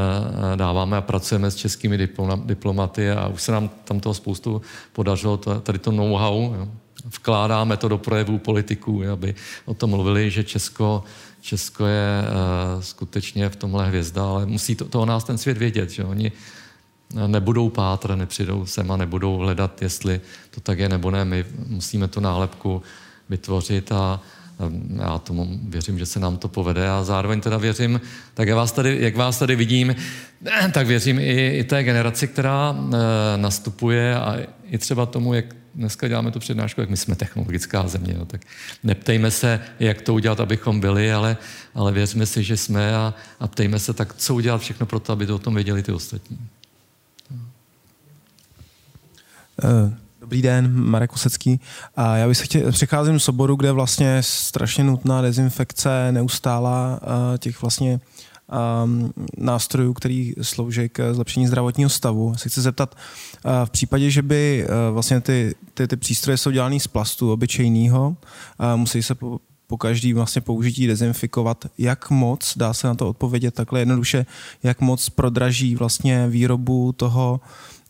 dáváme 0.55 0.97
a 0.97 1.01
pracujeme 1.01 1.51
s 1.51 1.55
českými 1.55 2.09
diplomaty 2.45 3.11
a 3.11 3.27
už 3.27 3.41
se 3.41 3.51
nám 3.51 3.69
tam 3.83 3.99
toho 3.99 4.13
spoustu 4.13 4.61
podařilo, 4.93 5.37
to, 5.37 5.61
tady 5.61 5.79
to 5.79 5.91
know-how, 5.91 6.53
jo. 6.53 6.67
vkládáme 7.05 7.77
to 7.77 7.87
do 7.87 7.97
projevů 7.97 8.37
politiků, 8.37 9.03
aby 9.13 9.35
o 9.65 9.73
tom 9.73 9.89
mluvili, 9.89 10.31
že 10.31 10.43
Česko 10.43 11.03
Česko 11.41 11.85
je 11.85 12.21
uh, 12.21 12.81
skutečně 12.81 13.49
v 13.49 13.55
tomhle 13.55 13.87
hvězda, 13.87 14.23
ale 14.25 14.45
musí 14.45 14.75
to, 14.75 14.85
to 14.85 15.01
o 15.01 15.05
nás 15.05 15.23
ten 15.23 15.37
svět 15.37 15.57
vědět, 15.57 15.89
že 15.89 16.03
oni 16.03 16.31
nebudou 17.27 17.69
pátrat, 17.69 18.17
nepřijdou 18.17 18.65
sem 18.65 18.91
a 18.91 18.97
nebudou 18.97 19.37
hledat, 19.37 19.81
jestli 19.81 20.21
to 20.51 20.61
tak 20.61 20.79
je 20.79 20.89
nebo 20.89 21.11
ne. 21.11 21.25
My 21.25 21.45
musíme 21.67 22.07
tu 22.07 22.19
nálepku 22.19 22.81
vytvořit 23.29 23.91
a 23.91 24.21
já 24.95 25.17
tomu 25.17 25.59
věřím, 25.63 25.99
že 25.99 26.05
se 26.05 26.19
nám 26.19 26.37
to 26.37 26.47
povede 26.47 26.89
a 26.89 27.03
zároveň 27.03 27.41
teda 27.41 27.57
věřím, 27.57 28.01
tak 28.33 28.47
jak 28.47 28.57
vás 28.57 28.71
tady, 28.71 28.97
jak 28.99 29.15
vás 29.15 29.39
tady 29.39 29.55
vidím, 29.55 29.95
tak 30.71 30.87
věřím 30.87 31.19
i, 31.19 31.57
i 31.57 31.63
té 31.63 31.83
generaci, 31.83 32.27
která 32.27 32.75
e, 32.75 33.37
nastupuje 33.37 34.15
a 34.15 34.37
i 34.71 34.77
třeba 34.77 35.05
tomu, 35.05 35.33
jak 35.33 35.45
dneska 35.75 36.07
děláme 36.07 36.31
tu 36.31 36.39
přednášku, 36.39 36.81
jak 36.81 36.89
my 36.89 36.97
jsme 36.97 37.15
technologická 37.15 37.87
země, 37.87 38.13
jo, 38.17 38.25
tak 38.25 38.41
neptejme 38.83 39.31
se, 39.31 39.59
jak 39.79 40.01
to 40.01 40.13
udělat, 40.13 40.39
abychom 40.39 40.79
byli, 40.79 41.13
ale, 41.13 41.37
ale 41.75 41.91
věřme 41.91 42.25
si, 42.25 42.43
že 42.43 42.57
jsme 42.57 42.95
a, 42.95 43.13
a 43.39 43.47
ptejme 43.47 43.79
se, 43.79 43.93
tak 43.93 44.13
co 44.13 44.35
udělat 44.35 44.61
všechno 44.61 44.85
pro 44.85 44.99
to, 44.99 45.13
aby 45.13 45.25
to 45.25 45.35
o 45.35 45.39
tom 45.39 45.55
věděli 45.55 45.83
ty 45.83 45.91
ostatní. 45.91 46.39
Eh, 49.63 49.93
dobrý 50.21 50.41
den, 50.41 50.71
Marek 50.73 51.13
Usecký. 51.13 51.59
A 51.95 52.17
já 52.17 52.27
bych 52.27 52.37
se 52.37 52.43
chtěl, 52.43 52.71
přicházím 52.71 53.19
z 53.19 53.29
oboru, 53.29 53.55
kde 53.55 53.71
vlastně 53.71 54.07
je 54.07 54.23
strašně 54.23 54.83
nutná 54.83 55.21
dezinfekce, 55.21 56.11
neustála 56.11 56.99
eh, 57.03 57.37
těch 57.37 57.61
vlastně 57.61 57.99
um, 58.51 59.13
nástrojů, 59.37 59.93
který 59.93 60.33
slouží 60.41 60.89
k 60.89 61.13
zlepšení 61.13 61.47
zdravotního 61.47 61.89
stavu. 61.89 62.33
Se 62.37 62.49
chci 62.49 62.61
zeptat, 62.61 62.95
uh, 63.45 63.51
v 63.65 63.69
případě, 63.69 64.09
že 64.09 64.21
by 64.21 64.65
uh, 64.65 64.93
vlastně 64.93 65.21
ty, 65.21 65.55
ty, 65.73 65.87
ty 65.87 65.97
přístroje 65.97 66.37
jsou 66.37 66.51
dělané 66.51 66.79
z 66.79 66.87
plastu 66.87 67.31
obyčejného, 67.31 68.07
uh, 68.59 68.65
musí 68.75 69.03
se 69.03 69.15
po, 69.15 69.39
po 69.67 69.77
každý 69.77 70.13
vlastně 70.13 70.41
použití 70.41 70.87
dezinfikovat, 70.87 71.65
jak 71.77 72.09
moc, 72.09 72.53
dá 72.57 72.73
se 72.73 72.87
na 72.87 72.95
to 72.95 73.09
odpovědět 73.09 73.53
takhle 73.53 73.79
jednoduše, 73.79 74.25
jak 74.63 74.81
moc 74.81 75.09
prodraží 75.09 75.75
vlastně 75.75 76.27
výrobu 76.27 76.91
toho 76.91 77.41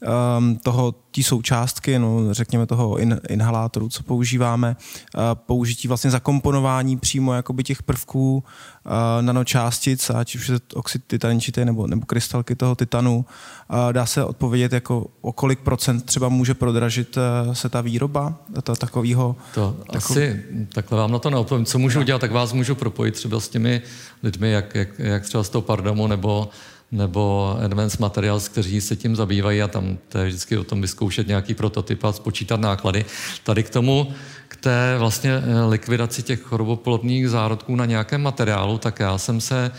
um, 0.01 0.57
toho, 0.57 0.95
tí 1.11 1.23
součástky, 1.23 1.99
no, 1.99 2.33
řekněme 2.33 2.65
toho 2.65 2.97
in, 2.97 3.19
inhalátoru, 3.29 3.89
co 3.89 4.03
používáme, 4.03 4.75
uh, 5.15 5.21
použití 5.35 5.87
vlastně 5.87 6.11
zakomponování 6.11 6.97
přímo 6.97 7.33
jakoby 7.33 7.63
těch 7.63 7.83
prvků 7.83 8.43
uh, 8.85 8.91
nanočástic, 9.21 10.09
ať 10.09 10.35
už 10.35 10.47
je 10.47 10.59
to 10.59 10.75
oxid 10.75 11.03
titaničité 11.07 11.65
nebo, 11.65 11.87
nebo 11.87 12.05
krystalky 12.05 12.55
toho 12.55 12.75
titanu, 12.75 13.25
uh, 13.69 13.93
dá 13.93 14.05
se 14.05 14.23
odpovědět, 14.23 14.73
jako 14.73 15.07
o 15.21 15.33
kolik 15.33 15.59
procent 15.59 16.05
třeba 16.05 16.29
může 16.29 16.53
prodražit 16.53 17.17
uh, 17.17 17.53
se 17.53 17.69
ta 17.69 17.81
výroba 17.81 18.39
to, 18.63 18.75
takového. 18.75 19.35
To 19.53 19.75
takov... 19.91 20.11
asi 20.11 20.43
takhle 20.73 20.97
vám 20.97 21.11
na 21.11 21.19
to 21.19 21.29
neodpovím. 21.29 21.65
Co 21.65 21.79
můžu 21.79 21.99
no. 21.99 22.05
dělat, 22.05 22.21
tak 22.21 22.31
vás 22.31 22.53
můžu 22.53 22.75
propojit 22.75 23.13
třeba 23.15 23.39
s 23.39 23.49
těmi 23.49 23.81
lidmi, 24.23 24.51
jak, 24.51 24.75
jak, 24.75 24.99
jak 24.99 25.23
třeba 25.23 25.43
s 25.43 25.49
tou 25.49 25.61
Pardamu 25.61 26.07
nebo 26.07 26.49
nebo 26.91 27.55
Advanced 27.63 27.99
Materials, 27.99 28.47
kteří 28.47 28.81
se 28.81 28.95
tím 28.95 29.15
zabývají 29.15 29.61
a 29.61 29.67
tam 29.67 29.97
to 30.09 30.17
je 30.17 30.27
vždycky 30.27 30.57
o 30.57 30.63
tom 30.63 30.81
vyzkoušet 30.81 31.27
nějaký 31.27 31.53
prototyp 31.53 32.03
a 32.03 32.11
spočítat 32.11 32.59
náklady. 32.59 33.05
Tady 33.43 33.63
k 33.63 33.69
tomu, 33.69 34.13
k 34.47 34.55
té 34.55 34.95
vlastně 34.97 35.31
eh, 35.31 35.65
likvidaci 35.65 36.23
těch 36.23 36.41
choroboplodných 36.41 37.29
zárodků 37.29 37.75
na 37.75 37.85
nějakém 37.85 38.21
materiálu, 38.21 38.77
tak 38.77 38.99
já 38.99 39.17
jsem 39.17 39.41
se 39.41 39.71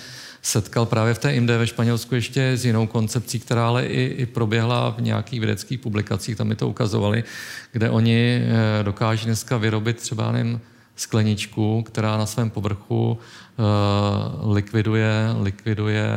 setkal 0.43 0.87
právě 0.87 1.15
v 1.15 1.19
té 1.19 1.35
IMD 1.35 1.51
ve 1.51 1.67
Španělsku 1.67 2.15
ještě 2.15 2.53
s 2.53 2.65
jinou 2.65 2.87
koncepcí, 2.87 3.41
která 3.41 3.67
ale 3.67 3.87
i, 3.87 4.05
i 4.05 4.27
proběhla 4.27 4.91
v 4.91 5.01
nějakých 5.01 5.41
vědeckých 5.41 5.81
publikacích, 5.81 6.37
tam 6.37 6.49
mi 6.49 6.57
to 6.57 6.69
ukazovali, 6.69 7.25
kde 7.73 7.91
oni 7.91 8.43
eh, 8.43 8.85
dokáží 8.85 9.27
dneska 9.27 9.57
vyrobit 9.57 9.97
třeba 9.97 10.33
nevím, 10.33 10.61
skleničku, 10.97 11.83
která 11.83 12.17
na 12.17 12.27
svém 12.27 12.51
povrchu 12.51 13.19
uh, 13.59 14.55
likviduje, 14.55 15.11
likviduje 15.41 16.09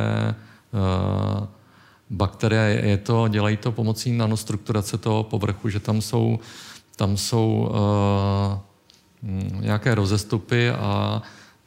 bakterie, 2.10 2.80
je 2.84 2.98
to, 2.98 3.28
dělají 3.28 3.56
to 3.56 3.72
pomocí 3.72 4.12
nanostrukturace 4.12 4.98
toho 4.98 5.22
povrchu, 5.22 5.68
že 5.68 5.80
tam 5.80 6.02
jsou, 6.02 6.38
tam 6.96 7.16
jsou 7.16 7.68
uh, 7.70 9.60
nějaké 9.60 9.94
rozestupy 9.94 10.70
a 10.70 11.22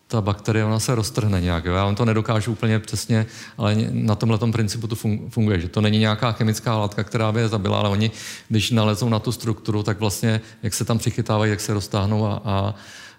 ta 0.07 0.21
bakterie, 0.21 0.65
ona 0.65 0.79
se 0.79 0.95
roztrhne 0.95 1.41
nějak. 1.41 1.65
Já 1.65 1.85
vám 1.85 1.95
to 1.95 2.05
nedokážu 2.05 2.51
úplně 2.51 2.79
přesně, 2.79 3.25
ale 3.57 3.75
na 3.91 4.15
tomhle 4.15 4.37
principu 4.51 4.87
to 4.87 4.95
funguje, 5.29 5.59
že 5.59 5.67
to 5.67 5.81
není 5.81 5.99
nějaká 5.99 6.31
chemická 6.31 6.77
látka, 6.77 7.03
která 7.03 7.31
by 7.31 7.39
je 7.39 7.47
zabila, 7.47 7.79
ale 7.79 7.89
oni, 7.89 8.11
když 8.47 8.71
nalezou 8.71 9.09
na 9.09 9.19
tu 9.19 9.31
strukturu, 9.31 9.83
tak 9.83 9.99
vlastně, 9.99 10.41
jak 10.63 10.73
se 10.73 10.85
tam 10.85 10.97
přichytávají, 10.97 11.51
jak 11.51 11.59
se 11.59 11.73
roztáhnou 11.73 12.25
a, 12.25 12.33
a, 12.33 12.39
a, 12.45 12.73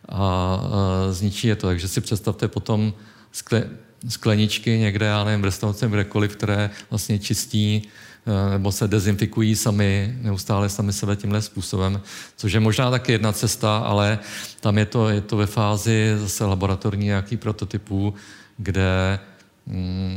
a 0.09 0.67
zničí 1.11 1.49
je 1.49 1.57
to. 1.57 1.67
Takže 1.67 1.89
si 1.89 2.01
představte 2.01 2.49
potom 2.49 2.93
skle, 3.33 3.65
skleničky 4.09 4.79
někde, 4.79 5.07
já 5.07 5.25
nevím, 5.25 5.43
v 5.43 5.45
restauraci, 5.45 5.87
kdekoliv, 5.89 6.37
které 6.37 6.71
vlastně 6.91 7.19
čistí 7.19 7.83
eh, 8.27 8.51
nebo 8.51 8.73
se 8.73 8.89
dezinfikují 8.89 9.57
sami, 9.57 10.19
neustále 10.21 10.69
sami 10.69 10.93
sebe 10.93 11.17
tímhle 11.17 11.43
způsobem, 11.43 12.01
což 12.37 12.53
je 12.53 12.61
možná 12.61 12.91
taky 12.91 13.13
jedna 13.13 13.33
cesta, 13.33 13.79
ale 13.79 14.19
tam 14.61 14.79
je 14.79 14.87
to, 14.87 15.09
je 15.09 15.21
to 15.21 15.37
ve 15.37 15.47
fázi 15.47 16.13
zase 16.17 16.45
laboratorní 16.45 17.07
nějaký 17.07 17.37
prototypů, 17.37 18.15
kde 18.57 19.19
mm, 19.67 20.17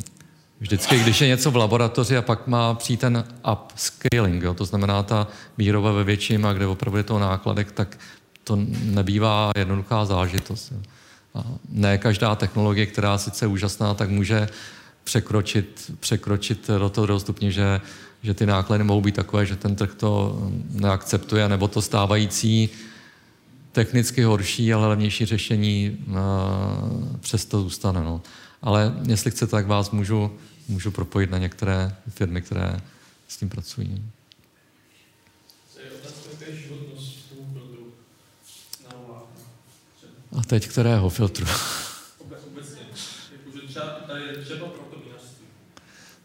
vždycky, 0.59 0.99
když 0.99 1.21
je 1.21 1.27
něco 1.27 1.51
v 1.51 1.55
laboratoři 1.55 2.17
a 2.17 2.21
pak 2.21 2.47
má 2.47 2.73
přijít 2.73 2.99
ten 2.99 3.23
upscaling, 3.51 4.43
jo, 4.43 4.53
to 4.53 4.65
znamená 4.65 5.03
ta 5.03 5.27
výroba 5.57 5.91
ve 5.91 6.03
větším 6.03 6.45
a 6.45 6.53
kde 6.53 6.67
opravdu 6.67 6.97
je 6.97 7.03
to 7.03 7.19
nákladek, 7.19 7.71
tak 7.71 7.99
to 8.43 8.57
nebývá 8.83 9.51
jednoduchá 9.55 10.05
zážitost. 10.05 10.71
Jo. 10.71 10.92
Ne 11.69 11.97
každá 11.97 12.35
technologie, 12.35 12.85
která 12.85 13.17
sice 13.17 13.45
je 13.45 13.49
úžasná, 13.49 13.93
tak 13.93 14.09
může 14.09 14.47
překročit, 15.03 15.91
překročit 15.99 16.67
do 16.67 16.89
toho 16.89 17.19
stupně, 17.19 17.51
že, 17.51 17.81
že 18.23 18.33
ty 18.33 18.45
náklady 18.45 18.83
mohou 18.83 19.01
být 19.01 19.15
takové, 19.15 19.45
že 19.45 19.55
ten 19.55 19.75
trh 19.75 19.95
to 19.95 20.41
neakceptuje, 20.69 21.49
nebo 21.49 21.67
to 21.67 21.81
stávající 21.81 22.69
technicky 23.71 24.23
horší, 24.23 24.73
ale 24.73 24.87
levnější 24.87 25.25
řešení 25.25 25.97
uh, 26.07 26.15
přesto 27.19 27.61
zůstane. 27.61 28.01
No. 28.01 28.21
Ale 28.61 28.93
jestli 29.07 29.31
chcete, 29.31 29.51
tak 29.51 29.67
vás 29.67 29.91
můžu, 29.91 30.31
můžu 30.67 30.91
propojit 30.91 31.31
na 31.31 31.37
některé 31.37 31.95
firmy, 32.09 32.41
které 32.41 32.79
s 33.27 33.37
tím 33.37 33.49
pracují. 33.49 34.03
A 40.37 40.41
teď 40.41 40.67
kterého 40.67 41.09
filtru? 41.09 41.45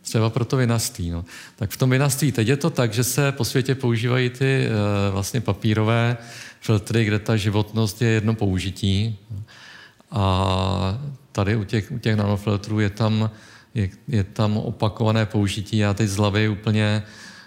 Třeba 0.02 0.30
pro 0.30 0.44
to 0.44 0.56
vinařství. 0.56 1.10
No. 1.10 1.24
Tak 1.56 1.70
v 1.70 1.76
tom 1.76 1.90
vinařství 1.90 2.32
teď 2.32 2.48
je 2.48 2.56
to 2.56 2.70
tak, 2.70 2.92
že 2.92 3.04
se 3.04 3.32
po 3.32 3.44
světě 3.44 3.74
používají 3.74 4.30
ty 4.30 4.66
e, 4.66 4.70
vlastně 5.10 5.40
papírové 5.40 6.16
filtry, 6.60 7.04
kde 7.04 7.18
ta 7.18 7.36
životnost 7.36 8.02
je 8.02 8.08
jedno 8.08 8.34
použití. 8.34 9.18
A 10.10 10.98
tady 11.32 11.56
u 11.56 11.64
těch, 11.64 11.92
u 11.92 11.98
těch 11.98 12.16
nanofiltrů 12.16 12.80
je 12.80 12.90
tam, 12.90 13.30
je, 13.74 13.88
je 14.08 14.24
tam 14.24 14.56
opakované 14.56 15.26
použití. 15.26 15.78
Já 15.78 15.94
teď 15.94 16.08
z 16.08 16.16
hlavy 16.16 16.48
úplně 16.48 17.02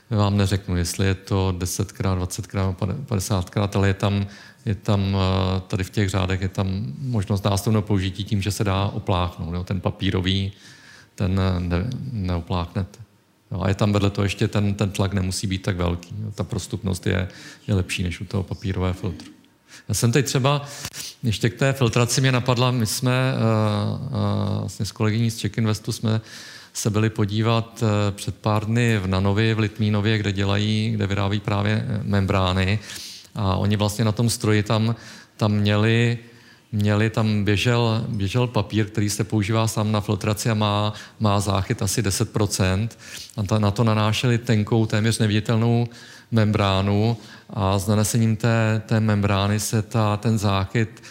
vám 0.09 0.37
neřeknu, 0.37 0.77
jestli 0.77 1.05
je 1.05 1.15
to 1.15 1.55
10krát, 1.57 2.19
20krát, 2.19 2.75
50krát, 3.05 3.69
ale 3.73 3.87
je 3.87 3.93
tam, 3.93 4.27
je 4.65 4.75
tam 4.75 5.17
eh, 5.17 5.61
tady 5.67 5.83
v 5.83 5.89
těch 5.89 6.09
řádech 6.09 6.41
je 6.41 6.47
tam 6.47 6.93
možnost 6.99 7.45
nástavného 7.45 7.81
použití 7.81 8.23
tím, 8.23 8.41
že 8.41 8.51
se 8.51 8.63
dá 8.63 8.85
opláchnout. 8.85 9.53
Jo? 9.53 9.63
Ten 9.63 9.81
papírový, 9.81 10.51
ten 11.15 11.35
ne, 11.59 11.89
neopláchnete. 12.11 12.99
Jo? 13.51 13.61
A 13.61 13.67
je 13.67 13.75
tam 13.75 13.93
vedle 13.93 14.09
toho 14.09 14.25
ještě 14.25 14.47
ten, 14.47 14.73
ten 14.73 14.91
tlak 14.91 15.13
nemusí 15.13 15.47
být 15.47 15.61
tak 15.61 15.77
velký. 15.77 16.15
Jo? 16.23 16.31
Ta 16.35 16.43
prostupnost 16.43 17.07
je, 17.07 17.27
je 17.67 17.73
lepší 17.73 18.03
než 18.03 18.21
u 18.21 18.25
toho 18.25 18.43
papírového 18.43 18.93
filtru. 18.93 19.27
Já 19.87 19.93
jsem 19.93 20.11
teď 20.11 20.25
třeba, 20.25 20.65
ještě 21.23 21.49
k 21.49 21.59
té 21.59 21.73
filtraci 21.73 22.21
mě 22.21 22.31
napadla, 22.31 22.71
my 22.71 22.85
jsme 22.85 23.33
uh, 23.33 24.01
uh, 24.01 24.59
vlastně 24.59 24.85
s 24.85 24.91
kolegyní 24.91 25.31
z 25.31 25.37
Czech 25.37 25.57
Investu 25.57 25.91
jsme 25.91 26.21
se 26.73 26.89
byli 26.89 27.09
podívat 27.09 27.83
uh, 27.83 27.89
před 28.11 28.35
pár 28.35 28.65
dny 28.65 28.97
v 28.97 29.07
Nanovi, 29.07 29.53
v 29.53 29.59
Litmínově, 29.59 30.17
kde 30.17 30.31
dělají, 30.31 30.91
kde 30.91 31.07
vyrábí 31.07 31.39
právě 31.39 31.85
membrány. 32.03 32.79
A 33.35 33.55
oni 33.55 33.75
vlastně 33.75 34.05
na 34.05 34.11
tom 34.11 34.29
stroji 34.29 34.63
tam, 34.63 34.95
tam 35.37 35.51
měli 35.51 36.19
měli, 36.71 37.09
tam 37.09 37.43
běžel, 37.43 38.05
běžel 38.07 38.47
papír, 38.47 38.85
který 38.85 39.09
se 39.09 39.23
používá 39.23 39.67
sám 39.67 39.91
na 39.91 40.01
filtraci 40.01 40.49
a 40.49 40.53
má, 40.53 40.93
má 41.19 41.39
záchyt 41.39 41.81
asi 41.81 42.01
10%. 42.01 42.89
A 43.37 43.43
ta, 43.43 43.59
na 43.59 43.71
to 43.71 43.83
nanášeli 43.83 44.37
tenkou, 44.37 44.85
téměř 44.85 45.19
neviditelnou 45.19 45.87
membránu 46.31 47.17
a 47.49 47.79
s 47.79 47.87
nanesením 47.87 48.35
té, 48.35 48.81
té 48.85 48.99
membrány 48.99 49.59
se 49.59 49.81
ta, 49.81 50.17
ten 50.17 50.37
záchyt 50.37 51.03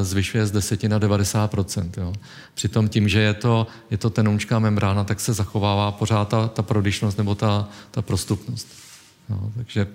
e, 0.00 0.04
zvyšuje 0.04 0.46
z 0.46 0.50
10 0.50 0.82
na 0.82 1.00
90% 1.00 1.90
jo. 1.96 2.12
Přitom 2.54 2.88
tím, 2.88 3.08
že 3.08 3.20
je 3.20 3.34
to, 3.34 3.66
je 3.90 3.98
to 3.98 4.10
tenoučká 4.10 4.58
membrána, 4.58 5.04
tak 5.04 5.20
se 5.20 5.32
zachovává 5.32 5.92
pořád 5.92 6.28
ta, 6.28 6.48
ta 6.48 6.62
prodyšnost 6.62 7.18
nebo 7.18 7.34
ta, 7.34 7.68
ta 7.90 8.02
prostupnost. 8.02 8.68
Jo. 9.30 9.50
Takže 9.56 9.86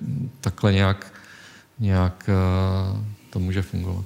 takhle 0.42 0.74
nějak, 0.74 1.14
nějak 1.80 2.30
e, 2.30 2.34
to 3.30 3.40
může 3.40 3.62
fungovat. 3.62 4.06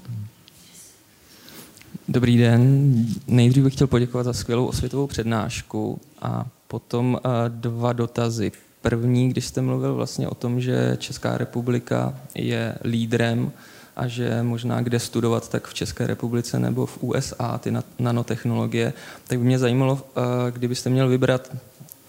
Dobrý 2.08 2.38
den. 2.38 2.94
Nejdřív 3.28 3.64
bych 3.64 3.74
chtěl 3.74 3.88
poděkovat 3.88 4.24
za 4.24 4.34
skvělou 4.34 4.66
osvětovou 4.66 5.08
přednášku 5.08 6.02
a 6.22 6.46
potom 6.68 7.14
uh, 7.14 7.32
dva 7.48 7.94
dotazy. 7.94 8.52
První, 8.82 9.30
když 9.30 9.46
jste 9.46 9.62
mluvil 9.62 9.96
vlastně 9.96 10.28
o 10.28 10.36
tom, 10.36 10.62
že 10.62 10.98
Česká 11.00 11.38
republika 11.38 12.14
je 12.36 12.76
lídrem 12.84 13.52
a 13.96 14.08
že 14.08 14.44
možná 14.44 14.82
kde 14.82 15.00
studovat, 15.00 15.50
tak 15.50 15.68
v 15.68 15.74
České 15.74 16.08
republice 16.08 16.60
nebo 16.60 16.86
v 16.86 17.04
USA 17.04 17.58
ty 17.58 17.74
nanotechnologie, 18.00 18.94
tak 19.28 19.40
by 19.40 19.46
mě 19.46 19.60
zajímalo, 19.60 20.02
eh, 20.02 20.52
kdybyste 20.52 20.90
měl 20.90 21.10
vybrat 21.10 21.52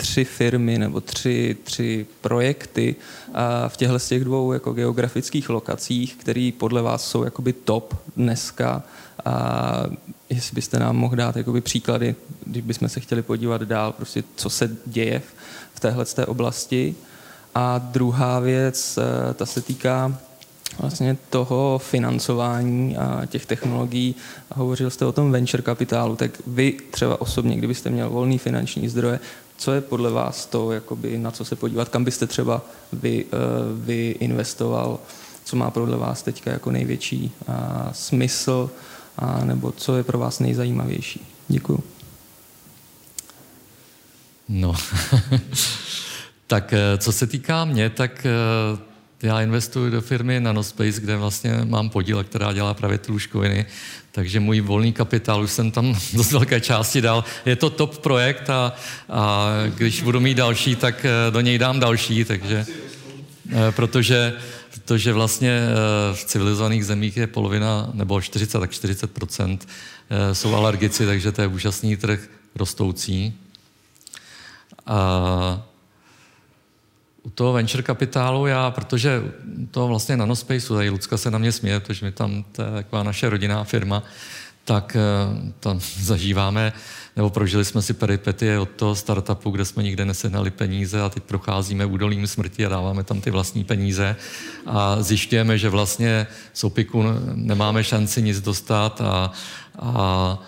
tři 0.01 0.25
firmy 0.25 0.79
nebo 0.79 1.01
tři, 1.01 1.57
tři 1.65 2.07
projekty 2.21 2.97
v 3.69 3.77
těchto 3.77 3.99
z 3.99 4.09
těch 4.09 4.25
dvou 4.25 4.53
jako 4.53 4.73
geografických 4.73 5.49
lokacích, 5.49 6.15
které 6.15 6.51
podle 6.59 6.83
vás 6.83 7.05
jsou 7.05 7.25
jakoby 7.25 7.53
top 7.53 7.97
dneska 8.17 8.83
a 9.25 9.85
jestli 10.31 10.55
byste 10.55 10.79
nám 10.79 10.97
mohl 10.97 11.17
dát 11.17 11.37
jakoby 11.37 11.61
příklady, 11.61 12.15
když 12.47 12.65
bychom 12.65 12.89
se 12.89 13.01
chtěli 13.01 13.23
podívat 13.23 13.63
dál, 13.63 13.93
prostě 13.93 14.25
co 14.37 14.51
se 14.51 14.77
děje 14.87 15.23
v 15.75 15.81
téhle 15.81 16.05
té 16.05 16.27
oblasti. 16.27 16.95
A 17.55 17.79
druhá 17.79 18.41
věc, 18.41 18.99
eh, 18.99 19.35
ta 19.35 19.47
se 19.47 19.61
týká 19.61 20.19
vlastně 20.79 21.17
toho 21.31 21.79
financování 21.79 22.97
a 22.97 23.27
těch 23.27 23.47
technologií. 23.47 24.15
A 24.51 24.59
hovořil 24.59 24.91
jste 24.91 25.07
o 25.07 25.13
tom 25.13 25.33
venture 25.33 25.63
kapitálu, 25.63 26.17
tak 26.17 26.31
vy 26.47 26.73
třeba 26.91 27.21
osobně, 27.21 27.57
kdybyste 27.57 27.91
měl 27.91 28.11
volný 28.11 28.39
finanční 28.39 28.89
zdroje, 28.89 29.21
co 29.61 29.73
je 29.73 29.81
podle 29.81 30.11
vás 30.11 30.47
to, 30.47 30.73
jakoby, 30.73 31.19
na 31.19 31.31
co 31.31 31.45
se 31.45 31.57
podívat, 31.57 31.89
kam 31.89 32.05
byste 32.05 32.27
třeba 32.27 32.63
vy, 32.93 33.25
uh, 33.25 33.31
vy 33.85 34.17
investoval, 34.21 34.99
co 35.45 35.57
má 35.57 35.71
podle 35.71 35.97
vás 35.97 36.23
teďka 36.23 36.51
jako 36.51 36.71
největší 36.71 37.33
uh, 37.49 37.55
smysl, 37.93 38.71
a 39.19 39.45
nebo 39.45 39.73
co 39.73 39.97
je 39.97 40.05
pro 40.05 40.19
vás 40.19 40.39
nejzajímavější? 40.39 41.27
Děkuju. 41.49 41.85
No, 44.49 44.75
tak 46.47 46.73
eh, 46.73 46.99
co 46.99 47.13
se 47.13 47.27
týká 47.27 47.65
mě, 47.65 47.91
tak 47.91 48.27
já 49.23 49.41
investuji 49.41 49.91
do 49.91 50.01
firmy 50.01 50.41
Nanospace, 50.41 51.01
kde 51.01 51.17
vlastně 51.17 51.61
mám 51.65 51.91
podíl, 51.91 52.25
která 52.25 52.53
dělá 52.53 52.75
právě 52.75 52.99
ty 52.99 53.13
lůžkoviny, 53.13 53.67
takže 54.13 54.41
můj 54.41 54.61
volný 54.61 54.93
kapitál 54.93 55.43
už 55.43 55.51
jsem 55.51 55.71
tam 55.71 55.99
dost 56.13 56.33
velké 56.33 56.61
části 56.61 57.01
dal. 57.01 57.25
Je 57.47 57.57
to 57.57 57.71
top 57.71 57.99
projekt 57.99 58.51
a, 58.51 58.73
a 59.09 59.49
když 59.75 60.03
budu 60.03 60.21
mít 60.21 60.35
další, 60.35 60.77
tak 60.77 61.05
eh, 61.05 61.31
do 61.31 61.41
něj 61.41 61.59
dám 61.59 61.81
další, 61.81 62.25
takže 62.25 62.67
eh, 63.53 63.73
protože, 63.73 64.35
protože 64.71 65.13
vlastně 65.13 65.51
eh, 65.51 66.15
v 66.15 66.25
civilizovaných 66.25 66.87
zemích 66.87 67.17
je 67.17 67.27
polovina, 67.27 67.91
nebo 67.95 68.21
40, 68.21 68.61
tak 68.61 68.71
40% 68.71 69.59
jsou 70.33 70.55
alergici, 70.55 71.07
takže 71.07 71.33
to 71.33 71.43
je 71.43 71.47
úžasný 71.47 71.97
trh 71.97 72.21
rostoucí. 72.55 73.35
A 74.87 75.70
u 77.23 77.31
toho 77.31 77.53
venture 77.53 77.83
kapitálu 77.83 78.47
já, 78.47 78.71
protože 78.71 79.23
to 79.71 79.87
vlastně 79.87 80.17
nanospaceu, 80.17 80.75
tady 80.75 80.91
Lucka 80.91 81.17
se 81.17 81.31
na 81.31 81.39
mě 81.39 81.53
směje, 81.53 81.81
protože 81.81 82.07
my 82.07 82.13
tam, 82.13 82.45
to 82.53 82.63
je 82.63 82.71
taková 82.71 83.03
naše 83.03 83.31
rodinná 83.31 83.65
firma, 83.65 84.03
tak 84.65 84.97
eh, 84.97 85.53
tam 85.61 85.81
zažíváme, 86.01 86.73
nebo 87.17 87.31
prožili 87.31 87.65
jsme 87.65 87.83
si 87.83 87.93
peripety 87.95 88.59
od 88.59 88.71
toho 88.71 88.95
startupu, 88.95 89.51
kde 89.51 89.65
jsme 89.65 89.83
nikde 89.83 90.05
nesehnali 90.05 90.51
peníze 90.51 91.03
a 91.03 91.09
teď 91.09 91.23
procházíme 91.23 91.87
údolím 91.87 92.27
smrti 92.27 92.67
a 92.67 92.69
dáváme 92.69 93.05
tam 93.05 93.21
ty 93.21 93.31
vlastní 93.31 93.65
peníze 93.65 94.17
a 94.67 95.03
zjišťujeme, 95.03 95.59
že 95.59 95.69
vlastně 95.69 96.27
z 96.53 96.65
opiku 96.65 97.05
nemáme 97.35 97.85
šanci 97.85 98.23
nic 98.23 98.41
dostat 98.41 99.01
a, 99.01 99.33
a 99.79 100.39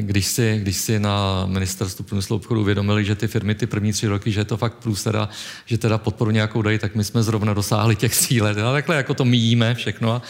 když 0.00 0.26
si, 0.26 0.58
když 0.58 0.76
si 0.76 0.98
na 0.98 1.46
ministerstvu 1.46 2.04
průmyslu 2.04 2.36
obchodu 2.36 2.60
uvědomili, 2.60 3.04
že 3.04 3.14
ty 3.14 3.28
firmy 3.28 3.54
ty 3.54 3.66
první 3.66 3.92
tři 3.92 4.06
roky, 4.06 4.32
že 4.32 4.40
je 4.40 4.44
to 4.44 4.56
fakt 4.56 4.74
plus 4.74 5.02
teda, 5.02 5.28
že 5.66 5.78
teda 5.78 5.98
podporu 5.98 6.30
nějakou 6.30 6.62
dají, 6.62 6.78
tak 6.78 6.94
my 6.94 7.04
jsme 7.04 7.22
zrovna 7.22 7.54
dosáhli 7.54 7.96
těch 7.96 8.16
cíle. 8.16 8.54
Teda 8.54 8.72
takhle 8.72 8.96
jako 8.96 9.14
to 9.14 9.24
míjíme 9.24 9.74
všechno 9.74 10.22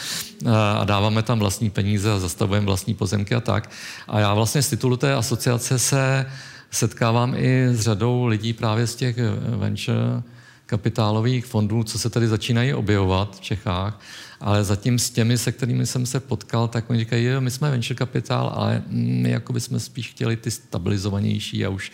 a, 0.46 0.72
a 0.72 0.84
dáváme 0.84 1.22
tam 1.22 1.38
vlastní 1.38 1.70
peníze 1.70 2.12
a 2.12 2.18
zastavujeme 2.18 2.66
vlastní 2.66 2.94
pozemky 2.94 3.34
a 3.34 3.40
tak. 3.40 3.70
A 4.08 4.20
já 4.20 4.34
vlastně 4.34 4.62
z 4.62 4.68
titulu 4.68 4.96
té 4.96 5.14
asociace 5.14 5.78
se 5.78 6.26
setkávám 6.70 7.34
i 7.36 7.68
s 7.72 7.80
řadou 7.80 8.26
lidí 8.26 8.52
právě 8.52 8.86
z 8.86 8.94
těch 8.94 9.16
venture 9.56 10.22
kapitálových 10.66 11.46
fondů, 11.46 11.82
co 11.82 11.98
se 11.98 12.10
tady 12.10 12.28
začínají 12.28 12.74
objevovat 12.74 13.36
v 13.36 13.40
Čechách 13.40 14.00
ale 14.42 14.64
zatím 14.64 14.98
s 14.98 15.10
těmi, 15.10 15.38
se 15.38 15.52
kterými 15.52 15.86
jsem 15.86 16.06
se 16.06 16.20
potkal, 16.20 16.68
tak 16.68 16.90
oni 16.90 16.98
říkají, 16.98 17.24
jo, 17.24 17.40
my 17.40 17.50
jsme 17.50 17.70
venture 17.70 17.94
kapitál, 17.94 18.52
ale 18.54 18.82
my 18.88 19.30
jako 19.30 19.52
bychom 19.52 19.80
spíš 19.80 20.10
chtěli 20.10 20.36
ty 20.36 20.50
stabilizovanější 20.50 21.66
a 21.66 21.68
už 21.68 21.92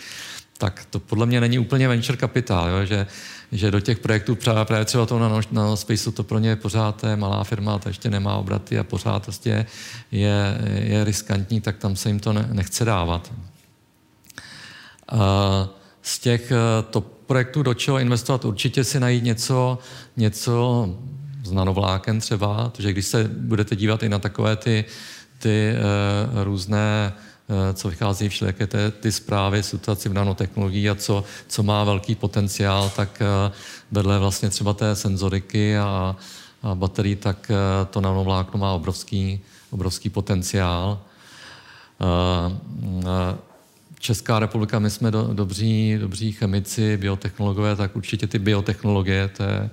tak 0.59 0.87
to 0.91 1.01
podle 1.01 1.27
mě 1.27 1.41
není 1.41 1.59
úplně 1.59 1.89
venture 1.89 2.17
kapitál, 2.17 2.87
že, 2.87 3.07
že 3.53 3.71
do 3.71 3.81
těch 3.81 3.99
projektů 3.99 4.35
právě, 4.35 4.65
právě 4.65 4.85
třeba 4.85 5.07
to 5.07 5.19
na, 5.19 5.41
na 5.51 5.77
Spaceu 5.77 6.11
to 6.11 6.23
pro 6.23 6.39
ně 6.39 6.49
je 6.49 6.57
pořád 6.57 7.05
je 7.05 7.17
malá 7.17 7.45
firma, 7.45 7.79
to 7.79 7.89
ještě 7.89 8.11
nemá 8.11 8.37
obraty 8.37 8.79
a 8.79 8.85
pořád 8.85 9.23
prostě 9.23 9.67
je, 10.13 10.59
je 10.79 11.05
riskantní, 11.05 11.61
tak 11.61 11.77
tam 11.77 11.97
se 11.97 12.09
jim 12.09 12.21
to 12.21 12.33
ne, 12.33 12.49
nechce 12.53 12.85
dávat. 12.85 13.33
A 15.09 15.69
z 16.03 16.19
těch 16.19 16.53
to 16.91 17.18
projektů, 17.29 17.63
do 17.63 17.75
čeho 17.75 17.99
investovat, 17.99 18.45
určitě 18.45 18.85
si 18.85 19.01
najít 19.01 19.25
něco, 19.25 19.79
něco 20.17 20.89
s 21.45 21.53
nanovlákem 21.53 22.21
třeba, 22.21 22.69
protože 22.69 22.93
když 22.93 23.07
se 23.07 23.25
budete 23.25 23.77
dívat 23.77 24.03
i 24.03 24.09
na 24.09 24.19
takové 24.19 24.57
ty, 24.57 24.85
ty 25.39 25.75
různé 26.43 27.13
co 27.75 27.89
vychází 27.89 28.29
všelijaké 28.29 28.67
ty, 28.67 28.79
ty 29.01 29.13
zprávy, 29.13 29.63
situaci 29.63 30.09
v 30.09 30.13
nanotechnologii 30.13 30.91
a 30.91 30.95
co, 30.95 31.25
co 31.49 31.63
má 31.63 31.85
velký 31.85 32.15
potenciál, 32.15 32.91
tak 32.97 33.23
vedle 33.91 34.19
vlastně 34.19 34.51
třeba 34.51 34.73
té 34.75 34.97
senzoriky 34.97 35.79
a, 35.79 36.17
a 36.63 36.75
baterií, 36.75 37.17
tak 37.17 37.51
to 37.91 38.01
nanovlákno 38.01 38.61
má 38.61 38.73
obrovský, 38.73 39.41
obrovský 39.71 40.11
potenciál. 40.11 41.01
Česká 43.99 44.39
republika, 44.39 44.79
my 44.79 44.91
jsme 44.91 45.11
do, 45.11 45.23
dobří, 45.35 45.99
dobří 46.01 46.33
chemici, 46.33 46.97
biotechnologové, 46.97 47.77
tak 47.77 47.97
určitě 47.97 48.27
ty 48.27 48.39
biotechnologie, 48.39 49.29
to 49.29 49.43
je, 49.43 49.71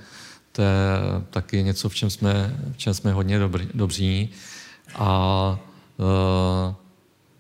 to 0.51 0.61
je 0.61 0.69
taky 1.29 1.63
něco, 1.63 1.89
v 1.89 1.95
čem 1.95 2.09
jsme, 2.09 2.55
v 2.71 2.77
čem 2.77 2.93
jsme 2.93 3.13
hodně 3.13 3.39
dobrý, 3.39 3.67
dobří. 3.73 4.29
A 4.95 5.59
e, 5.99 6.75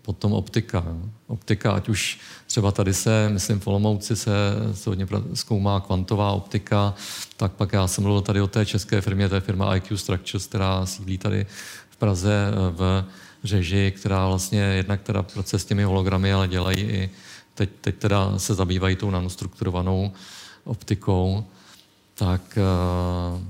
potom 0.01 0.33
optika. 0.33 0.83
Optika, 1.27 1.71
ať 1.71 1.89
už 1.89 2.19
třeba 2.47 2.71
tady 2.71 2.93
se, 2.93 3.29
myslím, 3.29 3.59
v 3.59 3.67
Olomouci 3.67 4.15
se, 4.15 4.31
se 4.73 4.89
hodně 4.89 5.07
zkoumá 5.33 5.79
kvantová 5.79 6.31
optika, 6.31 6.93
tak 7.37 7.51
pak 7.51 7.73
já 7.73 7.87
jsem 7.87 8.03
mluvil 8.03 8.21
tady 8.21 8.41
o 8.41 8.47
té 8.47 8.65
české 8.65 9.01
firmě, 9.01 9.29
to 9.29 9.35
je 9.35 9.41
firma 9.41 9.75
IQ 9.75 9.97
Structures, 9.97 10.47
která 10.47 10.85
sídlí 10.85 11.17
tady 11.17 11.45
v 11.89 11.97
Praze 11.97 12.51
v 12.71 13.05
řeži, 13.45 13.93
která 13.97 14.27
vlastně 14.27 14.59
jednak 14.59 15.01
teda 15.01 15.23
pracuje 15.23 15.59
s 15.59 15.65
těmi 15.65 15.83
hologramy, 15.83 16.33
ale 16.33 16.47
dělají 16.47 16.79
i, 16.79 17.09
teď, 17.53 17.69
teď 17.81 17.95
teda 17.95 18.39
se 18.39 18.53
zabývají 18.53 18.95
tou 18.95 19.09
nanostrukturovanou 19.09 20.11
optikou, 20.63 21.45
tak 22.15 22.57
uh, 22.57 23.41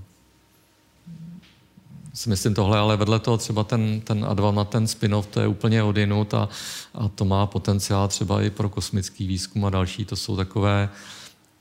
si 2.13 2.29
myslím 2.29 2.53
tohle, 2.53 2.77
ale 2.77 2.97
vedle 2.97 3.19
toho 3.19 3.37
třeba 3.37 3.63
ten, 3.63 4.01
ten 4.01 4.25
Advama, 4.25 4.63
ten 4.65 4.87
spin-off, 4.87 5.27
to 5.27 5.39
je 5.39 5.47
úplně 5.47 5.83
odinut 5.83 6.33
a, 6.33 6.49
a 6.93 7.07
to 7.07 7.25
má 7.25 7.45
potenciál 7.45 8.07
třeba 8.07 8.41
i 8.41 8.49
pro 8.49 8.69
kosmický 8.69 9.27
výzkum 9.27 9.65
a 9.65 9.69
další. 9.69 10.05
To 10.05 10.15
jsou 10.15 10.35
takové, 10.35 10.89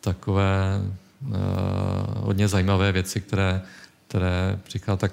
takové 0.00 0.80
uh, 1.26 1.34
hodně 2.14 2.48
zajímavé 2.48 2.92
věci, 2.92 3.20
které, 3.20 3.62
které 4.08 4.60
přichází. 4.64 4.98
Tak 4.98 5.12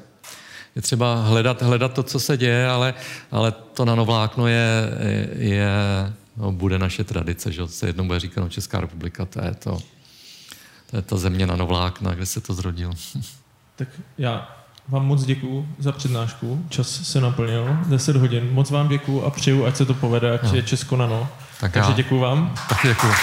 je 0.76 0.82
třeba 0.82 1.16
hledat, 1.24 1.62
hledat 1.62 1.94
to, 1.94 2.04
co 2.04 2.20
se 2.20 2.38
děje, 2.38 2.70
ale, 2.70 2.94
ale 3.32 3.52
to 3.52 3.86
nanovlákno 3.86 4.48
je, 4.48 4.90
je 5.38 5.70
no, 6.38 6.52
bude 6.52 6.80
naše 6.80 7.04
tradice, 7.04 7.52
že 7.52 7.68
se 7.68 7.88
jednou 7.88 8.06
bude 8.06 8.20
říkat, 8.20 8.42
no, 8.42 8.50
Česká 8.50 8.82
republika, 8.82 9.26
to 9.26 9.46
je 9.46 9.52
to, 9.56 9.80
to 10.92 10.96
je 10.96 11.02
ta 11.02 11.18
země 11.18 11.48
nanovlákna, 11.48 12.14
kde 12.14 12.26
se 12.26 12.42
to 12.42 12.54
zrodilo. 12.54 12.94
Tak 13.76 13.88
já 14.18 14.58
vám 14.88 15.06
moc 15.06 15.24
děkuju 15.24 15.68
za 15.80 15.92
přednášku, 15.92 16.66
čas 16.70 16.88
se 16.88 17.22
naplnil, 17.22 17.78
10 17.86 18.16
hodin, 18.16 18.50
moc 18.52 18.72
vám 18.72 18.88
děkuju 18.88 19.24
a 19.24 19.30
přeju, 19.30 19.66
ať 19.66 19.76
se 19.76 19.86
to 19.86 19.94
povede, 19.94 20.32
ať 20.32 20.44
no. 20.44 20.56
je 20.56 20.64
Česko 20.64 20.98
nano. 20.98 21.30
Tak 21.60 21.72
Takže 21.72 21.94
děkuju 21.94 22.22
vám. 22.22 22.56
Tak 22.70 22.80
děkuju. 22.84 23.14